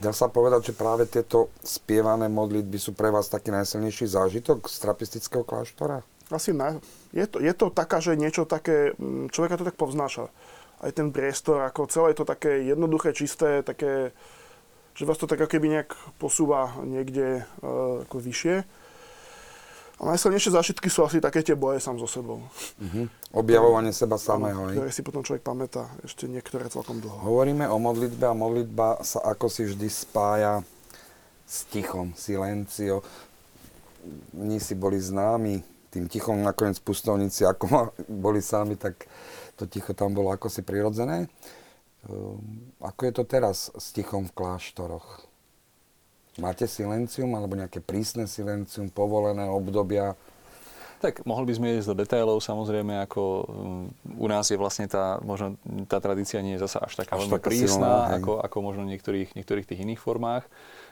Dá 0.02 0.10
sa 0.18 0.34
povedať, 0.34 0.74
že 0.74 0.74
práve 0.74 1.06
tieto 1.06 1.54
spievané 1.62 2.26
modlitby 2.26 2.82
sú 2.82 2.98
pre 2.98 3.14
vás 3.14 3.30
taký 3.30 3.54
najsilnejší 3.54 4.10
zážitok 4.10 4.66
z 4.66 4.76
trapistického 4.82 5.46
kláštora? 5.46 6.02
Asi 6.34 6.58
ne. 6.58 6.82
Je 7.14 7.30
to, 7.30 7.38
je 7.38 7.54
to 7.54 7.70
taká, 7.70 8.02
že 8.02 8.18
niečo 8.18 8.50
také, 8.50 8.98
mm, 8.98 9.30
človeka 9.30 9.62
to 9.62 9.68
tak 9.70 9.78
povznáša. 9.78 10.26
Aj 10.82 10.90
ten 10.90 11.14
priestor, 11.14 11.62
ako 11.62 11.86
celé 11.86 12.18
je 12.18 12.24
to 12.24 12.26
také 12.26 12.66
jednoduché, 12.66 13.14
čisté, 13.14 13.62
také, 13.62 14.10
že 15.02 15.10
vás 15.10 15.18
to 15.18 15.26
tak 15.26 15.41
keby 15.49 15.82
nejak 15.82 15.97
posúva 16.22 16.78
niekde 16.86 17.41
uh, 17.66 18.06
ako 18.06 18.22
vyššie. 18.22 18.62
A 19.97 20.02
najsilnejšie 20.14 20.54
zážitky 20.54 20.93
sú 20.93 21.02
asi 21.02 21.18
také 21.18 21.41
tie 21.41 21.58
boje 21.58 21.82
sám 21.82 21.97
so 21.97 22.06
sebou. 22.06 22.45
Uh-huh. 22.78 23.06
Objavovanie 23.34 23.89
seba 23.93 24.22
samého. 24.22 24.70
Ktoré 24.70 24.93
si 24.93 25.02
potom 25.02 25.26
človek 25.26 25.41
pamätá 25.41 25.89
ešte 26.06 26.30
niektoré 26.30 26.70
celkom 26.70 27.02
dlho. 27.02 27.18
Hovoríme 27.18 27.66
o 27.66 27.82
modlitbe 27.82 28.30
a 28.30 28.38
modlitba 28.38 29.02
sa 29.02 29.26
ako 29.26 29.49
si 29.49 29.66
vždy 29.66 29.89
spája 29.89 30.62
s 31.49 31.66
tichom, 31.70 32.14
silencio. 32.14 33.02
Oni 34.38 34.62
si 34.62 34.78
boli 34.78 35.02
známi 35.02 35.66
tým 35.89 36.06
tichom, 36.10 36.45
nakoniec 36.45 36.78
pustovníci, 36.78 37.41
ako 37.45 37.93
boli 38.06 38.41
sami, 38.41 38.78
tak 38.78 39.10
to 39.58 39.66
ticho 39.66 39.97
tam 39.97 40.14
bolo 40.14 40.30
ako 40.30 40.45
si 40.45 40.62
prirodzené. 40.62 41.26
Ehm, 42.10 42.74
ako 42.82 43.02
je 43.06 43.14
to 43.14 43.24
teraz 43.28 43.70
s 43.78 43.93
tichom 43.93 44.26
v 44.26 44.34
kláštoroch? 44.34 45.30
Máte 46.39 46.66
silencium 46.66 47.36
alebo 47.36 47.60
nejaké 47.60 47.84
prísne 47.84 48.26
silencium, 48.26 48.88
povolené 48.88 49.45
obdobia? 49.52 50.16
Tak 51.02 51.26
mohli 51.26 51.49
by 51.49 51.54
sme 51.58 51.68
ísť 51.82 51.89
do 51.91 51.97
detailov, 51.97 52.45
samozrejme, 52.45 52.93
ako 53.10 53.22
um, 53.49 53.89
u 54.22 54.28
nás 54.30 54.45
je 54.54 54.58
vlastne 54.58 54.86
tá, 54.86 55.18
možno 55.26 55.58
tá 55.89 55.97
tradícia 55.97 56.38
nie 56.45 56.54
je 56.56 56.62
zasa 56.62 56.78
až 56.78 56.93
taká 56.93 57.18
až 57.18 57.26
veľmi 57.26 57.41
prísna, 57.41 57.68
silná, 57.68 57.95
ako, 58.22 58.38
ako 58.38 58.58
možno 58.62 58.82
v 58.86 58.93
niektorých, 58.95 59.34
niektorých 59.34 59.66
tých 59.66 59.82
iných 59.82 59.97
formách. 59.97 60.45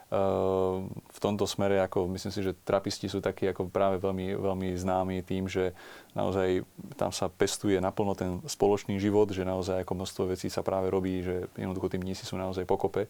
V 0.10 1.20
tomto 1.22 1.45
smere, 1.45 1.78
ako 1.86 2.10
myslím 2.18 2.34
si, 2.34 2.41
že 2.41 2.57
trapisti 2.66 3.05
sú 3.05 3.22
takí 3.22 3.45
ako 3.45 3.70
práve 3.70 4.01
veľmi, 4.01 4.34
veľmi 4.41 4.74
známi 4.74 5.22
tým, 5.22 5.45
že 5.45 5.78
naozaj 6.18 6.66
tam 6.97 7.14
sa 7.14 7.30
pestuje 7.30 7.78
naplno 7.78 8.18
ten 8.18 8.41
spoločný 8.49 8.97
život, 8.97 9.30
že 9.30 9.45
naozaj 9.45 9.86
ako 9.86 9.93
množstvo 9.93 10.24
vecí 10.34 10.49
sa 10.49 10.66
práve 10.66 10.89
robí, 10.89 11.22
že 11.22 11.45
jednoducho 11.53 11.93
tí 11.93 12.01
mnísi 12.01 12.26
sú 12.26 12.41
naozaj 12.41 12.66
pokope 12.66 13.05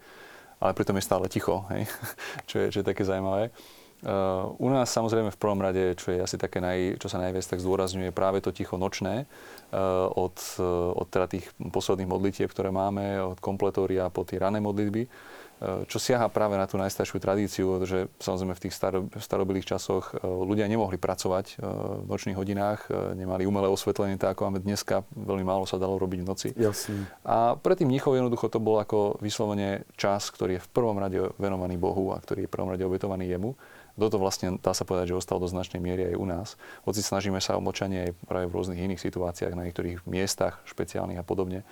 ale 0.59 0.75
pritom 0.75 0.95
je 0.99 1.07
stále 1.07 1.25
ticho, 1.31 1.63
hej? 1.71 1.87
čo, 2.49 2.55
je, 2.59 2.65
čo 2.69 2.77
je 2.83 2.89
také 2.91 3.07
zaujímavé. 3.07 3.49
Uh, 3.99 4.55
u 4.63 4.71
nás 4.71 4.87
samozrejme 4.95 5.27
v 5.27 5.41
prvom 5.41 5.59
rade, 5.59 5.91
čo 5.99 6.15
je 6.15 6.23
asi 6.23 6.39
také, 6.39 6.63
naj, 6.63 7.03
čo 7.03 7.11
sa 7.11 7.19
najviac 7.19 7.43
tak 7.43 7.59
zdôrazňuje, 7.59 8.15
práve 8.15 8.39
to 8.39 8.55
ticho 8.55 8.79
nočné 8.79 9.27
uh, 9.75 10.07
od, 10.15 10.39
uh, 10.55 10.95
od 10.95 11.07
teda 11.11 11.27
tých 11.27 11.51
posledných 11.59 12.07
modlitieb, 12.07 12.47
ktoré 12.47 12.71
máme, 12.71 13.35
od 13.35 13.43
kompletória 13.43 14.07
po 14.07 14.23
tie 14.23 14.39
rané 14.39 14.63
modlitby 14.63 15.03
čo 15.59 15.99
siaha 15.99 16.31
práve 16.31 16.55
na 16.55 16.63
tú 16.71 16.79
najstaršiu 16.79 17.19
tradíciu, 17.19 17.83
že 17.83 18.07
samozrejme 18.23 18.55
v 18.55 18.63
tých 18.63 18.73
staro, 18.79 19.03
časoch 19.59 20.15
e, 20.15 20.23
ľudia 20.23 20.71
nemohli 20.71 20.95
pracovať 20.95 21.59
e, 21.59 21.67
v 21.99 22.07
nočných 22.07 22.39
hodinách, 22.39 22.87
e, 22.87 23.19
nemali 23.19 23.43
umelé 23.43 23.67
osvetlenie, 23.67 24.15
tak 24.15 24.39
ako 24.39 24.47
máme 24.47 24.63
dneska, 24.63 25.03
veľmi 25.11 25.43
málo 25.43 25.67
sa 25.67 25.75
dalo 25.75 25.99
robiť 25.99 26.19
v 26.23 26.27
noci. 26.27 26.47
Jasne. 26.55 27.11
A 27.27 27.59
pre 27.59 27.75
tým 27.75 27.91
jednoducho 27.91 28.47
to 28.47 28.63
bol 28.63 28.79
ako 28.79 29.19
vyslovene 29.19 29.83
čas, 29.99 30.31
ktorý 30.31 30.57
je 30.59 30.63
v 30.63 30.69
prvom 30.71 30.95
rade 30.95 31.19
venovaný 31.35 31.75
Bohu 31.75 32.15
a 32.15 32.23
ktorý 32.23 32.47
je 32.47 32.49
v 32.49 32.53
prvom 32.55 32.71
rade 32.71 32.83
obetovaný 32.87 33.27
jemu. 33.27 33.59
Toto 33.99 34.15
vlastne 34.15 34.55
dá 34.63 34.71
sa 34.71 34.87
povedať, 34.87 35.11
že 35.11 35.19
ostal 35.19 35.43
do 35.43 35.51
značnej 35.51 35.83
miery 35.83 36.07
aj 36.07 36.15
u 36.15 36.23
nás. 36.23 36.47
Hoci 36.87 37.03
snažíme 37.03 37.43
sa 37.43 37.59
o 37.59 37.61
močanie 37.61 38.07
aj 38.07 38.11
práve 38.31 38.47
v 38.47 38.55
rôznych 38.55 38.79
iných 38.79 39.03
situáciách, 39.03 39.59
na 39.59 39.67
niektorých 39.67 40.07
miestach 40.07 40.63
špeciálnych 40.63 41.19
a 41.19 41.25
podobne. 41.27 41.67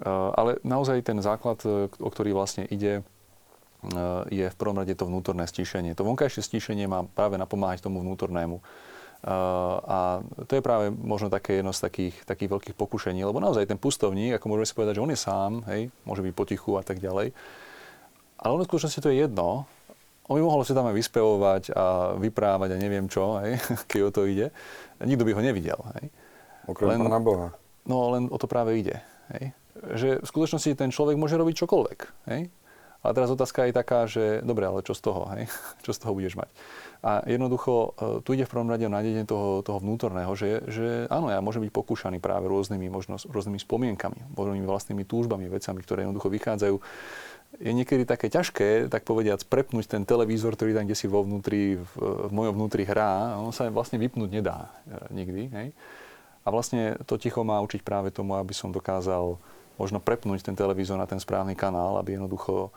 Eh, 0.00 0.08
ale 0.08 0.56
naozaj 0.64 1.04
ten 1.04 1.20
základ, 1.20 1.60
eh, 1.68 1.92
o 2.00 2.08
ktorý 2.08 2.32
vlastne 2.32 2.64
ide, 2.64 3.04
eh, 3.04 4.22
je 4.32 4.46
v 4.48 4.56
prvom 4.56 4.80
rade 4.80 4.96
to 4.96 5.04
vnútorné 5.04 5.44
stíšenie. 5.44 5.92
To 5.92 6.08
vonkajšie 6.08 6.40
stíšenie 6.40 6.88
má 6.88 7.04
práve 7.04 7.36
napomáhať 7.36 7.84
tomu 7.84 8.00
vnútornému. 8.00 8.60
A 9.22 10.18
to 10.50 10.58
je 10.58 10.66
práve 10.66 10.90
možno 10.90 11.30
také 11.30 11.62
jedno 11.62 11.70
z 11.70 11.86
takých, 11.86 12.26
takých 12.26 12.58
veľkých 12.58 12.74
pokušení, 12.74 13.22
lebo 13.22 13.38
naozaj 13.38 13.70
ten 13.70 13.78
pustovník, 13.78 14.34
ako 14.34 14.50
môžeme 14.50 14.66
si 14.66 14.74
povedať, 14.74 14.98
že 14.98 15.04
on 15.06 15.14
je 15.14 15.20
sám, 15.22 15.52
hej, 15.70 15.94
môže 16.02 16.26
byť 16.26 16.34
potichu 16.34 16.74
a 16.74 16.82
tak 16.82 16.98
ďalej. 16.98 17.30
Ale 18.42 18.50
ono 18.50 18.66
v 18.66 18.70
skutočnosti 18.74 18.98
to 18.98 19.14
je 19.14 19.22
jedno. 19.22 19.70
On 20.26 20.34
by 20.34 20.42
mohol 20.42 20.66
si 20.66 20.74
tam 20.74 20.90
aj 20.90 20.98
vyspevovať 20.98 21.70
a 21.70 22.18
vyprávať 22.18 22.74
a 22.74 22.82
neviem 22.82 23.06
čo, 23.06 23.38
hej, 23.46 23.62
keď 23.94 24.00
o 24.02 24.10
to 24.10 24.26
ide. 24.26 24.50
Nikto 24.98 25.22
by 25.22 25.38
ho 25.38 25.42
nevidel. 25.46 25.78
Hej. 26.02 26.10
Okrem 26.66 26.90
len, 26.90 27.06
Pána 27.06 27.22
Boha. 27.22 27.48
No 27.86 28.10
len 28.18 28.26
o 28.26 28.34
to 28.42 28.50
práve 28.50 28.74
ide. 28.74 29.06
Hej 29.38 29.54
že 29.82 30.22
v 30.22 30.26
skutočnosti 30.26 30.78
ten 30.78 30.94
človek 30.94 31.18
môže 31.18 31.34
robiť 31.34 31.66
čokoľvek. 31.66 31.98
Hej? 32.30 32.50
Ale 33.02 33.12
teraz 33.18 33.34
otázka 33.34 33.66
je 33.66 33.74
taká, 33.74 34.06
že 34.06 34.46
dobre, 34.46 34.62
ale 34.62 34.86
čo 34.86 34.94
z 34.94 35.02
toho? 35.02 35.26
Hej? 35.34 35.50
Čo 35.84 35.90
z 35.90 35.98
toho 36.06 36.14
budeš 36.14 36.38
mať? 36.38 36.46
A 37.02 37.26
jednoducho 37.26 37.72
e, 37.74 37.88
tu 38.22 38.30
ide 38.38 38.46
v 38.46 38.52
prvom 38.54 38.70
rade 38.70 38.86
o 38.86 38.94
nájdenie 38.94 39.26
toho, 39.26 39.58
toho 39.66 39.82
vnútorného, 39.82 40.30
že, 40.38 40.62
že 40.70 41.10
áno, 41.10 41.26
ja 41.26 41.42
môžem 41.42 41.66
byť 41.66 41.74
pokúšaný 41.74 42.22
práve 42.22 42.46
rôznymi, 42.46 42.86
možno, 42.86 43.18
rôznymi 43.18 43.58
spomienkami, 43.58 44.38
rôznymi 44.38 44.62
vlastnými 44.62 45.02
túžbami, 45.02 45.50
vecami, 45.50 45.82
ktoré 45.82 46.06
jednoducho 46.06 46.30
vychádzajú. 46.30 46.76
Je 47.58 47.72
niekedy 47.74 48.06
také 48.06 48.30
ťažké, 48.30 48.86
tak 48.86 49.02
povediac, 49.02 49.42
prepnúť 49.50 49.98
ten 49.98 50.06
televízor, 50.06 50.54
ktorý 50.54 50.78
tam 50.78 50.86
kde 50.86 50.94
si 50.94 51.10
vo 51.10 51.26
vnútri, 51.26 51.82
v, 51.82 51.94
v 51.98 52.30
mojom 52.30 52.54
vnútri 52.54 52.86
hrá, 52.86 53.34
on 53.34 53.50
sa 53.50 53.66
vlastne 53.66 53.98
vypnúť 53.98 54.30
nedá 54.30 54.70
e, 54.86 55.10
nikdy. 55.10 55.42
Hej? 55.50 55.68
A 56.46 56.48
vlastne 56.54 57.02
to 57.02 57.18
ticho 57.18 57.42
má 57.42 57.58
učiť 57.66 57.82
práve 57.82 58.14
tomu, 58.14 58.38
aby 58.38 58.54
som 58.54 58.70
dokázal 58.70 59.42
možno 59.76 59.98
prepnúť 60.00 60.44
ten 60.44 60.56
televízor 60.56 61.00
na 61.00 61.08
ten 61.08 61.20
správny 61.20 61.56
kanál, 61.56 61.96
aby 62.00 62.16
jednoducho 62.16 62.68
e, 62.68 62.70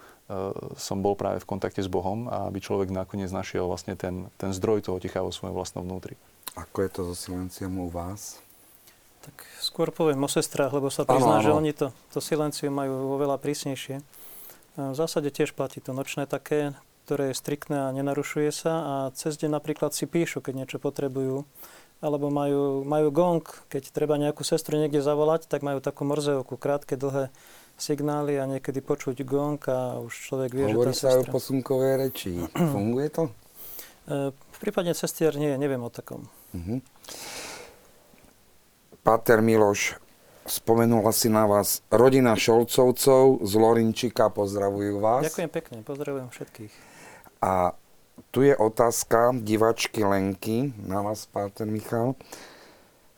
som 0.80 1.00
bol 1.00 1.16
práve 1.16 1.44
v 1.44 1.50
kontakte 1.50 1.84
s 1.84 1.90
Bohom 1.92 2.28
a 2.32 2.48
aby 2.48 2.64
človek 2.64 2.92
nakoniec 2.92 3.32
našiel 3.32 3.68
vlastne 3.68 3.98
ten, 4.00 4.32
ten 4.40 4.52
zdroj 4.56 4.88
toho 4.88 4.98
ticha 5.00 5.24
vo 5.24 5.32
svojom 5.32 5.56
vlastnom 5.56 5.84
vnútri. 5.84 6.16
Ako 6.56 6.88
je 6.88 6.90
to 6.92 7.02
so 7.12 7.16
silenciom 7.16 7.76
u 7.84 7.92
vás? 7.92 8.40
Tak 9.26 9.42
skôr 9.58 9.90
poviem 9.90 10.22
o 10.22 10.30
sestrách, 10.30 10.72
lebo 10.72 10.94
sa 10.94 11.04
priznám, 11.04 11.42
že 11.42 11.52
oni 11.52 11.74
to, 11.74 11.90
to 12.14 12.22
silencium 12.22 12.78
majú 12.78 13.18
oveľa 13.18 13.42
prísnejšie. 13.42 13.98
V 14.76 14.96
zásade 14.96 15.34
tiež 15.34 15.58
platí 15.58 15.82
to 15.82 15.98
nočné 15.98 16.30
také, 16.30 16.78
ktoré 17.10 17.32
je 17.32 17.40
striktné 17.40 17.90
a 17.90 17.94
nenarušuje 17.96 18.50
sa 18.54 18.74
a 18.74 18.94
cez 19.18 19.38
deň 19.42 19.58
napríklad 19.58 19.98
si 19.98 20.06
píšu, 20.06 20.46
keď 20.46 20.54
niečo 20.66 20.78
potrebujú 20.78 21.46
alebo 22.06 22.30
majú, 22.30 22.86
majú 22.86 23.10
gong, 23.10 23.42
keď 23.66 23.90
treba 23.90 24.22
nejakú 24.22 24.46
sestru 24.46 24.78
niekde 24.78 25.02
zavolať, 25.02 25.50
tak 25.50 25.66
majú 25.66 25.82
takú 25.82 26.06
morzeovku, 26.06 26.54
krátke, 26.62 26.94
dlhé 26.94 27.34
signály 27.82 28.38
a 28.38 28.46
niekedy 28.46 28.80
počuť 28.86 29.26
gong 29.26 29.58
a 29.66 29.98
už 29.98 30.14
človek 30.14 30.54
vie, 30.54 30.70
Hovorí 30.70 30.94
že 30.94 31.02
tá 31.02 31.10
sa 31.10 31.10
sestra... 31.18 31.26
o 31.26 31.34
posunkovej 31.34 31.94
reči. 31.98 32.32
Funguje 32.78 33.10
to? 33.10 33.24
E, 34.06 34.30
v 34.30 34.58
prípade 34.62 34.94
sestier 34.94 35.34
nie, 35.34 35.58
neviem 35.58 35.82
o 35.82 35.90
takom. 35.90 36.30
Uh-huh. 36.54 36.78
Páter 39.02 39.42
Miloš, 39.42 39.98
spomenula 40.46 41.10
si 41.10 41.28
na 41.28 41.50
vás 41.50 41.82
rodina 41.90 42.38
Šolcovcov 42.38 43.42
z 43.42 43.54
Lorinčika, 43.58 44.30
pozdravujú 44.30 45.02
vás. 45.02 45.26
Ďakujem 45.26 45.52
pekne, 45.52 45.78
pozdravujem 45.82 46.30
všetkých. 46.30 46.74
A 47.42 47.74
tu 48.32 48.44
je 48.44 48.58
otázka 48.58 49.32
divačky 49.44 50.04
Lenky 50.04 50.74
na 50.84 51.02
vás, 51.02 51.26
Páter 51.26 51.68
Michal. 51.68 52.16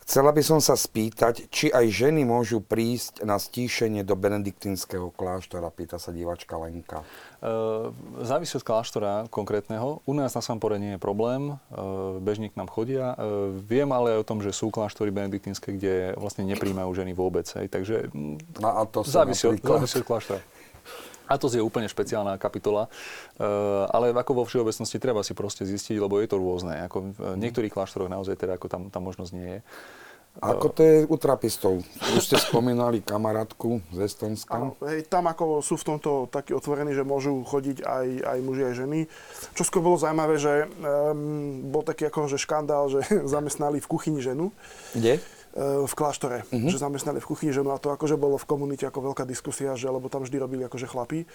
Chcela 0.08 0.32
by 0.32 0.40
som 0.40 0.56
sa 0.56 0.72
spýtať, 0.72 1.52
či 1.52 1.68
aj 1.68 1.84
ženy 1.92 2.24
môžu 2.24 2.64
prísť 2.64 3.28
na 3.28 3.36
stíšenie 3.36 4.00
do 4.08 4.16
benediktínskeho 4.16 5.12
kláštora, 5.12 5.68
pýta 5.68 6.00
sa 6.00 6.16
divačka 6.16 6.56
Lenka. 6.56 7.04
E, 7.44 7.92
závisí 8.24 8.56
od 8.56 8.64
kláštora 8.64 9.28
konkrétneho. 9.28 10.00
U 10.08 10.12
nás 10.16 10.32
na 10.32 10.40
Sampore 10.40 10.80
nie 10.80 10.96
je 10.96 11.00
problém, 11.02 11.52
e, 11.52 12.24
bežník 12.24 12.56
nám 12.56 12.72
chodia. 12.72 13.20
E, 13.20 13.52
viem 13.60 13.92
ale 13.92 14.16
aj 14.16 14.24
o 14.24 14.28
tom, 14.32 14.40
že 14.40 14.48
sú 14.56 14.72
kláštory 14.72 15.12
benediktínske, 15.12 15.76
kde 15.76 16.16
vlastne 16.16 16.48
nepríjmajú 16.48 16.88
ženy 16.88 17.12
vôbec. 17.12 17.44
Hej. 17.44 17.68
Takže 17.68 18.08
no 18.64 18.68
a 18.80 18.88
to 18.88 19.04
závisí, 19.04 19.44
od, 19.44 19.60
závisí 19.60 20.00
od 20.00 20.08
kláštora. 20.08 20.40
Atos 21.28 21.52
je 21.52 21.62
úplne 21.62 21.86
špeciálna 21.86 22.40
kapitola, 22.40 22.88
eh, 22.88 23.44
ale 23.92 24.16
ako 24.16 24.42
vo 24.42 24.44
všeobecnosti 24.48 24.96
treba 24.96 25.20
si 25.20 25.36
proste 25.36 25.68
zistiť, 25.68 26.00
lebo 26.00 26.18
je 26.18 26.28
to 26.28 26.40
rôzne. 26.40 26.74
Ako 26.88 27.12
v 27.12 27.18
niektorých 27.36 27.70
kláštoroch 27.70 28.08
naozaj 28.08 28.40
teda 28.40 28.56
ako 28.56 28.66
tam, 28.66 28.82
tam 28.88 29.04
možnosť 29.04 29.32
nie 29.36 29.60
je. 29.60 29.62
A 30.38 30.54
ako 30.54 30.70
to 30.70 30.80
je 30.86 30.96
u 31.02 31.16
trapistov? 31.18 31.82
Už 32.14 32.22
ste 32.22 32.38
spomínali 32.38 33.02
kamarátku 33.02 33.82
z 33.90 34.06
Estonska. 34.06 34.54
Áno, 34.54 34.78
hej, 34.86 35.02
tam 35.10 35.26
ako 35.26 35.58
sú 35.66 35.74
v 35.74 35.94
tomto 35.94 36.30
takí 36.30 36.54
otvorení, 36.54 36.94
že 36.94 37.02
môžu 37.02 37.42
chodiť 37.42 37.82
aj, 37.82 38.06
aj 38.22 38.38
muži, 38.46 38.62
aj 38.70 38.74
ženy. 38.78 39.00
Čo 39.58 39.62
skôr 39.66 39.82
bolo 39.82 39.98
zaujímavé, 39.98 40.38
že 40.38 40.70
um, 40.78 41.66
bol 41.74 41.82
taký 41.82 42.06
ako, 42.06 42.30
že 42.30 42.38
škandál, 42.38 42.86
že 42.86 43.02
zamestnali 43.34 43.82
v 43.82 43.90
kuchyni 43.90 44.22
ženu. 44.22 44.54
Kde? 44.94 45.18
V 45.58 45.92
kláštore, 45.92 46.46
uh-huh. 46.46 46.70
že 46.70 46.78
zamestnali 46.78 47.18
v 47.18 47.28
kuchyni 47.28 47.50
ženu 47.50 47.74
a 47.74 47.82
to 47.82 47.90
akože 47.90 48.14
bolo 48.14 48.38
v 48.38 48.46
komunite 48.46 48.86
ako 48.86 49.10
veľká 49.10 49.26
diskusia, 49.26 49.74
že 49.74 49.90
lebo 49.90 50.06
tam 50.06 50.22
vždy 50.22 50.36
robili 50.38 50.62
akože 50.62 50.86
chlapí. 50.86 51.26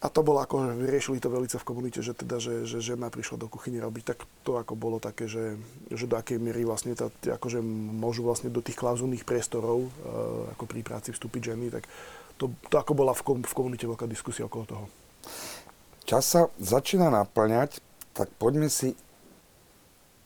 A 0.00 0.08
to 0.08 0.24
bolo 0.24 0.40
ako, 0.40 0.64
že 0.64 0.80
vyriešili 0.80 1.20
to 1.20 1.28
veľmi 1.28 1.44
v 1.44 1.68
komunite, 1.68 2.00
že 2.00 2.16
teda, 2.16 2.40
že, 2.40 2.64
že 2.64 2.80
žena 2.80 3.12
prišla 3.12 3.36
do 3.36 3.52
kuchyne 3.52 3.84
robiť, 3.84 4.04
tak 4.08 4.24
to 4.48 4.56
ako 4.56 4.72
bolo 4.72 4.96
také, 4.96 5.28
že, 5.28 5.60
že 5.92 6.08
do 6.08 6.16
akej 6.16 6.40
miery 6.40 6.64
vlastne 6.64 6.96
tá, 6.96 7.12
akože 7.12 7.60
môžu 8.00 8.24
vlastne 8.24 8.48
do 8.48 8.64
tých 8.64 8.80
klauzulných 8.80 9.28
priestorov 9.28 9.84
uh, 9.84 10.56
ako 10.56 10.64
pri 10.64 10.80
práci 10.80 11.12
vstúpiť 11.12 11.52
ženy, 11.52 11.68
tak 11.68 11.84
to, 12.40 12.48
to 12.72 12.80
ako 12.80 12.96
bola 12.96 13.12
v, 13.12 13.20
kom, 13.20 13.38
v 13.44 13.52
komunite 13.52 13.84
veľká 13.84 14.08
diskusia 14.08 14.48
okolo 14.48 14.64
toho. 14.64 14.84
Čas 16.08 16.32
sa 16.32 16.48
začína 16.56 17.12
naplňať, 17.12 17.84
tak 18.16 18.32
poďme 18.40 18.72
si 18.72 18.96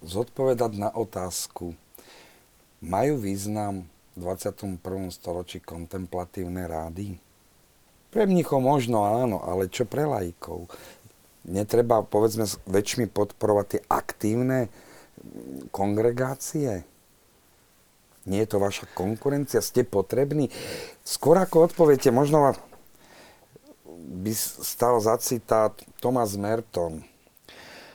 zodpovedať 0.07 0.79
na 0.79 0.95
otázku 0.95 1.75
majú 2.83 3.21
význam 3.21 3.87
v 4.15 4.31
21. 4.31 4.79
storočí 5.11 5.61
kontemplatívne 5.61 6.67
rády? 6.67 7.19
Pre 8.11 8.25
mnichov 8.27 8.63
možno 8.63 9.03
áno, 9.03 9.43
ale 9.43 9.67
čo 9.67 9.87
pre 9.87 10.07
lajkov? 10.07 10.71
netreba, 11.45 12.01
povedzme, 12.03 12.49
väčšmi 12.65 13.09
podporovať 13.13 13.67
tie 13.69 13.81
aktívne 13.89 14.73
kongregácie? 15.71 16.85
Nie 18.25 18.39
je 18.45 18.49
to 18.49 18.59
vaša 18.61 18.89
konkurencia? 18.97 19.61
Ste 19.61 19.85
potrební? 19.85 20.49
Skôr 21.05 21.37
ako 21.37 21.69
odpoviete, 21.69 22.09
možno 22.09 22.57
by 23.85 24.33
stal 24.65 24.97
za 25.05 25.21
citát 25.21 25.77
Thomas 26.01 26.33
Merton. 26.41 27.05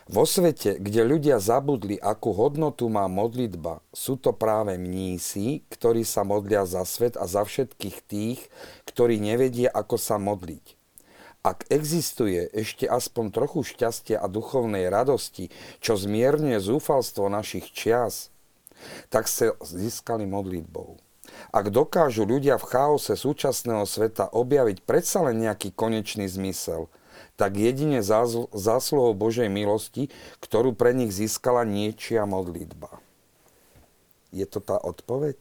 Vo 0.09 0.25
svete, 0.25 0.81
kde 0.81 1.05
ľudia 1.05 1.37
zabudli, 1.37 2.01
akú 2.01 2.33
hodnotu 2.33 2.89
má 2.89 3.05
modlitba, 3.05 3.85
sú 3.93 4.17
to 4.17 4.33
práve 4.33 4.73
mnísi, 4.73 5.61
ktorí 5.69 6.01
sa 6.01 6.25
modlia 6.25 6.65
za 6.65 6.81
svet 6.81 7.13
a 7.13 7.29
za 7.29 7.45
všetkých 7.45 7.97
tých, 8.09 8.41
ktorí 8.89 9.21
nevedia, 9.21 9.69
ako 9.69 10.01
sa 10.01 10.17
modliť. 10.17 10.65
Ak 11.45 11.69
existuje 11.69 12.41
ešte 12.49 12.89
aspoň 12.89 13.29
trochu 13.29 13.61
šťastia 13.61 14.17
a 14.17 14.25
duchovnej 14.25 14.89
radosti, 14.89 15.53
čo 15.77 15.93
zmierňuje 15.93 16.57
zúfalstvo 16.57 17.29
našich 17.29 17.69
čias, 17.69 18.33
tak 19.13 19.29
sa 19.29 19.53
získali 19.61 20.25
modlitbou. 20.25 20.97
Ak 21.53 21.69
dokážu 21.69 22.25
ľudia 22.25 22.57
v 22.57 22.65
chaose 22.65 23.13
súčasného 23.13 23.85
sveta 23.85 24.33
objaviť 24.33 24.81
predsa 24.89 25.21
len 25.29 25.45
nejaký 25.45 25.69
konečný 25.69 26.25
zmysel– 26.25 26.89
tak 27.39 27.55
jedine 27.55 28.03
zásluhou 28.51 29.15
Božej 29.15 29.47
milosti, 29.47 30.11
ktorú 30.43 30.75
pre 30.75 30.91
nich 30.91 31.15
získala 31.15 31.63
niečia 31.63 32.27
modlitba. 32.27 32.99
Je 34.35 34.43
to 34.43 34.59
tá 34.59 34.75
odpoveď? 34.75 35.39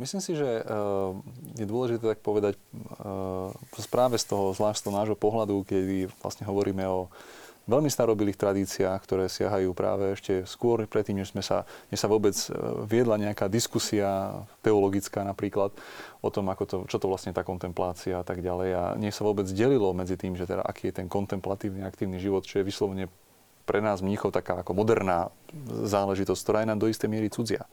Myslím 0.00 0.24
si, 0.24 0.32
že 0.32 0.64
je 1.60 1.66
dôležité 1.68 2.16
tak 2.16 2.24
povedať 2.24 2.56
správe 3.76 4.16
z 4.16 4.24
toho, 4.24 4.56
zvlášť 4.56 4.80
z 4.80 4.84
toho 4.88 4.96
nášho 4.96 5.20
pohľadu, 5.20 5.68
kedy 5.68 6.08
vlastne 6.24 6.48
hovoríme 6.48 6.80
o 6.88 7.12
veľmi 7.66 7.90
starobilých 7.90 8.38
tradíciách, 8.38 8.98
ktoré 9.02 9.26
siahajú 9.26 9.74
práve 9.74 10.14
ešte 10.14 10.46
skôr 10.46 10.86
predtým, 10.86 11.18
než, 11.18 11.34
sme 11.34 11.42
sa, 11.42 11.66
než 11.90 11.98
sa 11.98 12.06
vôbec 12.06 12.32
e, 12.32 12.48
viedla 12.86 13.18
nejaká 13.18 13.50
diskusia 13.50 14.38
teologická 14.62 15.26
napríklad 15.26 15.74
o 16.22 16.28
tom, 16.30 16.46
ako 16.46 16.64
to, 16.64 16.76
čo 16.86 17.02
to 17.02 17.10
vlastne 17.10 17.34
tá 17.34 17.42
kontemplácia 17.42 18.22
a 18.22 18.24
tak 18.24 18.38
ďalej. 18.38 18.70
A 18.70 18.82
nie 18.94 19.10
sa 19.10 19.26
vôbec 19.26 19.50
delilo 19.50 19.90
medzi 19.90 20.14
tým, 20.14 20.38
že 20.38 20.46
teda 20.46 20.62
aký 20.62 20.94
je 20.94 21.02
ten 21.02 21.10
kontemplatívny 21.10 21.82
aktívny 21.82 22.22
život, 22.22 22.46
čo 22.46 22.62
je 22.62 22.66
vyslovene 22.66 23.10
pre 23.66 23.82
nás 23.82 23.98
mníchov 23.98 24.30
taká 24.30 24.62
ako 24.62 24.78
moderná 24.78 25.34
záležitosť, 25.66 26.40
ktorá 26.46 26.58
je 26.62 26.70
nám 26.70 26.78
do 26.78 26.86
istej 26.86 27.10
miery 27.10 27.26
cudzia. 27.34 27.66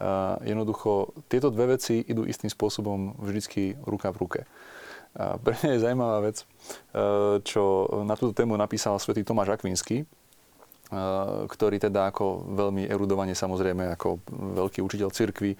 Uh, 0.00 0.40
jednoducho, 0.46 1.12
tieto 1.28 1.52
dve 1.52 1.76
veci 1.76 2.00
idú 2.00 2.24
istým 2.24 2.48
spôsobom 2.48 3.20
vždycky 3.20 3.76
ruka 3.84 4.08
v 4.14 4.20
ruke. 4.22 4.40
A 5.18 5.42
pre 5.42 5.58
mňa 5.58 5.70
je 5.74 5.82
zaujímavá 5.82 6.18
vec, 6.22 6.42
e, 6.42 6.44
čo 7.42 7.62
na 8.06 8.14
túto 8.14 8.30
tému 8.30 8.54
napísal 8.54 8.94
svätý 9.02 9.26
Tomáš 9.26 9.58
Akvinsky, 9.58 10.02
e, 10.02 10.04
ktorý 11.50 11.82
teda 11.82 12.14
ako 12.14 12.46
veľmi 12.54 12.86
erudovane 12.86 13.34
samozrejme 13.34 13.90
ako 13.98 14.22
veľký 14.30 14.78
učiteľ 14.86 15.10
cirkvy 15.10 15.52
e, 15.54 15.58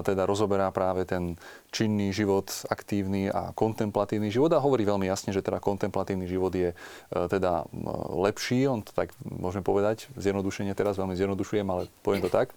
teda 0.00 0.24
rozoberá 0.24 0.72
práve 0.72 1.04
ten 1.04 1.36
činný 1.68 2.08
život, 2.08 2.48
aktívny 2.72 3.28
a 3.28 3.52
kontemplatívny 3.52 4.32
život 4.32 4.48
a 4.56 4.64
hovorí 4.64 4.88
veľmi 4.88 5.04
jasne, 5.04 5.36
že 5.36 5.44
teda 5.44 5.60
kontemplatívny 5.60 6.24
život 6.24 6.56
je 6.56 6.72
teda 7.12 7.68
lepší, 8.16 8.64
on 8.64 8.80
to 8.80 8.96
tak 8.96 9.12
môžeme 9.20 9.60
povedať, 9.60 10.08
zjednodušenie 10.16 10.72
teraz 10.72 10.96
veľmi 10.96 11.12
zjednodušujem, 11.20 11.68
ale 11.68 11.92
poviem 12.00 12.24
to 12.24 12.32
tak. 12.32 12.56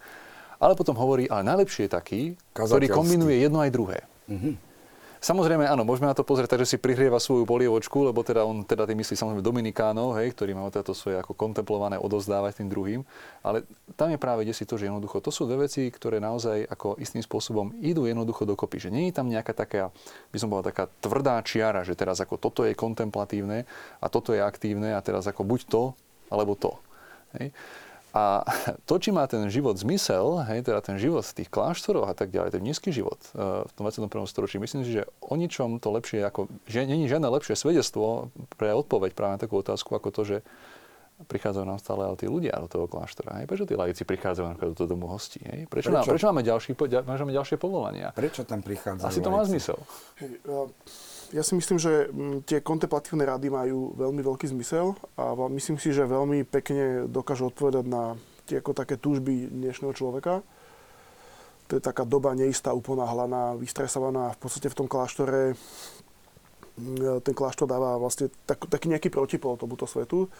Ale 0.56 0.72
potom 0.72 0.96
hovorí, 0.96 1.28
ale 1.28 1.44
najlepší 1.44 1.84
je 1.84 1.90
taký, 1.92 2.20
ktorý 2.56 2.88
kombinuje 2.88 3.44
jedno 3.44 3.60
aj 3.60 3.70
druhé. 3.74 3.98
Mm-hmm. 4.30 4.73
Samozrejme, 5.24 5.64
áno, 5.64 5.88
môžeme 5.88 6.04
na 6.04 6.12
to 6.12 6.20
pozrieť 6.20 6.52
tak, 6.52 6.68
že 6.68 6.76
si 6.76 6.76
prihrieva 6.76 7.16
svoju 7.16 7.48
polievočku, 7.48 7.96
lebo 8.04 8.20
teda 8.20 8.44
on 8.44 8.60
teda 8.60 8.84
tým 8.84 9.00
myslí 9.00 9.16
samozrejme 9.16 9.40
Dominikánov, 9.40 10.20
hej, 10.20 10.36
ktorí 10.36 10.52
majú 10.52 10.68
teda 10.68 10.84
to 10.84 10.92
svoje 10.92 11.16
ako 11.16 11.32
kontemplované 11.32 11.96
odozdávať 11.96 12.60
tým 12.60 12.68
druhým. 12.68 13.00
Ale 13.40 13.64
tam 13.96 14.12
je 14.12 14.20
práve 14.20 14.44
desi 14.44 14.68
to, 14.68 14.76
že 14.76 14.84
jednoducho 14.84 15.24
to 15.24 15.32
sú 15.32 15.48
dve 15.48 15.64
veci, 15.64 15.88
ktoré 15.88 16.20
naozaj 16.20 16.68
ako 16.68 17.00
istým 17.00 17.24
spôsobom 17.24 17.72
idú 17.80 18.04
jednoducho 18.04 18.44
dokopy. 18.44 18.84
Že 18.84 18.92
nie 18.92 19.08
je 19.08 19.16
tam 19.16 19.32
nejaká 19.32 19.56
taká, 19.56 19.96
by 20.28 20.36
som 20.36 20.52
bola 20.52 20.60
taká 20.60 20.92
tvrdá 21.00 21.40
čiara, 21.40 21.80
že 21.88 21.96
teraz 21.96 22.20
ako 22.20 22.36
toto 22.36 22.68
je 22.68 22.76
kontemplatívne 22.76 23.64
a 24.04 24.06
toto 24.12 24.36
je 24.36 24.44
aktívne 24.44 24.92
a 24.92 25.00
teraz 25.00 25.24
ako 25.24 25.40
buď 25.40 25.60
to, 25.72 25.82
alebo 26.28 26.52
to. 26.52 26.76
Hej. 27.40 27.48
A 28.14 28.46
to, 28.88 28.94
či 29.02 29.10
má 29.10 29.26
ten 29.26 29.50
život 29.50 29.74
zmysel, 29.74 30.46
hej, 30.46 30.62
teda 30.62 30.78
ten 30.78 30.96
život 31.02 31.26
v 31.26 31.42
tých 31.42 31.50
kláštoroch 31.50 32.06
a 32.06 32.14
tak 32.14 32.30
ďalej, 32.30 32.54
ten 32.54 32.62
nízky 32.62 32.94
život 32.94 33.18
uh, 33.34 33.66
v 33.66 33.72
tom 33.74 33.90
21. 33.90 34.30
storočí, 34.30 34.56
myslím 34.62 34.86
si, 34.86 34.94
že 34.94 35.02
o 35.18 35.34
ničom 35.34 35.82
to 35.82 35.90
lepšie, 35.90 36.22
ako, 36.22 36.46
že 36.70 36.86
není 36.86 37.10
žiadne 37.10 37.26
lepšie 37.26 37.58
svedectvo 37.58 38.30
pre 38.54 38.70
odpoveď 38.70 39.18
práve 39.18 39.34
na 39.34 39.40
takú 39.42 39.58
otázku, 39.58 39.98
ako 39.98 40.08
to, 40.14 40.22
že 40.22 40.36
prichádzajú 41.14 41.62
nám 41.66 41.78
stále 41.78 42.02
ale 42.06 42.18
tí 42.18 42.26
ľudia 42.26 42.58
do 42.58 42.66
toho 42.66 42.86
kláštora. 42.90 43.42
Hej? 43.42 43.46
Prečo 43.46 43.64
tí 43.70 43.78
laici 43.78 44.02
prichádzajú 44.02 44.46
napríklad 44.50 44.70
do 44.74 44.78
toho 44.82 44.90
domu 44.98 45.06
hostí? 45.06 45.38
Hej? 45.46 45.70
Prečo, 45.70 45.90
prečo? 45.90 45.94
Nám, 45.94 46.04
prečo 46.10 46.26
máme, 46.26 46.42
ďalší, 46.42 46.70
máme 47.06 47.32
ďalšie 47.34 47.56
povolania? 47.58 48.10
Prečo 48.10 48.42
tam 48.42 48.66
prichádzajú 48.66 49.06
Asi 49.06 49.22
to 49.22 49.30
má 49.30 49.46
zmysel. 49.46 49.78
Hej, 50.18 50.42
uh 50.46 51.13
ja 51.34 51.42
si 51.42 51.58
myslím, 51.58 51.82
že 51.82 52.06
mm, 52.06 52.46
tie 52.46 52.62
kontemplatívne 52.62 53.26
rady 53.26 53.50
majú 53.50 53.98
veľmi 53.98 54.22
veľký 54.22 54.46
zmysel 54.54 54.94
a 55.18 55.34
myslím 55.50 55.82
si, 55.82 55.90
že 55.90 56.06
veľmi 56.06 56.46
pekne 56.46 57.10
dokážu 57.10 57.50
odpovedať 57.50 57.84
na 57.90 58.14
tie 58.46 58.62
ako 58.62 58.70
také 58.70 58.94
túžby 58.94 59.50
dnešného 59.50 59.90
človeka. 59.98 60.46
To 61.66 61.72
je 61.74 61.82
taká 61.82 62.06
doba 62.06 62.38
neistá, 62.38 62.70
uponáhlaná, 62.70 63.58
vystresovaná. 63.58 64.30
V 64.38 64.46
podstate 64.46 64.70
v 64.70 64.78
tom 64.78 64.86
kláštore 64.86 65.58
mm, 66.78 67.26
ten 67.26 67.34
kláštor 67.34 67.66
dáva 67.66 67.98
vlastne 67.98 68.30
tak, 68.46 68.70
taký 68.70 68.86
nejaký 68.94 69.10
protipol 69.10 69.58
tomuto 69.58 69.90
svetu. 69.90 70.30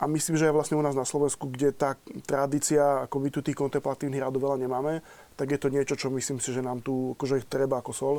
A 0.00 0.08
myslím, 0.08 0.40
že 0.40 0.48
aj 0.48 0.56
vlastne 0.56 0.80
u 0.80 0.84
nás 0.86 0.96
na 0.96 1.04
Slovensku, 1.04 1.52
kde 1.52 1.76
tá 1.76 1.92
tradícia, 2.24 3.04
ako 3.04 3.20
my 3.20 3.28
tu 3.28 3.44
tých 3.44 3.60
kontemplatívnych 3.60 4.24
radov 4.24 4.48
veľa 4.48 4.56
nemáme, 4.56 5.04
tak 5.36 5.52
je 5.52 5.60
to 5.60 5.68
niečo, 5.68 6.00
čo 6.00 6.08
myslím 6.08 6.40
si, 6.40 6.56
že 6.56 6.64
nám 6.64 6.80
tu 6.80 7.12
akože 7.12 7.44
treba 7.44 7.84
ako 7.84 7.92
sol 7.92 8.16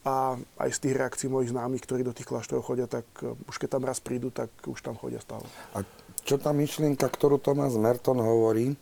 a 0.00 0.40
aj 0.56 0.70
z 0.72 0.78
tých 0.88 0.94
reakcií 0.96 1.28
mojich 1.28 1.52
známych, 1.52 1.84
ktorí 1.84 2.00
do 2.00 2.16
tých 2.16 2.24
kláštorov 2.24 2.64
chodia, 2.64 2.88
tak 2.88 3.04
e, 3.20 3.36
už 3.36 3.56
keď 3.60 3.68
tam 3.76 3.84
raz 3.84 4.00
prídu, 4.00 4.32
tak 4.32 4.48
už 4.64 4.80
tam 4.80 4.96
chodia 4.96 5.20
stále. 5.20 5.44
A 5.76 5.84
čo 6.24 6.40
tá 6.40 6.56
myšlienka, 6.56 7.04
ktorú 7.04 7.36
Thomas 7.36 7.76
Merton 7.76 8.16
hovorí, 8.16 8.76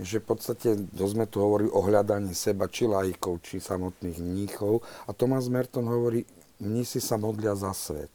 že 0.00 0.18
v 0.18 0.32
podstate, 0.32 0.74
to 0.96 1.04
sme 1.04 1.28
tu 1.28 1.44
hovorili 1.44 1.68
o 1.68 1.84
hľadaní 1.84 2.32
seba, 2.32 2.72
či 2.72 2.88
lajkov, 2.88 3.44
či 3.44 3.60
samotných 3.60 4.16
mníchov. 4.16 4.80
A 5.04 5.12
Thomas 5.12 5.46
Merton 5.52 5.84
hovorí, 5.84 6.24
mnísi 6.56 6.98
sa 6.98 7.20
modlia 7.20 7.52
za 7.52 7.76
svet. 7.76 8.10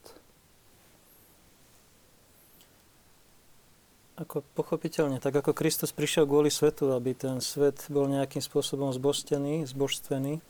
Ako 4.18 4.42
pochopiteľne, 4.58 5.22
tak 5.22 5.38
ako 5.38 5.54
Kristus 5.54 5.94
prišiel 5.94 6.26
kvôli 6.26 6.50
svetu, 6.50 6.90
aby 6.90 7.14
ten 7.14 7.38
svet 7.38 7.86
bol 7.86 8.10
nejakým 8.10 8.42
spôsobom 8.42 8.90
zbožstený, 8.90 9.62
zbožstvený, 9.70 10.42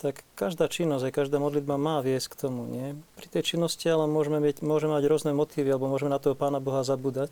tak 0.00 0.24
každá 0.34 0.66
činnosť, 0.66 1.10
aj 1.10 1.14
každá 1.14 1.36
modlitba 1.38 1.76
má 1.78 2.00
viesť 2.00 2.32
k 2.32 2.38
tomu. 2.48 2.66
Nie? 2.66 2.98
Pri 3.18 3.26
tej 3.28 3.54
činnosti 3.54 3.86
ale 3.86 4.08
môžeme, 4.08 4.40
byť, 4.40 4.64
môžeme 4.64 4.98
mať 4.98 5.04
rôzne 5.06 5.32
motívy, 5.36 5.70
alebo 5.70 5.90
môžeme 5.90 6.10
na 6.10 6.18
toho 6.18 6.34
Pána 6.38 6.58
Boha 6.58 6.82
zabúdať. 6.82 7.30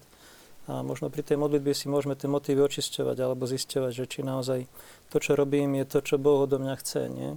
A 0.71 0.87
možno 0.87 1.11
pri 1.11 1.27
tej 1.27 1.35
modlitbe 1.35 1.75
si 1.75 1.91
môžeme 1.91 2.15
tie 2.15 2.31
motívy 2.31 2.63
očisťovať 2.63 3.17
alebo 3.19 3.43
zisťovať, 3.49 3.91
že 3.91 4.05
či 4.07 4.21
naozaj 4.23 4.71
to, 5.11 5.19
čo 5.19 5.35
robím, 5.35 5.75
je 5.83 5.87
to, 5.89 5.99
čo 5.99 6.15
Boh 6.21 6.47
odo 6.47 6.63
mňa 6.63 6.75
chce. 6.79 7.03
Nie? 7.11 7.31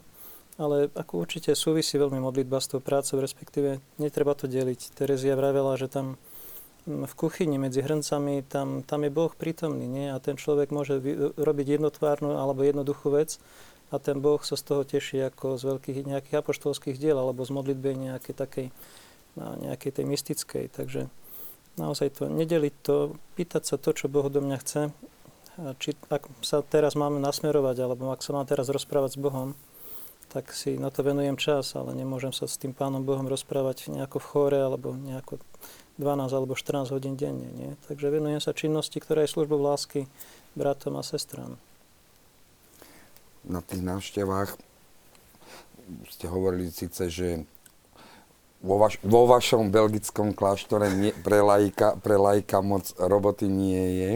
Ale 0.61 0.93
ako 0.93 1.25
určite 1.25 1.57
súvisí 1.57 1.97
veľmi 1.97 2.21
modlitba 2.21 2.61
s 2.61 2.69
tou 2.69 2.77
prácou, 2.77 3.17
respektíve 3.17 3.81
netreba 3.97 4.37
to 4.37 4.45
deliť. 4.45 4.93
Terezia 4.93 5.33
vravela, 5.33 5.73
že 5.81 5.89
tam 5.89 6.21
mm, 6.85 7.09
v 7.09 7.13
kuchyni 7.17 7.57
medzi 7.57 7.81
hrncami, 7.81 8.45
tam, 8.45 8.85
tam 8.85 9.01
je 9.01 9.09
Boh 9.09 9.33
prítomný, 9.33 9.89
nie? 9.89 10.13
A 10.13 10.21
ten 10.21 10.37
človek 10.37 10.69
môže 10.69 11.01
robiť 11.33 11.81
jednotvárnu 11.81 12.37
alebo 12.37 12.61
jednoduchú 12.61 13.17
vec, 13.17 13.41
a 13.93 14.01
ten 14.01 14.17
Boh 14.17 14.41
sa 14.41 14.57
z 14.57 14.63
toho 14.65 14.81
teší 14.81 15.29
ako 15.29 15.61
z 15.61 15.69
veľkých 15.69 15.97
nejakých 16.09 16.41
apoštolských 16.41 16.97
diel 16.97 17.21
alebo 17.21 17.45
z 17.45 17.53
modlitby 17.53 17.93
nejakej 18.09 18.33
takej, 18.33 18.67
nejakej 19.37 19.91
tej 20.01 20.05
mystickej. 20.09 20.65
Takže 20.73 21.13
naozaj 21.77 22.17
to 22.17 22.25
nedeliť 22.25 22.73
to, 22.81 23.13
pýtať 23.37 23.63
sa 23.69 23.75
to, 23.77 23.93
čo 23.93 24.09
Boh 24.09 24.25
do 24.33 24.41
mňa 24.41 24.57
chce. 24.65 24.81
A 25.61 25.77
či 25.77 25.93
ak 26.09 26.25
sa 26.41 26.65
teraz 26.65 26.97
máme 26.97 27.21
nasmerovať, 27.21 27.77
alebo 27.85 28.09
ak 28.09 28.25
sa 28.25 28.33
mám 28.33 28.49
teraz 28.49 28.73
rozprávať 28.73 29.13
s 29.13 29.21
Bohom, 29.21 29.53
tak 30.33 30.49
si 30.49 30.81
na 30.81 30.89
to 30.89 31.05
venujem 31.05 31.37
čas, 31.37 31.77
ale 31.77 31.93
nemôžem 31.93 32.33
sa 32.33 32.49
s 32.49 32.57
tým 32.57 32.73
Pánom 32.73 33.05
Bohom 33.05 33.29
rozprávať 33.29 33.93
nejako 33.93 34.17
v 34.17 34.29
chóre 34.33 34.59
alebo 34.65 34.97
nejako 34.97 35.37
12 36.01 36.33
alebo 36.33 36.57
14 36.57 36.89
hodín 36.89 37.13
denne. 37.13 37.53
Nie? 37.53 37.77
Takže 37.85 38.09
venujem 38.09 38.41
sa 38.41 38.57
činnosti, 38.57 38.97
ktorá 38.97 39.21
je 39.21 39.37
službou 39.37 39.61
lásky 39.61 40.09
bratom 40.57 40.97
a 40.97 41.05
sestrám 41.05 41.61
na 43.43 43.59
tých 43.59 43.83
návštevách 43.83 44.55
ste 46.09 46.25
hovorili 46.31 46.71
síce, 46.71 47.11
že 47.11 47.43
vo, 48.63 48.79
vaš, 48.79 48.97
vo 49.03 49.27
vašom 49.27 49.67
belgickom 49.67 50.31
kláštore 50.31 50.87
nie, 50.95 51.11
pre, 51.11 51.43
lajka, 51.43 51.99
pre 51.99 52.15
lajka 52.15 52.63
moc 52.63 52.95
roboty 52.95 53.51
nie 53.51 53.85
je. 53.99 54.11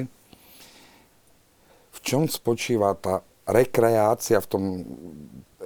V 1.91 1.99
čom 1.99 2.23
spočíva 2.31 2.95
tá 2.95 3.19
rekreácia 3.43 4.39
v 4.39 4.47
tom 4.47 4.63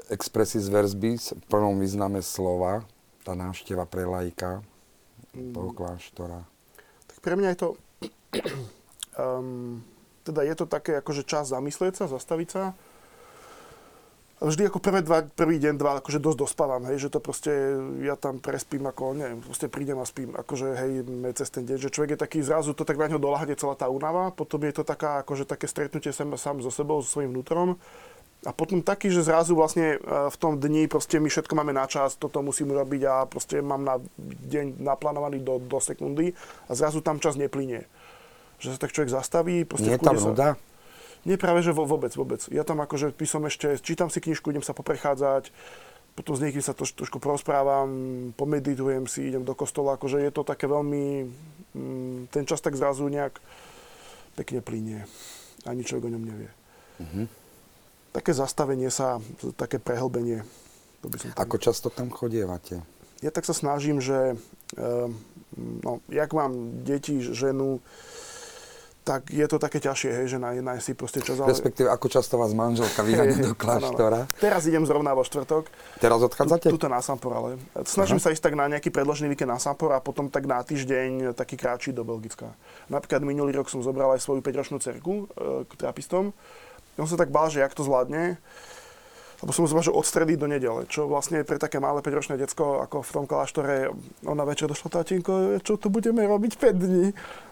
expressis 0.10 0.66
verbis, 0.66 1.38
v 1.38 1.44
prvom 1.46 1.78
význame 1.78 2.26
slova, 2.26 2.82
tá 3.22 3.38
návšteva 3.38 3.86
pre 3.86 4.10
lajka? 4.10 4.66
toho 5.32 5.72
kláštora? 5.72 6.44
Tak 7.08 7.18
pre 7.24 7.34
mňa 7.40 7.56
je 7.56 7.58
to... 7.58 7.68
um, 9.22 9.84
teda 10.22 10.46
je 10.46 10.56
to 10.56 10.66
také 10.70 11.00
akože 11.02 11.26
čas 11.26 11.50
zamyslieť 11.50 12.04
sa, 12.04 12.06
zastaviť 12.12 12.50
sa. 12.52 12.64
Vždy 14.42 14.74
ako 14.74 14.82
prvé 14.82 15.06
dva, 15.06 15.22
prvý 15.22 15.62
deň, 15.62 15.78
dva, 15.78 16.02
akože 16.02 16.18
dosť 16.18 16.38
dospávam, 16.42 16.90
hej, 16.90 17.06
že 17.06 17.14
to 17.14 17.22
proste, 17.22 17.54
ja 18.02 18.18
tam 18.18 18.42
prespím 18.42 18.90
ako, 18.90 19.14
neviem, 19.14 19.38
proste 19.38 19.70
prídem 19.70 20.02
a 20.02 20.06
spím, 20.10 20.34
akože 20.34 20.68
hej, 20.82 20.92
cez 21.38 21.54
ten 21.54 21.62
deň, 21.62 21.78
že 21.78 21.94
človek 21.94 22.18
je 22.18 22.24
taký 22.26 22.40
zrazu, 22.42 22.74
to 22.74 22.82
tak 22.82 22.98
na 22.98 23.06
ňo 23.06 23.22
doľahne 23.22 23.54
celá 23.54 23.78
tá 23.78 23.86
únava, 23.86 24.34
potom 24.34 24.66
je 24.66 24.74
to 24.74 24.82
taká, 24.82 25.22
akože 25.22 25.46
také 25.46 25.70
stretnutie 25.70 26.10
sám, 26.10 26.34
sám 26.42 26.58
so 26.66 26.74
sebou, 26.74 27.06
so 27.06 27.22
svojím 27.22 27.38
vnútrom, 27.38 27.78
a 28.42 28.50
potom 28.50 28.82
taký, 28.82 29.14
že 29.14 29.22
zrazu 29.22 29.54
vlastne 29.54 30.02
e, 30.02 30.26
v 30.34 30.38
tom 30.42 30.58
dni 30.58 30.90
proste 30.90 31.22
my 31.22 31.30
všetko 31.30 31.54
máme 31.54 31.78
na 31.78 31.86
čas, 31.86 32.18
toto 32.18 32.42
musím 32.42 32.74
urobiť 32.74 33.02
a 33.06 33.14
proste 33.30 33.62
mám 33.62 33.86
na 33.86 34.02
deň 34.50 34.82
naplánovaný 34.82 35.46
do, 35.46 35.62
do 35.62 35.78
sekundy 35.78 36.34
a 36.66 36.74
zrazu 36.74 37.06
tam 37.06 37.22
čas 37.22 37.38
neplynie. 37.38 37.86
Že 38.58 38.74
sa 38.74 38.78
tak 38.82 38.98
človek 38.98 39.14
zastaví. 39.14 39.62
Nie 39.78 39.98
je 39.98 40.02
tam 40.02 40.18
nuda? 40.18 40.58
Nie, 41.22 41.38
práve, 41.38 41.62
že 41.62 41.74
vôbec, 41.76 42.10
vôbec. 42.18 42.42
Ja 42.50 42.66
tam 42.66 42.82
akože 42.82 43.14
písom 43.14 43.46
ešte, 43.46 43.78
čítam 43.82 44.10
si 44.10 44.18
knižku, 44.18 44.50
idem 44.50 44.66
sa 44.66 44.74
poprechádzať, 44.74 45.54
potom 46.18 46.34
s 46.34 46.44
niekým 46.44 46.66
sa 46.66 46.74
to 46.74 46.84
trošku 46.84 47.22
porozprávam, 47.22 47.90
pomeditujem 48.36 49.06
si, 49.06 49.30
idem 49.30 49.46
do 49.46 49.54
kostola, 49.54 49.96
akože 49.96 50.18
je 50.18 50.32
to 50.34 50.42
také 50.42 50.66
veľmi, 50.66 51.30
mm, 51.78 52.34
ten 52.34 52.44
čas 52.50 52.60
tak 52.60 52.74
zrazu 52.74 53.06
nejak 53.06 53.38
pekne 54.34 54.60
plinie. 54.66 55.06
Ani 55.70 55.86
človek 55.86 56.10
o 56.10 56.14
ňom 56.18 56.24
nevie. 56.26 56.50
Mm-hmm 57.00 57.42
také 58.12 58.36
zastavenie 58.36 58.92
sa, 58.92 59.24
také 59.56 59.80
prehlbenie. 59.80 60.44
To 61.02 61.08
by 61.08 61.18
som 61.18 61.30
tam... 61.32 61.42
Ako 61.48 61.58
často 61.58 61.88
tam 61.90 62.12
chodievate? 62.12 62.84
Ja 63.24 63.32
tak 63.32 63.48
sa 63.48 63.56
snažím, 63.56 64.04
že 64.04 64.36
ehm, 64.76 65.16
no, 65.58 66.04
jak 66.12 66.30
mám 66.36 66.84
deti, 66.84 67.24
ženu, 67.24 67.80
tak 69.02 69.34
je 69.34 69.46
to 69.50 69.58
také 69.58 69.82
ťažšie, 69.82 70.10
hej, 70.14 70.26
že 70.30 70.38
nájsť 70.38 70.84
si 70.86 70.94
proste 70.94 71.20
čas. 71.26 71.42
Ale... 71.42 71.50
Respektíve, 71.50 71.90
ako 71.90 72.06
často 72.06 72.38
vás 72.38 72.54
manželka 72.54 73.02
vyhania 73.02 73.34
do 73.42 73.58
kláštora? 73.58 74.30
Teraz 74.38 74.70
idem 74.70 74.86
zrovna 74.86 75.18
vo 75.18 75.26
štvrtok. 75.26 75.66
Teraz 75.98 76.22
odchádzate? 76.22 76.70
Tuto 76.70 76.86
na 76.86 77.02
Sampor, 77.02 77.34
ale 77.34 77.50
snažím 77.90 78.22
Aha. 78.22 78.26
sa 78.30 78.34
ísť 78.34 78.44
tak 78.46 78.54
na 78.54 78.70
nejaký 78.70 78.94
predložený 78.94 79.34
víkend 79.34 79.50
na 79.50 79.58
Sampor 79.58 79.98
a 79.98 80.00
potom 80.00 80.30
tak 80.30 80.46
na 80.46 80.62
týždeň 80.62 81.34
taký 81.34 81.58
kráči 81.58 81.90
do 81.90 82.06
Belgická. 82.06 82.54
Napríklad 82.94 83.26
minulý 83.26 83.58
rok 83.58 83.74
som 83.74 83.82
zobral 83.82 84.14
aj 84.14 84.22
svoju 84.22 84.46
5-ročnú 84.46 84.78
cerku 84.78 85.26
e, 85.34 85.66
k 85.66 85.72
trapistom 85.82 86.30
on 87.00 87.08
sa 87.08 87.16
tak 87.16 87.32
bál, 87.32 87.48
že 87.48 87.64
jak 87.64 87.72
to 87.72 87.88
zvládne, 87.88 88.36
lebo 89.42 89.50
som 89.54 89.66
že 89.66 89.90
od 89.90 90.06
stredy 90.06 90.38
do 90.38 90.46
nedele, 90.46 90.86
čo 90.86 91.10
vlastne 91.10 91.42
pre 91.42 91.58
také 91.58 91.82
malé 91.82 92.06
5-ročné 92.06 92.38
decko, 92.38 92.86
ako 92.86 93.02
v 93.02 93.12
tom 93.12 93.26
kláštore, 93.26 93.90
ona 94.22 94.46
večer 94.46 94.70
došla, 94.70 95.02
tatínko, 95.02 95.58
čo 95.66 95.82
tu 95.82 95.90
budeme 95.90 96.22
robiť 96.22 96.62
5 96.62 96.78
dní, 96.78 97.06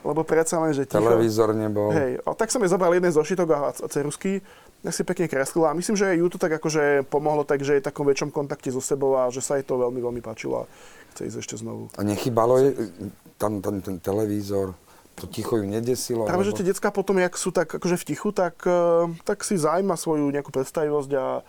lebo 0.05 0.21
predsa 0.21 0.61
len, 0.61 0.77
že 0.77 0.85
ticho. 0.85 1.01
Televízor 1.01 1.57
nebol. 1.57 1.89
Hej, 1.89 2.21
a 2.21 2.37
tak 2.37 2.53
som 2.53 2.61
jej 2.61 2.69
zobral 2.69 2.93
jeden 2.93 3.09
zošitok 3.09 3.47
a, 3.49 3.59
a 3.73 3.87
cerusky, 3.89 4.45
tak 4.85 4.93
si 4.93 5.01
pekne 5.01 5.25
kreslila 5.25 5.73
a 5.73 5.77
myslím, 5.77 5.97
že 5.97 6.13
ju 6.13 6.25
to 6.29 6.37
tak 6.37 6.53
akože 6.61 7.09
pomohlo 7.09 7.41
tak, 7.41 7.65
že 7.65 7.77
je 7.77 7.81
v 7.81 7.87
takom 7.89 8.05
väčšom 8.05 8.29
kontakte 8.29 8.69
so 8.69 8.79
sebou 8.79 9.17
a 9.17 9.33
že 9.33 9.41
sa 9.41 9.57
jej 9.57 9.65
to 9.65 9.75
veľmi, 9.75 9.99
veľmi 9.99 10.21
páčilo 10.21 10.63
a 10.63 10.69
chce 11.17 11.25
ísť 11.25 11.37
ešte 11.41 11.55
znovu. 11.57 11.89
A 11.97 12.05
nechybalo 12.05 12.53
je 12.61 12.69
tam, 13.41 13.59
tam 13.65 13.81
ten 13.81 13.97
televízor? 13.97 14.77
to 15.19 15.27
ticho 15.27 15.59
ju 15.59 15.67
nedesilo? 15.67 16.23
Práve, 16.23 16.47
lebo... 16.47 16.49
že 16.55 16.63
tie 16.63 16.67
detská 16.71 16.95
potom, 16.95 17.19
jak 17.19 17.35
sú 17.35 17.51
tak 17.51 17.67
akože 17.67 17.99
v 17.99 18.07
tichu, 18.07 18.31
tak, 18.31 18.63
eh, 18.63 19.03
tak 19.27 19.43
si 19.43 19.59
zaujíma 19.59 19.99
svoju 19.99 20.31
nejakú 20.31 20.49
predstavivosť 20.55 21.11
a 21.19 21.43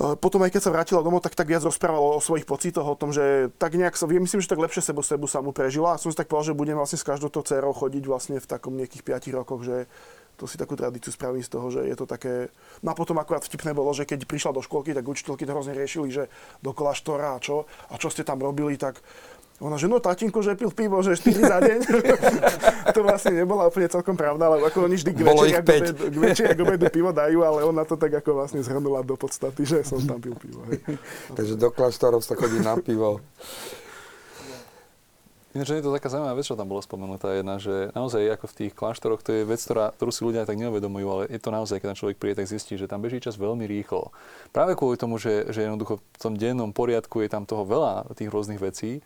potom 0.00 0.40
aj 0.40 0.56
keď 0.56 0.62
sa 0.64 0.72
vrátila 0.72 1.04
domov, 1.04 1.20
tak 1.20 1.36
tak 1.36 1.44
viac 1.44 1.60
rozprávalo 1.60 2.16
o 2.16 2.24
svojich 2.24 2.48
pocitoch, 2.48 2.88
o 2.88 2.96
tom, 2.96 3.12
že 3.12 3.52
tak 3.60 3.76
nejak 3.76 4.00
sa, 4.00 4.08
myslím, 4.08 4.40
že 4.40 4.48
tak 4.48 4.56
lepšie 4.56 4.80
sebu 4.80 5.28
sa 5.28 5.44
mu 5.44 5.52
prežila. 5.52 5.92
A 5.92 6.00
som 6.00 6.08
si 6.08 6.16
tak 6.16 6.32
povedal, 6.32 6.56
že 6.56 6.58
budem 6.58 6.80
vlastne 6.80 6.96
s 6.96 7.04
každou 7.04 7.28
to 7.28 7.44
dcerou 7.44 7.76
chodiť 7.76 8.04
vlastne 8.08 8.36
v 8.40 8.46
takom 8.48 8.72
nejakých 8.80 9.04
5 9.04 9.36
rokoch, 9.36 9.60
že 9.60 9.84
to 10.40 10.48
si 10.48 10.56
takú 10.56 10.72
tradíciu 10.72 11.12
spravím 11.12 11.44
z 11.44 11.52
toho, 11.52 11.68
že 11.68 11.84
je 11.84 11.92
to 11.92 12.08
také... 12.08 12.48
No 12.80 12.92
a 12.92 12.94
potom 12.96 13.20
akurát 13.20 13.44
vtipné 13.44 13.76
bolo, 13.76 13.92
že 13.92 14.08
keď 14.08 14.24
prišla 14.24 14.56
do 14.56 14.64
školky, 14.64 14.96
tak 14.96 15.04
učiteľky 15.04 15.44
to 15.44 15.52
hrozne 15.52 15.76
riešili, 15.76 16.08
že 16.08 16.32
dokola 16.64 16.96
štora 16.96 17.36
a 17.36 17.38
čo, 17.44 17.68
a 17.92 18.00
čo 18.00 18.08
ste 18.08 18.24
tam 18.24 18.40
robili, 18.40 18.80
tak 18.80 19.04
ona, 19.60 19.76
že 19.76 19.92
no 19.92 20.00
tatínko, 20.00 20.40
že 20.40 20.56
pil 20.56 20.72
pivo, 20.72 21.04
že 21.04 21.20
4 21.20 21.36
za 21.36 21.58
deň. 21.60 21.78
to 22.96 23.00
vlastne 23.04 23.36
nebola 23.44 23.68
úplne 23.68 23.92
celkom 23.92 24.16
pravda, 24.16 24.48
ale 24.48 24.64
ako 24.64 24.88
oni 24.88 24.96
vždy 24.96 25.10
k 25.12 25.20
večeri, 26.16 26.56
k 26.56 26.60
obedu 26.64 26.88
pivo 26.88 27.12
dajú, 27.12 27.44
ale 27.44 27.68
ona 27.68 27.84
to 27.84 28.00
tak 28.00 28.24
ako 28.24 28.40
vlastne 28.40 28.64
zhrnula 28.64 29.04
do 29.04 29.20
podstaty, 29.20 29.68
že 29.68 29.84
som 29.84 30.00
tam 30.00 30.16
pil 30.16 30.32
pivo. 30.32 30.64
Hej. 30.64 30.80
Takže 31.36 31.54
do 31.60 31.68
kláštorov 31.68 32.24
sa 32.24 32.32
chodí 32.40 32.56
na 32.64 32.80
pivo. 32.80 33.20
Ináč 35.50 35.74
je 35.74 35.82
to 35.82 35.90
taká 35.90 36.06
zaujímavá 36.06 36.38
vec, 36.38 36.46
čo 36.46 36.54
tam 36.54 36.70
bola 36.70 36.78
spomenutá 36.78 37.34
jedna, 37.34 37.58
že 37.58 37.90
naozaj 37.90 38.38
ako 38.38 38.46
v 38.46 38.56
tých 38.56 38.72
kláštoroch 38.72 39.18
to 39.18 39.34
je 39.34 39.42
vec, 39.42 39.58
ktorá, 39.58 39.90
ktorú 39.98 40.14
si 40.14 40.22
ľudia 40.22 40.46
tak 40.46 40.54
neuvedomujú, 40.62 41.06
ale 41.10 41.22
je 41.26 41.42
to 41.42 41.50
naozaj, 41.50 41.82
keď 41.82 41.90
ten 41.90 41.98
človek 41.98 42.16
príde, 42.22 42.38
tak 42.38 42.46
zistí, 42.46 42.78
že 42.78 42.86
tam 42.86 43.02
beží 43.02 43.18
čas 43.18 43.34
veľmi 43.34 43.66
rýchlo. 43.66 44.14
Práve 44.54 44.78
kvôli 44.78 44.94
tomu, 44.94 45.18
že, 45.18 45.50
že 45.50 45.66
jednoducho 45.66 45.98
v 45.98 46.18
tom 46.22 46.38
dennom 46.38 46.70
poriadku 46.70 47.18
je 47.26 47.28
tam 47.34 47.50
toho 47.50 47.66
veľa 47.66 48.14
tých 48.14 48.30
rôznych 48.30 48.62
vecí, 48.62 49.02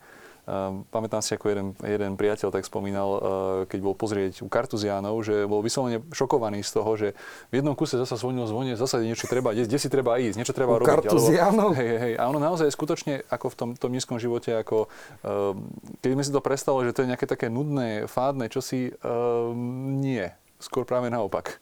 pamätám 0.93 1.25
si, 1.25 1.33
ako 1.33 1.45
jeden, 1.49 1.67
jeden 1.81 2.13
priateľ 2.13 2.53
tak 2.53 2.69
spomínal, 2.69 3.09
eh, 3.09 3.21
keď 3.65 3.79
bol 3.81 3.97
pozrieť 3.97 4.45
u 4.45 4.47
Kartuziánov, 4.47 5.17
že 5.25 5.49
bol 5.49 5.65
vyslovene 5.65 6.05
šokovaný 6.13 6.61
z 6.61 6.71
toho, 6.71 6.91
že 6.93 7.07
v 7.49 7.53
jednom 7.61 7.73
kuse 7.73 7.97
zasa 7.97 8.13
zvonil 8.13 8.45
zvonie, 8.45 8.77
zasa 8.77 9.01
niečo 9.01 9.25
treba 9.25 9.57
jesť, 9.57 9.69
kde 9.73 9.79
si 9.81 9.89
treba 9.89 10.21
ísť, 10.21 10.37
niečo 10.37 10.53
treba 10.53 10.77
u 10.77 10.85
robiť. 10.85 11.09
Kartuziánov? 11.09 11.73
Hej, 11.73 11.91
hej, 11.97 12.13
a 12.21 12.29
ono 12.29 12.37
naozaj 12.37 12.69
skutočne 12.69 13.25
ako 13.25 13.45
v 13.49 13.55
tom, 13.57 13.69
tom 13.73 13.89
nízkom 13.89 14.21
živote, 14.21 14.53
ako 14.53 14.85
ehm, 15.25 15.65
keď 16.05 16.09
sme 16.13 16.23
si 16.23 16.31
to 16.31 16.45
predstavili, 16.45 16.93
že 16.93 16.93
to 16.93 17.01
je 17.01 17.09
nejaké 17.09 17.25
také 17.25 17.49
nudné, 17.49 18.05
fádne, 18.05 18.45
čo 18.45 18.61
si 18.61 18.93
um, 19.01 19.97
nie. 19.97 20.29
Skôr 20.61 20.85
práve 20.85 21.09
naopak. 21.09 21.57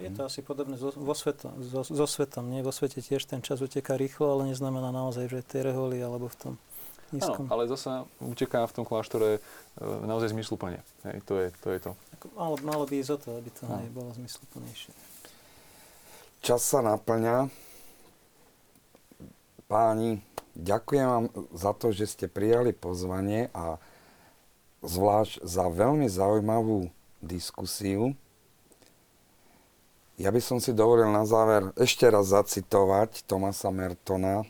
Je 0.00 0.08
to 0.08 0.24
asi 0.24 0.40
podobné 0.40 0.78
so, 0.80 0.94
vo 0.94 1.12
svetom, 1.12 1.52
so, 1.60 1.84
so 1.84 2.06
svetom. 2.08 2.48
Nie? 2.48 2.64
Vo 2.64 2.72
svete 2.72 3.04
tiež 3.04 3.28
ten 3.28 3.44
čas 3.44 3.60
uteká 3.60 3.98
rýchlo, 3.98 4.32
ale 4.32 4.54
neznamená 4.54 4.88
naozaj, 4.88 5.28
že 5.28 5.44
tie 5.44 5.60
reholi 5.68 6.00
alebo 6.00 6.32
v 6.32 6.36
tom 6.38 6.54
nízkom. 7.12 7.44
Áno, 7.46 7.52
ale 7.52 7.62
zasa 7.68 8.08
uteká 8.18 8.64
v 8.64 8.74
tom 8.74 8.84
kláštore 8.88 9.38
e, 9.38 9.40
naozaj 9.82 10.32
zmysluplne. 10.32 10.80
Hej, 11.04 11.20
to, 11.28 11.34
je, 11.38 11.48
to 11.60 11.68
je 11.72 11.78
to. 11.78 11.90
Malo, 12.36 12.56
malo 12.64 12.84
by 12.88 12.94
ísť 12.98 13.10
o 13.14 13.18
to, 13.18 13.28
aby 13.36 13.50
to 13.52 13.62
no. 13.68 13.76
bolo 13.92 14.10
zmysluplnejšie. 14.16 14.92
Čas 16.42 16.66
sa 16.66 16.82
naplňa. 16.82 17.46
Páni, 19.70 20.20
ďakujem 20.58 21.06
vám 21.06 21.26
za 21.54 21.72
to, 21.72 21.94
že 21.94 22.04
ste 22.10 22.26
prijali 22.28 22.76
pozvanie 22.76 23.48
a 23.56 23.80
zvlášť 24.82 25.46
za 25.46 25.70
veľmi 25.70 26.10
zaujímavú 26.10 26.90
diskusiu. 27.22 28.12
Ja 30.20 30.28
by 30.28 30.42
som 30.42 30.58
si 30.60 30.76
dovolil 30.76 31.08
na 31.08 31.24
záver 31.24 31.72
ešte 31.78 32.04
raz 32.10 32.28
zacitovať 32.34 33.24
Tomasa 33.24 33.72
Mertona, 33.72 34.44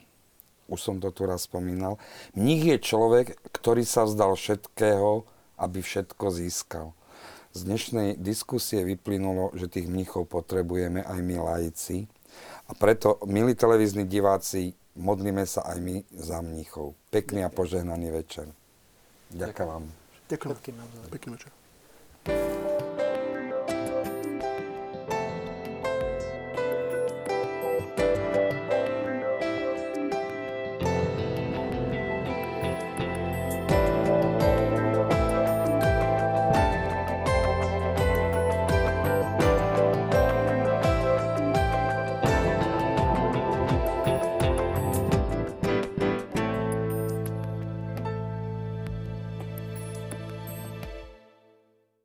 už 0.69 0.79
som 0.81 0.97
to 1.03 1.11
tu 1.11 1.27
raz 1.27 1.47
spomínal. 1.47 1.99
Mních 2.35 2.65
je 2.65 2.79
človek, 2.79 3.27
ktorý 3.51 3.83
sa 3.87 4.07
vzdal 4.07 4.35
všetkého, 4.35 5.27
aby 5.59 5.79
všetko 5.83 6.25
získal. 6.31 6.87
Z 7.53 7.69
dnešnej 7.69 8.17
diskusie 8.17 8.81
vyplynulo, 8.81 9.53
že 9.53 9.69
tých 9.69 9.85
mnichov 9.85 10.25
potrebujeme 10.33 11.05
aj 11.05 11.19
my 11.21 11.37
laici. 11.37 12.09
A 12.69 12.73
preto, 12.73 13.21
milí 13.29 13.53
televízni 13.53 14.09
diváci, 14.09 14.73
modlíme 14.97 15.45
sa 15.45 15.69
aj 15.69 15.79
my 15.85 15.97
za 16.17 16.41
mnichov. 16.41 16.97
Pekný 17.13 17.45
a 17.45 17.53
požehnaný 17.53 18.09
večer. 18.09 18.49
Ďakujem 19.37 19.69
vám. 19.69 19.85
Ďakujem. 20.33 20.57
Pekný 21.13 21.29
večer. 21.37 21.53